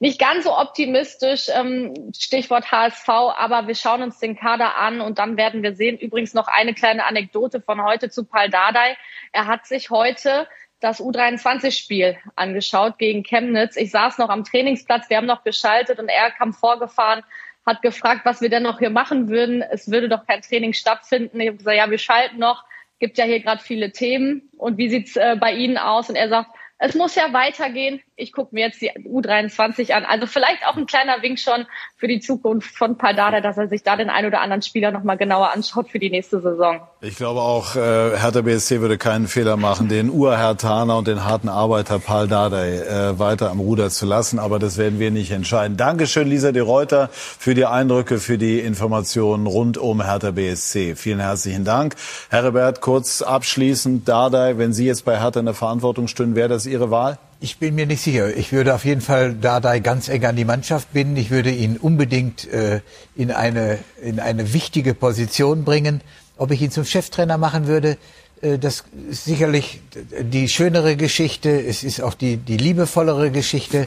nicht 0.00 0.18
ganz 0.18 0.44
so 0.44 0.58
optimistisch, 0.58 1.48
ähm, 1.54 2.12
Stichwort 2.16 2.72
HSV, 2.72 3.08
aber 3.08 3.68
wir 3.68 3.76
schauen 3.76 4.02
uns 4.02 4.18
den 4.18 4.36
Kader 4.36 4.76
an 4.76 5.00
und 5.00 5.18
dann 5.18 5.36
werden 5.36 5.62
wir 5.62 5.76
sehen. 5.76 5.96
Übrigens 5.96 6.34
noch 6.34 6.48
eine 6.48 6.74
kleine 6.74 7.04
Anekdote 7.04 7.60
von 7.60 7.84
heute 7.84 8.10
zu 8.10 8.24
Paul 8.24 8.50
Dardai. 8.50 8.96
Er 9.32 9.46
hat 9.46 9.66
sich 9.66 9.90
heute 9.90 10.48
das 10.80 11.00
U23-Spiel 11.00 12.18
angeschaut 12.34 12.98
gegen 12.98 13.22
Chemnitz. 13.22 13.76
Ich 13.76 13.92
saß 13.92 14.18
noch 14.18 14.28
am 14.28 14.44
Trainingsplatz, 14.44 15.08
wir 15.08 15.18
haben 15.18 15.26
noch 15.26 15.44
geschaltet 15.44 16.00
und 16.00 16.08
er 16.08 16.32
kam 16.32 16.52
vorgefahren, 16.52 17.22
hat 17.64 17.80
gefragt, 17.80 18.22
was 18.24 18.40
wir 18.40 18.50
denn 18.50 18.64
noch 18.64 18.80
hier 18.80 18.90
machen 18.90 19.28
würden. 19.28 19.62
Es 19.62 19.90
würde 19.90 20.08
doch 20.08 20.26
kein 20.26 20.42
Training 20.42 20.72
stattfinden. 20.72 21.40
Ich 21.40 21.46
habe 21.46 21.58
gesagt, 21.58 21.76
ja, 21.76 21.90
wir 21.90 21.98
schalten 21.98 22.38
noch. 22.38 22.64
Gibt 23.00 23.18
ja 23.18 23.24
hier 23.24 23.40
gerade 23.40 23.62
viele 23.62 23.92
Themen. 23.92 24.48
Und 24.56 24.78
wie 24.78 24.88
sieht's 24.88 25.16
äh, 25.16 25.36
bei 25.38 25.52
Ihnen 25.52 25.78
aus? 25.78 26.08
Und 26.08 26.16
er 26.16 26.28
sagt, 26.28 26.50
es 26.78 26.94
muss 26.94 27.14
ja 27.14 27.32
weitergehen. 27.32 28.00
Ich 28.16 28.32
gucke 28.32 28.54
mir 28.54 28.66
jetzt 28.66 28.80
die 28.80 28.92
U23 28.92 29.92
an. 29.92 30.04
Also 30.04 30.26
vielleicht 30.26 30.64
auch 30.68 30.76
ein 30.76 30.86
kleiner 30.86 31.20
Wink 31.22 31.40
schon 31.40 31.66
für 31.96 32.06
die 32.06 32.20
Zukunft 32.20 32.76
von 32.76 32.96
Paldada, 32.96 33.40
dass 33.40 33.58
er 33.58 33.66
sich 33.66 33.82
da 33.82 33.96
den 33.96 34.08
ein 34.08 34.24
oder 34.24 34.40
anderen 34.40 34.62
Spieler 34.62 34.92
noch 34.92 35.02
mal 35.02 35.16
genauer 35.16 35.50
anschaut 35.52 35.90
für 35.90 35.98
die 35.98 36.10
nächste 36.10 36.40
Saison. 36.40 36.80
Ich 37.00 37.16
glaube 37.16 37.40
auch, 37.40 37.74
äh, 37.74 38.16
Hertha 38.16 38.42
BSC 38.42 38.80
würde 38.80 38.98
keinen 38.98 39.26
Fehler 39.26 39.56
machen, 39.56 39.88
den 39.88 40.10
Urhertaner 40.10 40.96
und 40.96 41.08
den 41.08 41.24
harten 41.24 41.48
Arbeiter 41.48 41.98
Paul 41.98 42.28
Dardai 42.28 42.82
äh, 42.82 43.18
weiter 43.18 43.50
am 43.50 43.58
Ruder 43.58 43.90
zu 43.90 44.06
lassen. 44.06 44.38
Aber 44.38 44.60
das 44.60 44.78
werden 44.78 45.00
wir 45.00 45.10
nicht 45.10 45.32
entscheiden. 45.32 45.76
Dankeschön, 45.76 46.28
Lisa 46.28 46.52
de 46.52 46.62
Reuter, 46.62 47.08
für 47.12 47.56
die 47.56 47.66
Eindrücke, 47.66 48.20
für 48.20 48.38
die 48.38 48.60
Informationen 48.60 49.48
rund 49.48 49.76
um 49.76 50.00
Hertha 50.00 50.30
BSC. 50.30 50.94
Vielen 50.94 51.18
herzlichen 51.18 51.64
Dank. 51.64 51.96
Herbert, 52.30 52.80
kurz 52.80 53.22
abschließend, 53.22 54.08
Dardai, 54.08 54.56
wenn 54.56 54.72
Sie 54.72 54.86
jetzt 54.86 55.04
bei 55.04 55.18
Hertha 55.18 55.40
in 55.40 55.46
der 55.46 55.54
Verantwortung 55.54 56.06
stünden, 56.06 56.36
wäre 56.36 56.48
das 56.48 56.64
Ihre 56.64 56.92
Wahl? 56.92 57.18
Ich 57.40 57.58
bin 57.58 57.74
mir 57.74 57.86
nicht 57.86 58.02
sicher. 58.02 58.34
Ich 58.36 58.52
würde 58.52 58.74
auf 58.74 58.84
jeden 58.84 59.00
Fall 59.00 59.34
Dardai 59.34 59.80
ganz 59.80 60.08
eng 60.08 60.24
an 60.24 60.36
die 60.36 60.44
Mannschaft 60.44 60.92
binden. 60.92 61.16
Ich 61.16 61.30
würde 61.30 61.50
ihn 61.50 61.76
unbedingt 61.76 62.50
äh, 62.52 62.80
in, 63.16 63.30
eine, 63.30 63.78
in 64.02 64.20
eine 64.20 64.52
wichtige 64.52 64.94
Position 64.94 65.64
bringen. 65.64 66.00
Ob 66.36 66.50
ich 66.50 66.62
ihn 66.62 66.70
zum 66.70 66.84
Cheftrainer 66.84 67.38
machen 67.38 67.66
würde, 67.66 67.96
Äh, 68.44 68.58
das 68.58 68.84
ist 69.10 69.24
sicherlich 69.24 69.80
die 70.20 70.48
schönere 70.48 70.96
Geschichte, 70.96 71.50
es 71.50 71.82
ist 71.82 72.00
auch 72.00 72.14
die, 72.14 72.36
die 72.36 72.56
liebevollere 72.56 73.30
Geschichte. 73.30 73.86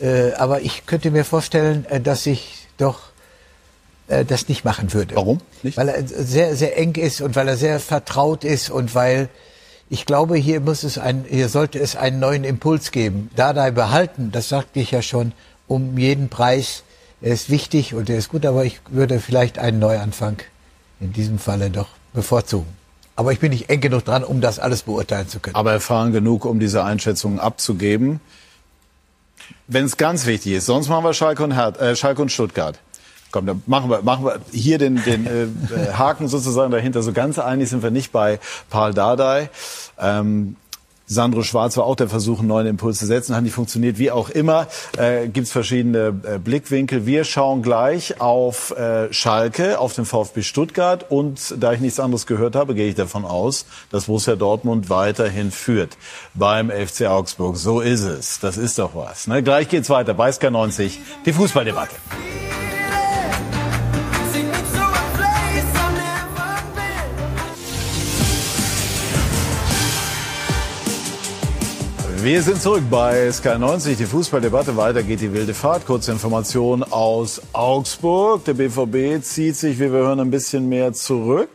Äh, 0.00 0.32
aber 0.32 0.62
ich 0.62 0.86
könnte 0.86 1.10
mir 1.10 1.24
vorstellen, 1.24 1.84
äh, 1.90 2.00
dass 2.00 2.26
ich 2.26 2.66
doch 2.78 3.10
das 4.26 4.48
nicht 4.48 4.64
machen 4.64 4.92
würde. 4.92 5.14
Warum? 5.14 5.38
Nicht? 5.62 5.76
Weil 5.76 5.88
er 5.88 6.04
sehr, 6.04 6.56
sehr 6.56 6.76
eng 6.76 6.96
ist 6.96 7.20
und 7.20 7.36
weil 7.36 7.46
er 7.46 7.56
sehr 7.56 7.78
vertraut 7.78 8.42
ist 8.42 8.68
und 8.68 8.92
weil 8.96 9.28
ich 9.92 10.06
glaube, 10.06 10.36
hier 10.36 10.60
muss 10.60 10.84
es 10.84 10.98
ein, 10.98 11.24
hier 11.28 11.48
sollte 11.48 11.80
es 11.80 11.96
einen 11.96 12.20
neuen 12.20 12.44
Impuls 12.44 12.92
geben. 12.92 13.28
Dada 13.34 13.68
behalten, 13.70 14.30
das 14.30 14.48
sagte 14.48 14.78
ich 14.78 14.92
ja 14.92 15.02
schon, 15.02 15.32
um 15.66 15.98
jeden 15.98 16.28
Preis. 16.28 16.84
Er 17.20 17.34
ist 17.34 17.50
wichtig 17.50 17.92
und 17.92 18.08
er 18.08 18.16
ist 18.16 18.28
gut, 18.28 18.46
aber 18.46 18.64
ich 18.64 18.80
würde 18.88 19.18
vielleicht 19.18 19.58
einen 19.58 19.80
Neuanfang 19.80 20.38
in 21.00 21.12
diesem 21.12 21.40
Falle 21.40 21.70
doch 21.70 21.88
bevorzugen. 22.14 22.68
Aber 23.16 23.32
ich 23.32 23.40
bin 23.40 23.50
nicht 23.50 23.68
eng 23.68 23.80
genug 23.80 24.04
dran, 24.04 24.22
um 24.22 24.40
das 24.40 24.60
alles 24.60 24.82
beurteilen 24.82 25.28
zu 25.28 25.40
können. 25.40 25.56
Aber 25.56 25.72
erfahren 25.72 26.12
genug, 26.12 26.44
um 26.44 26.60
diese 26.60 26.84
Einschätzungen 26.84 27.40
abzugeben. 27.40 28.20
Wenn 29.66 29.84
es 29.84 29.96
ganz 29.96 30.24
wichtig 30.24 30.52
ist, 30.52 30.66
sonst 30.66 30.88
machen 30.88 31.04
wir 31.04 31.14
Schalke 31.14 31.42
und, 31.42 31.52
Her 31.52 31.78
äh, 31.80 31.96
Schalke 31.96 32.22
und 32.22 32.30
Stuttgart. 32.30 32.78
Komm, 33.30 33.46
dann 33.46 33.62
machen 33.66 33.90
wir, 33.90 34.02
machen 34.02 34.24
wir 34.24 34.40
hier 34.52 34.78
den, 34.78 35.02
den 35.04 35.26
äh, 35.26 35.44
äh, 35.44 35.92
Haken 35.92 36.28
sozusagen 36.28 36.72
dahinter. 36.72 37.02
So 37.02 37.12
ganz 37.12 37.38
einig 37.38 37.68
sind 37.68 37.82
wir 37.82 37.90
nicht 37.90 38.12
bei 38.12 38.40
Paul 38.70 38.92
Dardai. 38.92 39.50
Ähm, 39.98 40.56
Sandro 41.12 41.42
Schwarz 41.42 41.76
war 41.76 41.86
auch 41.86 41.96
der 41.96 42.08
Versuch, 42.08 42.38
einen 42.38 42.46
neuen 42.46 42.68
Impuls 42.68 43.00
zu 43.00 43.06
setzen. 43.06 43.34
Hat 43.34 43.42
nicht 43.42 43.52
funktioniert. 43.52 43.98
Wie 43.98 44.12
auch 44.12 44.30
immer, 44.30 44.68
äh, 44.96 45.26
gibt 45.26 45.48
es 45.48 45.52
verschiedene 45.52 46.14
äh, 46.22 46.38
Blickwinkel. 46.38 47.04
Wir 47.04 47.24
schauen 47.24 47.62
gleich 47.62 48.20
auf 48.20 48.70
äh, 48.70 49.12
Schalke, 49.12 49.80
auf 49.80 49.92
den 49.92 50.04
VfB 50.04 50.42
Stuttgart. 50.42 51.06
Und 51.08 51.56
da 51.58 51.72
ich 51.72 51.80
nichts 51.80 51.98
anderes 51.98 52.28
gehört 52.28 52.54
habe, 52.54 52.76
gehe 52.76 52.88
ich 52.88 52.94
davon 52.94 53.24
aus, 53.24 53.66
dass 53.90 54.04
Borussia 54.04 54.36
Dortmund 54.36 54.88
weiterhin 54.88 55.50
führt 55.50 55.96
beim 56.34 56.70
FC 56.70 57.06
Augsburg. 57.06 57.56
So 57.56 57.80
ist 57.80 58.02
es. 58.02 58.38
Das 58.38 58.56
ist 58.56 58.78
doch 58.78 58.94
was. 58.94 59.26
Ne? 59.26 59.42
Gleich 59.42 59.68
geht's 59.68 59.90
weiter 59.90 60.14
bei 60.14 60.30
SK90, 60.30 60.92
die 61.26 61.32
Fußballdebatte. 61.32 61.96
Wir 72.22 72.42
sind 72.42 72.60
zurück 72.60 72.82
bei 72.90 73.32
Sky 73.32 73.58
90, 73.58 73.96
die 73.96 74.04
Fußballdebatte. 74.04 74.76
Weiter 74.76 75.02
geht 75.02 75.22
die 75.22 75.32
wilde 75.32 75.54
Fahrt. 75.54 75.86
Kurze 75.86 76.12
Information 76.12 76.82
aus 76.82 77.40
Augsburg. 77.54 78.44
Der 78.44 78.52
BVB 78.52 79.24
zieht 79.24 79.56
sich, 79.56 79.78
wie 79.78 79.90
wir 79.90 80.00
hören, 80.00 80.20
ein 80.20 80.30
bisschen 80.30 80.68
mehr 80.68 80.92
zurück. 80.92 81.48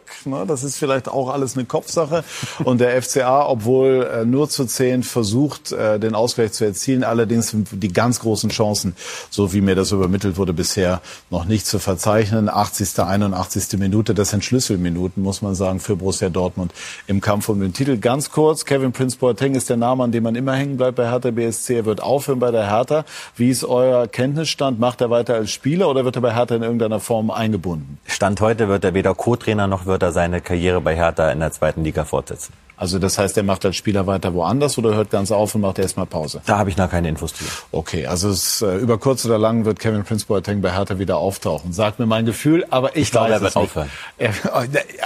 Das 0.47 0.63
ist 0.63 0.77
vielleicht 0.77 1.07
auch 1.07 1.29
alles 1.29 1.55
eine 1.55 1.65
Kopfsache. 1.65 2.23
Und 2.63 2.81
der 2.81 2.99
FCA, 2.99 3.47
obwohl 3.47 4.09
äh, 4.11 4.25
nur 4.25 4.49
zu 4.49 4.65
zehn 4.65 5.03
versucht, 5.03 5.71
äh, 5.71 5.99
den 5.99 6.15
Ausgleich 6.15 6.53
zu 6.53 6.65
erzielen, 6.65 7.03
allerdings 7.03 7.51
die 7.53 7.93
ganz 7.93 8.19
großen 8.19 8.49
Chancen, 8.49 8.95
so 9.29 9.53
wie 9.53 9.61
mir 9.61 9.75
das 9.75 9.91
übermittelt 9.91 10.37
wurde, 10.37 10.53
bisher 10.53 11.01
noch 11.29 11.45
nicht 11.45 11.67
zu 11.67 11.77
verzeichnen. 11.77 12.49
80., 12.49 12.97
81. 12.99 13.77
Minute, 13.77 14.15
das 14.15 14.31
sind 14.31 14.43
Schlüsselminuten, 14.43 15.21
muss 15.21 15.43
man 15.43 15.53
sagen, 15.53 15.79
für 15.79 15.95
Borussia 15.95 16.29
Dortmund 16.29 16.73
im 17.05 17.21
Kampf 17.21 17.49
um 17.49 17.59
den 17.59 17.73
Titel. 17.73 17.97
Ganz 17.97 18.31
kurz, 18.31 18.65
Kevin 18.65 18.93
Prince 18.93 19.17
Boateng 19.17 19.53
ist 19.53 19.69
der 19.69 19.77
Name, 19.77 20.03
an 20.03 20.11
dem 20.11 20.23
man 20.23 20.33
immer 20.33 20.54
hängen 20.55 20.77
bleibt 20.77 20.95
bei 20.95 21.09
Hertha 21.09 21.31
BSC. 21.31 21.75
Er 21.75 21.85
wird 21.85 22.01
aufhören 22.01 22.39
bei 22.39 22.51
der 22.51 22.69
Hertha. 22.69 23.05
Wie 23.35 23.49
ist 23.49 23.63
euer 23.63 24.07
Kenntnisstand? 24.07 24.79
Macht 24.79 25.01
er 25.01 25.09
weiter 25.09 25.35
als 25.35 25.51
Spieler 25.51 25.89
oder 25.89 26.05
wird 26.05 26.15
er 26.15 26.21
bei 26.21 26.33
Hertha 26.33 26.55
in 26.55 26.63
irgendeiner 26.63 26.99
Form 26.99 27.31
eingebunden? 27.31 27.99
Stand 28.05 28.41
heute 28.41 28.67
wird 28.67 28.83
er 28.83 28.93
weder 28.93 29.13
Co-Trainer 29.13 29.67
noch 29.67 29.85
wird 29.85 30.03
er 30.03 30.11
seine 30.11 30.41
Karriere 30.41 30.81
bei 30.81 30.95
Hertha 30.95 31.31
in 31.31 31.39
der 31.39 31.51
zweiten 31.51 31.83
Liga 31.83 32.05
fortsetzen. 32.05 32.53
Also 32.77 32.99
das 32.99 33.17
heißt, 33.17 33.37
er 33.37 33.43
macht 33.43 33.65
als 33.65 33.75
Spieler 33.75 34.05
weiter 34.05 34.33
woanders 34.33 34.77
oder 34.77 34.95
hört 34.95 35.09
ganz 35.09 35.31
auf 35.31 35.55
und 35.55 35.61
macht 35.61 35.79
erstmal 35.79 36.05
Pause? 36.05 36.41
Da 36.45 36.57
habe 36.57 36.69
ich 36.69 36.77
noch 36.77 36.89
keine 36.89 37.09
Infos 37.09 37.33
zu. 37.33 37.43
Okay, 37.71 38.05
also 38.05 38.29
es, 38.29 38.61
äh, 38.61 38.75
über 38.77 38.97
kurz 38.97 39.25
oder 39.25 39.37
lang 39.37 39.65
wird 39.65 39.79
Kevin 39.79 40.03
Prince 40.03 40.25
Boateng 40.25 40.61
bei 40.61 40.71
Hertha 40.71 40.99
wieder 40.99 41.17
auftauchen. 41.17 41.71
Sagt 41.71 41.99
mir 41.99 42.05
mein 42.05 42.25
Gefühl, 42.25 42.65
aber 42.69 42.95
ich, 42.95 43.03
ich 43.03 43.11
glaube, 43.11 43.31
er 43.31 43.41
wird 43.41 43.55
aufhören. 43.55 43.89
Er, 44.17 44.33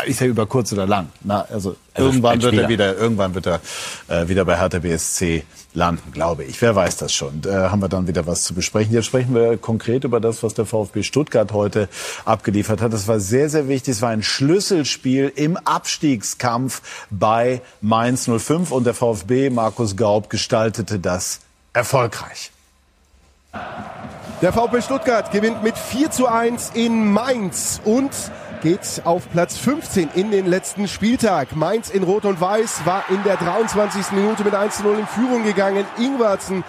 ist 0.05 0.19
ja 0.19 0.27
über 0.27 0.45
kurz 0.45 0.73
oder 0.73 0.87
lang. 0.87 1.09
Na, 1.21 1.41
also, 1.41 1.75
also 1.93 2.07
irgendwann 2.07 2.41
wird 2.41 2.55
er 2.55 2.69
wieder, 2.69 2.97
irgendwann 2.97 3.35
wird 3.35 3.47
er 3.47 3.61
äh, 4.07 4.27
wieder 4.27 4.45
bei 4.45 4.57
Hertha 4.57 4.79
BSC 4.79 5.43
landen, 5.79 6.11
glaube 6.11 6.43
ich. 6.43 6.61
Wer 6.61 6.75
weiß 6.75 6.97
das 6.97 7.11
schon. 7.11 7.41
Da 7.41 7.71
haben 7.71 7.81
wir 7.81 7.89
dann 7.89 8.07
wieder 8.07 8.27
was 8.27 8.43
zu 8.43 8.53
besprechen. 8.53 8.93
Jetzt 8.93 9.05
sprechen 9.05 9.33
wir 9.33 9.57
konkret 9.57 10.03
über 10.03 10.19
das, 10.19 10.43
was 10.43 10.53
der 10.53 10.67
VfB 10.67 11.01
Stuttgart 11.01 11.51
heute 11.53 11.89
abgeliefert 12.25 12.81
hat. 12.81 12.93
Das 12.93 13.07
war 13.07 13.19
sehr, 13.19 13.49
sehr 13.49 13.67
wichtig. 13.67 13.95
Es 13.95 14.01
war 14.03 14.09
ein 14.09 14.21
Schlüsselspiel 14.21 15.31
im 15.35 15.57
Abstiegskampf 15.57 16.81
bei 17.09 17.61
Mainz 17.81 18.29
05 18.29 18.71
und 18.71 18.83
der 18.85 18.93
VfB 18.93 19.49
Markus 19.49 19.95
Gaub 19.95 20.29
gestaltete 20.29 20.99
das 20.99 21.39
erfolgreich. 21.73 22.51
Der 24.41 24.53
VfB 24.53 24.81
Stuttgart 24.81 25.31
gewinnt 25.31 25.63
mit 25.63 25.77
4 25.77 26.11
zu 26.11 26.27
1 26.27 26.71
in 26.73 27.11
Mainz 27.11 27.81
und 27.83 28.11
geht 28.61 29.01
auf 29.05 29.29
Platz 29.31 29.57
15 29.57 30.09
in 30.15 30.31
den 30.31 30.45
letzten 30.45 30.87
Spieltag. 30.87 31.55
Mainz 31.55 31.89
in 31.89 32.03
Rot 32.03 32.25
und 32.25 32.41
Weiß 32.41 32.85
war 32.85 33.03
in 33.09 33.23
der 33.23 33.37
23. 33.37 34.11
Minute 34.11 34.43
mit 34.43 34.55
1 34.55 34.77
zu 34.77 34.83
0 34.83 34.99
in 34.99 35.07
Führung 35.07 35.43
gegangen. 35.43 35.85
Ingwertsen 35.97 36.63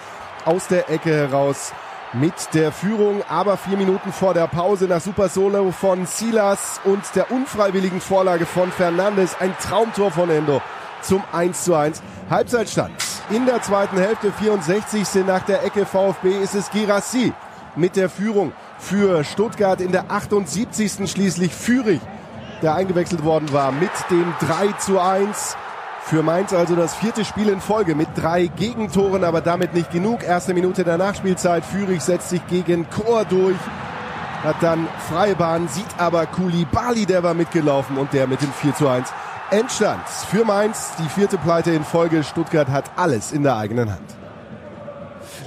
aus 0.45 0.67
der 0.67 0.89
Ecke 0.89 1.13
heraus 1.13 1.73
mit 2.13 2.33
der 2.53 2.71
Führung, 2.71 3.23
aber 3.29 3.57
vier 3.57 3.77
Minuten 3.77 4.11
vor 4.11 4.33
der 4.33 4.47
Pause 4.47 4.85
nach 4.85 4.99
Super 4.99 5.29
Solo 5.29 5.71
von 5.71 6.05
Silas 6.05 6.81
und 6.83 7.03
der 7.15 7.31
unfreiwilligen 7.31 8.01
Vorlage 8.01 8.45
von 8.45 8.71
Fernandes 8.71 9.35
ein 9.39 9.55
Traumtor 9.61 10.11
von 10.11 10.29
Endo 10.29 10.61
zum 11.01 11.23
1 11.31 11.63
zu 11.63 11.75
1. 11.75 12.01
Halbzeitstand 12.29 12.91
in 13.29 13.45
der 13.45 13.61
zweiten 13.61 13.97
Hälfte, 13.97 14.31
64. 14.31 15.25
nach 15.25 15.43
der 15.43 15.63
Ecke 15.63 15.85
VfB 15.85 16.37
ist 16.41 16.53
es 16.53 16.69
Girassi 16.69 17.31
mit 17.75 17.95
der 17.95 18.09
Führung 18.09 18.51
für 18.81 19.23
Stuttgart 19.23 19.79
in 19.79 19.91
der 19.91 20.11
78. 20.11 21.09
schließlich 21.09 21.53
Führig, 21.53 22.01
der 22.61 22.75
eingewechselt 22.75 23.23
worden 23.23 23.53
war 23.53 23.71
mit 23.71 23.91
dem 24.09 24.33
3 24.39 24.73
zu 24.79 24.99
1. 24.99 25.55
Für 26.03 26.23
Mainz 26.23 26.51
also 26.51 26.75
das 26.75 26.95
vierte 26.95 27.23
Spiel 27.23 27.47
in 27.47 27.61
Folge 27.61 27.93
mit 27.93 28.09
drei 28.15 28.47
Gegentoren, 28.47 29.23
aber 29.23 29.39
damit 29.39 29.73
nicht 29.75 29.91
genug. 29.91 30.23
Erste 30.23 30.53
Minute 30.53 30.83
der 30.83 30.97
Nachspielzeit. 30.97 31.63
Führig 31.63 32.01
setzt 32.01 32.29
sich 32.29 32.45
gegen 32.47 32.89
Chor 32.89 33.23
durch, 33.23 33.55
hat 34.43 34.55
dann 34.61 34.87
freie 35.09 35.35
Bahn, 35.35 35.67
sieht 35.67 35.99
aber 35.99 36.25
Kulibali, 36.25 37.05
der 37.05 37.21
war 37.21 37.35
mitgelaufen 37.35 37.97
und 37.97 38.11
der 38.13 38.25
mit 38.25 38.41
dem 38.41 38.51
4 38.51 38.75
zu 38.75 38.87
1. 38.89 39.13
Endstand 39.51 40.07
für 40.07 40.43
Mainz, 40.43 40.91
die 40.97 41.07
vierte 41.07 41.37
Pleite 41.37 41.71
in 41.71 41.83
Folge. 41.83 42.23
Stuttgart 42.23 42.69
hat 42.69 42.85
alles 42.95 43.31
in 43.31 43.43
der 43.43 43.55
eigenen 43.57 43.91
Hand 43.91 44.20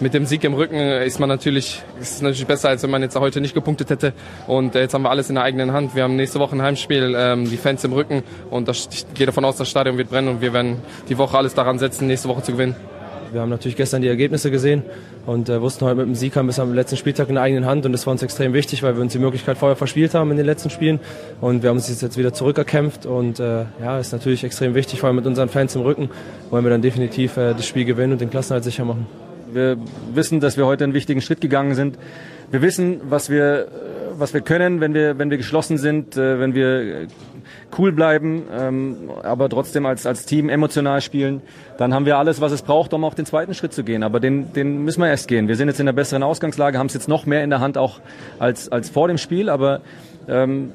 mit 0.00 0.14
dem 0.14 0.26
Sieg 0.26 0.44
im 0.44 0.54
Rücken 0.54 0.76
ist 0.76 1.20
man 1.20 1.28
natürlich, 1.28 1.82
ist 2.00 2.22
natürlich 2.22 2.46
besser, 2.46 2.68
als 2.68 2.82
wenn 2.82 2.90
man 2.90 3.02
jetzt 3.02 3.16
heute 3.16 3.40
nicht 3.40 3.54
gepunktet 3.54 3.90
hätte. 3.90 4.12
Und 4.46 4.74
äh, 4.74 4.80
jetzt 4.80 4.94
haben 4.94 5.02
wir 5.02 5.10
alles 5.10 5.28
in 5.28 5.36
der 5.36 5.44
eigenen 5.44 5.72
Hand. 5.72 5.94
Wir 5.94 6.02
haben 6.02 6.16
nächste 6.16 6.38
Woche 6.40 6.56
ein 6.56 6.62
Heimspiel, 6.62 7.14
ähm, 7.16 7.48
die 7.48 7.56
Fans 7.56 7.84
im 7.84 7.92
Rücken 7.92 8.22
und 8.50 8.68
das, 8.68 8.88
ich 8.92 9.06
gehe 9.14 9.26
davon 9.26 9.44
aus, 9.44 9.56
das 9.56 9.68
Stadion 9.68 9.96
wird 9.98 10.10
brennen 10.10 10.28
und 10.28 10.40
wir 10.40 10.52
werden 10.52 10.78
die 11.08 11.18
Woche 11.18 11.36
alles 11.36 11.54
daran 11.54 11.78
setzen, 11.78 12.06
nächste 12.06 12.28
Woche 12.28 12.42
zu 12.42 12.52
gewinnen. 12.52 12.76
Wir 13.32 13.40
haben 13.40 13.50
natürlich 13.50 13.76
gestern 13.76 14.00
die 14.00 14.06
Ergebnisse 14.06 14.50
gesehen 14.52 14.84
und 15.26 15.48
äh, 15.48 15.60
wussten 15.60 15.84
heute 15.84 15.96
mit 15.96 16.06
dem 16.06 16.14
Sieg 16.14 16.36
haben 16.36 16.46
wir 16.46 16.50
es 16.50 16.60
am 16.60 16.72
letzten 16.72 16.96
Spieltag 16.96 17.28
in 17.28 17.34
der 17.34 17.42
eigenen 17.42 17.66
Hand 17.66 17.84
und 17.84 17.90
das 17.90 18.06
war 18.06 18.12
uns 18.12 18.22
extrem 18.22 18.52
wichtig, 18.52 18.84
weil 18.84 18.94
wir 18.94 19.02
uns 19.02 19.12
die 19.12 19.18
Möglichkeit 19.18 19.58
vorher 19.58 19.74
verspielt 19.74 20.14
haben 20.14 20.30
in 20.30 20.36
den 20.36 20.46
letzten 20.46 20.70
Spielen 20.70 21.00
und 21.40 21.62
wir 21.62 21.70
haben 21.70 21.76
uns 21.76 21.88
jetzt 22.00 22.16
wieder 22.16 22.32
zurückerkämpft 22.32 23.06
und 23.06 23.40
äh, 23.40 23.64
ja, 23.82 23.98
ist 23.98 24.12
natürlich 24.12 24.44
extrem 24.44 24.74
wichtig, 24.76 25.00
vor 25.00 25.08
allem 25.08 25.16
mit 25.16 25.26
unseren 25.26 25.48
Fans 25.48 25.74
im 25.74 25.82
Rücken 25.82 26.10
wollen 26.50 26.64
wir 26.64 26.70
dann 26.70 26.82
definitiv 26.82 27.36
äh, 27.36 27.54
das 27.54 27.66
Spiel 27.66 27.84
gewinnen 27.84 28.12
und 28.12 28.20
den 28.20 28.30
Klassenhalt 28.30 28.62
sicher 28.62 28.84
machen. 28.84 29.06
Wir 29.54 29.76
wissen, 30.12 30.40
dass 30.40 30.56
wir 30.56 30.66
heute 30.66 30.82
einen 30.82 30.94
wichtigen 30.94 31.20
Schritt 31.20 31.40
gegangen 31.40 31.76
sind. 31.76 31.96
Wir 32.50 32.60
wissen, 32.60 33.00
was 33.04 33.30
wir, 33.30 33.68
was 34.18 34.34
wir 34.34 34.40
können, 34.40 34.80
wenn 34.80 34.94
wir, 34.94 35.16
wenn 35.16 35.30
wir 35.30 35.36
geschlossen 35.36 35.78
sind, 35.78 36.16
äh, 36.16 36.40
wenn 36.40 36.54
wir 36.54 37.06
cool 37.78 37.92
bleiben, 37.92 38.42
ähm, 38.52 39.10
aber 39.22 39.48
trotzdem 39.48 39.86
als, 39.86 40.06
als 40.06 40.26
Team 40.26 40.48
emotional 40.48 41.00
spielen. 41.00 41.40
Dann 41.78 41.94
haben 41.94 42.04
wir 42.04 42.18
alles, 42.18 42.40
was 42.40 42.50
es 42.50 42.62
braucht, 42.62 42.92
um 42.94 43.04
auch 43.04 43.14
den 43.14 43.26
zweiten 43.26 43.54
Schritt 43.54 43.72
zu 43.72 43.84
gehen. 43.84 44.02
Aber 44.02 44.18
den, 44.18 44.52
den 44.52 44.82
müssen 44.84 45.00
wir 45.00 45.08
erst 45.08 45.28
gehen. 45.28 45.46
Wir 45.46 45.54
sind 45.54 45.68
jetzt 45.68 45.78
in 45.78 45.86
einer 45.86 45.94
besseren 45.94 46.24
Ausgangslage, 46.24 46.78
haben 46.78 46.88
es 46.88 46.94
jetzt 46.94 47.08
noch 47.08 47.24
mehr 47.24 47.44
in 47.44 47.50
der 47.50 47.60
Hand 47.60 47.78
auch 47.78 48.00
als, 48.40 48.72
als 48.72 48.90
vor 48.90 49.06
dem 49.06 49.18
Spiel, 49.18 49.48
aber 49.48 49.82
ähm, 50.28 50.72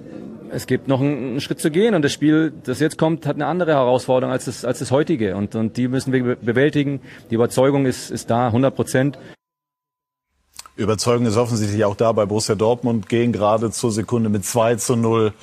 es 0.51 0.67
gibt 0.67 0.88
noch 0.88 1.01
einen, 1.01 1.39
Schritt 1.41 1.59
zu 1.59 1.71
gehen 1.71 1.95
und 1.95 2.03
das 2.03 2.13
Spiel, 2.13 2.53
das 2.63 2.80
jetzt 2.80 2.97
kommt, 2.97 3.26
hat 3.26 3.35
eine 3.35 3.45
andere 3.45 3.73
Herausforderung 3.73 4.31
als 4.31 4.45
das, 4.45 4.65
als 4.65 4.80
das 4.80 4.91
heutige 4.91 5.35
und, 5.35 5.55
und 5.55 5.77
die 5.77 5.88
müssen 5.88 6.13
wir 6.13 6.35
bewältigen. 6.35 7.01
Die 7.30 7.35
Überzeugung 7.35 7.85
ist, 7.85 8.11
ist 8.11 8.30
da, 8.30 8.47
100 8.47 8.76
Prozent. 8.76 9.19
Überzeugung 10.76 11.26
ist 11.26 11.38
offensichtlich 11.38 11.84
auch 11.84 11.95
da 11.95 12.11
bei 12.11 12.26
Borussia 12.26 12.55
Dortmund, 12.55 13.09
gehen 13.09 13.34
gerade 13.34 13.71
zur 13.71 13.91
Sekunde 13.91 14.30
mit 14.30 14.45
2 14.45 14.76
zu 14.76 14.95
0 14.95 15.34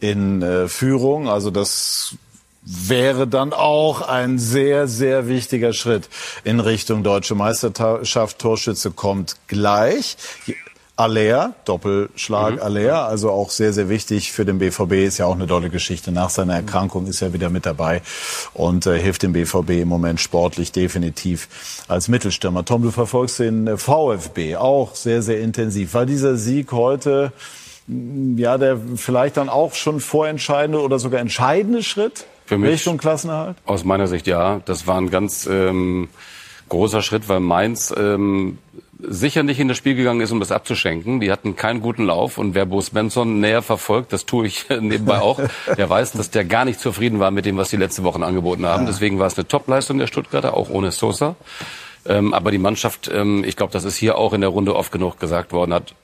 in 0.00 0.42
äh, 0.42 0.68
Führung. 0.68 1.28
Also 1.28 1.50
das 1.50 2.16
wäre 2.62 3.26
dann 3.26 3.52
auch 3.52 4.02
ein 4.02 4.38
sehr, 4.38 4.86
sehr 4.86 5.28
wichtiger 5.28 5.72
Schritt 5.72 6.08
in 6.44 6.60
Richtung 6.60 7.02
deutsche 7.02 7.34
Meisterschaft. 7.34 8.38
Torschütze 8.38 8.90
kommt 8.90 9.36
gleich. 9.48 10.16
Aller, 11.00 11.54
Doppelschlag 11.64 12.56
mhm. 12.56 12.60
Aller, 12.60 13.06
also 13.06 13.30
auch 13.30 13.48
sehr, 13.48 13.72
sehr 13.72 13.88
wichtig 13.88 14.32
für 14.32 14.44
den 14.44 14.58
BVB, 14.58 14.92
ist 15.06 15.16
ja 15.16 15.24
auch 15.24 15.34
eine 15.34 15.46
tolle 15.46 15.70
Geschichte. 15.70 16.12
Nach 16.12 16.28
seiner 16.28 16.54
Erkrankung 16.54 17.06
ist 17.06 17.22
er 17.22 17.32
wieder 17.32 17.48
mit 17.48 17.64
dabei 17.64 18.02
und 18.52 18.84
äh, 18.84 18.98
hilft 19.00 19.22
dem 19.22 19.32
BVB 19.32 19.70
im 19.70 19.88
Moment 19.88 20.20
sportlich 20.20 20.72
definitiv 20.72 21.48
als 21.88 22.08
Mittelstürmer. 22.08 22.66
Tom, 22.66 22.82
du 22.82 22.90
verfolgst 22.90 23.38
den 23.38 23.78
VfB 23.78 24.56
auch 24.56 24.94
sehr, 24.94 25.22
sehr 25.22 25.40
intensiv. 25.40 25.94
War 25.94 26.04
dieser 26.04 26.36
Sieg 26.36 26.70
heute, 26.72 27.32
mm, 27.86 28.36
ja, 28.36 28.58
der 28.58 28.76
vielleicht 28.96 29.38
dann 29.38 29.48
auch 29.48 29.72
schon 29.72 30.00
vorentscheidende 30.00 30.82
oder 30.82 30.98
sogar 30.98 31.22
entscheidende 31.22 31.82
Schritt 31.82 32.26
für 32.44 32.58
mich 32.58 32.72
Richtung 32.72 32.98
Klassenerhalt? 32.98 33.56
Aus 33.64 33.84
meiner 33.84 34.06
Sicht 34.06 34.26
ja. 34.26 34.60
Das 34.66 34.86
war 34.86 34.98
ein 34.98 35.08
ganz 35.08 35.46
ähm, 35.50 36.10
großer 36.68 37.00
Schritt, 37.00 37.26
weil 37.30 37.40
Mainz 37.40 37.90
ähm, 37.96 38.58
sicher 39.02 39.42
nicht 39.42 39.60
in 39.60 39.68
das 39.68 39.76
Spiel 39.76 39.94
gegangen 39.94 40.20
ist, 40.20 40.32
um 40.32 40.40
das 40.40 40.52
abzuschenken. 40.52 41.20
Die 41.20 41.30
hatten 41.30 41.56
keinen 41.56 41.80
guten 41.80 42.04
Lauf 42.04 42.38
und 42.38 42.54
wer 42.54 42.66
Bo 42.66 42.80
Svensson 42.80 43.40
näher 43.40 43.62
verfolgt, 43.62 44.12
das 44.12 44.26
tue 44.26 44.46
ich 44.46 44.66
nebenbei 44.80 45.20
auch, 45.20 45.40
der 45.76 45.88
weiß, 45.88 46.12
dass 46.12 46.30
der 46.30 46.44
gar 46.44 46.64
nicht 46.64 46.80
zufrieden 46.80 47.20
war 47.20 47.30
mit 47.30 47.46
dem, 47.46 47.56
was 47.56 47.70
die 47.70 47.76
letzten 47.76 48.04
Wochen 48.04 48.22
angeboten 48.22 48.66
haben. 48.66 48.86
Deswegen 48.86 49.18
war 49.18 49.26
es 49.26 49.36
eine 49.36 49.48
Topleistung 49.48 49.98
der 49.98 50.06
Stuttgarter, 50.06 50.54
auch 50.54 50.70
ohne 50.70 50.92
Sosa. 50.92 51.36
Ähm, 52.06 52.32
aber 52.32 52.50
die 52.50 52.58
Mannschaft, 52.58 53.10
ähm, 53.12 53.44
ich 53.44 53.56
glaube, 53.56 53.72
das 53.72 53.84
ist 53.84 53.96
hier 53.96 54.16
auch 54.16 54.32
in 54.32 54.40
der 54.40 54.50
Runde 54.50 54.74
oft 54.74 54.90
genug 54.90 55.20
gesagt 55.20 55.52
worden, 55.52 55.74
hat 55.74 55.94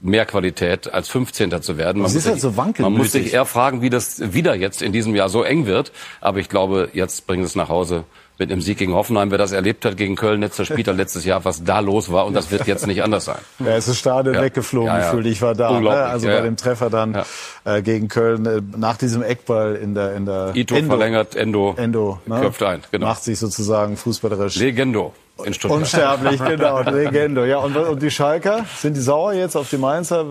mehr 0.00 0.26
Qualität 0.26 0.92
als 0.92 1.08
15. 1.08 1.62
zu 1.62 1.76
werden. 1.76 2.02
Man, 2.02 2.12
muss, 2.12 2.24
halt 2.26 2.40
sich, 2.40 2.42
so 2.42 2.52
man 2.52 2.92
muss 2.92 3.12
sich 3.12 3.32
eher 3.34 3.44
fragen, 3.44 3.82
wie 3.82 3.90
das 3.90 4.32
wieder 4.32 4.54
jetzt 4.54 4.82
in 4.82 4.92
diesem 4.92 5.14
Jahr 5.14 5.28
so 5.28 5.42
eng 5.42 5.66
wird. 5.66 5.92
Aber 6.20 6.38
ich 6.38 6.48
glaube, 6.48 6.90
jetzt 6.92 7.26
bringen 7.26 7.42
sie 7.42 7.48
es 7.48 7.54
nach 7.54 7.68
Hause 7.68 8.04
mit 8.40 8.50
einem 8.50 8.62
Sieg 8.62 8.78
gegen 8.78 8.94
Hoffenheim. 8.94 9.30
Wer 9.30 9.38
das 9.38 9.52
erlebt 9.52 9.84
hat 9.84 9.96
gegen 9.96 10.16
Köln 10.16 10.40
letzter 10.40 10.64
Spieltag 10.64 10.96
letztes 10.96 11.24
Jahr, 11.24 11.44
was 11.44 11.62
da 11.62 11.78
los 11.80 12.10
war. 12.10 12.26
Und 12.26 12.34
das 12.34 12.50
wird 12.50 12.66
jetzt 12.66 12.86
nicht 12.86 13.02
anders 13.02 13.26
sein. 13.26 13.38
Ja, 13.58 13.66
es 13.76 13.86
ist 13.86 13.98
Stadion 13.98 14.34
ja. 14.34 14.42
weggeflogen 14.42 14.88
ja, 14.88 14.98
ja. 14.98 15.04
gefühlt. 15.04 15.26
Ich 15.26 15.42
war 15.42 15.54
da. 15.54 15.78
Ne? 15.78 15.90
Also 15.90 16.26
bei 16.26 16.40
dem 16.40 16.56
Treffer 16.56 16.90
dann 16.90 17.22
äh, 17.64 17.82
gegen 17.82 18.08
Köln 18.08 18.46
äh, 18.46 18.60
nach 18.76 18.96
diesem 18.96 19.22
Eckball 19.22 19.76
in 19.76 19.94
der 19.94 20.14
in 20.14 20.26
der 20.26 20.52
Ito 20.54 20.74
Endo. 20.74 20.88
verlängert, 20.88 21.36
Endo, 21.36 21.74
Endo 21.76 22.18
ne? 22.26 22.40
köpft 22.40 22.62
ein. 22.62 22.82
Genau. 22.90 23.06
Macht 23.06 23.22
sich 23.22 23.38
sozusagen 23.38 23.96
fußballerisch. 23.96 24.56
Legendo. 24.56 25.12
In 25.44 25.54
Stuttgart. 25.54 25.80
Unsterblich, 25.80 26.44
genau, 26.44 26.80
Legendo. 26.82 27.44
Ja, 27.44 27.58
und, 27.58 27.76
und 27.76 28.02
die 28.02 28.10
Schalker, 28.10 28.66
sind 28.76 28.94
die 28.94 29.00
sauer 29.00 29.32
jetzt 29.32 29.56
auf 29.56 29.70
die 29.70 29.78
Mainzer? 29.78 30.26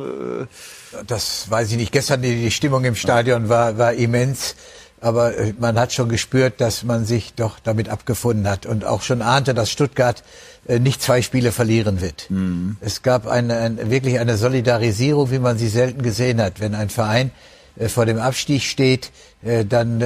Das 1.07 1.49
weiß 1.49 1.71
ich 1.71 1.77
nicht. 1.77 1.91
Gestern 1.91 2.21
die, 2.21 2.35
die 2.35 2.51
Stimmung 2.51 2.83
im 2.85 2.95
Stadion 2.95 3.49
war, 3.49 3.77
war 3.77 3.93
immens. 3.93 4.55
Aber 5.01 5.37
äh, 5.37 5.53
man 5.57 5.79
hat 5.79 5.93
schon 5.93 6.09
gespürt, 6.09 6.59
dass 6.59 6.83
man 6.83 7.05
sich 7.05 7.33
doch 7.33 7.59
damit 7.59 7.89
abgefunden 7.89 8.47
hat 8.49 8.65
und 8.65 8.85
auch 8.85 9.01
schon 9.01 9.21
ahnte, 9.21 9.53
dass 9.53 9.71
Stuttgart 9.71 10.23
äh, 10.67 10.79
nicht 10.79 11.01
zwei 11.01 11.21
Spiele 11.21 11.51
verlieren 11.51 12.01
wird. 12.01 12.29
Mhm. 12.29 12.77
Es 12.81 13.01
gab 13.01 13.27
eine, 13.27 13.57
eine, 13.57 13.89
wirklich 13.89 14.19
eine 14.19 14.37
Solidarisierung, 14.37 15.31
wie 15.31 15.39
man 15.39 15.57
sie 15.57 15.69
selten 15.69 16.01
gesehen 16.01 16.41
hat. 16.41 16.59
Wenn 16.59 16.75
ein 16.75 16.89
Verein 16.89 17.31
äh, 17.77 17.87
vor 17.87 18.05
dem 18.05 18.19
Abstieg 18.19 18.63
steht, 18.63 19.11
dann 19.41 20.03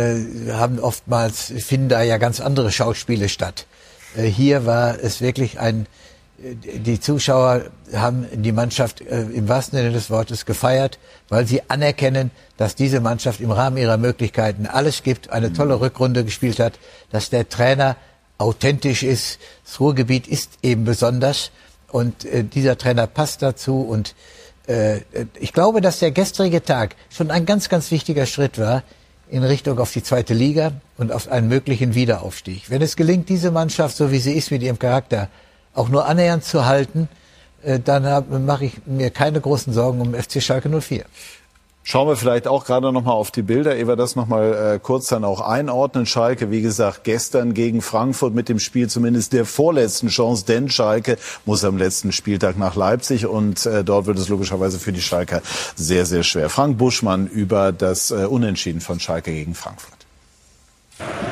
haben 0.52 0.78
oftmals, 0.78 1.52
finden 1.58 1.90
da 1.90 2.04
ja 2.04 2.20
ganz 2.20 2.40
andere 2.40 2.72
Schauspiele 2.72 3.30
statt. 3.30 3.66
Hier 4.16 4.68
war 4.68 5.00
es 5.02 5.22
wirklich 5.22 5.60
ein, 5.60 5.88
die 6.64 7.00
Zuschauer 7.00 7.66
haben 7.94 8.28
die 8.34 8.52
Mannschaft 8.52 9.02
äh, 9.02 9.22
im 9.22 9.48
wahrsten 9.48 9.80
Sinne 9.80 9.92
des 9.92 10.10
Wortes 10.10 10.46
gefeiert, 10.46 11.00
weil 11.30 11.48
sie 11.48 11.62
anerkennen, 11.70 12.32
dass 12.58 12.76
diese 12.76 13.00
Mannschaft 13.00 13.40
im 13.40 13.52
Rahmen 13.52 13.78
ihrer 13.78 13.98
Möglichkeiten 13.98 14.66
alles 14.66 15.04
gibt, 15.04 15.30
eine 15.30 15.54
tolle 15.54 15.80
Rückrunde 15.80 16.26
gespielt 16.26 16.60
hat, 16.60 16.74
dass 17.12 17.30
der 17.30 17.48
Trainer 17.48 17.96
authentisch 18.38 19.04
ist. 19.04 19.40
Das 19.64 19.80
Ruhrgebiet 19.80 20.28
ist 20.28 20.60
eben 20.62 20.84
besonders 20.84 21.52
und 21.92 22.26
äh, 22.26 22.44
dieser 22.44 22.78
Trainer 22.78 23.08
passt 23.08 23.42
dazu 23.42 23.82
und 23.82 24.14
äh, 24.68 25.00
ich 25.40 25.54
glaube, 25.54 25.80
dass 25.80 26.00
der 26.00 26.12
gestrige 26.12 26.64
Tag 26.64 26.96
schon 27.10 27.32
ein 27.32 27.46
ganz, 27.46 27.70
ganz 27.70 27.90
wichtiger 27.92 28.26
Schritt 28.26 28.58
war 28.58 28.84
in 29.30 29.44
Richtung 29.44 29.80
auf 29.80 29.94
die 29.94 30.04
zweite 30.04 30.34
Liga 30.34 30.74
und 30.98 31.12
auf 31.12 31.32
einen 31.32 31.48
möglichen 31.48 31.96
Wiederaufstieg. 31.96 32.70
Wenn 32.70 32.82
es 32.82 32.96
gelingt, 32.96 33.30
diese 33.30 33.52
Mannschaft, 33.52 33.96
so 33.96 34.12
wie 34.12 34.20
sie 34.20 34.34
ist 34.34 34.52
mit 34.52 34.62
ihrem 34.62 34.78
Charakter, 34.78 35.30
auch 35.74 35.90
nur 35.90 36.06
annähernd 36.06 36.44
zu 36.44 36.66
halten, 36.66 37.10
äh, 37.64 37.80
dann 37.80 38.46
mache 38.46 38.66
ich 38.66 38.86
mir 38.86 39.10
keine 39.10 39.42
großen 39.42 39.74
Sorgen 39.74 40.02
um 40.02 40.14
FC 40.14 40.42
Schalke 40.42 40.70
04. 40.70 41.06
Schauen 41.86 42.08
wir 42.08 42.16
vielleicht 42.16 42.48
auch 42.48 42.64
gerade 42.64 42.94
noch 42.94 43.04
mal 43.04 43.12
auf 43.12 43.30
die 43.30 43.42
Bilder, 43.42 43.76
ehe 43.76 43.90
wir 43.90 43.98
das 43.98 44.16
noch 44.16 44.26
mal 44.26 44.76
äh, 44.76 44.80
kurz 44.80 45.08
dann 45.10 45.26
auch 45.26 45.42
einordnen. 45.42 46.06
Schalke, 46.06 46.50
wie 46.50 46.62
gesagt, 46.62 47.04
gestern 47.04 47.54
gegen 47.54 47.82
Frankfurt 47.82 48.34
mit 48.34 48.48
dem 48.48 48.60
Spiel 48.60 48.90
zumindest 48.90 49.34
der 49.34 49.44
vorletzten 49.44 50.08
Chance, 50.08 50.46
denn 50.46 50.70
Schalke 50.70 51.18
muss 51.46 51.66
am 51.66 51.78
letzten 51.78 52.14
Spieltag 52.14 52.58
nach 52.58 52.78
Leipzig 52.78 53.26
und 53.26 53.66
äh, 53.66 53.84
dort 53.84 54.06
wird 54.06 54.18
es 54.18 54.30
logischerweise 54.30 54.80
für 54.80 54.94
die 54.94 55.02
Schalker 55.02 55.42
sehr, 55.76 56.06
sehr 56.06 56.24
schwer. 56.24 56.50
Frank 56.50 56.78
Buschmann 56.78 57.28
über 57.28 57.74
das 57.74 58.12
äh, 58.12 58.28
Unentschieden 58.28 58.80
von 58.80 59.02
Schalke 59.02 59.34
gegen 59.34 59.54
Frankfurt. 59.54 60.03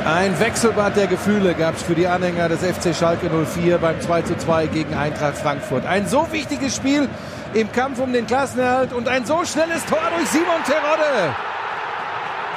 Ein 0.06 0.39
Wechselbad 0.39 0.95
der 0.98 1.06
Gefühle 1.06 1.53
gab 1.53 1.76
es 1.76 1.84
für 1.84 1.93
die 1.93 2.07
Anhänger 2.07 2.49
des 2.49 2.61
FC 2.61 2.95
Schalke 2.95 3.30
04 3.30 3.77
beim 3.77 4.02
2 4.02 4.23
zu 4.23 4.35
2 4.35 4.65
gegen 4.68 4.95
Eintracht 4.95 5.38
Frankfurt. 5.38 5.85
Ein 5.85 6.07
so 6.07 6.27
wichtiges 6.31 6.76
Spiel 6.76 7.07
im 7.53 7.72
Kampf 7.72 7.99
um 7.99 8.11
den 8.11 8.26
Klassenerhalt 8.26 8.93
und 8.93 9.07
ein 9.07 9.26
so 9.26 9.45
schnelles 9.45 9.85
Tor 9.85 9.99
durch 10.18 10.27
Simon 10.30 10.64
Terodde. 10.65 11.35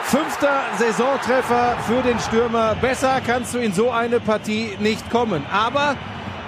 Fünfter 0.05 0.61
Saisontreffer 0.79 1.77
für 1.87 2.03
den 2.03 2.19
Stürmer. 2.19 2.77
Besser 2.81 3.21
kannst 3.27 3.53
du 3.53 3.59
in 3.59 3.75
so 3.75 3.91
eine 3.91 4.21
Partie 4.21 4.77
nicht 4.81 5.11
kommen. 5.11 5.45
Aber 5.53 5.97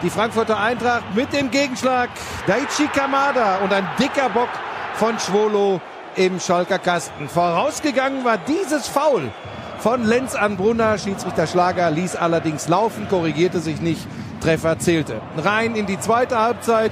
die 0.02 0.10
Frankfurter 0.10 0.59
Eintracht 0.59 1.14
mit 1.14 1.30
dem 1.32 1.51
Gegenschlag. 1.51 2.09
Daichi 2.47 2.86
Kamada 2.88 3.56
und 3.56 3.72
ein 3.72 3.86
dicker 3.98 4.30
Bock 4.30 4.51
von 4.94 5.18
Schwolo 5.18 5.80
im 6.16 6.40
Schalker 6.40 6.78
Kasten. 6.78 7.28
Vorausgegangen 7.28 8.24
war 8.24 8.38
dieses 8.38 8.88
Foul 8.88 9.30
von 9.86 10.02
Lenz 10.02 10.34
an 10.34 10.56
Brunner. 10.56 10.98
Schiedsrichter 10.98 11.46
Schlager 11.46 11.92
ließ 11.92 12.16
allerdings 12.16 12.66
laufen, 12.66 13.06
korrigierte 13.08 13.60
sich 13.60 13.80
nicht. 13.80 14.04
Treffer 14.40 14.80
zählte. 14.80 15.20
Rein 15.36 15.76
in 15.76 15.86
die 15.86 16.00
zweite 16.00 16.36
Halbzeit. 16.36 16.90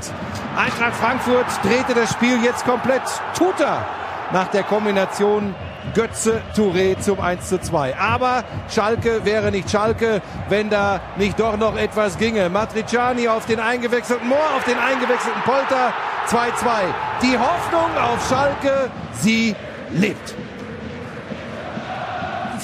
Eintracht 0.56 0.94
Frankfurt 0.94 1.46
drehte 1.64 1.92
das 1.92 2.12
Spiel 2.12 2.40
jetzt 2.44 2.64
komplett. 2.64 3.02
Tuta 3.36 3.84
nach 4.32 4.46
der 4.46 4.62
Kombination 4.62 5.56
Götze 5.92 6.40
Touré 6.56 6.96
zum 7.00 7.20
1 7.20 7.48
zu 7.48 7.60
2. 7.60 7.98
Aber 7.98 8.44
Schalke 8.68 9.24
wäre 9.24 9.50
nicht 9.50 9.68
Schalke, 9.68 10.22
wenn 10.48 10.70
da 10.70 11.00
nicht 11.16 11.40
doch 11.40 11.56
noch 11.56 11.76
etwas 11.76 12.16
ginge. 12.16 12.48
Matriciani 12.48 13.26
auf 13.26 13.44
den 13.46 13.58
eingewechselten 13.58 14.28
Mohr, 14.28 14.54
auf 14.56 14.62
den 14.66 14.78
eingewechselten 14.78 15.42
Polter 15.42 15.92
2-2. 16.28 16.38
Die 17.22 17.36
Hoffnung 17.36 17.90
auf 18.00 18.28
Schalke, 18.28 18.88
sie 19.20 19.56
lebt. 19.90 20.36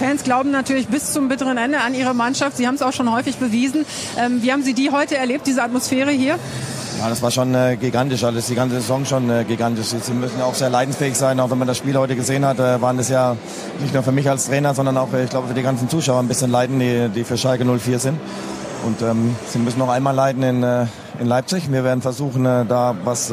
Fans 0.00 0.24
glauben 0.24 0.50
natürlich 0.50 0.88
bis 0.88 1.12
zum 1.12 1.28
bitteren 1.28 1.58
Ende 1.58 1.78
an 1.78 1.94
ihre 1.94 2.14
Mannschaft. 2.14 2.56
Sie 2.56 2.66
haben 2.66 2.74
es 2.74 2.80
auch 2.80 2.94
schon 2.94 3.12
häufig 3.12 3.36
bewiesen. 3.36 3.84
Ähm, 4.18 4.42
wie 4.42 4.50
haben 4.50 4.62
Sie 4.62 4.72
die 4.72 4.90
heute 4.90 5.18
erlebt, 5.18 5.46
diese 5.46 5.62
Atmosphäre 5.62 6.10
hier? 6.10 6.38
Ja, 6.98 7.10
das 7.10 7.20
war 7.20 7.30
schon 7.30 7.54
äh, 7.54 7.76
gigantisch 7.78 8.24
alles, 8.24 8.46
die 8.46 8.54
ganze 8.54 8.76
Saison 8.76 9.04
schon 9.04 9.28
äh, 9.28 9.44
gigantisch. 9.44 9.88
Sie 9.88 10.12
müssen 10.14 10.40
auch 10.40 10.54
sehr 10.54 10.70
leidensfähig 10.70 11.16
sein, 11.16 11.38
auch 11.38 11.50
wenn 11.50 11.58
man 11.58 11.68
das 11.68 11.76
Spiel 11.76 11.98
heute 11.98 12.16
gesehen 12.16 12.46
hat, 12.46 12.58
äh, 12.58 12.80
waren 12.80 12.96
das 12.96 13.10
ja 13.10 13.36
nicht 13.80 13.92
nur 13.92 14.02
für 14.02 14.10
mich 14.10 14.26
als 14.30 14.46
Trainer, 14.46 14.72
sondern 14.72 14.96
auch, 14.96 15.12
äh, 15.12 15.24
ich 15.24 15.28
glaube, 15.28 15.48
für 15.48 15.54
die 15.54 15.62
ganzen 15.62 15.90
Zuschauer 15.90 16.20
ein 16.20 16.28
bisschen 16.28 16.50
leiden, 16.50 16.78
die, 16.78 17.10
die 17.14 17.24
für 17.24 17.36
Schalke 17.36 17.66
04 17.66 17.98
sind. 17.98 18.18
Und 18.86 19.02
ähm, 19.02 19.36
sie 19.48 19.58
müssen 19.58 19.80
noch 19.80 19.90
einmal 19.90 20.14
leiden 20.14 20.42
in, 20.42 20.62
äh, 20.62 20.86
in 21.18 21.26
Leipzig. 21.26 21.70
Wir 21.70 21.84
werden 21.84 22.00
versuchen, 22.00 22.46
äh, 22.46 22.64
da 22.64 22.96
was 23.04 23.30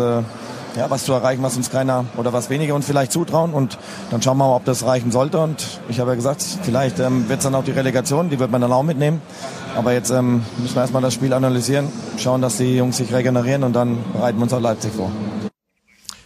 ja, 0.77 0.89
was 0.89 1.03
zu 1.03 1.13
erreichen, 1.13 1.41
was 1.43 1.57
uns 1.57 1.69
keiner 1.69 2.05
oder 2.17 2.31
was 2.33 2.49
wenige 2.49 2.73
uns 2.73 2.85
vielleicht 2.85 3.11
zutrauen. 3.11 3.53
Und 3.53 3.77
dann 4.11 4.21
schauen 4.21 4.37
wir 4.37 4.47
mal, 4.47 4.55
ob 4.55 4.65
das 4.65 4.85
reichen 4.85 5.11
sollte. 5.11 5.39
Und 5.39 5.79
ich 5.89 5.99
habe 5.99 6.11
ja 6.11 6.15
gesagt, 6.15 6.45
vielleicht 6.63 6.99
ähm, 6.99 7.27
wird 7.27 7.39
es 7.39 7.43
dann 7.43 7.55
auch 7.55 7.63
die 7.63 7.71
Relegation, 7.71 8.29
die 8.29 8.39
wird 8.39 8.51
man 8.51 8.61
dann 8.61 8.71
auch 8.71 8.83
mitnehmen. 8.83 9.21
Aber 9.75 9.93
jetzt 9.93 10.11
ähm, 10.11 10.43
müssen 10.57 10.75
wir 10.75 10.81
erstmal 10.81 11.01
das 11.01 11.13
Spiel 11.13 11.33
analysieren, 11.33 11.87
schauen, 12.17 12.41
dass 12.41 12.57
die 12.57 12.77
Jungs 12.77 12.97
sich 12.97 13.13
regenerieren 13.13 13.63
und 13.63 13.73
dann 13.73 13.97
bereiten 14.13 14.37
wir 14.37 14.43
uns 14.43 14.53
auf 14.53 14.61
Leipzig 14.61 14.91
vor. 14.93 15.11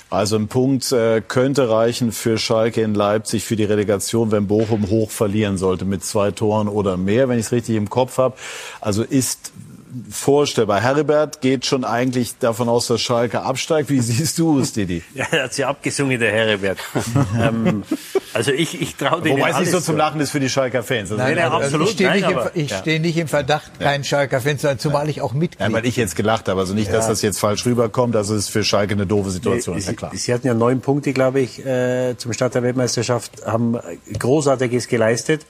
Also 0.10 0.36
ein 0.36 0.50
Punkt 0.50 0.92
äh, 0.92 1.22
könnte 1.26 1.70
reichen 1.70 2.12
für 2.12 2.38
Schalke 2.38 2.82
in 2.82 2.94
Leipzig 2.94 3.46
für 3.46 3.56
die 3.56 3.64
Relegation, 3.64 4.30
wenn 4.32 4.46
Bochum 4.46 4.90
hoch 4.90 5.10
verlieren 5.10 5.58
sollte 5.58 5.86
mit 5.86 6.04
zwei 6.04 6.32
Toren 6.32 6.68
oder 6.68 6.98
mehr, 6.98 7.30
wenn 7.30 7.40
ich 7.40 7.46
es 7.46 7.52
richtig 7.54 7.78
im 7.78 7.90
Kopf 7.90 8.18
habe. 8.18 8.36
Also 8.82 9.04
ist 9.04 9.54
vorstellbar. 10.10 10.82
Heribert 10.82 11.42
geht 11.42 11.66
schon 11.66 11.84
eigentlich 11.84 12.38
davon 12.40 12.70
aus, 12.70 12.88
dass 12.88 13.02
Schalke 13.02 13.42
absteigt. 13.42 13.90
Wie 13.90 14.00
siehst 14.00 14.40
du 14.40 14.60
es, 14.60 14.74
Didi? 14.74 15.04
ja, 15.16 15.26
er 15.32 15.44
hat 15.44 15.54
sie 15.54 15.66
abgesungen, 15.66 16.20
der 16.20 16.32
Heribert. 16.32 16.78
ähm, 17.40 17.84
also 18.34 18.52
ich, 18.52 18.82
ich 18.82 18.96
traue 18.96 19.22
denen 19.22 19.40
Wobei 19.40 19.50
es 19.50 19.60
nicht 19.60 19.72
so 19.72 19.80
zum 19.80 19.98
Lachen 19.98 20.22
ist 20.22 20.32
für 20.32 20.40
die 20.40 20.50
Schalker 20.50 20.84
Fans. 20.84 21.12
Also 21.12 21.22
nein, 21.22 21.36
nein, 21.36 21.52
absolut. 21.52 21.88
Ich 21.88 21.94
stehe 21.94 22.12
nicht, 22.12 22.30
im, 22.30 22.68
ja. 22.68 22.78
steh 22.78 23.00
nicht 23.00 23.18
im 23.18 23.28
Verdacht, 23.28 23.80
kein 23.80 24.04
Schalker 24.04 24.42
Fan 24.42 24.58
zu 24.58 24.68
sein, 24.68 24.80
zumal 24.80 25.10
ich 25.10 25.22
auch 25.22 25.34
Mitglied. 25.34 25.60
Nein, 25.60 25.74
weil 25.74 25.86
ich 25.86 25.98
jetzt 25.98 26.16
gelacht 26.16 26.48
habe. 26.48 26.60
Also 26.60 26.74
nicht, 26.74 26.88
ja. 26.88 26.94
dass 26.94 27.08
das 27.08 27.22
jetzt 27.22 27.40
falsch 27.40 27.66
rüberkommt. 27.66 28.16
Also 28.16 28.36
es 28.36 28.46
ist 28.46 28.50
für 28.50 28.64
Schalke 28.64 28.94
eine 28.94 29.06
doofe 29.06 29.32
Situation. 29.32 29.78
Nee, 29.78 29.84
ja, 29.84 29.94
klar. 29.94 30.12
Sie 30.14 30.34
hatten 30.34 30.48
ja 30.48 30.54
neun 30.54 30.82
Punkte, 30.82 31.14
glaube 31.14 31.42
ich, 31.42 31.66
äh, 31.66 32.16
zum 32.18 32.34
Start 32.34 32.56
der 32.56 32.64
Weltmeisterschaft, 32.64 33.46
haben 33.46 33.78
Großartiges 34.18 34.88
geleistet. 34.88 35.46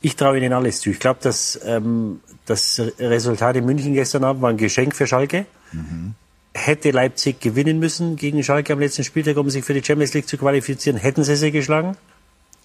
Ich 0.00 0.16
traue 0.16 0.38
Ihnen 0.38 0.52
alles 0.52 0.80
zu. 0.80 0.90
Ich 0.90 1.00
glaube, 1.00 1.20
dass 1.22 1.58
ähm, 1.64 2.20
das 2.46 2.80
Resultat 2.98 3.56
in 3.56 3.64
München 3.66 3.94
gestern 3.94 4.24
Abend 4.24 4.42
war 4.42 4.50
ein 4.50 4.56
Geschenk 4.56 4.94
für 4.94 5.06
Schalke. 5.06 5.46
Mhm. 5.72 6.14
hätte 6.54 6.90
Leipzig 6.90 7.40
gewinnen 7.40 7.78
müssen 7.78 8.16
gegen 8.16 8.42
Schalke 8.42 8.72
am 8.72 8.80
letzten 8.80 9.04
Spieltag, 9.04 9.36
um 9.36 9.50
sich 9.50 9.64
für 9.64 9.74
die 9.74 9.84
Champions 9.84 10.14
League 10.14 10.28
zu 10.28 10.38
qualifizieren. 10.38 10.98
Hätten 10.98 11.22
sie 11.22 11.36
sie 11.36 11.50
geschlagen? 11.50 11.96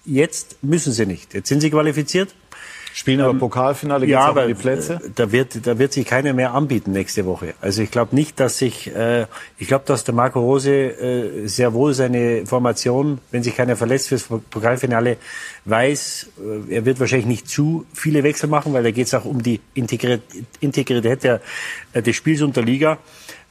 Jetzt 0.04 0.62
müssen 0.62 0.92
sie 0.92 1.06
nicht. 1.06 1.34
Jetzt 1.34 1.48
sind 1.48 1.60
sie 1.60 1.70
qualifiziert. 1.70 2.34
Spielen 2.96 3.20
aber 3.20 3.34
Pokalfinale, 3.34 4.06
geht's 4.06 4.12
ja, 4.12 4.22
um 4.30 4.38
aber 4.38 4.46
die 4.46 4.54
Plätze? 4.54 5.00
äh, 5.04 5.10
Da 5.16 5.32
wird, 5.32 5.66
da 5.66 5.80
wird 5.80 5.92
sich 5.92 6.06
keiner 6.06 6.32
mehr 6.32 6.54
anbieten 6.54 6.92
nächste 6.92 7.26
Woche. 7.26 7.54
Also 7.60 7.82
ich 7.82 7.90
glaube 7.90 8.14
nicht, 8.14 8.38
dass 8.38 8.58
sich, 8.58 8.94
äh, 8.94 9.26
ich 9.58 9.66
glaube, 9.66 9.84
dass 9.84 10.04
der 10.04 10.14
Marco 10.14 10.38
Rose 10.38 10.70
äh, 10.70 11.48
sehr 11.48 11.74
wohl 11.74 11.92
seine 11.92 12.46
Formation, 12.46 13.18
wenn 13.32 13.42
sich 13.42 13.56
keiner 13.56 13.74
verletzt 13.74 14.10
fürs 14.10 14.22
Pokalfinale, 14.22 15.16
weiß, 15.64 16.28
äh, 16.68 16.72
er 16.72 16.84
wird 16.84 17.00
wahrscheinlich 17.00 17.26
nicht 17.26 17.48
zu 17.48 17.84
viele 17.92 18.22
Wechsel 18.22 18.48
machen, 18.48 18.72
weil 18.72 18.84
da 18.84 18.92
geht 18.92 19.08
es 19.08 19.14
auch 19.14 19.24
um 19.24 19.42
die 19.42 19.60
Integri- 19.74 20.20
Integrität 20.60 21.24
der, 21.24 21.40
äh, 21.94 22.00
des 22.00 22.14
Spiels 22.14 22.42
und 22.42 22.54
der 22.54 22.62
Liga. 22.62 22.98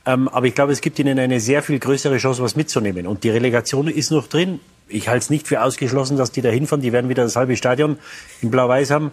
Ähm, 0.05 0.29
aber 0.29 0.45
ich 0.45 0.55
glaube, 0.55 0.71
es 0.71 0.79
gibt 0.79 0.99
ihnen 0.99 1.19
eine 1.19 1.41
sehr 1.41 1.61
viel 1.61 1.79
größere 1.79 2.17
Chance, 2.17 2.41
was 2.41 2.55
mitzunehmen. 2.55 3.07
Und 3.07 3.25
die 3.25 3.29
Relegation 3.29 3.89
ist 3.89 4.09
noch 4.09 4.27
drin. 4.27 4.61
Ich 4.89 5.07
halte 5.07 5.23
es 5.23 5.29
nicht 5.29 5.47
für 5.47 5.61
ausgeschlossen, 5.63 6.17
dass 6.17 6.31
die 6.31 6.41
da 6.41 6.49
hinfahren. 6.49 6.81
Die 6.81 6.91
werden 6.91 7.09
wieder 7.09 7.23
das 7.23 7.35
halbe 7.35 7.55
Stadion 7.55 7.97
in 8.41 8.51
Blau-Weiß 8.51 8.91
haben, 8.91 9.11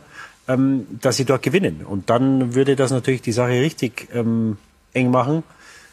ähm, 0.51 0.86
dass 1.01 1.16
sie 1.16 1.24
dort 1.24 1.43
gewinnen. 1.43 1.85
Und 1.85 2.10
dann 2.10 2.55
würde 2.55 2.77
das 2.77 2.90
natürlich 2.90 3.22
die 3.22 3.32
Sache 3.32 3.52
richtig 3.52 4.09
ähm, 4.12 4.59
eng 4.93 5.10
machen. 5.10 5.43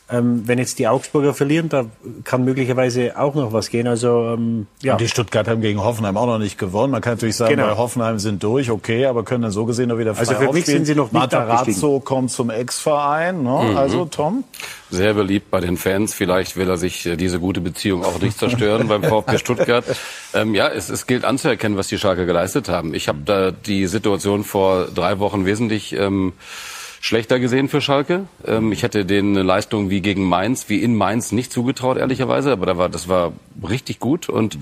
Ähm, 0.09 0.43
wenn 0.47 0.57
jetzt 0.57 0.79
die 0.79 0.87
Augsburger 0.87 1.33
verlieren, 1.33 1.67
da 1.67 1.85
kann 2.23 2.45
möglicherweise 2.45 3.19
auch 3.19 3.35
noch 3.35 3.51
was 3.51 3.69
gehen. 3.69 3.87
Also 3.87 4.35
ähm, 4.37 4.67
ja. 4.81 4.93
Und 4.93 5.01
die 5.01 5.07
Stuttgart 5.09 5.47
haben 5.49 5.59
gegen 5.59 5.83
Hoffenheim 5.83 6.15
auch 6.15 6.27
noch 6.27 6.39
nicht 6.39 6.57
gewonnen. 6.57 6.91
Man 6.91 7.01
kann 7.01 7.13
natürlich 7.13 7.35
sagen, 7.35 7.55
Genau. 7.55 7.67
bei 7.67 7.75
Hoffenheim 7.75 8.17
sind 8.17 8.41
durch, 8.41 8.71
okay, 8.71 9.05
aber 9.05 9.23
können 9.23 9.41
dann 9.41 9.51
so 9.51 9.65
gesehen 9.65 9.89
noch 9.89 9.97
wieder 9.97 10.15
frei 10.15 10.21
Also 10.21 10.35
für 10.35 10.53
mich 10.53 10.65
sind 10.65 10.85
sie 10.85 10.95
noch 10.95 11.11
nicht 11.11 11.13
Matarazzo 11.13 11.99
kommt 11.99 12.31
zum 12.31 12.49
Ex-Verein. 12.49 13.43
Ne? 13.43 13.69
Mhm. 13.71 13.77
Also 13.77 14.05
Tom? 14.05 14.45
Sehr 14.89 15.13
beliebt 15.13 15.51
bei 15.51 15.59
den 15.59 15.75
Fans. 15.75 16.13
Vielleicht 16.13 16.55
will 16.55 16.69
er 16.69 16.77
sich 16.77 17.05
äh, 17.05 17.17
diese 17.17 17.41
gute 17.41 17.59
Beziehung 17.59 18.05
auch 18.05 18.21
nicht 18.21 18.37
zerstören 18.39 18.87
beim 18.87 19.03
VfB 19.03 19.37
Stuttgart. 19.37 19.83
Ähm, 20.33 20.55
ja, 20.55 20.69
es, 20.69 20.87
es 20.87 21.05
gilt 21.07 21.25
anzuerkennen, 21.25 21.77
was 21.77 21.87
die 21.87 21.97
Schalke 21.97 22.25
geleistet 22.25 22.69
haben. 22.69 22.93
Ich 22.93 23.09
habe 23.09 23.19
da 23.25 23.51
die 23.51 23.87
Situation 23.87 24.45
vor 24.45 24.85
drei 24.85 25.19
Wochen 25.19 25.45
wesentlich 25.45 25.91
ähm, 25.93 26.31
schlechter 27.07 27.39
gesehen 27.39 27.69
für 27.69 27.81
Schalke. 27.81 28.27
Ähm, 28.45 28.71
ich 28.71 28.83
hätte 28.83 29.05
denen 29.05 29.35
eine 29.35 29.43
Leistung 29.43 29.89
wie 29.89 30.01
gegen 30.01 30.23
Mainz, 30.23 30.69
wie 30.69 30.83
in 30.83 30.95
Mainz 30.95 31.31
nicht 31.31 31.51
zugetraut, 31.51 31.97
ehrlicherweise. 31.97 32.51
Aber 32.51 32.65
da 32.65 32.77
war, 32.77 32.89
das 32.89 33.07
war 33.07 33.33
richtig 33.67 33.99
gut. 33.99 34.29
Und 34.29 34.57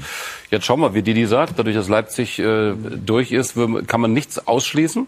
jetzt 0.51 0.65
schauen 0.65 0.79
wir, 0.79 0.93
wie 0.93 1.01
Didi 1.01 1.25
sagt. 1.25 1.57
Dadurch, 1.57 1.75
dass 1.75 1.89
Leipzig 1.89 2.39
äh, 2.39 2.73
durch 2.73 3.31
ist, 3.31 3.55
kann 3.87 4.01
man 4.01 4.13
nichts 4.13 4.47
ausschließen. 4.47 5.07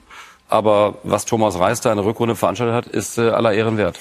Aber 0.49 0.97
was 1.03 1.25
Thomas 1.25 1.59
Reis 1.59 1.81
da 1.81 1.91
in 1.91 1.97
der 1.97 2.05
Rückrunde 2.05 2.35
veranstaltet 2.35 2.75
hat, 2.75 2.87
ist 2.87 3.17
äh, 3.17 3.29
aller 3.29 3.53
Ehren 3.53 3.77
wert. 3.77 3.99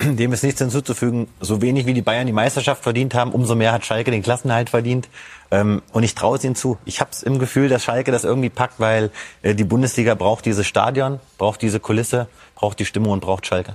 Dem 0.00 0.32
ist 0.32 0.44
nichts 0.44 0.60
hinzuzufügen. 0.60 1.28
So 1.40 1.62
wenig 1.62 1.86
wie 1.86 1.94
die 1.94 2.02
Bayern 2.02 2.26
die 2.26 2.32
Meisterschaft 2.32 2.82
verdient 2.82 3.14
haben, 3.14 3.32
umso 3.32 3.54
mehr 3.54 3.72
hat 3.72 3.84
Schalke 3.84 4.10
den 4.10 4.22
Klassenhalt 4.22 4.70
verdient. 4.70 5.08
Ähm, 5.50 5.82
und 5.92 6.02
ich 6.02 6.14
traue 6.14 6.36
es 6.36 6.44
ihnen 6.44 6.54
zu. 6.54 6.78
Ich 6.84 7.00
habe 7.00 7.10
im 7.24 7.38
Gefühl, 7.38 7.68
dass 7.68 7.82
Schalke 7.82 8.12
das 8.12 8.24
irgendwie 8.24 8.50
packt, 8.50 8.78
weil 8.78 9.10
äh, 9.42 9.54
die 9.54 9.64
Bundesliga 9.64 10.14
braucht 10.14 10.44
dieses 10.44 10.66
Stadion, 10.66 11.20
braucht 11.38 11.62
diese 11.62 11.80
Kulisse, 11.80 12.28
braucht 12.54 12.78
die 12.78 12.84
Stimmung 12.84 13.12
und 13.12 13.20
braucht 13.20 13.46
Schalke. 13.46 13.74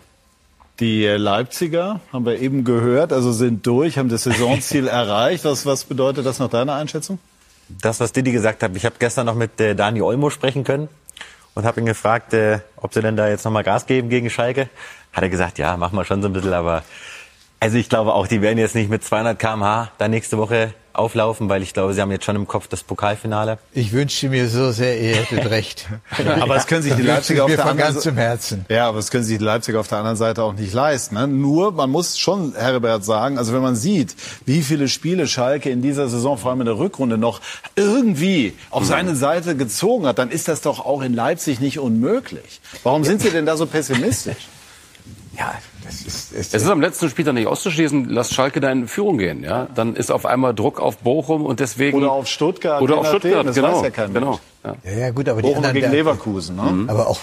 Die 0.79 1.05
äh, 1.05 1.17
Leipziger 1.17 1.99
haben 2.11 2.25
wir 2.25 2.39
eben 2.39 2.63
gehört, 2.63 3.13
also 3.13 3.31
sind 3.31 3.65
durch, 3.65 3.97
haben 3.97 4.09
das 4.09 4.23
Saisonziel 4.23 4.87
erreicht. 4.89 5.45
Was, 5.45 5.65
was 5.65 5.83
bedeutet 5.83 6.25
das 6.25 6.39
nach 6.39 6.49
deiner 6.49 6.73
Einschätzung? 6.73 7.19
Das, 7.69 7.99
was 7.99 8.11
Didi 8.11 8.31
gesagt 8.31 8.61
hat, 8.61 8.75
ich 8.75 8.85
habe 8.85 8.95
gestern 8.99 9.25
noch 9.25 9.35
mit 9.35 9.59
äh, 9.59 9.75
Dani 9.75 10.01
Olmo 10.01 10.29
sprechen 10.29 10.63
können 10.63 10.89
und 11.55 11.65
habe 11.65 11.79
ihn 11.79 11.85
gefragt, 11.85 12.33
äh, 12.33 12.59
ob 12.75 12.93
sie 12.93 13.01
denn 13.01 13.15
da 13.15 13.27
jetzt 13.27 13.45
nochmal 13.45 13.63
Gas 13.63 13.85
geben 13.85 14.09
gegen 14.09 14.29
Schalke. 14.29 14.69
Hat 15.11 15.23
er 15.23 15.29
gesagt, 15.29 15.57
ja, 15.59 15.77
machen 15.77 15.95
wir 15.95 16.05
schon 16.05 16.21
so 16.21 16.27
ein 16.27 16.33
bisschen, 16.33 16.53
aber 16.53 16.83
also 17.63 17.77
ich 17.77 17.87
glaube 17.87 18.13
auch, 18.13 18.27
die 18.27 18.41
werden 18.41 18.57
jetzt 18.57 18.75
nicht 18.75 18.89
mit 18.89 19.05
200 19.05 19.39
km/h 19.39 19.89
da 19.97 20.09
nächste 20.09 20.37
Woche 20.37 20.73
auflaufen, 20.91 21.47
weil 21.47 21.63
ich 21.63 21.73
glaube, 21.73 21.93
sie 21.93 22.01
haben 22.01 22.11
jetzt 22.11 22.25
schon 22.25 22.35
im 22.35 22.45
Kopf 22.45 22.67
das 22.67 22.83
Pokalfinale. 22.83 23.57
Ich 23.71 23.93
wünschte 23.93 24.27
mir 24.27 24.49
so 24.49 24.73
sehr, 24.73 24.99
ihr 24.99 25.15
hättet 25.15 25.49
recht. 25.49 25.87
aber 26.41 26.57
es 26.57 26.67
können 26.67 26.81
sich 26.81 26.93
die 26.93 27.03
Leipziger 27.03 27.45
auf 27.45 27.55
der 27.55 27.65
anderen 27.65 28.15
Herzen. 28.17 28.65
Ja, 28.67 28.89
aber 28.89 28.99
es 28.99 29.09
können 29.11 29.23
sich 29.23 29.37
die 29.37 29.43
Leipziger 29.45 29.79
auf 29.79 29.87
der 29.87 29.99
anderen 29.99 30.17
Seite 30.17 30.43
auch 30.43 30.51
nicht 30.51 30.73
leisten. 30.73 31.15
Ne? 31.15 31.25
Nur, 31.25 31.71
man 31.71 31.89
muss 31.89 32.19
schon, 32.19 32.53
Herbert, 32.53 33.05
sagen, 33.05 33.37
also 33.37 33.53
wenn 33.53 33.61
man 33.61 33.77
sieht, 33.77 34.13
wie 34.45 34.61
viele 34.61 34.89
Spiele 34.89 35.25
Schalke 35.25 35.69
in 35.69 35.81
dieser 35.81 36.09
Saison, 36.09 36.37
vor 36.37 36.51
allem 36.51 36.59
in 36.59 36.65
der 36.65 36.77
Rückrunde, 36.77 37.17
noch 37.17 37.39
irgendwie 37.77 38.55
auf 38.71 38.83
seine 38.83 39.15
Seite 39.15 39.55
gezogen 39.55 40.05
hat, 40.05 40.19
dann 40.19 40.31
ist 40.31 40.49
das 40.49 40.59
doch 40.59 40.85
auch 40.85 41.01
in 41.01 41.13
Leipzig 41.13 41.61
nicht 41.61 41.79
unmöglich. 41.79 42.59
Warum 42.83 43.05
sind 43.05 43.21
Sie 43.21 43.29
denn 43.29 43.45
da 43.45 43.55
so 43.55 43.67
pessimistisch? 43.67 44.49
Ja, 45.37 45.53
das 45.85 46.01
ist, 46.01 46.33
Es 46.33 46.53
ist 46.53 46.69
am 46.69 46.81
letzten 46.81 47.09
Spieltag 47.09 47.33
nicht 47.33 47.47
auszuschließen, 47.47 48.09
lass 48.09 48.33
Schalke 48.33 48.59
da 48.59 48.71
in 48.71 48.87
Führung 48.87 49.17
gehen. 49.17 49.43
Ja? 49.43 49.67
Dann 49.75 49.95
ist 49.95 50.11
auf 50.11 50.25
einmal 50.25 50.53
Druck 50.53 50.79
auf 50.79 50.97
Bochum 50.97 51.45
und 51.45 51.59
deswegen... 51.59 51.97
Oder 51.97 52.11
auf 52.11 52.27
Stuttgart. 52.27 52.81
Oder 52.81 52.97
auf 52.97 53.07
Stuttgart, 53.07 53.45
das 53.45 53.55
genau. 53.55 53.77
weiß 53.77 53.83
ja 53.83 53.89
kein 53.89 54.13
genau. 54.13 54.39
Ja. 54.63 54.75
Ja, 54.83 54.91
ja, 54.91 55.09
gut, 55.11 55.27
aber 55.27 55.41
die 55.41 55.47
Bochum 55.47 55.57
anderen, 55.57 55.75
gegen 55.75 55.91
Leverkusen. 55.91 56.55
Ne? 56.55 56.61
Mhm. 56.63 56.89
Aber 56.89 57.07
auch, 57.07 57.19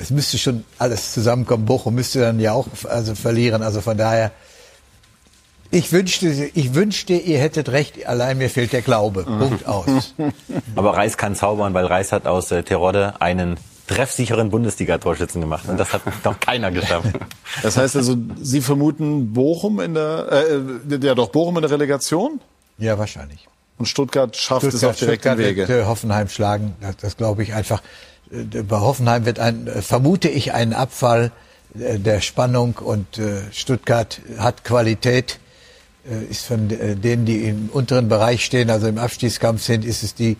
es 0.00 0.10
müsste 0.10 0.38
schon 0.38 0.64
alles 0.78 1.12
zusammenkommen. 1.12 1.64
Bochum 1.64 1.94
müsste 1.94 2.20
dann 2.20 2.40
ja 2.40 2.52
auch 2.52 2.66
also 2.88 3.14
verlieren. 3.14 3.62
Also 3.62 3.80
von 3.80 3.96
daher, 3.96 4.32
ich 5.70 5.92
wünschte, 5.92 6.28
ich 6.54 6.74
wünschte, 6.74 7.12
ihr 7.12 7.38
hättet 7.38 7.70
recht. 7.70 8.06
Allein 8.06 8.38
mir 8.38 8.48
fehlt 8.48 8.72
der 8.72 8.82
Glaube. 8.82 9.24
Punkt 9.24 9.66
aus. 9.66 10.14
Aber 10.76 10.96
Reis 10.96 11.16
kann 11.16 11.34
zaubern, 11.34 11.74
weil 11.74 11.84
Reis 11.84 12.12
hat 12.12 12.26
aus 12.26 12.50
äh, 12.50 12.62
Terodde 12.62 13.20
einen 13.20 13.58
treffsicheren 13.88 14.50
Bundesliga-Torschützen 14.50 15.40
gemacht. 15.40 15.68
Und 15.68 15.78
das 15.78 15.92
hat 15.92 16.02
noch 16.24 16.38
keiner 16.38 16.70
geschafft. 16.70 17.08
Das 17.62 17.76
heißt 17.76 17.96
also, 17.96 18.16
Sie 18.40 18.60
vermuten 18.60 19.32
Bochum 19.32 19.80
in 19.80 19.94
der, 19.94 20.28
äh, 20.90 20.96
ja 21.04 21.14
doch 21.16 21.30
Bochum 21.30 21.56
in 21.56 21.62
der 21.62 21.70
Relegation 21.72 22.40
Ja, 22.78 22.98
wahrscheinlich. 22.98 23.48
und 23.78 23.86
Stuttgart 23.86 24.36
schafft 24.36 24.66
es 24.66 24.84
auf 24.84 24.96
direkten 24.96 25.22
Stuttgart 25.30 25.38
Wege. 25.38 25.68
wird 25.68 25.70
äh, 25.80 25.84
Hoffenheim 25.86 26.28
schlagen. 26.28 26.74
Das, 26.80 26.96
das 26.98 27.16
glaube 27.16 27.42
ich 27.42 27.54
einfach. 27.54 27.82
Äh, 28.30 28.62
Bei 28.62 28.78
Hoffenheim 28.80 29.24
wird 29.26 29.38
ein, 29.40 29.66
äh, 29.66 29.82
vermute 29.82 30.28
ich, 30.28 30.52
ein 30.52 30.72
Abfall 30.72 31.32
äh, 31.78 31.98
der 31.98 32.20
Spannung 32.20 32.74
und 32.76 33.18
äh, 33.18 33.42
Stuttgart 33.52 34.20
hat 34.38 34.62
Qualität. 34.64 35.38
Äh, 36.08 36.24
Ist 36.30 36.44
von 36.46 36.70
äh, 36.70 36.94
denen, 36.96 37.24
die 37.26 37.44
im 37.44 37.68
unteren 37.72 38.08
Bereich 38.08 38.44
stehen, 38.44 38.70
also 38.70 38.86
im 38.86 38.98
Abstiegskampf 38.98 39.62
sind, 39.62 39.84
ist 39.84 40.02
es 40.02 40.14
die 40.14 40.32
äh, 40.32 40.36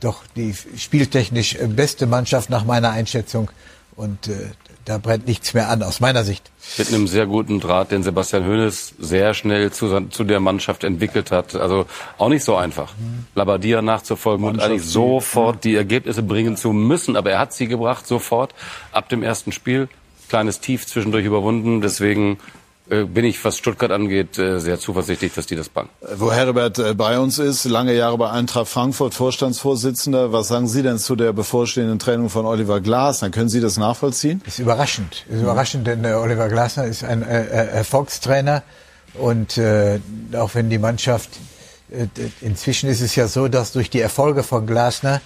doch 0.00 0.22
die 0.36 0.54
spieltechnisch 0.76 1.56
äh, 1.56 1.66
beste 1.66 2.06
Mannschaft 2.06 2.50
nach 2.50 2.64
meiner 2.64 2.90
Einschätzung. 2.90 3.50
Und 3.96 4.28
äh, 4.28 4.50
da 4.84 4.98
brennt 4.98 5.26
nichts 5.26 5.54
mehr 5.54 5.68
an, 5.68 5.82
aus 5.82 6.00
meiner 6.00 6.24
Sicht. 6.24 6.50
Mit 6.76 6.88
einem 6.88 7.06
sehr 7.06 7.26
guten 7.26 7.60
Draht, 7.60 7.90
den 7.90 8.02
Sebastian 8.02 8.44
Hoeneß 8.46 8.94
sehr 8.98 9.32
schnell 9.32 9.72
zu, 9.72 10.08
zu 10.08 10.24
der 10.24 10.40
Mannschaft 10.40 10.84
entwickelt 10.84 11.30
hat. 11.30 11.54
Also 11.54 11.86
auch 12.18 12.28
nicht 12.28 12.44
so 12.44 12.56
einfach. 12.56 12.92
Labadia 13.34 13.82
nachzufolgen 13.82 14.46
und 14.46 14.60
eigentlich 14.60 14.84
sofort 14.84 15.64
die 15.64 15.76
Ergebnisse 15.76 16.22
bringen 16.22 16.56
zu 16.56 16.72
müssen. 16.72 17.16
Aber 17.16 17.30
er 17.30 17.38
hat 17.38 17.52
sie 17.52 17.66
gebracht, 17.68 18.06
sofort, 18.06 18.54
ab 18.92 19.08
dem 19.08 19.22
ersten 19.22 19.52
Spiel. 19.52 19.88
Kleines 20.28 20.60
Tief 20.60 20.86
zwischendurch 20.86 21.24
überwunden. 21.24 21.80
Deswegen 21.80 22.38
bin 22.86 23.24
ich, 23.24 23.42
was 23.44 23.56
Stuttgart 23.56 23.90
angeht, 23.90 24.38
äh, 24.38 24.58
sehr 24.58 24.78
zuversichtlich, 24.78 25.32
dass 25.32 25.46
die 25.46 25.56
das 25.56 25.70
packen. 25.70 25.88
Wo 26.16 26.30
Herbert 26.30 26.78
äh, 26.78 26.92
bei 26.94 27.18
uns 27.18 27.38
ist, 27.38 27.64
lange 27.64 27.94
Jahre 27.94 28.18
bei 28.18 28.30
Eintracht 28.30 28.68
Frankfurt, 28.68 29.14
Vorstandsvorsitzender. 29.14 30.32
Was 30.32 30.48
sagen 30.48 30.68
Sie 30.68 30.82
denn 30.82 30.98
zu 30.98 31.16
der 31.16 31.32
bevorstehenden 31.32 31.98
Trennung 31.98 32.28
von 32.28 32.44
Oliver 32.44 32.82
Glasner? 32.82 33.30
Können 33.30 33.48
Sie 33.48 33.60
das 33.60 33.78
nachvollziehen? 33.78 34.42
ist 34.44 34.58
überraschend. 34.58 35.24
Ist 35.30 35.40
überraschend, 35.40 35.86
denn 35.86 36.04
äh, 36.04 36.12
Oliver 36.12 36.48
Glasner 36.48 36.84
ist 36.84 37.04
ein 37.04 37.22
äh, 37.22 37.44
äh, 37.44 37.68
Erfolgstrainer 37.68 38.62
und 39.14 39.56
äh, 39.56 40.00
auch 40.36 40.54
wenn 40.54 40.68
die 40.68 40.78
Mannschaft 40.78 41.30
äh, 41.90 42.06
inzwischen 42.42 42.90
ist 42.90 43.00
es 43.00 43.16
ja 43.16 43.28
so, 43.28 43.48
dass 43.48 43.72
durch 43.72 43.88
die 43.88 44.00
Erfolge 44.00 44.42
von 44.42 44.66
Glasner 44.66 45.22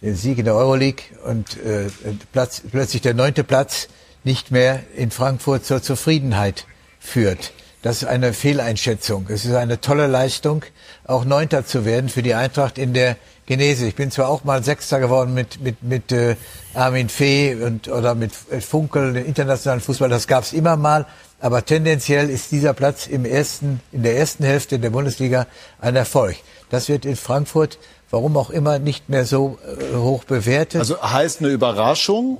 den 0.00 0.16
Sieg 0.16 0.38
in 0.38 0.46
der 0.46 0.54
Euroleague 0.54 1.04
und 1.26 1.58
äh, 1.58 1.90
Platz, 2.32 2.62
plötzlich 2.70 3.02
der 3.02 3.12
neunte 3.12 3.44
Platz 3.44 3.88
nicht 4.24 4.50
mehr 4.50 4.82
in 4.96 5.10
Frankfurt 5.10 5.66
zur 5.66 5.82
Zufriedenheit 5.82 6.66
führt. 7.00 7.52
Das 7.82 8.02
ist 8.02 8.08
eine 8.08 8.34
Fehleinschätzung. 8.34 9.26
Es 9.30 9.46
ist 9.46 9.54
eine 9.54 9.80
tolle 9.80 10.06
Leistung, 10.06 10.64
auch 11.04 11.24
Neunter 11.24 11.64
zu 11.64 11.84
werden 11.86 12.10
für 12.10 12.22
die 12.22 12.34
Eintracht 12.34 12.76
in 12.76 12.92
der 12.92 13.16
Genese. 13.46 13.86
Ich 13.86 13.96
bin 13.96 14.10
zwar 14.10 14.28
auch 14.28 14.44
mal 14.44 14.62
Sechster 14.62 15.00
geworden 15.00 15.34
mit 15.34 15.60
mit 15.60 15.82
mit 15.82 16.12
äh, 16.12 16.36
Armin 16.74 17.08
Fee 17.08 17.54
und 17.54 17.88
oder 17.88 18.14
mit 18.14 18.32
äh, 18.50 18.60
Funkel, 18.60 19.14
den 19.14 19.24
internationalen 19.24 19.80
Fußball. 19.80 20.10
Das 20.10 20.28
gab 20.28 20.44
es 20.44 20.52
immer 20.52 20.76
mal, 20.76 21.06
aber 21.40 21.64
tendenziell 21.64 22.28
ist 22.28 22.52
dieser 22.52 22.74
Platz 22.74 23.06
im 23.06 23.24
ersten 23.24 23.80
in 23.92 24.02
der 24.02 24.16
ersten 24.16 24.44
Hälfte 24.44 24.78
der 24.78 24.90
Bundesliga 24.90 25.46
ein 25.80 25.96
Erfolg. 25.96 26.36
Das 26.68 26.88
wird 26.88 27.06
in 27.06 27.16
Frankfurt, 27.16 27.78
warum 28.10 28.36
auch 28.36 28.50
immer, 28.50 28.78
nicht 28.78 29.08
mehr 29.08 29.24
so 29.24 29.58
äh, 29.66 29.96
hoch 29.96 30.24
bewertet. 30.24 30.80
Also 30.80 31.02
heißt 31.02 31.40
eine 31.40 31.48
Überraschung? 31.48 32.38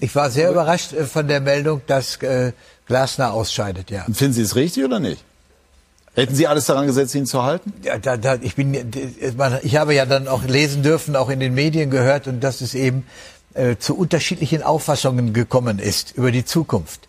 Ich 0.00 0.14
war 0.14 0.30
sehr 0.30 0.50
überrascht 0.50 0.92
äh, 0.92 1.04
von 1.04 1.28
der 1.28 1.40
Meldung, 1.40 1.82
dass 1.86 2.16
äh, 2.22 2.52
Glasner 2.86 3.32
ausscheidet. 3.32 3.90
Ja. 3.90 4.04
Finden 4.12 4.34
Sie 4.34 4.42
es 4.42 4.56
richtig 4.56 4.84
oder 4.84 5.00
nicht? 5.00 5.22
Hätten 6.14 6.34
Sie 6.34 6.46
alles 6.46 6.66
daran 6.66 6.86
gesetzt, 6.86 7.14
ihn 7.14 7.24
zu 7.24 7.42
halten? 7.42 7.72
Ja, 7.82 7.98
da, 7.98 8.18
da, 8.18 8.34
ich 8.34 8.54
bin, 8.54 8.74
ich 9.62 9.76
habe 9.76 9.94
ja 9.94 10.04
dann 10.04 10.28
auch 10.28 10.44
lesen 10.44 10.82
dürfen, 10.82 11.16
auch 11.16 11.30
in 11.30 11.40
den 11.40 11.54
Medien 11.54 11.90
gehört, 11.90 12.26
und 12.26 12.40
dass 12.40 12.60
es 12.60 12.74
eben 12.74 13.06
äh, 13.54 13.76
zu 13.78 13.96
unterschiedlichen 13.96 14.62
Auffassungen 14.62 15.32
gekommen 15.32 15.78
ist 15.78 16.12
über 16.16 16.30
die 16.30 16.44
Zukunft. 16.44 17.08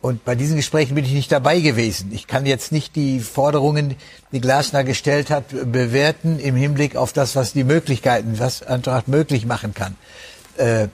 Und 0.00 0.24
bei 0.24 0.34
diesen 0.34 0.56
Gesprächen 0.56 0.94
bin 0.94 1.04
ich 1.04 1.12
nicht 1.12 1.32
dabei 1.32 1.58
gewesen. 1.60 2.12
Ich 2.12 2.26
kann 2.26 2.46
jetzt 2.46 2.70
nicht 2.70 2.94
die 2.94 3.18
Forderungen, 3.18 3.96
die 4.30 4.40
Glasner 4.40 4.84
gestellt 4.84 5.30
hat, 5.30 5.46
bewerten 5.72 6.38
im 6.38 6.54
Hinblick 6.54 6.96
auf 6.96 7.12
das, 7.12 7.34
was 7.34 7.52
die 7.52 7.64
Möglichkeiten, 7.64 8.38
was 8.38 8.62
Eintracht 8.62 9.08
möglich 9.08 9.44
machen 9.44 9.74
kann. 9.74 9.96
Äh, 10.56 10.88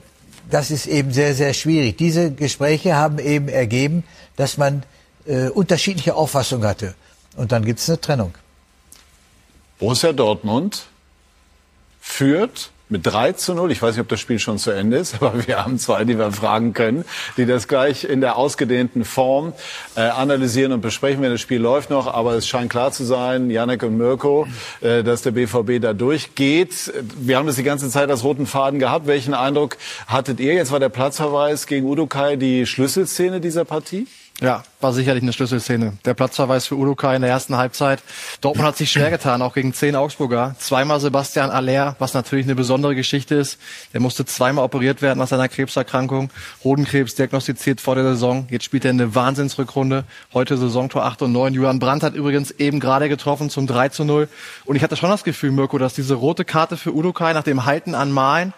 das 0.49 0.71
ist 0.71 0.85
eben 0.85 1.11
sehr, 1.11 1.33
sehr 1.33 1.53
schwierig. 1.53 1.97
Diese 1.97 2.31
Gespräche 2.31 2.95
haben 2.95 3.19
eben 3.19 3.47
ergeben, 3.47 4.03
dass 4.35 4.57
man 4.57 4.83
äh, 5.25 5.49
unterschiedliche 5.49 6.15
Auffassungen 6.15 6.67
hatte. 6.67 6.95
Und 7.35 7.51
dann 7.51 7.65
gibt 7.65 7.79
es 7.79 7.89
eine 7.89 7.99
Trennung. 7.99 8.33
Borussia 9.79 10.13
Dortmund 10.13 10.85
führt 11.99 12.71
mit 12.89 13.05
3 13.05 13.33
zu 13.33 13.53
0. 13.53 13.71
Ich 13.71 13.81
weiß 13.81 13.95
nicht, 13.95 14.01
ob 14.01 14.07
das 14.09 14.19
Spiel 14.19 14.39
schon 14.39 14.57
zu 14.57 14.71
Ende 14.71 14.97
ist, 14.97 15.15
aber 15.21 15.47
wir 15.47 15.63
haben 15.63 15.79
zwei, 15.79 16.03
die 16.05 16.17
wir 16.17 16.31
fragen 16.31 16.73
können, 16.73 17.05
die 17.37 17.45
das 17.45 17.67
gleich 17.67 18.03
in 18.03 18.21
der 18.21 18.37
ausgedehnten 18.37 19.05
Form 19.05 19.53
äh, 19.95 20.01
analysieren 20.01 20.71
und 20.71 20.81
besprechen, 20.81 21.21
wenn 21.21 21.31
das 21.31 21.41
Spiel 21.41 21.61
läuft 21.61 21.89
noch. 21.89 22.07
Aber 22.07 22.33
es 22.33 22.47
scheint 22.47 22.69
klar 22.69 22.91
zu 22.91 23.03
sein, 23.03 23.49
Janek 23.49 23.83
und 23.83 23.97
Mirko, 23.97 24.47
äh, 24.81 25.03
dass 25.03 25.21
der 25.21 25.31
BVB 25.31 25.81
da 25.81 25.93
durchgeht. 25.93 26.93
Wir 27.17 27.37
haben 27.37 27.47
das 27.47 27.55
die 27.55 27.63
ganze 27.63 27.89
Zeit 27.89 28.09
als 28.09 28.23
roten 28.23 28.45
Faden 28.45 28.79
gehabt. 28.79 29.07
Welchen 29.07 29.33
Eindruck 29.33 29.77
hattet 30.07 30.39
ihr? 30.39 30.53
Jetzt 30.53 30.71
war 30.71 30.79
der 30.79 30.89
Platzverweis 30.89 31.67
gegen 31.67 31.85
Udokai 31.87 32.35
die 32.35 32.65
Schlüsselszene 32.65 33.41
dieser 33.41 33.65
Partie? 33.65 34.07
Ja, 34.41 34.63
war 34.81 34.91
sicherlich 34.91 35.23
eine 35.23 35.31
Schlüsselszene. 35.31 35.93
Der 36.03 36.13
Platzverweis 36.13 36.67
für 36.67 36.75
Udokai 36.75 37.15
in 37.15 37.21
der 37.21 37.31
ersten 37.31 37.55
Halbzeit. 37.55 38.03
Dortmund 38.41 38.67
hat 38.67 38.75
sich 38.75 38.91
schwer 38.91 39.09
getan, 39.09 39.41
auch 39.41 39.53
gegen 39.53 39.73
zehn 39.73 39.95
Augsburger. 39.95 40.55
Zweimal 40.59 40.99
Sebastian 40.99 41.51
Aller, 41.51 41.95
was 41.99 42.13
natürlich 42.13 42.45
eine 42.45 42.53
besondere 42.53 42.95
Geschichte 42.95 43.35
ist. 43.35 43.57
Der 43.93 44.01
musste 44.01 44.25
zweimal 44.25 44.65
operiert 44.65 45.01
werden 45.01 45.19
nach 45.19 45.29
seiner 45.29 45.47
Krebserkrankung. 45.47 46.31
Hodenkrebs 46.65 47.15
diagnostiziert 47.15 47.79
vor 47.79 47.95
der 47.95 48.03
Saison. 48.03 48.45
Jetzt 48.49 48.65
spielt 48.65 48.83
er 48.83 48.91
eine 48.91 49.15
Wahnsinnsrückrunde. 49.15 50.03
Heute 50.33 50.57
Saisontor 50.57 51.05
8 51.05 51.21
und 51.21 51.31
9. 51.31 51.53
Julian 51.53 51.79
Brandt 51.79 52.03
hat 52.03 52.13
übrigens 52.13 52.51
eben 52.51 52.81
gerade 52.81 53.07
getroffen 53.07 53.49
zum 53.49 53.67
3 53.67 53.87
zu 53.87 54.03
0. 54.03 54.27
Und 54.65 54.75
ich 54.75 54.83
hatte 54.83 54.97
schon 54.97 55.09
das 55.09 55.23
Gefühl, 55.23 55.51
Mirko, 55.51 55.77
dass 55.77 55.93
diese 55.93 56.15
rote 56.15 56.43
Karte 56.43 56.75
für 56.75 56.93
Udokai 56.93 57.31
nach 57.31 57.43
dem 57.43 57.63
Halten 57.63 57.95
an 57.95 58.11
Malen 58.11 58.53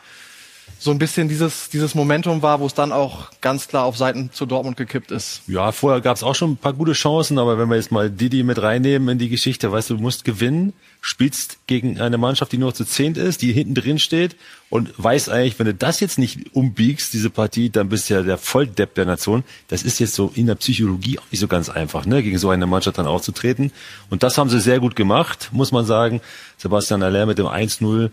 so 0.79 0.91
ein 0.91 0.99
bisschen 0.99 1.27
dieses, 1.27 1.69
dieses 1.69 1.95
Momentum 1.95 2.41
war, 2.41 2.59
wo 2.59 2.65
es 2.65 2.73
dann 2.73 2.91
auch 2.91 3.31
ganz 3.41 3.67
klar 3.67 3.85
auf 3.85 3.97
Seiten 3.97 4.31
zu 4.31 4.45
Dortmund 4.45 4.77
gekippt 4.77 5.11
ist. 5.11 5.41
Ja, 5.47 5.71
vorher 5.71 6.01
gab 6.01 6.15
es 6.15 6.23
auch 6.23 6.35
schon 6.35 6.51
ein 6.51 6.57
paar 6.57 6.73
gute 6.73 6.93
Chancen, 6.93 7.39
aber 7.39 7.57
wenn 7.57 7.69
wir 7.69 7.75
jetzt 7.75 7.91
mal 7.91 8.09
Didi 8.09 8.43
mit 8.43 8.61
reinnehmen 8.61 9.09
in 9.09 9.17
die 9.17 9.29
Geschichte, 9.29 9.71
weißt 9.71 9.89
du, 9.89 9.95
du 9.95 10.01
musst 10.01 10.23
gewinnen, 10.23 10.73
spielst 11.01 11.57
gegen 11.67 11.99
eine 11.99 12.17
Mannschaft, 12.17 12.51
die 12.51 12.57
nur 12.57 12.73
zu 12.73 12.85
zehnt 12.85 13.17
ist, 13.17 13.41
die 13.41 13.53
hinten 13.53 13.75
drin 13.75 13.99
steht 13.99 14.35
und 14.69 14.91
weißt 14.97 15.29
eigentlich, 15.29 15.57
wenn 15.59 15.67
du 15.67 15.73
das 15.73 15.99
jetzt 15.99 16.19
nicht 16.19 16.53
umbiegst, 16.53 17.13
diese 17.13 17.29
Partie, 17.29 17.69
dann 17.69 17.89
bist 17.89 18.09
du 18.09 18.15
ja 18.15 18.21
der 18.21 18.37
Volldepp 18.37 18.95
der 18.95 19.05
Nation. 19.05 19.43
Das 19.69 19.83
ist 19.83 19.99
jetzt 19.99 20.13
so 20.15 20.31
in 20.35 20.47
der 20.47 20.55
Psychologie 20.55 21.19
auch 21.19 21.31
nicht 21.31 21.39
so 21.39 21.47
ganz 21.47 21.69
einfach, 21.69 22.05
ne, 22.05 22.21
gegen 22.21 22.37
so 22.37 22.49
eine 22.49 22.67
Mannschaft 22.67 22.97
dann 22.97 23.07
aufzutreten. 23.07 23.71
Und 24.09 24.23
das 24.23 24.37
haben 24.37 24.49
sie 24.49 24.59
sehr 24.59 24.79
gut 24.79 24.95
gemacht, 24.95 25.49
muss 25.53 25.71
man 25.71 25.85
sagen. 25.85 26.21
Sebastian 26.57 27.03
Aller 27.03 27.25
mit 27.25 27.37
dem 27.37 27.45
1-0 27.45 28.09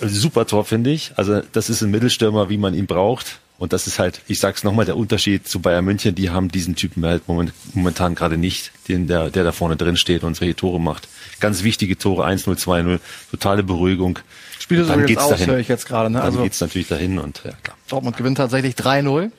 super 0.00 0.46
Tor, 0.46 0.64
finde 0.64 0.90
ich. 0.90 1.12
Also 1.16 1.40
das 1.52 1.70
ist 1.70 1.82
ein 1.82 1.90
Mittelstürmer, 1.90 2.48
wie 2.48 2.58
man 2.58 2.74
ihn 2.74 2.86
braucht. 2.86 3.38
Und 3.58 3.72
das 3.72 3.86
ist 3.86 3.98
halt, 3.98 4.20
ich 4.28 4.38
sag's 4.38 4.64
nochmal, 4.64 4.84
der 4.84 4.96
Unterschied 4.96 5.48
zu 5.48 5.60
Bayern 5.60 5.84
München. 5.84 6.14
Die 6.14 6.28
haben 6.28 6.50
diesen 6.50 6.76
Typen 6.76 7.04
halt 7.06 7.22
momentan 7.26 8.14
gerade 8.14 8.36
nicht, 8.36 8.70
den, 8.88 9.06
der, 9.06 9.30
der 9.30 9.44
da 9.44 9.52
vorne 9.52 9.76
drin 9.76 9.96
steht 9.96 10.24
und 10.24 10.36
solche 10.36 10.54
Tore 10.54 10.78
macht. 10.78 11.08
Ganz 11.40 11.62
wichtige 11.62 11.96
Tore, 11.96 12.26
1-0, 12.26 12.58
2-0, 12.58 12.98
totale 13.30 13.62
Beruhigung. 13.62 14.18
Spiele 14.58 14.84
so 14.84 14.92
jetzt 14.92 15.18
aus, 15.18 15.30
dahin. 15.30 15.46
höre 15.46 15.58
ich 15.58 15.68
jetzt 15.68 15.86
gerade. 15.86 16.10
Ne? 16.10 16.18
Dann 16.18 16.26
also 16.26 16.42
geht's 16.42 16.60
natürlich 16.60 16.88
dahin 16.88 17.18
und 17.18 17.42
ja, 17.44 17.52
klar. 17.62 17.76
Dortmund 17.88 18.16
gewinnt 18.16 18.36
tatsächlich 18.36 18.74
3-0. 18.74 19.30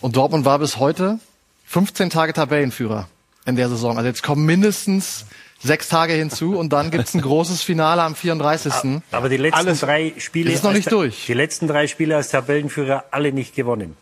Und 0.00 0.16
Dortmund 0.16 0.44
war 0.44 0.58
bis 0.58 0.78
heute 0.78 1.18
15 1.66 2.10
Tage 2.10 2.32
Tabellenführer 2.32 3.08
in 3.44 3.56
der 3.56 3.68
Saison. 3.68 3.96
Also 3.96 4.08
jetzt 4.08 4.22
kommen 4.22 4.46
mindestens 4.46 5.26
sechs 5.62 5.88
Tage 5.88 6.12
hinzu 6.14 6.56
und 6.58 6.72
dann 6.72 6.90
gibt's 6.90 7.14
ein 7.14 7.20
großes 7.20 7.62
Finale 7.62 8.02
am 8.02 8.14
34. 8.14 9.00
Aber 9.10 9.28
die 9.28 9.36
letzten 9.36 9.58
Alles, 9.58 9.80
drei 9.80 10.12
Spiele 10.18 10.52
ist 10.52 10.64
noch 10.64 10.72
nicht 10.72 10.90
durch. 10.90 11.26
Die 11.26 11.34
letzten 11.34 11.68
drei 11.68 11.86
Spiele 11.86 12.16
als 12.16 12.30
Tabellenführer 12.30 13.04
alle 13.10 13.32
nicht 13.32 13.54
gewonnen. 13.54 13.96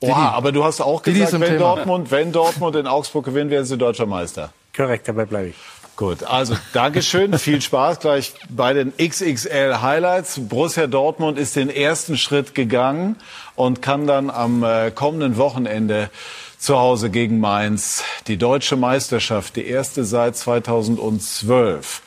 Oha, 0.00 0.30
aber 0.30 0.52
du 0.52 0.62
hast 0.62 0.80
auch 0.80 1.02
gesagt, 1.02 1.40
wenn 1.40 1.58
Dortmund, 1.58 2.10
wenn 2.10 2.30
Dortmund 2.32 2.76
in 2.76 2.86
Augsburg 2.86 3.24
gewinnt, 3.24 3.50
werden 3.50 3.64
sie 3.64 3.78
deutscher 3.78 4.06
Meister. 4.06 4.52
Korrekt, 4.76 5.08
dabei 5.08 5.24
bleibe 5.24 5.48
ich. 5.48 5.56
Gut, 5.96 6.24
also 6.24 6.54
Dankeschön, 6.74 7.38
viel 7.38 7.62
Spaß 7.62 8.00
gleich 8.00 8.34
bei 8.50 8.74
den 8.74 8.92
XXL 8.98 9.80
Highlights. 9.80 10.38
Borussia 10.42 10.86
Dortmund 10.86 11.38
ist 11.38 11.56
den 11.56 11.70
ersten 11.70 12.18
Schritt 12.18 12.54
gegangen 12.54 13.16
und 13.54 13.80
kann 13.80 14.06
dann 14.06 14.28
am 14.28 14.62
äh, 14.62 14.90
kommenden 14.90 15.38
Wochenende 15.38 16.10
zu 16.66 16.80
Hause 16.80 17.10
gegen 17.10 17.38
Mainz. 17.38 18.02
Die 18.26 18.38
deutsche 18.38 18.74
Meisterschaft, 18.74 19.54
die 19.54 19.66
erste 19.66 20.04
seit 20.04 20.36
2012, 20.36 22.02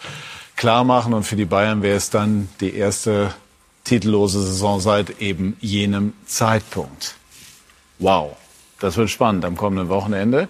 klar 0.57 0.83
machen. 0.83 1.13
Und 1.13 1.23
für 1.23 1.37
die 1.37 1.45
Bayern 1.45 1.81
wäre 1.81 1.95
es 1.95 2.09
dann 2.09 2.49
die 2.59 2.75
erste 2.75 3.33
titellose 3.85 4.41
Saison 4.41 4.81
seit 4.81 5.21
eben 5.21 5.55
jenem 5.61 6.11
Zeitpunkt. 6.25 7.15
Wow. 7.99 8.35
Das 8.81 8.95
wird 8.95 9.09
spannend 9.09 9.43
am 9.43 9.57
kommenden 9.57 9.89
Wochenende. 9.89 10.47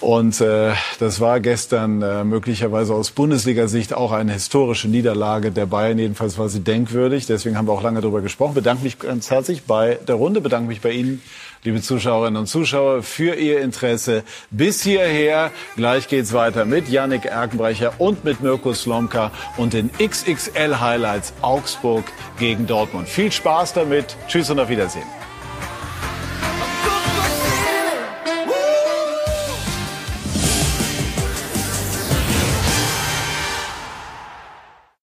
Und 0.00 0.40
äh, 0.40 0.72
das 0.98 1.20
war 1.20 1.40
gestern 1.40 2.00
äh, 2.00 2.24
möglicherweise 2.24 2.94
aus 2.94 3.10
Bundesliga-Sicht 3.10 3.94
auch 3.94 4.12
eine 4.12 4.32
historische 4.32 4.88
Niederlage 4.88 5.52
der 5.52 5.66
Bayern. 5.66 5.98
Jedenfalls 5.98 6.38
war 6.38 6.48
sie 6.48 6.60
denkwürdig. 6.60 7.26
Deswegen 7.26 7.56
haben 7.56 7.68
wir 7.68 7.72
auch 7.72 7.82
lange 7.82 8.00
darüber 8.00 8.22
gesprochen. 8.22 8.54
Bedanke 8.54 8.84
mich 8.84 8.98
ganz 8.98 9.30
herzlich 9.30 9.64
bei 9.64 9.98
der 10.06 10.14
Runde. 10.16 10.40
Bedanke 10.40 10.68
mich 10.68 10.80
bei 10.80 10.92
Ihnen, 10.92 11.22
liebe 11.64 11.80
Zuschauerinnen 11.80 12.40
und 12.40 12.46
Zuschauer, 12.46 13.02
für 13.02 13.36
Ihr 13.36 13.60
Interesse 13.60 14.24
bis 14.50 14.82
hierher. 14.82 15.52
Gleich 15.76 16.08
geht's 16.08 16.32
weiter 16.32 16.64
mit 16.64 16.88
Yannick 16.88 17.24
Erkenbrecher 17.24 17.94
und 17.98 18.24
mit 18.24 18.40
Mirko 18.40 18.74
Slomka 18.74 19.30
und 19.56 19.72
den 19.72 19.90
XXL 19.92 20.80
Highlights 20.80 21.32
Augsburg 21.40 22.04
gegen 22.38 22.66
Dortmund. 22.66 23.08
Viel 23.08 23.30
Spaß 23.30 23.74
damit. 23.74 24.16
Tschüss 24.26 24.50
und 24.50 24.58
auf 24.58 24.68
Wiedersehen. 24.68 25.06